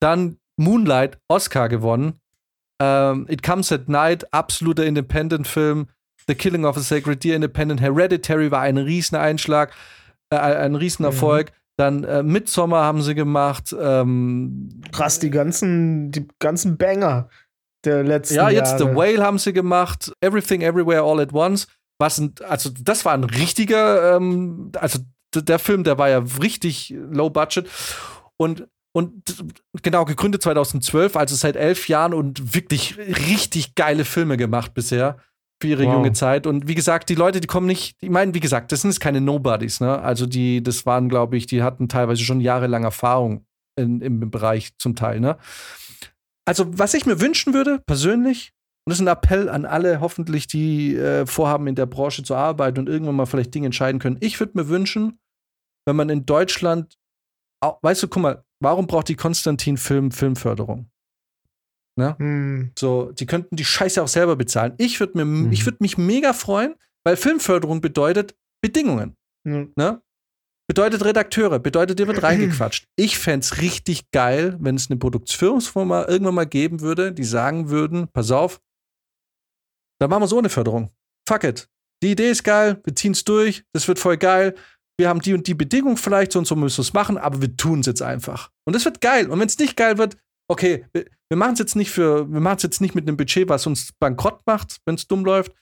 Dann 0.02 0.38
Moonlight, 0.58 1.18
Oscar 1.28 1.70
gewonnen. 1.70 2.20
Ähm, 2.82 3.28
It 3.30 3.44
Comes 3.44 3.72
at 3.72 3.90
Night, 3.90 4.32
absoluter 4.34 4.86
Independent-Film. 4.86 5.88
The 6.28 6.36
Killing 6.36 6.66
of 6.66 6.78
a 6.78 6.80
Sacred 6.80 7.24
Deer, 7.24 7.36
Independent. 7.36 7.82
Hereditary 7.82 8.50
war 8.50 8.62
ein 8.62 8.78
Rieseneinschlag, 8.78 9.74
äh, 10.30 10.38
ein 10.38 10.76
Riesenerfolg. 10.76 11.52
Mhm. 11.52 11.56
Dann 11.78 12.04
äh, 12.04 12.24
Midsommar 12.24 12.86
haben 12.86 13.02
sie 13.02 13.16
gemacht. 13.16 13.76
Ähm, 13.78 14.82
Krass, 14.92 15.20
die 15.20 15.32
ganzen, 15.32 16.12
die 16.12 16.28
ganzen 16.40 16.78
Banger 16.78 17.30
der 17.84 18.04
letzten 18.04 18.36
Ja, 18.36 18.50
jetzt 18.50 18.80
Jahre. 18.80 18.92
The 18.92 18.96
Whale 18.96 19.24
haben 19.24 19.40
sie 19.40 19.54
gemacht. 19.54 20.14
Everything 20.22 20.62
Everywhere 20.62 21.02
All 21.02 21.20
at 21.20 21.34
Once. 21.34 21.68
Was 22.00 22.20
ein, 22.20 22.34
also 22.48 22.70
das 22.82 23.06
war 23.06 23.14
ein 23.14 23.24
richtiger, 23.24 24.16
ähm, 24.16 24.72
also 24.78 25.00
der 25.36 25.60
Film, 25.60 25.84
der 25.84 25.98
war 25.98 26.10
ja 26.10 26.24
richtig 26.42 26.94
low 26.96 27.30
budget. 27.30 27.68
Und 28.38 28.68
und 28.96 29.24
genau, 29.82 30.06
gegründet 30.06 30.44
2012, 30.44 31.16
also 31.16 31.36
seit 31.36 31.56
elf 31.56 31.88
Jahren 31.88 32.14
und 32.14 32.56
wirklich 32.56 32.98
richtig 32.98 33.76
geile 33.76 34.06
Filme 34.06 34.38
gemacht 34.38 34.74
bisher 34.74 35.18
für 35.60 35.68
ihre 35.68 35.86
wow. 35.86 35.94
junge 35.94 36.14
Zeit. 36.14 36.46
Und 36.46 36.68
wie 36.68 36.76
gesagt, 36.76 37.10
die 37.10 37.16
Leute, 37.16 37.42
die 37.42 37.48
kommen 37.48 37.66
nicht, 37.66 37.98
ich 38.02 38.10
meine, 38.10 38.34
wie 38.34 38.40
gesagt, 38.40 38.72
das 38.72 38.82
sind 38.82 38.92
jetzt 38.92 39.00
keine 39.00 39.20
Nobodies, 39.20 39.80
ne? 39.80 40.00
Also 40.00 40.26
die, 40.28 40.62
das 40.62 40.86
waren, 40.86 41.10
glaube 41.10 41.38
ich, 41.38 41.48
die 41.48 41.64
hatten 41.64 41.90
teilweise 41.90 42.24
schon 42.24 42.40
jahrelang 42.40 42.84
Erfahrung 42.84 43.46
in, 43.76 44.02
im 44.02 44.30
Bereich 44.30 44.78
zum 44.78 44.96
Teil, 44.96 45.20
ne? 45.20 45.38
Also, 46.46 46.78
was 46.78 46.94
ich 46.94 47.06
mir 47.06 47.22
wünschen 47.22 47.54
würde, 47.54 47.80
persönlich, 47.86 48.52
und 48.86 48.92
das 48.92 49.00
ist 49.00 49.08
ein 49.08 49.08
Appell 49.08 49.48
an 49.48 49.66
alle, 49.66 50.02
hoffentlich, 50.02 50.48
die 50.48 50.96
äh, 50.96 51.26
vorhaben, 51.26 51.68
in 51.68 51.76
der 51.76 51.86
Branche 51.86 52.22
zu 52.24 52.36
arbeiten 52.36 52.80
und 52.80 52.90
irgendwann 52.90 53.16
mal 53.16 53.26
vielleicht 53.26 53.56
Dinge 53.56 53.68
entscheiden 53.68 54.00
können. 54.00 54.18
Ich 54.20 54.40
würde 54.40 54.52
mir 54.56 54.68
wünschen, 54.68 55.20
wenn 55.88 55.96
man 55.96 56.10
in 56.10 56.26
Deutschland, 56.26 56.98
auch, 57.62 57.80
weißt 57.82 58.04
du, 58.04 58.08
guck 58.10 58.22
mal, 58.22 58.44
Warum 58.64 58.88
braucht 58.88 59.10
die 59.10 59.16
Konstantin-Film 59.16 60.12
Filmförderung? 60.12 60.90
Ne? 61.98 62.16
Hm. 62.18 62.72
So, 62.80 63.12
die 63.12 63.26
könnten 63.26 63.58
die 63.58 63.66
Scheiße 63.66 64.02
auch 64.02 64.08
selber 64.08 64.38
bezahlen. 64.38 64.74
Ich 64.78 65.00
würde 65.02 65.20
hm. 65.20 65.52
würd 65.66 65.82
mich 65.82 65.98
mega 65.98 66.32
freuen, 66.32 66.76
weil 67.04 67.18
Filmförderung 67.18 67.82
bedeutet 67.82 68.36
Bedingungen. 68.62 69.18
Hm. 69.46 69.74
Ne? 69.76 70.02
Bedeutet 70.68 71.04
Redakteure, 71.04 71.60
bedeutet, 71.60 72.00
dir 72.00 72.08
wird 72.08 72.24
reingequatscht. 72.24 72.88
Ich 72.96 73.20
fände 73.20 73.44
es 73.44 73.62
richtig 73.62 74.10
geil, 74.12 74.58
wenn 74.62 74.76
es 74.76 74.90
eine 74.90 74.98
Produktionsfirma 74.98 76.06
irgendwann 76.08 76.36
mal 76.36 76.48
geben 76.48 76.80
würde, 76.80 77.12
die 77.12 77.26
sagen 77.26 77.70
würden: 77.70 78.08
Pass 78.14 78.32
auf, 78.32 78.62
dann 80.00 80.10
machen 80.10 80.24
wir 80.24 80.28
so 80.28 80.40
eine 80.40 80.50
Förderung. 80.50 80.90
Fuck 81.28 81.44
it. 81.44 81.70
Die 82.02 82.12
Idee 82.12 82.32
ist 82.32 82.44
geil, 82.44 82.82
wir 82.86 82.96
ziehen 82.96 83.12
es 83.12 83.26
durch, 83.26 83.66
das 83.74 83.88
wird 83.88 84.00
voll 84.00 84.18
geil 84.18 84.56
wir 84.98 85.10
haben 85.10 85.22
die 85.22 85.34
und 85.34 85.48
die 85.48 85.56
Bedingung 85.56 85.98
vielleicht, 85.98 86.32
so 86.32 86.40
und 86.40 86.46
so 86.46 86.56
müssen 86.56 86.78
wir 86.78 86.84
es 86.84 86.94
machen, 86.94 87.18
aber 87.18 87.42
wir 87.42 87.56
tun 87.58 87.80
es 87.80 87.86
jetzt 87.86 88.02
einfach. 88.02 88.50
Und 88.66 88.74
das 88.76 88.86
wird 88.86 89.02
geil. 89.02 89.30
Und 89.30 89.40
wenn 89.40 89.48
es 89.48 89.58
nicht 89.58 89.76
geil 89.76 89.98
wird, 89.98 90.18
okay, 90.48 90.86
wir, 90.94 91.06
wir 91.30 91.38
machen 91.38 91.54
es 91.54 91.60
jetzt 91.60 91.76
nicht 91.76 91.92
für, 91.92 92.32
wir 92.32 92.40
machen 92.40 92.58
es 92.58 92.64
jetzt 92.64 92.82
nicht 92.82 92.96
mit 92.96 93.08
einem 93.08 93.18
Budget, 93.18 93.50
was 93.50 93.66
uns 93.66 93.92
bankrott 94.00 94.42
macht, 94.46 94.78
wenn 94.86 94.96
es 94.96 95.08
dumm 95.08 95.26
läuft, 95.26 95.54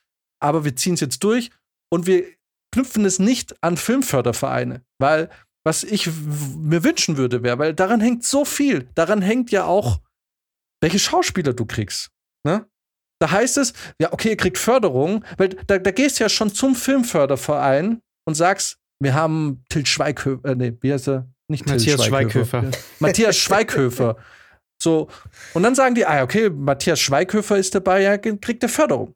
aber 0.42 0.66
wir 0.66 0.76
ziehen 0.76 0.96
es 0.96 1.00
jetzt 1.00 1.24
durch 1.24 1.52
und 1.92 2.08
wir 2.08 2.26
knüpfen 2.74 3.06
es 3.06 3.20
nicht 3.20 3.62
an 3.64 3.78
Filmfördervereine, 3.78 4.84
weil 5.00 5.30
was 5.64 5.84
ich 5.84 6.10
mir 6.58 6.84
wünschen 6.84 7.18
würde, 7.18 7.44
wäre, 7.44 7.60
weil 7.60 7.74
daran 7.74 8.02
hängt 8.02 8.24
so 8.26 8.46
viel. 8.46 8.90
Daran 8.96 9.22
hängt 9.22 9.52
ja 9.52 9.66
auch, 9.66 10.02
welche 10.82 10.98
Schauspieler 10.98 11.54
du 11.54 11.66
kriegst. 11.66 12.10
Ne? 12.44 12.68
Da 13.22 13.30
heißt 13.30 13.58
es, 13.58 13.74
ja, 14.00 14.12
okay, 14.12 14.30
ihr 14.30 14.38
kriegt 14.38 14.58
Förderung, 14.58 15.24
weil 15.38 15.50
da, 15.50 15.78
da 15.78 15.92
gehst 15.92 16.20
du 16.20 16.24
ja 16.24 16.30
schon 16.30 16.52
zum 16.52 16.74
Filmförderverein 16.74 18.02
und 18.26 18.34
sagst, 18.34 18.80
wir 19.02 19.14
haben 19.14 19.66
Til 19.70 19.86
Schweighöfer, 19.86 20.50
äh, 20.50 20.56
nee, 20.56 20.78
wie 20.82 20.94
heißt 20.94 21.08
er? 21.10 21.28
Nicht 21.50 21.66
Til 21.66 21.76
Matthias 21.76 22.06
Schweighöfer. 22.06 22.62
Schweighöfer. 22.62 22.78
Matthias 23.00 23.38
Schweighöfer. 23.38 24.18
So, 24.82 25.10
und 25.54 25.64
dann 25.64 25.76
sagen 25.76 25.96
die, 25.96 26.06
ah, 26.06 26.24
okay, 26.24 26.50
Matthias 26.50 27.00
Schweighöfer 27.00 27.58
ist 27.58 27.76
dabei, 27.76 28.02
ja, 28.02 28.18
kriegt 28.18 28.64
er 28.64 28.70
Förderung. 28.70 29.16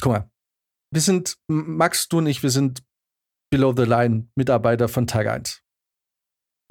Guck 0.00 0.12
mal, 0.12 0.30
wir 0.92 1.00
sind, 1.00 1.38
Max, 1.48 2.08
du 2.08 2.18
und 2.18 2.26
ich, 2.26 2.42
wir 2.42 2.50
sind 2.50 2.82
below 3.50 3.72
the 3.76 3.84
line 3.84 4.28
Mitarbeiter 4.34 4.88
von 4.88 5.06
Tag 5.06 5.26
1. 5.26 5.62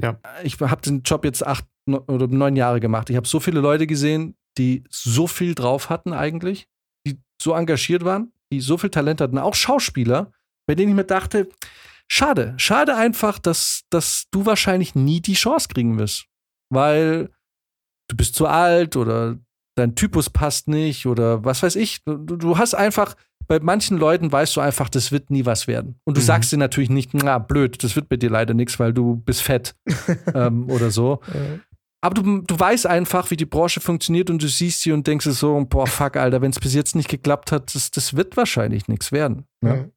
Ja. 0.01 0.19
Ich 0.43 0.59
habe 0.59 0.81
den 0.81 1.01
Job 1.03 1.23
jetzt 1.25 1.45
acht 1.45 1.65
oder 1.87 2.27
neun 2.27 2.55
Jahre 2.55 2.79
gemacht. 2.79 3.09
Ich 3.09 3.15
habe 3.15 3.27
so 3.27 3.39
viele 3.39 3.61
Leute 3.61 3.87
gesehen, 3.87 4.35
die 4.57 4.83
so 4.89 5.27
viel 5.27 5.55
drauf 5.55 5.89
hatten 5.89 6.13
eigentlich, 6.13 6.67
die 7.07 7.19
so 7.41 7.53
engagiert 7.53 8.03
waren, 8.03 8.33
die 8.51 8.61
so 8.61 8.77
viel 8.77 8.89
Talent 8.89 9.21
hatten, 9.21 9.37
auch 9.37 9.55
Schauspieler, 9.55 10.31
bei 10.67 10.75
denen 10.75 10.89
ich 10.89 10.95
mir 10.95 11.05
dachte, 11.05 11.49
schade, 12.07 12.53
schade 12.57 12.95
einfach, 12.95 13.39
dass, 13.39 13.81
dass 13.89 14.25
du 14.31 14.45
wahrscheinlich 14.45 14.95
nie 14.95 15.21
die 15.21 15.33
Chance 15.33 15.67
kriegen 15.67 15.97
wirst. 15.97 16.25
Weil 16.69 17.29
du 18.09 18.15
bist 18.17 18.35
zu 18.35 18.47
alt 18.47 18.95
oder 18.95 19.37
dein 19.77 19.95
Typus 19.95 20.29
passt 20.29 20.67
nicht 20.67 21.05
oder 21.05 21.43
was 21.43 21.61
weiß 21.63 21.75
ich. 21.75 22.03
Du, 22.03 22.17
du 22.17 22.57
hast 22.57 22.73
einfach, 22.73 23.15
bei 23.47 23.59
manchen 23.59 23.97
Leuten 23.97 24.31
weißt 24.31 24.55
du 24.55 24.61
einfach, 24.61 24.89
das 24.89 25.11
wird 25.11 25.29
nie 25.29 25.45
was 25.45 25.67
werden. 25.67 25.99
Und 26.05 26.17
du 26.17 26.21
Mhm. 26.21 26.25
sagst 26.25 26.51
dir 26.51 26.57
natürlich 26.57 26.89
nicht, 26.89 27.13
na 27.13 27.37
blöd, 27.37 27.83
das 27.83 27.95
wird 27.95 28.09
bei 28.09 28.17
dir 28.17 28.29
leider 28.29 28.53
nichts, 28.53 28.79
weil 28.79 28.93
du 28.93 29.17
bist 29.17 29.41
fett 29.43 29.75
ähm, 30.33 30.69
oder 30.69 30.89
so. 30.91 31.19
Aber 32.01 32.13
du, 32.21 32.41
du 32.41 32.59
weißt 32.59 32.85
einfach, 32.87 33.31
wie 33.31 33.37
die 33.37 33.45
Branche 33.45 33.81
funktioniert 33.81 34.29
und 34.29 34.41
du 34.41 34.47
siehst 34.47 34.81
sie 34.81 34.91
und 34.91 35.05
denkst 35.07 35.25
so, 35.25 35.65
boah, 35.67 35.87
fuck, 35.87 36.17
Alter, 36.17 36.41
wenn 36.41 36.51
es 36.51 36.59
bis 36.59 36.73
jetzt 36.75 36.95
nicht 36.95 37.09
geklappt 37.09 37.51
hat, 37.51 37.73
das, 37.75 37.89
das 37.91 38.15
wird 38.15 38.37
wahrscheinlich 38.37 38.87
nichts 38.87 39.11
werden. 39.11 39.45
Ne? 39.61 39.91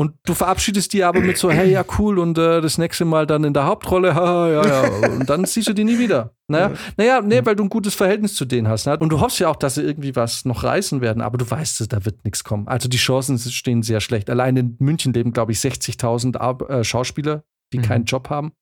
Und 0.00 0.14
du 0.26 0.34
verabschiedest 0.34 0.92
die 0.92 1.02
aber 1.02 1.18
mit 1.20 1.38
so, 1.38 1.50
hey, 1.50 1.72
ja, 1.72 1.84
cool, 1.98 2.20
und 2.20 2.38
äh, 2.38 2.60
das 2.60 2.78
nächste 2.78 3.04
Mal 3.04 3.26
dann 3.26 3.42
in 3.42 3.52
der 3.52 3.66
Hauptrolle, 3.66 4.14
haha, 4.14 4.48
ja, 4.48 4.64
ja. 4.66 5.08
Und 5.08 5.28
dann 5.28 5.44
siehst 5.44 5.66
du 5.68 5.72
die 5.72 5.82
nie 5.82 5.98
wieder. 5.98 6.34
Naja, 6.46 6.72
naja, 6.96 7.20
nee, 7.20 7.44
weil 7.44 7.56
du 7.56 7.64
ein 7.64 7.68
gutes 7.68 7.96
Verhältnis 7.96 8.36
zu 8.36 8.44
denen 8.44 8.68
hast. 8.68 8.86
Ne? 8.86 8.96
Und 8.96 9.08
du 9.10 9.18
hoffst 9.20 9.40
ja 9.40 9.48
auch, 9.48 9.56
dass 9.56 9.74
sie 9.74 9.82
irgendwie 9.82 10.14
was 10.14 10.44
noch 10.44 10.62
reißen 10.62 11.00
werden, 11.00 11.20
aber 11.20 11.36
du 11.36 11.50
weißt, 11.50 11.92
da 11.92 12.04
wird 12.04 12.24
nichts 12.24 12.44
kommen. 12.44 12.68
Also 12.68 12.88
die 12.88 12.96
Chancen 12.96 13.38
stehen 13.40 13.82
sehr 13.82 14.00
schlecht. 14.00 14.30
Allein 14.30 14.56
in 14.56 14.76
München 14.78 15.12
leben, 15.12 15.32
glaube 15.32 15.50
ich, 15.50 15.58
60.000 15.58 16.36
Ar- 16.38 16.70
äh, 16.70 16.84
Schauspieler, 16.84 17.42
die 17.72 17.78
Mhm. 17.78 17.82
keinen 17.82 18.04
Job 18.04 18.30
haben. 18.30 18.52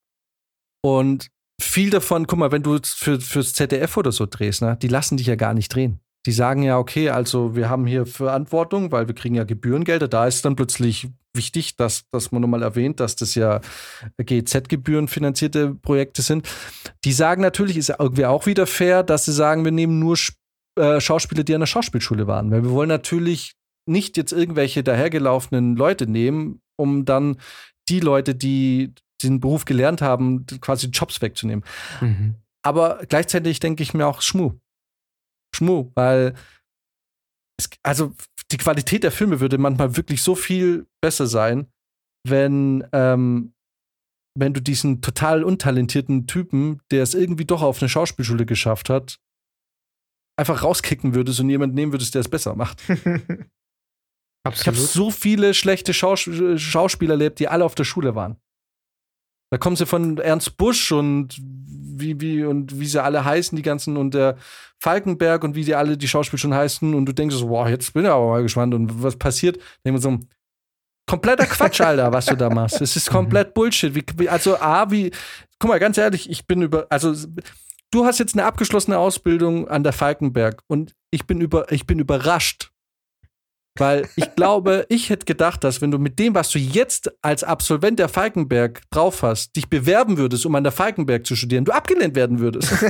Und 0.82 1.28
viel 1.60 1.90
davon, 1.90 2.26
guck 2.26 2.38
mal, 2.38 2.50
wenn 2.52 2.62
du 2.62 2.78
für, 2.82 3.20
fürs 3.20 3.52
ZDF 3.52 3.96
oder 3.96 4.10
so 4.12 4.26
drehst, 4.26 4.62
ne, 4.62 4.78
die 4.80 4.88
lassen 4.88 5.16
dich 5.16 5.26
ja 5.26 5.36
gar 5.36 5.54
nicht 5.54 5.74
drehen. 5.74 6.00
Die 6.26 6.32
sagen 6.32 6.62
ja, 6.62 6.78
okay, 6.78 7.10
also 7.10 7.54
wir 7.54 7.70
haben 7.70 7.86
hier 7.86 8.04
Verantwortung, 8.04 8.90
weil 8.90 9.06
wir 9.06 9.14
kriegen 9.14 9.36
ja 9.36 9.44
Gebührengelder. 9.44 10.08
Da 10.08 10.26
ist 10.26 10.44
dann 10.44 10.56
plötzlich 10.56 11.08
wichtig, 11.34 11.76
dass, 11.76 12.04
dass 12.10 12.32
man 12.32 12.42
nochmal 12.42 12.62
erwähnt, 12.62 12.98
dass 12.98 13.14
das 13.14 13.36
ja 13.36 13.60
GZ-Gebühren 14.18 15.06
finanzierte 15.06 15.74
Projekte 15.74 16.22
sind. 16.22 16.48
Die 17.04 17.12
sagen 17.12 17.42
natürlich, 17.42 17.76
ist 17.76 17.88
ja 17.88 17.96
irgendwie 18.00 18.26
auch 18.26 18.46
wieder 18.46 18.66
fair, 18.66 19.04
dass 19.04 19.26
sie 19.26 19.32
sagen, 19.32 19.64
wir 19.64 19.72
nehmen 19.72 20.00
nur 20.00 20.16
äh, 20.78 21.00
Schauspieler, 21.00 21.44
die 21.44 21.54
an 21.54 21.60
der 21.60 21.66
Schauspielschule 21.66 22.26
waren. 22.26 22.50
Weil 22.50 22.64
wir 22.64 22.70
wollen 22.70 22.88
natürlich 22.88 23.52
nicht 23.88 24.16
jetzt 24.16 24.32
irgendwelche 24.32 24.82
dahergelaufenen 24.82 25.76
Leute 25.76 26.08
nehmen, 26.08 26.60
um 26.76 27.04
dann 27.04 27.36
die 27.88 28.00
Leute, 28.00 28.34
die 28.34 28.94
den 29.22 29.38
Beruf 29.38 29.64
gelernt 29.64 30.02
haben, 30.02 30.44
quasi 30.60 30.88
Jobs 30.88 31.22
wegzunehmen. 31.22 31.64
Mhm. 32.00 32.34
Aber 32.62 33.00
gleichzeitig 33.08 33.60
denke 33.60 33.84
ich 33.84 33.94
mir 33.94 34.06
auch 34.06 34.22
Schmu. 34.22 34.54
Schmu, 35.56 35.90
weil 35.94 36.34
es, 37.58 37.68
also 37.82 38.14
die 38.50 38.58
Qualität 38.58 39.02
der 39.02 39.12
Filme 39.12 39.40
würde 39.40 39.58
manchmal 39.58 39.96
wirklich 39.96 40.22
so 40.22 40.34
viel 40.34 40.86
besser 41.00 41.26
sein, 41.26 41.66
wenn, 42.26 42.86
ähm, 42.92 43.54
wenn 44.38 44.52
du 44.52 44.60
diesen 44.60 45.00
total 45.00 45.42
untalentierten 45.44 46.26
Typen, 46.26 46.80
der 46.90 47.02
es 47.02 47.14
irgendwie 47.14 47.44
doch 47.44 47.62
auf 47.62 47.80
eine 47.80 47.88
Schauspielschule 47.88 48.46
geschafft 48.46 48.90
hat, 48.90 49.18
einfach 50.38 50.62
rauskicken 50.62 51.14
würdest 51.14 51.40
und 51.40 51.48
jemand 51.48 51.74
nehmen 51.74 51.92
würdest, 51.92 52.14
der 52.14 52.20
es 52.20 52.28
besser 52.28 52.54
macht. 52.54 52.82
Ich 54.48 54.60
habe 54.66 54.76
Absolut. 54.76 54.90
so 54.90 55.10
viele 55.10 55.54
schlechte 55.54 55.92
Schaus 55.92 56.30
Schauspieler 56.56 57.14
erlebt, 57.14 57.40
die 57.40 57.48
alle 57.48 57.64
auf 57.64 57.74
der 57.74 57.82
Schule 57.82 58.14
waren. 58.14 58.36
Da 59.50 59.58
kommen 59.58 59.76
sie 59.76 59.86
von 59.86 60.18
Ernst 60.18 60.56
Busch 60.56 60.92
und 60.92 61.36
wie, 61.38 62.20
wie, 62.20 62.44
und 62.44 62.78
wie 62.78 62.86
sie 62.86 63.02
alle 63.02 63.24
heißen, 63.24 63.56
die 63.56 63.62
ganzen, 63.62 63.96
und 63.96 64.14
der 64.14 64.36
Falkenberg 64.78 65.44
und 65.44 65.54
wie 65.54 65.64
die 65.64 65.74
alle 65.74 65.96
die 65.96 66.08
Schauspieler 66.08 66.38
schon 66.38 66.54
heißen, 66.54 66.94
und 66.94 67.06
du 67.06 67.12
denkst 67.12 67.36
so, 67.36 67.48
wow, 67.48 67.68
jetzt 67.68 67.94
bin 67.94 68.04
ich 68.04 68.10
aber 68.10 68.28
mal 68.28 68.42
gespannt, 68.42 68.74
und 68.74 69.02
was 69.02 69.16
passiert? 69.16 69.56
Denken 69.84 69.98
wir 69.98 70.02
so, 70.02 70.18
kompletter 71.06 71.46
Quatsch, 71.46 71.80
Alter, 71.80 72.12
was 72.12 72.26
du 72.26 72.36
da 72.36 72.50
machst. 72.50 72.80
Es 72.80 72.96
ist 72.96 73.10
komplett 73.10 73.54
Bullshit. 73.54 73.94
Wie, 73.94 74.28
also, 74.28 74.58
A, 74.58 74.90
wie, 74.90 75.10
guck 75.58 75.70
mal, 75.70 75.78
ganz 75.78 75.96
ehrlich, 75.96 76.28
ich 76.28 76.46
bin 76.46 76.62
über, 76.62 76.86
also, 76.90 77.14
du 77.92 78.04
hast 78.04 78.18
jetzt 78.18 78.34
eine 78.34 78.44
abgeschlossene 78.44 78.98
Ausbildung 78.98 79.68
an 79.68 79.84
der 79.84 79.92
Falkenberg 79.92 80.62
und 80.66 80.94
ich 81.10 81.26
bin 81.26 81.40
über, 81.40 81.70
ich 81.72 81.86
bin 81.86 81.98
überrascht, 81.98 82.72
weil 83.80 84.08
ich 84.16 84.34
glaube, 84.34 84.86
ich 84.88 85.10
hätte 85.10 85.26
gedacht, 85.26 85.64
dass 85.64 85.80
wenn 85.80 85.90
du 85.90 85.98
mit 85.98 86.18
dem, 86.18 86.34
was 86.34 86.50
du 86.50 86.58
jetzt 86.58 87.12
als 87.22 87.44
Absolvent 87.44 87.98
der 87.98 88.08
Falkenberg 88.08 88.82
drauf 88.90 89.22
hast, 89.22 89.54
dich 89.56 89.68
bewerben 89.68 90.18
würdest, 90.18 90.46
um 90.46 90.54
an 90.54 90.64
der 90.64 90.72
Falkenberg 90.72 91.26
zu 91.26 91.36
studieren, 91.36 91.64
du 91.64 91.72
abgelehnt 91.72 92.14
werden 92.14 92.40
würdest. 92.40 92.72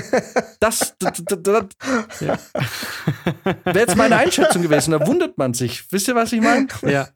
Das, 0.59 0.97
das, 0.99 1.23
das, 1.25 1.43
das 1.43 1.77
wäre 2.21 3.79
jetzt 3.79 3.97
meine 3.97 4.17
Einschätzung 4.17 4.63
gewesen. 4.63 4.93
Da 4.93 5.07
wundert 5.07 5.37
man 5.37 5.53
sich. 5.53 5.85
Wisst 5.93 6.09
ihr, 6.09 6.15
was 6.15 6.33
ich 6.33 6.41
meine? 6.41 6.67
ja. 6.83 7.09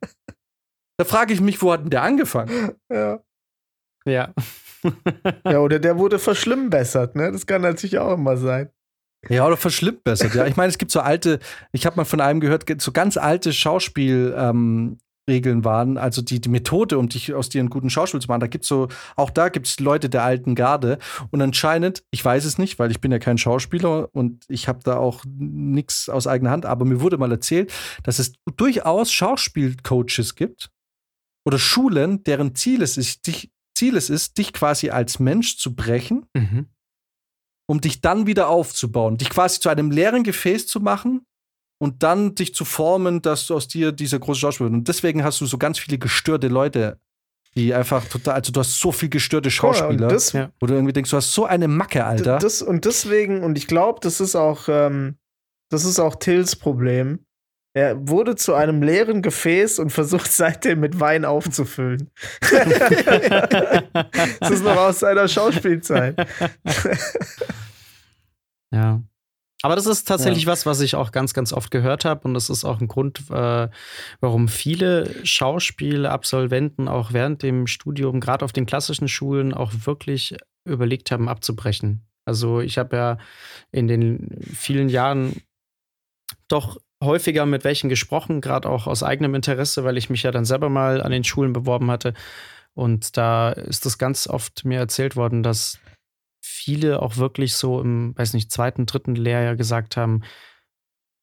Da 0.99 1.05
frage 1.05 1.33
ich 1.33 1.41
mich, 1.41 1.61
wo 1.63 1.73
hat 1.73 1.83
denn 1.83 1.91
der 1.91 2.03
angefangen? 2.03 2.73
ja. 2.93 3.21
Ja. 4.05 4.33
ja, 5.45 5.59
oder 5.59 5.79
der 5.79 5.99
wurde 5.99 6.19
verschlimmbessert, 6.19 7.15
ne? 7.17 7.33
Das 7.33 7.47
kann 7.47 7.63
natürlich 7.63 7.99
auch 7.99 8.15
immer 8.15 8.37
sein. 8.37 8.71
Ja, 9.29 9.47
oder 9.47 9.57
verschlimmbessert. 9.57 10.35
Ja, 10.35 10.47
ich 10.47 10.57
meine, 10.57 10.71
es 10.71 10.79
gibt 10.79 10.91
so 10.91 11.01
alte, 11.01 11.41
ich 11.73 11.85
habe 11.87 11.97
mal 11.97 12.05
von 12.05 12.21
einem 12.21 12.41
gehört, 12.41 12.65
so 12.81 12.91
ganz 12.91 13.17
alte 13.17 13.53
Schauspielregeln 13.53 14.99
ähm, 15.29 15.65
waren, 15.65 15.99
also 15.99 16.23
die, 16.23 16.41
die 16.41 16.49
Methode, 16.49 16.99
um 16.99 17.09
dich 17.09 17.35
aus 17.35 17.51
dir 17.51 17.61
einen 17.61 17.69
guten 17.69 17.91
Schauspiel 17.91 18.21
zu 18.21 18.29
machen. 18.29 18.41
Da 18.41 18.47
gibt's 18.47 18.69
so, 18.69 18.89
auch 19.17 19.31
da 19.31 19.51
gibt 19.51 19.67
es 19.67 19.79
Leute 19.79 20.09
der 20.09 20.25
alten 20.25 20.55
Garde. 20.55 20.99
Und 21.31 21.43
anscheinend, 21.43 22.03
ich 22.11 22.25
weiß 22.25 22.47
es 22.47 22.57
nicht, 22.57 22.79
weil 22.79 22.91
ich 22.91 23.01
bin 23.01 23.13
ja 23.13 23.19
kein 23.19 23.37
Schauspieler 23.37 24.09
und 24.13 24.45
ich 24.49 24.69
habe 24.69 24.81
da 24.85 24.97
auch 24.97 25.23
nichts 25.27 26.09
aus 26.09 26.27
eigener 26.27 26.51
Hand, 26.51 26.65
aber 26.65 26.87
mir 26.87 27.03
wurde 27.03 27.19
mal 27.19 27.31
erzählt, 27.31 27.73
dass 28.03 28.19
es 28.19 28.33
durchaus 28.57 29.13
Schauspielcoaches 29.13 30.35
gibt 30.35 30.71
oder 31.45 31.59
Schulen, 31.59 32.25
deren 32.25 32.55
Ziel 32.55 32.81
es 32.83 32.97
ist, 32.97 33.27
dich, 33.27 33.51
Ziel 33.75 33.97
es 33.97 34.09
ist, 34.09 34.39
dich 34.39 34.55
quasi 34.55 34.89
als 34.91 35.19
Mensch 35.19 35.59
zu 35.59 35.75
brechen 35.75 36.27
Mhm. 36.35 36.67
Um 37.71 37.81
dich 37.81 38.01
dann 38.01 38.27
wieder 38.27 38.49
aufzubauen, 38.49 39.17
dich 39.17 39.31
quasi 39.31 39.61
zu 39.61 39.69
einem 39.69 39.93
leeren 39.93 40.25
Gefäß 40.25 40.67
zu 40.67 40.81
machen 40.81 41.25
und 41.81 42.03
dann 42.03 42.35
dich 42.35 42.53
zu 42.53 42.65
formen, 42.65 43.23
dass 43.23 43.47
du 43.47 43.55
aus 43.55 43.69
dir 43.69 43.93
dieser 43.93 44.19
große 44.19 44.41
Schauspieler 44.41 44.71
wird. 44.71 44.79
Und 44.81 44.89
deswegen 44.89 45.23
hast 45.23 45.41
du 45.41 45.47
so 45.47 45.57
ganz 45.57 45.79
viele 45.79 45.97
gestörte 45.97 46.49
Leute, 46.49 46.99
die 47.55 47.73
einfach 47.73 48.05
total, 48.07 48.35
also 48.35 48.51
du 48.51 48.59
hast 48.59 48.81
so 48.81 48.91
viel 48.91 49.09
gestörte 49.09 49.53
Schauspieler, 49.53 50.07
Und 50.07 50.13
das, 50.13 50.33
Ja. 50.33 50.51
wo 50.59 50.67
du 50.67 50.75
irgendwie 50.75 50.93
denkst, 50.93 51.11
du 51.13 51.17
hast 51.17 51.33
so 51.33 51.45
eine 51.45 51.69
Macke, 51.69 52.05
Alter. 52.05 52.39
das, 52.39 52.61
und 52.61 52.87
deswegen, 52.87 53.45
und 53.45 53.57
ich 53.57 53.69
glaube, 53.69 54.01
das 54.03 54.21
ist 54.21 54.35
auch, 54.35 54.63
ähm, 54.69 55.15
das 55.71 55.85
ist 55.85 56.01
auch 56.01 56.17
Tills 56.17 56.57
Problem. 56.57 57.21
Er 57.81 57.97
wurde 58.07 58.37
zu 58.37 58.53
einem 58.53 58.83
leeren 58.83 59.23
Gefäß 59.23 59.79
und 59.79 59.89
versucht 59.89 60.31
seitdem 60.31 60.81
mit 60.81 61.01
Wein 61.01 61.25
aufzufüllen. 61.25 62.11
das 64.39 64.51
ist 64.51 64.63
noch 64.63 64.77
aus 64.77 65.01
seiner 65.01 65.27
Schauspielzeit. 65.29 66.15
Ja. 68.73 69.03
Aber 69.63 69.75
das 69.75 69.87
ist 69.87 70.07
tatsächlich 70.07 70.47
was, 70.47 70.65
was 70.65 70.81
ich 70.81 70.95
auch 70.95 71.11
ganz, 71.11 71.35
ganz 71.35 71.53
oft 71.53 71.73
gehört 71.73 72.05
habe. 72.05 72.29
Und 72.29 72.35
das 72.35 72.51
ist 72.51 72.65
auch 72.65 72.81
ein 72.81 72.87
Grund, 72.87 73.25
äh, 73.31 73.69
warum 74.21 74.47
viele 74.47 75.13
Schauspielabsolventen 75.27 76.87
auch 76.87 77.13
während 77.13 77.43
dem 77.43 77.67
Studium, 77.67 78.21
gerade 78.21 78.45
auf 78.45 78.53
den 78.53 78.65
klassischen 78.65 79.09
Schulen, 79.09 79.53
auch 79.53 79.73
wirklich 79.87 80.37
überlegt 80.65 81.11
haben, 81.11 81.29
abzubrechen. 81.29 82.07
Also 82.25 82.61
ich 82.61 82.79
habe 82.79 82.97
ja 82.97 83.19
in 83.73 83.89
den 83.89 84.39
vielen 84.55 84.89
Jahren 84.89 85.43
doch 86.47 86.79
häufiger 87.03 87.47
mit 87.47 87.65
welchen 87.65 87.89
gesprochen, 87.89 88.41
gerade 88.41 88.69
auch 88.69 88.87
aus 88.87 89.03
eigenem 89.03 89.35
Interesse, 89.35 89.85
weil 89.85 89.97
ich 89.97 90.11
mich 90.11 90.23
ja 90.23 90.31
dann 90.31 90.45
selber 90.45 90.69
mal 90.69 91.03
an 91.03 91.13
den 91.13 91.25
Schulen 91.25 91.53
beworben 91.53 91.91
hatte. 91.91 92.15
Und 92.75 93.17
da 93.17 93.51
ist 93.51 93.87
das 93.87 93.99
ganz 93.99 94.27
oft 94.27 94.65
mir 94.65 94.79
erzählt 94.79 95.17
worden, 95.17 95.43
dass 95.43 95.79
viele 96.43 97.03
auch 97.03 97.17
wirklich 97.17 97.55
so 97.55 97.81
im, 97.81 98.17
weiß 98.17 98.35
nicht, 98.35 98.53
zweiten, 98.53 98.87
dritten 98.87 99.15
Lehrjahr 99.15 99.57
gesagt 99.57 99.97
haben, 99.97 100.23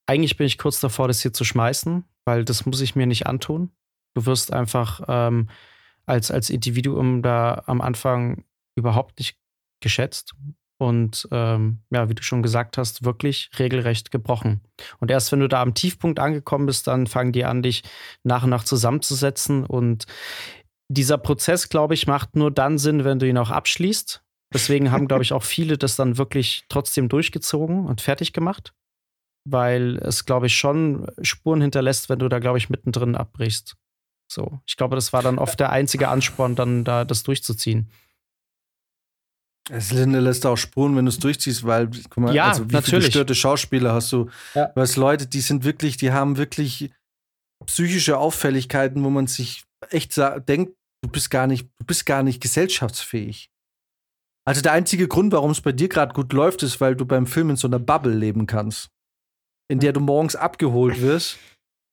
eigentlich 0.07 0.37
bin 0.37 0.47
ich 0.47 0.57
kurz 0.57 0.79
davor, 0.79 1.07
das 1.07 1.21
hier 1.21 1.33
zu 1.33 1.43
schmeißen, 1.43 2.05
weil 2.25 2.45
das 2.45 2.65
muss 2.65 2.81
ich 2.81 2.95
mir 2.95 3.07
nicht 3.07 3.27
antun. 3.27 3.71
Du 4.15 4.25
wirst 4.25 4.53
einfach 4.53 5.01
ähm, 5.07 5.49
als, 6.05 6.31
als 6.31 6.49
Individuum 6.49 7.21
da 7.21 7.63
am 7.65 7.81
Anfang 7.81 8.45
überhaupt 8.75 9.19
nicht 9.19 9.37
geschätzt 9.81 10.33
und 10.77 11.27
ähm, 11.31 11.79
ja, 11.89 12.09
wie 12.09 12.15
du 12.15 12.23
schon 12.23 12.43
gesagt 12.43 12.77
hast, 12.77 13.03
wirklich 13.03 13.49
regelrecht 13.57 14.11
gebrochen. 14.11 14.61
Und 14.99 15.09
erst 15.09 15.31
wenn 15.31 15.39
du 15.39 15.47
da 15.47 15.61
am 15.61 15.73
Tiefpunkt 15.73 16.19
angekommen 16.19 16.67
bist, 16.67 16.87
dann 16.87 17.07
fangen 17.07 17.31
die 17.31 17.45
an, 17.45 17.63
dich 17.63 17.83
nach 18.23 18.43
und 18.43 18.49
nach 18.49 18.63
zusammenzusetzen 18.63 19.65
und 19.65 20.05
dieser 20.89 21.17
Prozess, 21.17 21.69
glaube 21.69 21.93
ich, 21.93 22.07
macht 22.07 22.35
nur 22.35 22.51
dann 22.51 22.77
Sinn, 22.77 23.03
wenn 23.03 23.19
du 23.19 23.27
ihn 23.27 23.37
auch 23.37 23.51
abschließt. 23.51 24.23
Deswegen 24.53 24.91
haben, 24.91 25.07
glaube 25.07 25.23
ich, 25.23 25.33
auch 25.33 25.43
viele 25.43 25.77
das 25.77 25.97
dann 25.97 26.17
wirklich 26.17 26.63
trotzdem 26.69 27.09
durchgezogen 27.09 27.85
und 27.85 28.01
fertig 28.01 28.31
gemacht. 28.31 28.73
Weil 29.45 29.97
es, 29.97 30.25
glaube 30.25 30.47
ich, 30.47 30.57
schon 30.57 31.07
Spuren 31.21 31.61
hinterlässt, 31.61 32.09
wenn 32.09 32.19
du 32.19 32.29
da, 32.29 32.39
glaube 32.39 32.57
ich, 32.57 32.69
mittendrin 32.69 33.15
abbrichst. 33.15 33.75
So, 34.29 34.59
ich 34.65 34.75
glaube, 34.75 34.95
das 34.95 35.13
war 35.13 35.21
dann 35.21 35.39
oft 35.39 35.59
der 35.59 35.71
einzige 35.71 36.09
Ansporn, 36.09 36.55
dann 36.55 36.83
da 36.83 37.05
das 37.05 37.23
durchzuziehen. 37.23 37.89
Es 39.69 39.91
lässt 39.91 40.45
auch 40.45 40.55
Spuren, 40.55 40.95
wenn 40.95 41.05
du 41.05 41.09
es 41.09 41.19
durchziehst, 41.19 41.65
weil, 41.65 41.89
guck 42.09 42.17
mal, 42.17 42.33
Ja, 42.33 42.49
also 42.49 42.69
wie 42.69 42.73
natürlich. 42.73 42.89
viele 42.89 43.01
gestörte 43.01 43.35
Schauspieler 43.35 43.93
hast 43.93 44.11
du? 44.11 44.29
Ja. 44.55 44.67
Du 44.67 44.81
hast 44.81 44.95
Leute, 44.95 45.27
die 45.27 45.41
sind 45.41 45.63
wirklich, 45.63 45.97
die 45.97 46.11
haben 46.11 46.37
wirklich 46.37 46.91
psychische 47.65 48.17
Auffälligkeiten, 48.17 49.03
wo 49.03 49.09
man 49.09 49.27
sich 49.27 49.63
echt 49.89 50.15
denkt, 50.47 50.73
du 51.03 51.09
bist 51.09 51.29
gar 51.29 51.47
nicht, 51.47 51.67
du 51.79 51.85
bist 51.85 52.05
gar 52.05 52.23
nicht 52.23 52.41
gesellschaftsfähig. 52.41 53.49
Also 54.47 54.61
der 54.61 54.71
einzige 54.71 55.09
Grund, 55.09 55.33
warum 55.33 55.51
es 55.51 55.59
bei 55.59 55.73
dir 55.73 55.89
gerade 55.89 56.13
gut 56.13 56.31
läuft, 56.31 56.63
ist, 56.63 56.79
weil 56.79 56.95
du 56.95 57.05
beim 57.05 57.27
Film 57.27 57.49
in 57.49 57.55
so 57.57 57.67
einer 57.67 57.79
Bubble 57.79 58.13
leben 58.15 58.45
kannst, 58.47 58.89
in 59.69 59.79
der 59.79 59.91
du 59.91 59.99
morgens 59.99 60.37
abgeholt 60.37 61.01
wirst, 61.01 61.37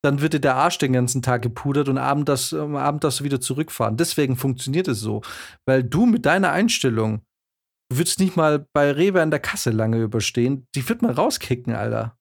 dann 0.04 0.20
wird 0.20 0.34
dir 0.34 0.40
der 0.40 0.54
Arsch 0.54 0.78
den 0.78 0.92
ganzen 0.92 1.22
Tag 1.22 1.42
gepudert 1.42 1.88
und 1.88 1.98
abend 1.98 2.28
das, 2.28 2.54
am 2.54 2.76
Abend 2.76 3.02
darfst 3.02 3.20
du 3.20 3.24
wieder 3.24 3.40
zurückfahren. 3.40 3.96
Deswegen 3.96 4.36
funktioniert 4.36 4.86
es 4.86 5.00
so, 5.00 5.22
weil 5.66 5.82
du 5.82 6.06
mit 6.06 6.26
deiner 6.26 6.52
Einstellung 6.52 7.22
Du 7.94 7.98
würdest 7.98 8.18
nicht 8.18 8.34
mal 8.36 8.66
bei 8.72 8.90
Rewe 8.90 9.22
an 9.22 9.30
der 9.30 9.38
Kasse 9.38 9.70
lange 9.70 9.98
überstehen. 10.02 10.66
Die 10.74 10.88
wird 10.88 11.00
mal 11.00 11.12
rauskicken, 11.12 11.74
Alter. 11.74 12.18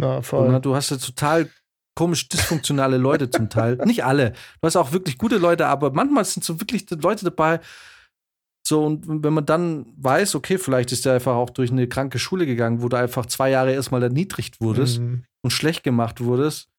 Ja, 0.00 0.16
Und 0.16 0.22
voll. 0.24 0.60
du 0.62 0.74
hast 0.74 0.90
ja 0.90 0.96
total 0.96 1.50
komisch 1.94 2.26
dysfunktionale 2.30 2.96
Leute 2.96 3.28
zum 3.28 3.50
Teil. 3.50 3.76
Nicht 3.84 4.02
alle. 4.04 4.30
Du 4.32 4.66
hast 4.66 4.76
auch 4.76 4.92
wirklich 4.92 5.18
gute 5.18 5.36
Leute, 5.36 5.66
aber 5.66 5.92
manchmal 5.92 6.24
sind 6.24 6.42
so 6.42 6.58
wirklich 6.58 6.88
Leute 6.88 7.26
dabei. 7.26 7.60
So, 8.66 8.82
und 8.86 9.04
wenn 9.22 9.34
man 9.34 9.44
dann 9.44 9.92
weiß, 9.98 10.34
okay, 10.36 10.56
vielleicht 10.56 10.90
ist 10.92 11.04
der 11.04 11.14
einfach 11.14 11.34
auch 11.34 11.50
durch 11.50 11.70
eine 11.70 11.86
kranke 11.86 12.18
Schule 12.18 12.46
gegangen, 12.46 12.80
wo 12.80 12.88
du 12.88 12.96
einfach 12.96 13.26
zwei 13.26 13.50
Jahre 13.50 13.72
erstmal 13.74 14.02
erniedrigt 14.02 14.60
wurdest 14.62 15.00
Mhm. 15.00 15.24
und 15.44 15.50
schlecht 15.50 15.82
gemacht 15.82 16.22
wurdest, 16.22 16.70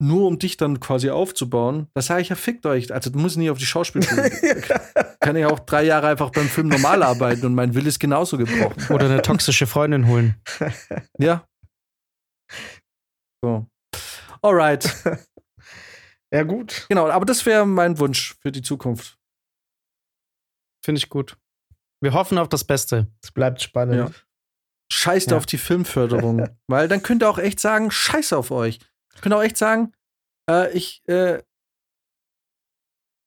nur 0.00 0.26
um 0.28 0.38
dich 0.38 0.56
dann 0.56 0.78
quasi 0.80 1.10
aufzubauen, 1.10 1.88
da 1.94 2.02
sage 2.02 2.22
ich 2.22 2.28
ja, 2.28 2.36
fickt 2.36 2.64
euch. 2.66 2.92
Also, 2.92 3.10
du 3.10 3.18
musst 3.18 3.36
nicht 3.36 3.50
auf 3.50 3.58
die 3.58 3.66
Schauspielschule. 3.66 4.30
Kann 5.20 5.34
ich 5.36 5.44
auch 5.46 5.58
drei 5.58 5.82
Jahre 5.84 6.06
einfach 6.08 6.30
beim 6.30 6.48
Film 6.48 6.68
normal 6.68 7.02
arbeiten 7.02 7.44
und 7.46 7.54
mein 7.54 7.74
Wille 7.74 7.88
ist 7.88 7.98
genauso 7.98 8.38
gebrochen. 8.38 8.94
Oder 8.94 9.06
eine 9.06 9.22
toxische 9.22 9.66
Freundin 9.66 10.06
holen. 10.06 10.34
Ja. 11.18 11.46
So. 13.42 13.66
Alright. 14.42 14.94
Ja, 16.30 16.42
gut. 16.42 16.84
Genau, 16.90 17.08
aber 17.08 17.24
das 17.24 17.46
wäre 17.46 17.64
mein 17.66 17.98
Wunsch 17.98 18.36
für 18.42 18.52
die 18.52 18.60
Zukunft. 18.60 19.18
Finde 20.84 20.98
ich 20.98 21.08
gut. 21.08 21.38
Wir 22.02 22.12
hoffen 22.12 22.36
auf 22.36 22.50
das 22.50 22.64
Beste. 22.64 23.06
Es 23.24 23.32
bleibt 23.32 23.62
spannend. 23.62 23.96
Ja. 23.96 24.10
Scheißt 24.92 25.30
Ja. 25.30 25.38
auf 25.38 25.46
die 25.46 25.56
Filmförderung. 25.56 26.46
weil 26.66 26.86
dann 26.86 27.02
könnt 27.02 27.22
ihr 27.22 27.30
auch 27.30 27.38
echt 27.38 27.60
sagen, 27.60 27.90
scheiß 27.90 28.34
auf 28.34 28.50
euch. 28.50 28.78
Könnt 29.20 29.34
ihr 29.34 29.38
auch 29.38 29.42
echt 29.42 29.56
sagen, 29.56 29.92
äh, 30.48 30.72
ich, 30.72 31.02
äh, 31.06 31.42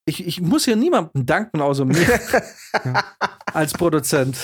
ich, 0.05 0.25
ich 0.25 0.41
muss 0.41 0.65
hier 0.65 0.75
niemandem 0.75 1.25
danken, 1.25 1.61
außer 1.61 1.85
mir 1.85 1.95
als 3.53 3.73
Produzent. 3.73 4.37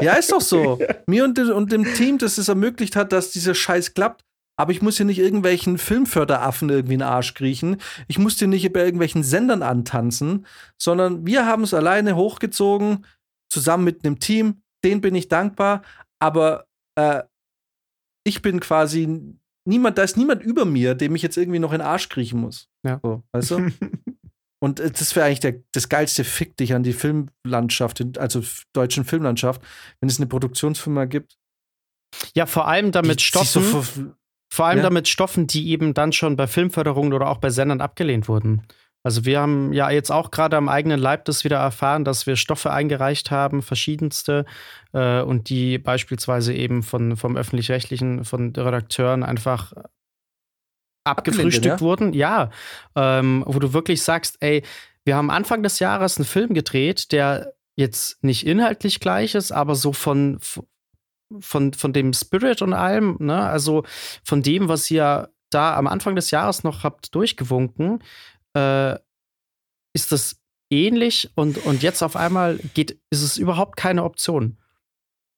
Ja, 0.00 0.14
ist 0.14 0.32
doch 0.32 0.40
so. 0.40 0.78
Mir 1.06 1.24
und, 1.24 1.38
und 1.38 1.70
dem 1.70 1.84
Team, 1.94 2.18
das 2.18 2.38
es 2.38 2.48
ermöglicht 2.48 2.96
hat, 2.96 3.12
dass 3.12 3.30
dieser 3.30 3.54
Scheiß 3.54 3.94
klappt. 3.94 4.24
Aber 4.56 4.70
ich 4.70 4.82
muss 4.82 4.96
hier 4.96 5.06
nicht 5.06 5.18
irgendwelchen 5.18 5.78
Filmförderaffen 5.78 6.70
irgendwie 6.70 6.94
in 6.94 7.00
den 7.00 7.08
Arsch 7.08 7.34
kriechen. 7.34 7.80
Ich 8.06 8.18
muss 8.18 8.38
hier 8.38 8.46
nicht 8.48 8.72
bei 8.72 8.84
irgendwelchen 8.84 9.24
Sendern 9.24 9.62
antanzen, 9.62 10.46
sondern 10.80 11.26
wir 11.26 11.44
haben 11.46 11.64
es 11.64 11.74
alleine 11.74 12.14
hochgezogen, 12.14 13.04
zusammen 13.50 13.84
mit 13.84 14.04
einem 14.04 14.20
Team. 14.20 14.62
Den 14.84 15.00
bin 15.00 15.14
ich 15.14 15.28
dankbar. 15.28 15.82
Aber 16.20 16.66
äh, 16.94 17.24
ich 18.24 18.42
bin 18.42 18.60
quasi 18.60 19.36
niemand, 19.66 19.98
da 19.98 20.02
ist 20.02 20.16
niemand 20.16 20.42
über 20.42 20.64
mir, 20.64 20.94
dem 20.94 21.14
ich 21.14 21.22
jetzt 21.22 21.36
irgendwie 21.36 21.58
noch 21.58 21.72
in 21.72 21.78
den 21.78 21.86
Arsch 21.86 22.08
kriechen 22.08 22.40
muss. 22.40 22.68
Ja. 22.84 23.00
So, 23.02 23.22
weißt 23.32 23.50
du? 23.52 23.68
Und 24.62 24.80
äh, 24.80 24.90
das 24.90 25.14
wäre 25.14 25.26
eigentlich 25.26 25.40
der, 25.40 25.62
das 25.72 25.88
geilste 25.88 26.24
Fick 26.24 26.56
dich 26.56 26.74
an 26.74 26.82
die 26.82 26.94
Filmlandschaft, 26.94 28.18
also 28.18 28.42
deutschen 28.72 29.04
Filmlandschaft, 29.04 29.60
wenn 30.00 30.08
es 30.08 30.18
eine 30.18 30.26
Produktionsfirma 30.26 31.04
gibt. 31.04 31.36
Ja, 32.34 32.46
vor 32.46 32.66
allem 32.68 32.92
damit 32.92 33.20
die 33.20 33.24
so 33.24 33.60
Stoffen, 33.60 33.82
ver- 33.82 34.16
vor 34.52 34.66
allem 34.66 34.78
Ja. 34.78 34.84
damit 34.84 35.08
Stoffen, 35.08 35.46
die 35.46 35.68
eben 35.70 35.94
dann 35.94 36.12
schon 36.12 36.36
bei 36.36 36.46
Filmförderungen 36.46 37.12
oder 37.12 37.28
auch 37.28 37.38
bei 37.38 37.50
Sendern 37.50 37.80
abgelehnt 37.80 38.28
wurden. 38.28 38.62
Also 39.04 39.26
wir 39.26 39.38
haben 39.38 39.74
ja 39.74 39.90
jetzt 39.90 40.10
auch 40.10 40.30
gerade 40.30 40.56
am 40.56 40.68
eigenen 40.68 40.98
Leib 40.98 41.26
das 41.26 41.44
wieder 41.44 41.58
erfahren, 41.58 42.04
dass 42.04 42.26
wir 42.26 42.36
Stoffe 42.36 42.72
eingereicht 42.72 43.30
haben, 43.30 43.60
verschiedenste, 43.60 44.46
äh, 44.94 45.20
und 45.20 45.50
die 45.50 45.78
beispielsweise 45.78 46.54
eben 46.54 46.82
von, 46.82 47.16
vom 47.16 47.36
öffentlich-rechtlichen, 47.36 48.24
von 48.24 48.54
Redakteuren 48.56 49.22
einfach 49.22 49.74
abgefrühstückt 51.04 51.66
ja? 51.66 51.80
wurden. 51.80 52.14
Ja, 52.14 52.50
ähm, 52.96 53.44
wo 53.46 53.58
du 53.58 53.74
wirklich 53.74 54.02
sagst, 54.02 54.38
ey, 54.40 54.62
wir 55.04 55.16
haben 55.16 55.30
Anfang 55.30 55.62
des 55.62 55.80
Jahres 55.80 56.16
einen 56.16 56.24
Film 56.24 56.54
gedreht, 56.54 57.12
der 57.12 57.52
jetzt 57.76 58.24
nicht 58.24 58.46
inhaltlich 58.46 59.00
gleich 59.00 59.34
ist, 59.34 59.52
aber 59.52 59.74
so 59.74 59.92
von, 59.92 60.38
von, 61.40 61.74
von 61.74 61.92
dem 61.92 62.14
Spirit 62.14 62.62
und 62.62 62.72
allem, 62.72 63.16
ne, 63.20 63.38
also 63.38 63.84
von 64.24 64.42
dem, 64.42 64.68
was 64.68 64.90
ihr 64.90 65.28
da 65.50 65.76
am 65.76 65.86
Anfang 65.86 66.16
des 66.16 66.30
Jahres 66.30 66.64
noch 66.64 66.84
habt 66.84 67.14
durchgewunken, 67.14 68.02
äh, 68.54 68.94
ist 69.94 70.12
das 70.12 70.40
ähnlich 70.70 71.30
und, 71.34 71.58
und 71.58 71.82
jetzt 71.82 72.02
auf 72.02 72.16
einmal 72.16 72.58
geht, 72.74 72.98
ist 73.10 73.22
es 73.22 73.36
überhaupt 73.36 73.76
keine 73.76 74.04
Option. 74.04 74.58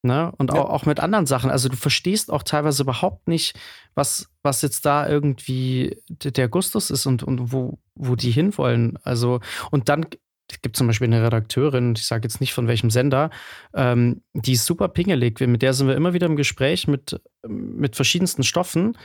Ne? 0.03 0.33
Und 0.39 0.51
Ja. 0.53 0.57
auch, 0.61 0.71
auch 0.71 0.87
mit 0.87 1.01
anderen 1.01 1.27
Sachen. 1.27 1.51
Also 1.51 1.69
du 1.69 1.77
verstehst 1.77 2.31
auch 2.31 2.43
teilweise 2.43 2.83
überhaupt 2.83 3.29
nicht, 3.29 3.59
was, 3.95 4.29
was 4.43 4.63
jetzt 4.63 4.87
da 4.87 5.09
irgendwie 5.09 6.01
der 6.09 6.49
Gustus 6.49 6.91
ist 6.91 7.07
und, 7.07 7.23
und 7.23 7.53
wo, 7.53 7.79
wo 7.95 8.15
die 8.15 8.31
hinwollen. 8.31 8.99
Also, 9.03 9.41
und 9.71 9.89
dann 9.89 10.07
es 10.49 10.63
gibt 10.63 10.77
zum 10.77 10.87
Beispiel 10.87 11.09
eine 11.09 11.25
Redakteurin, 11.25 11.95
ich 11.97 12.07
sage 12.07 12.23
jetzt 12.23 12.41
nicht 12.41 12.55
von 12.55 12.69
welchem 12.69 12.89
Sender, 12.89 13.31
ähm, 13.75 14.23
die 14.33 14.53
ist 14.53 14.65
super 14.65 14.87
pingelig. 14.87 15.41
Mit 15.41 15.61
der 15.61 15.75
sind 15.75 15.89
wir 15.89 15.97
immer 15.97 16.13
wieder 16.13 16.27
im 16.27 16.37
Gespräch 16.37 16.87
mit, 16.87 17.21
mit 17.49 17.97
verschiedensten 17.97 18.45
Stoffen. 18.45 18.97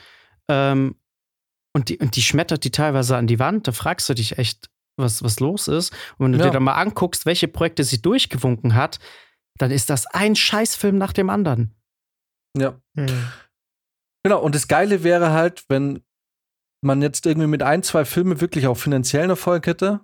Ähm, 0.47 0.97
und, 1.73 1.89
die, 1.89 1.97
und 1.99 2.15
die 2.15 2.21
schmettert 2.21 2.63
die 2.63 2.71
teilweise 2.71 3.15
an 3.17 3.27
die 3.27 3.39
Wand. 3.39 3.67
Da 3.67 3.71
fragst 3.71 4.09
du 4.09 4.13
dich 4.13 4.37
echt, 4.37 4.69
was, 4.97 5.23
was 5.23 5.39
los 5.39 5.67
ist. 5.67 5.91
Und 6.17 6.25
wenn 6.25 6.31
du 6.33 6.37
Ja. 6.39 6.45
dir 6.45 6.51
dann 6.51 6.63
mal 6.63 6.73
anguckst, 6.75 7.25
welche 7.25 7.47
Projekte 7.47 7.83
sie 7.83 8.01
durchgewunken 8.01 8.75
hat, 8.75 8.99
dann 9.57 9.71
ist 9.71 9.89
das 9.89 10.05
ein 10.07 10.35
Scheißfilm 10.35 10.97
nach 10.97 11.13
dem 11.13 11.29
anderen. 11.29 11.75
Ja. 12.57 12.79
Hm. 12.97 13.27
Genau, 14.23 14.41
und 14.41 14.53
das 14.55 14.67
Geile 14.67 15.03
wäre 15.03 15.31
halt, 15.31 15.65
wenn 15.69 16.03
man 16.83 17.01
jetzt 17.01 17.25
irgendwie 17.25 17.47
mit 17.47 17.63
ein, 17.63 17.83
zwei 17.83 18.05
Filmen 18.05 18.41
wirklich 18.41 18.67
auch 18.67 18.75
finanziellen 18.77 19.29
Erfolg 19.29 19.67
hätte, 19.67 20.01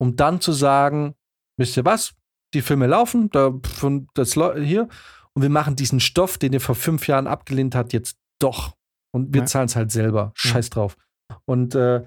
um 0.00 0.16
dann 0.16 0.40
zu 0.40 0.52
sagen, 0.52 1.14
wisst 1.58 1.76
ihr 1.76 1.84
was, 1.84 2.14
die 2.54 2.62
Filme 2.62 2.86
laufen, 2.86 3.30
da 3.30 3.52
von 3.62 4.08
das 4.14 4.32
hier, 4.32 4.88
und 5.34 5.42
wir 5.42 5.50
machen 5.50 5.76
diesen 5.76 6.00
Stoff, 6.00 6.38
den 6.38 6.52
ihr 6.52 6.60
vor 6.60 6.74
fünf 6.74 7.06
Jahren 7.06 7.26
abgelehnt 7.26 7.74
habt, 7.74 7.92
jetzt 7.92 8.18
doch. 8.40 8.76
Und 9.12 9.32
wir 9.34 9.42
Ja. 9.42 9.46
zahlen 9.46 9.66
es 9.66 9.76
halt 9.76 9.90
selber. 9.90 10.32
Scheiß 10.34 10.70
drauf. 10.70 10.96
Und 11.46 11.74
äh, 11.74 12.04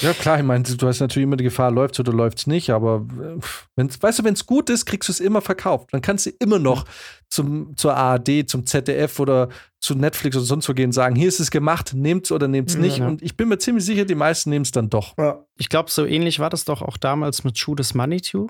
ja, 0.00 0.14
klar, 0.14 0.38
ich 0.38 0.44
meine, 0.44 0.62
du 0.64 0.86
hast 0.88 1.00
natürlich 1.00 1.24
immer 1.24 1.36
die 1.36 1.44
Gefahr, 1.44 1.70
läuft's 1.70 2.00
oder 2.00 2.14
läuft's 2.14 2.46
nicht, 2.46 2.70
aber 2.70 3.06
äh, 3.20 3.38
wenn's, 3.76 4.02
weißt 4.02 4.20
du, 4.20 4.24
wenn 4.24 4.32
es 4.32 4.46
gut 4.46 4.70
ist, 4.70 4.86
kriegst 4.86 5.08
du 5.08 5.12
es 5.12 5.20
immer 5.20 5.42
verkauft. 5.42 5.90
Dann 5.92 6.00
kannst 6.00 6.24
du 6.24 6.30
immer 6.38 6.58
noch 6.58 6.86
zum, 7.28 7.76
zur 7.76 7.94
ARD, 7.94 8.48
zum 8.48 8.64
ZDF 8.64 9.20
oder 9.20 9.50
zu 9.80 9.94
Netflix 9.94 10.34
oder 10.34 10.46
sonst 10.46 10.66
wo 10.68 10.72
gehen 10.72 10.86
und 10.86 10.92
sagen, 10.92 11.14
hier 11.14 11.28
ist 11.28 11.40
es 11.40 11.50
gemacht, 11.50 11.92
nehmt's 11.92 12.32
oder 12.32 12.48
nehmt's 12.48 12.74
Ja, 12.74 12.80
nicht. 12.80 12.98
ja. 12.98 13.06
Und 13.06 13.20
ich 13.20 13.36
bin 13.36 13.48
mir 13.48 13.58
ziemlich 13.58 13.84
sicher, 13.84 14.06
die 14.06 14.14
meisten 14.14 14.48
nehmen 14.48 14.64
es 14.64 14.70
dann 14.72 14.88
doch. 14.88 15.14
Ja. 15.18 15.44
Ich 15.58 15.68
glaube, 15.68 15.90
so 15.90 16.06
ähnlich 16.06 16.38
war 16.38 16.48
das 16.48 16.64
doch 16.64 16.80
auch 16.80 16.96
damals 16.96 17.44
mit 17.44 17.58
Shoot 17.58 17.78
is 17.78 17.92
Money 17.92 18.22
to. 18.22 18.48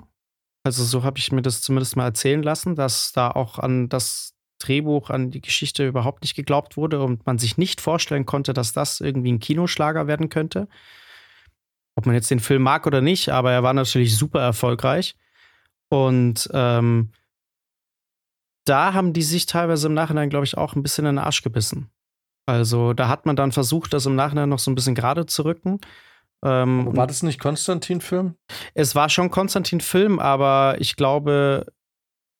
Also 0.65 0.85
so 0.85 1.03
habe 1.03 1.19
ich 1.19 1.33
mir 1.33 1.41
das 1.41 1.59
zumindest 1.59 1.97
mal 1.97 2.05
erzählen 2.05 2.41
lassen, 2.41 2.75
dass 2.75 3.11
da 3.11 3.29
auch 3.29 3.59
an 3.59 3.89
das 3.89 4.32
Drehbuch, 4.65 5.09
an 5.09 5.31
die 5.31 5.41
Geschichte 5.41 5.87
überhaupt 5.87 6.21
nicht 6.23 6.35
geglaubt 6.35 6.77
wurde 6.77 7.03
und 7.03 7.25
man 7.25 7.37
sich 7.37 7.57
nicht 7.57 7.81
vorstellen 7.81 8.25
konnte, 8.25 8.53
dass 8.53 8.73
das 8.73 9.01
irgendwie 9.01 9.31
ein 9.31 9.39
Kinoschlager 9.39 10.07
werden 10.07 10.29
könnte. 10.29 10.67
Ob 11.95 12.05
man 12.05 12.15
jetzt 12.15 12.31
den 12.31 12.39
Film 12.39 12.63
mag 12.63 12.87
oder 12.87 13.01
nicht, 13.01 13.29
aber 13.29 13.51
er 13.51 13.63
war 13.63 13.73
natürlich 13.73 14.17
super 14.17 14.41
erfolgreich. 14.41 15.15
Und 15.89 16.49
ähm, 16.53 17.11
da 18.65 18.93
haben 18.93 19.13
die 19.13 19.21
sich 19.21 19.45
teilweise 19.45 19.87
im 19.87 19.93
Nachhinein, 19.93 20.29
glaube 20.29 20.45
ich, 20.45 20.57
auch 20.57 20.75
ein 20.75 20.83
bisschen 20.83 21.05
in 21.05 21.15
den 21.15 21.23
Arsch 21.23 21.43
gebissen. 21.43 21.89
Also 22.45 22.93
da 22.93 23.07
hat 23.07 23.25
man 23.25 23.35
dann 23.35 23.51
versucht, 23.51 23.93
das 23.93 24.05
im 24.05 24.15
Nachhinein 24.15 24.49
noch 24.49 24.59
so 24.59 24.71
ein 24.71 24.75
bisschen 24.75 24.95
gerade 24.95 25.25
zu 25.25 25.43
rücken. 25.43 25.79
Ähm, 26.43 26.95
War 26.95 27.07
das 27.07 27.23
nicht 27.23 27.39
Konstantin-Film? 27.39 28.35
es 28.73 28.95
war 28.95 29.09
schon 29.09 29.31
Konstantin 29.31 29.79
Film, 29.79 30.19
aber 30.19 30.75
ich 30.79 30.95
glaube, 30.95 31.67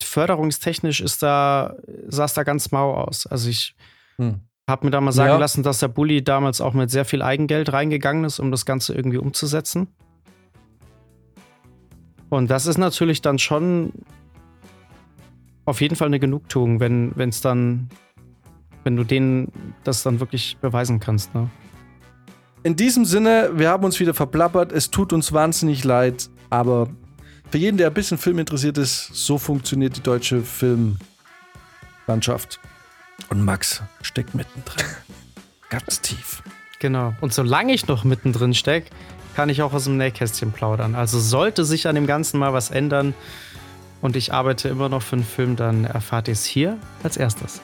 förderungstechnisch 0.02 1.00
ist 1.00 1.22
da, 1.22 1.74
sah 2.08 2.24
es 2.24 2.34
da 2.34 2.42
ganz 2.42 2.70
mau 2.72 2.94
aus. 2.94 3.26
Also 3.26 3.48
ich, 3.48 3.74
Hm. 4.16 4.40
Hab 4.66 4.82
mir 4.82 4.90
da 4.90 5.00
mal 5.02 5.12
sagen 5.12 5.32
Ja. 5.32 5.36
lassen, 5.38 5.62
dass 5.62 5.80
der 5.80 5.88
Bulli 5.88 6.24
damals 6.24 6.62
auch 6.62 6.72
mit 6.72 6.90
sehr 6.90 7.04
viel 7.04 7.20
Eigengeld 7.20 7.72
reingegangen 7.74 8.24
ist, 8.24 8.38
um 8.38 8.50
das 8.50 8.64
Ganze 8.64 8.94
irgendwie 8.94 9.18
umzusetzen. 9.18 9.88
Und 12.30 12.50
das 12.50 12.66
ist 12.66 12.78
natürlich 12.78 13.20
dann 13.22 13.38
schon 13.38 13.92
auf 15.66 15.80
jeden 15.80 15.96
Fall 15.96 16.06
eine 16.06 16.18
Genugtuung, 16.18 16.80
wenn 16.80 17.12
es 17.28 17.40
dann, 17.40 17.88
wenn 18.84 18.96
du 18.96 19.04
denen 19.04 19.52
das 19.84 20.02
dann 20.02 20.20
wirklich 20.20 20.56
beweisen 20.60 20.98
kannst. 21.00 21.34
Ne? 21.34 21.48
In 22.62 22.76
diesem 22.76 23.04
Sinne, 23.04 23.50
wir 23.54 23.68
haben 23.68 23.84
uns 23.84 24.00
wieder 24.00 24.14
verplappert. 24.14 24.72
Es 24.72 24.90
tut 24.90 25.12
uns 25.12 25.32
wahnsinnig 25.32 25.84
leid, 25.84 26.30
aber 26.50 26.88
für 27.54 27.58
jeden, 27.58 27.76
der 27.76 27.86
ein 27.86 27.94
bisschen 27.94 28.18
Film 28.18 28.40
interessiert 28.40 28.78
ist, 28.78 29.10
so 29.12 29.38
funktioniert 29.38 29.96
die 29.96 30.02
deutsche 30.02 30.42
Filmlandschaft. 30.42 32.58
Und 33.28 33.44
Max 33.44 33.80
steckt 34.02 34.34
mittendrin. 34.34 34.84
Ganz 35.70 36.00
tief. 36.00 36.42
Genau. 36.80 37.14
Und 37.20 37.32
solange 37.32 37.72
ich 37.72 37.86
noch 37.86 38.02
mittendrin 38.02 38.54
stecke, 38.54 38.90
kann 39.36 39.50
ich 39.50 39.62
auch 39.62 39.72
aus 39.72 39.84
dem 39.84 39.96
Nähkästchen 39.96 40.50
plaudern. 40.50 40.96
Also 40.96 41.20
sollte 41.20 41.64
sich 41.64 41.86
an 41.86 41.94
dem 41.94 42.08
Ganzen 42.08 42.40
mal 42.40 42.52
was 42.52 42.72
ändern 42.72 43.14
und 44.00 44.16
ich 44.16 44.32
arbeite 44.32 44.68
immer 44.68 44.88
noch 44.88 45.02
für 45.02 45.14
einen 45.14 45.24
Film, 45.24 45.54
dann 45.54 45.84
erfahrt 45.84 46.26
ihr 46.26 46.32
es 46.32 46.44
hier 46.44 46.76
als 47.04 47.16
erstes. 47.16 47.60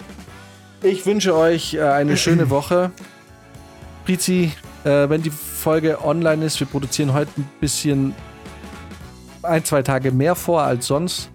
Ich 0.84 1.04
wünsche 1.04 1.34
euch 1.34 1.74
äh, 1.74 1.82
eine 1.82 2.16
schöne 2.16 2.48
Woche. 2.50 2.92
Prizi, 4.04 4.52
äh, 4.84 5.08
wenn 5.08 5.24
die 5.24 5.32
Folge 5.32 6.04
online 6.04 6.44
ist, 6.44 6.60
wir 6.60 6.68
produzieren 6.68 7.12
heute 7.12 7.32
ein 7.38 7.50
bisschen 7.60 8.14
ein, 9.42 9.64
zwei 9.64 9.82
Tage 9.82 10.12
mehr 10.12 10.34
vor 10.34 10.62
als 10.62 10.86
sonst. 10.86 11.30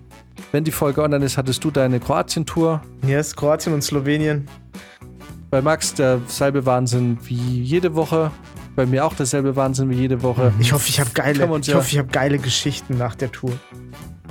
Wenn 0.51 0.63
die 0.63 0.71
Folge 0.71 1.01
online 1.01 1.25
ist, 1.25 1.37
hattest 1.37 1.63
du 1.63 1.71
deine 1.71 1.99
Kroatien-Tour. 1.99 2.81
Yes, 3.07 3.35
Kroatien 3.35 3.73
und 3.73 3.81
Slowenien. 3.83 4.47
Bei 5.49 5.61
Max 5.61 5.93
derselbe 5.93 6.65
Wahnsinn 6.65 7.17
wie 7.23 7.61
jede 7.61 7.95
Woche. 7.95 8.31
Bei 8.75 8.85
mir 8.85 9.05
auch 9.05 9.13
derselbe 9.13 9.55
Wahnsinn 9.55 9.89
wie 9.89 9.95
jede 9.95 10.21
Woche. 10.21 10.51
Ich 10.59 10.73
hoffe, 10.73 10.89
ich 10.89 10.99
habe 10.99 11.11
geile, 11.13 11.49
ich 11.61 11.67
ja- 11.67 11.75
hoffe, 11.75 11.87
ich 11.89 11.97
habe 11.97 12.09
geile 12.09 12.37
Geschichten 12.39 12.97
nach 12.97 13.15
der 13.15 13.31
Tour. 13.31 13.53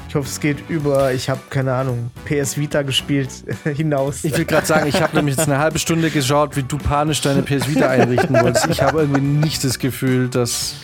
Ich 0.08 0.14
hoffe, 0.14 0.28
es 0.28 0.38
geht 0.38 0.58
über, 0.68 1.12
ich 1.12 1.28
habe 1.28 1.40
keine 1.50 1.72
Ahnung, 1.74 2.10
PS 2.24 2.56
Vita 2.56 2.82
gespielt 2.82 3.28
hinaus. 3.64 4.22
Ich 4.24 4.36
will 4.36 4.44
gerade 4.44 4.66
sagen, 4.66 4.86
ich 4.86 5.02
habe 5.02 5.16
nämlich 5.16 5.36
jetzt 5.36 5.48
eine 5.48 5.58
halbe 5.58 5.78
Stunde 5.78 6.10
geschaut, 6.10 6.56
wie 6.56 6.62
du 6.62 6.78
panisch 6.78 7.20
deine 7.20 7.42
PS 7.42 7.68
Vita 7.68 7.88
einrichten 7.88 8.40
wolltest. 8.40 8.68
Ich 8.68 8.82
habe 8.82 9.00
irgendwie 9.00 9.20
nicht 9.20 9.64
das 9.64 9.78
Gefühl, 9.78 10.28
dass. 10.28 10.76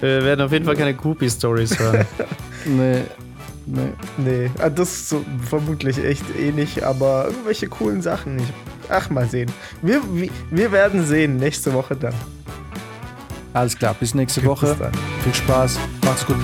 Wir 0.00 0.24
werden 0.24 0.40
auf 0.40 0.52
jeden 0.52 0.64
Fall 0.64 0.76
keine 0.76 0.94
Groupie-Stories 0.94 1.78
hören. 1.78 2.06
Nee. 2.66 3.02
Nee. 3.66 3.92
Nee, 4.16 4.50
ah, 4.58 4.70
das 4.70 4.90
ist 4.90 5.08
so 5.10 5.24
vermutlich 5.48 6.02
echt 6.02 6.24
eh 6.38 6.50
nicht, 6.50 6.82
aber 6.82 7.26
irgendwelche 7.26 7.68
coolen 7.68 8.00
Sachen. 8.00 8.38
Ich, 8.38 8.52
ach, 8.88 9.10
mal 9.10 9.28
sehen. 9.28 9.50
Wir, 9.82 10.00
wir, 10.50 10.72
werden 10.72 11.04
sehen, 11.04 11.36
nächste 11.36 11.72
Woche 11.74 11.96
dann. 11.96 12.14
Alles 13.52 13.76
klar, 13.76 13.94
bis 14.00 14.14
nächste 14.14 14.40
Bis 14.40 14.48
Woche. 14.48 14.76
dann. 14.78 14.92
Viel 15.22 15.34
Spaß. 15.34 15.78
Macht's 16.04 16.26
gut. 16.26 16.36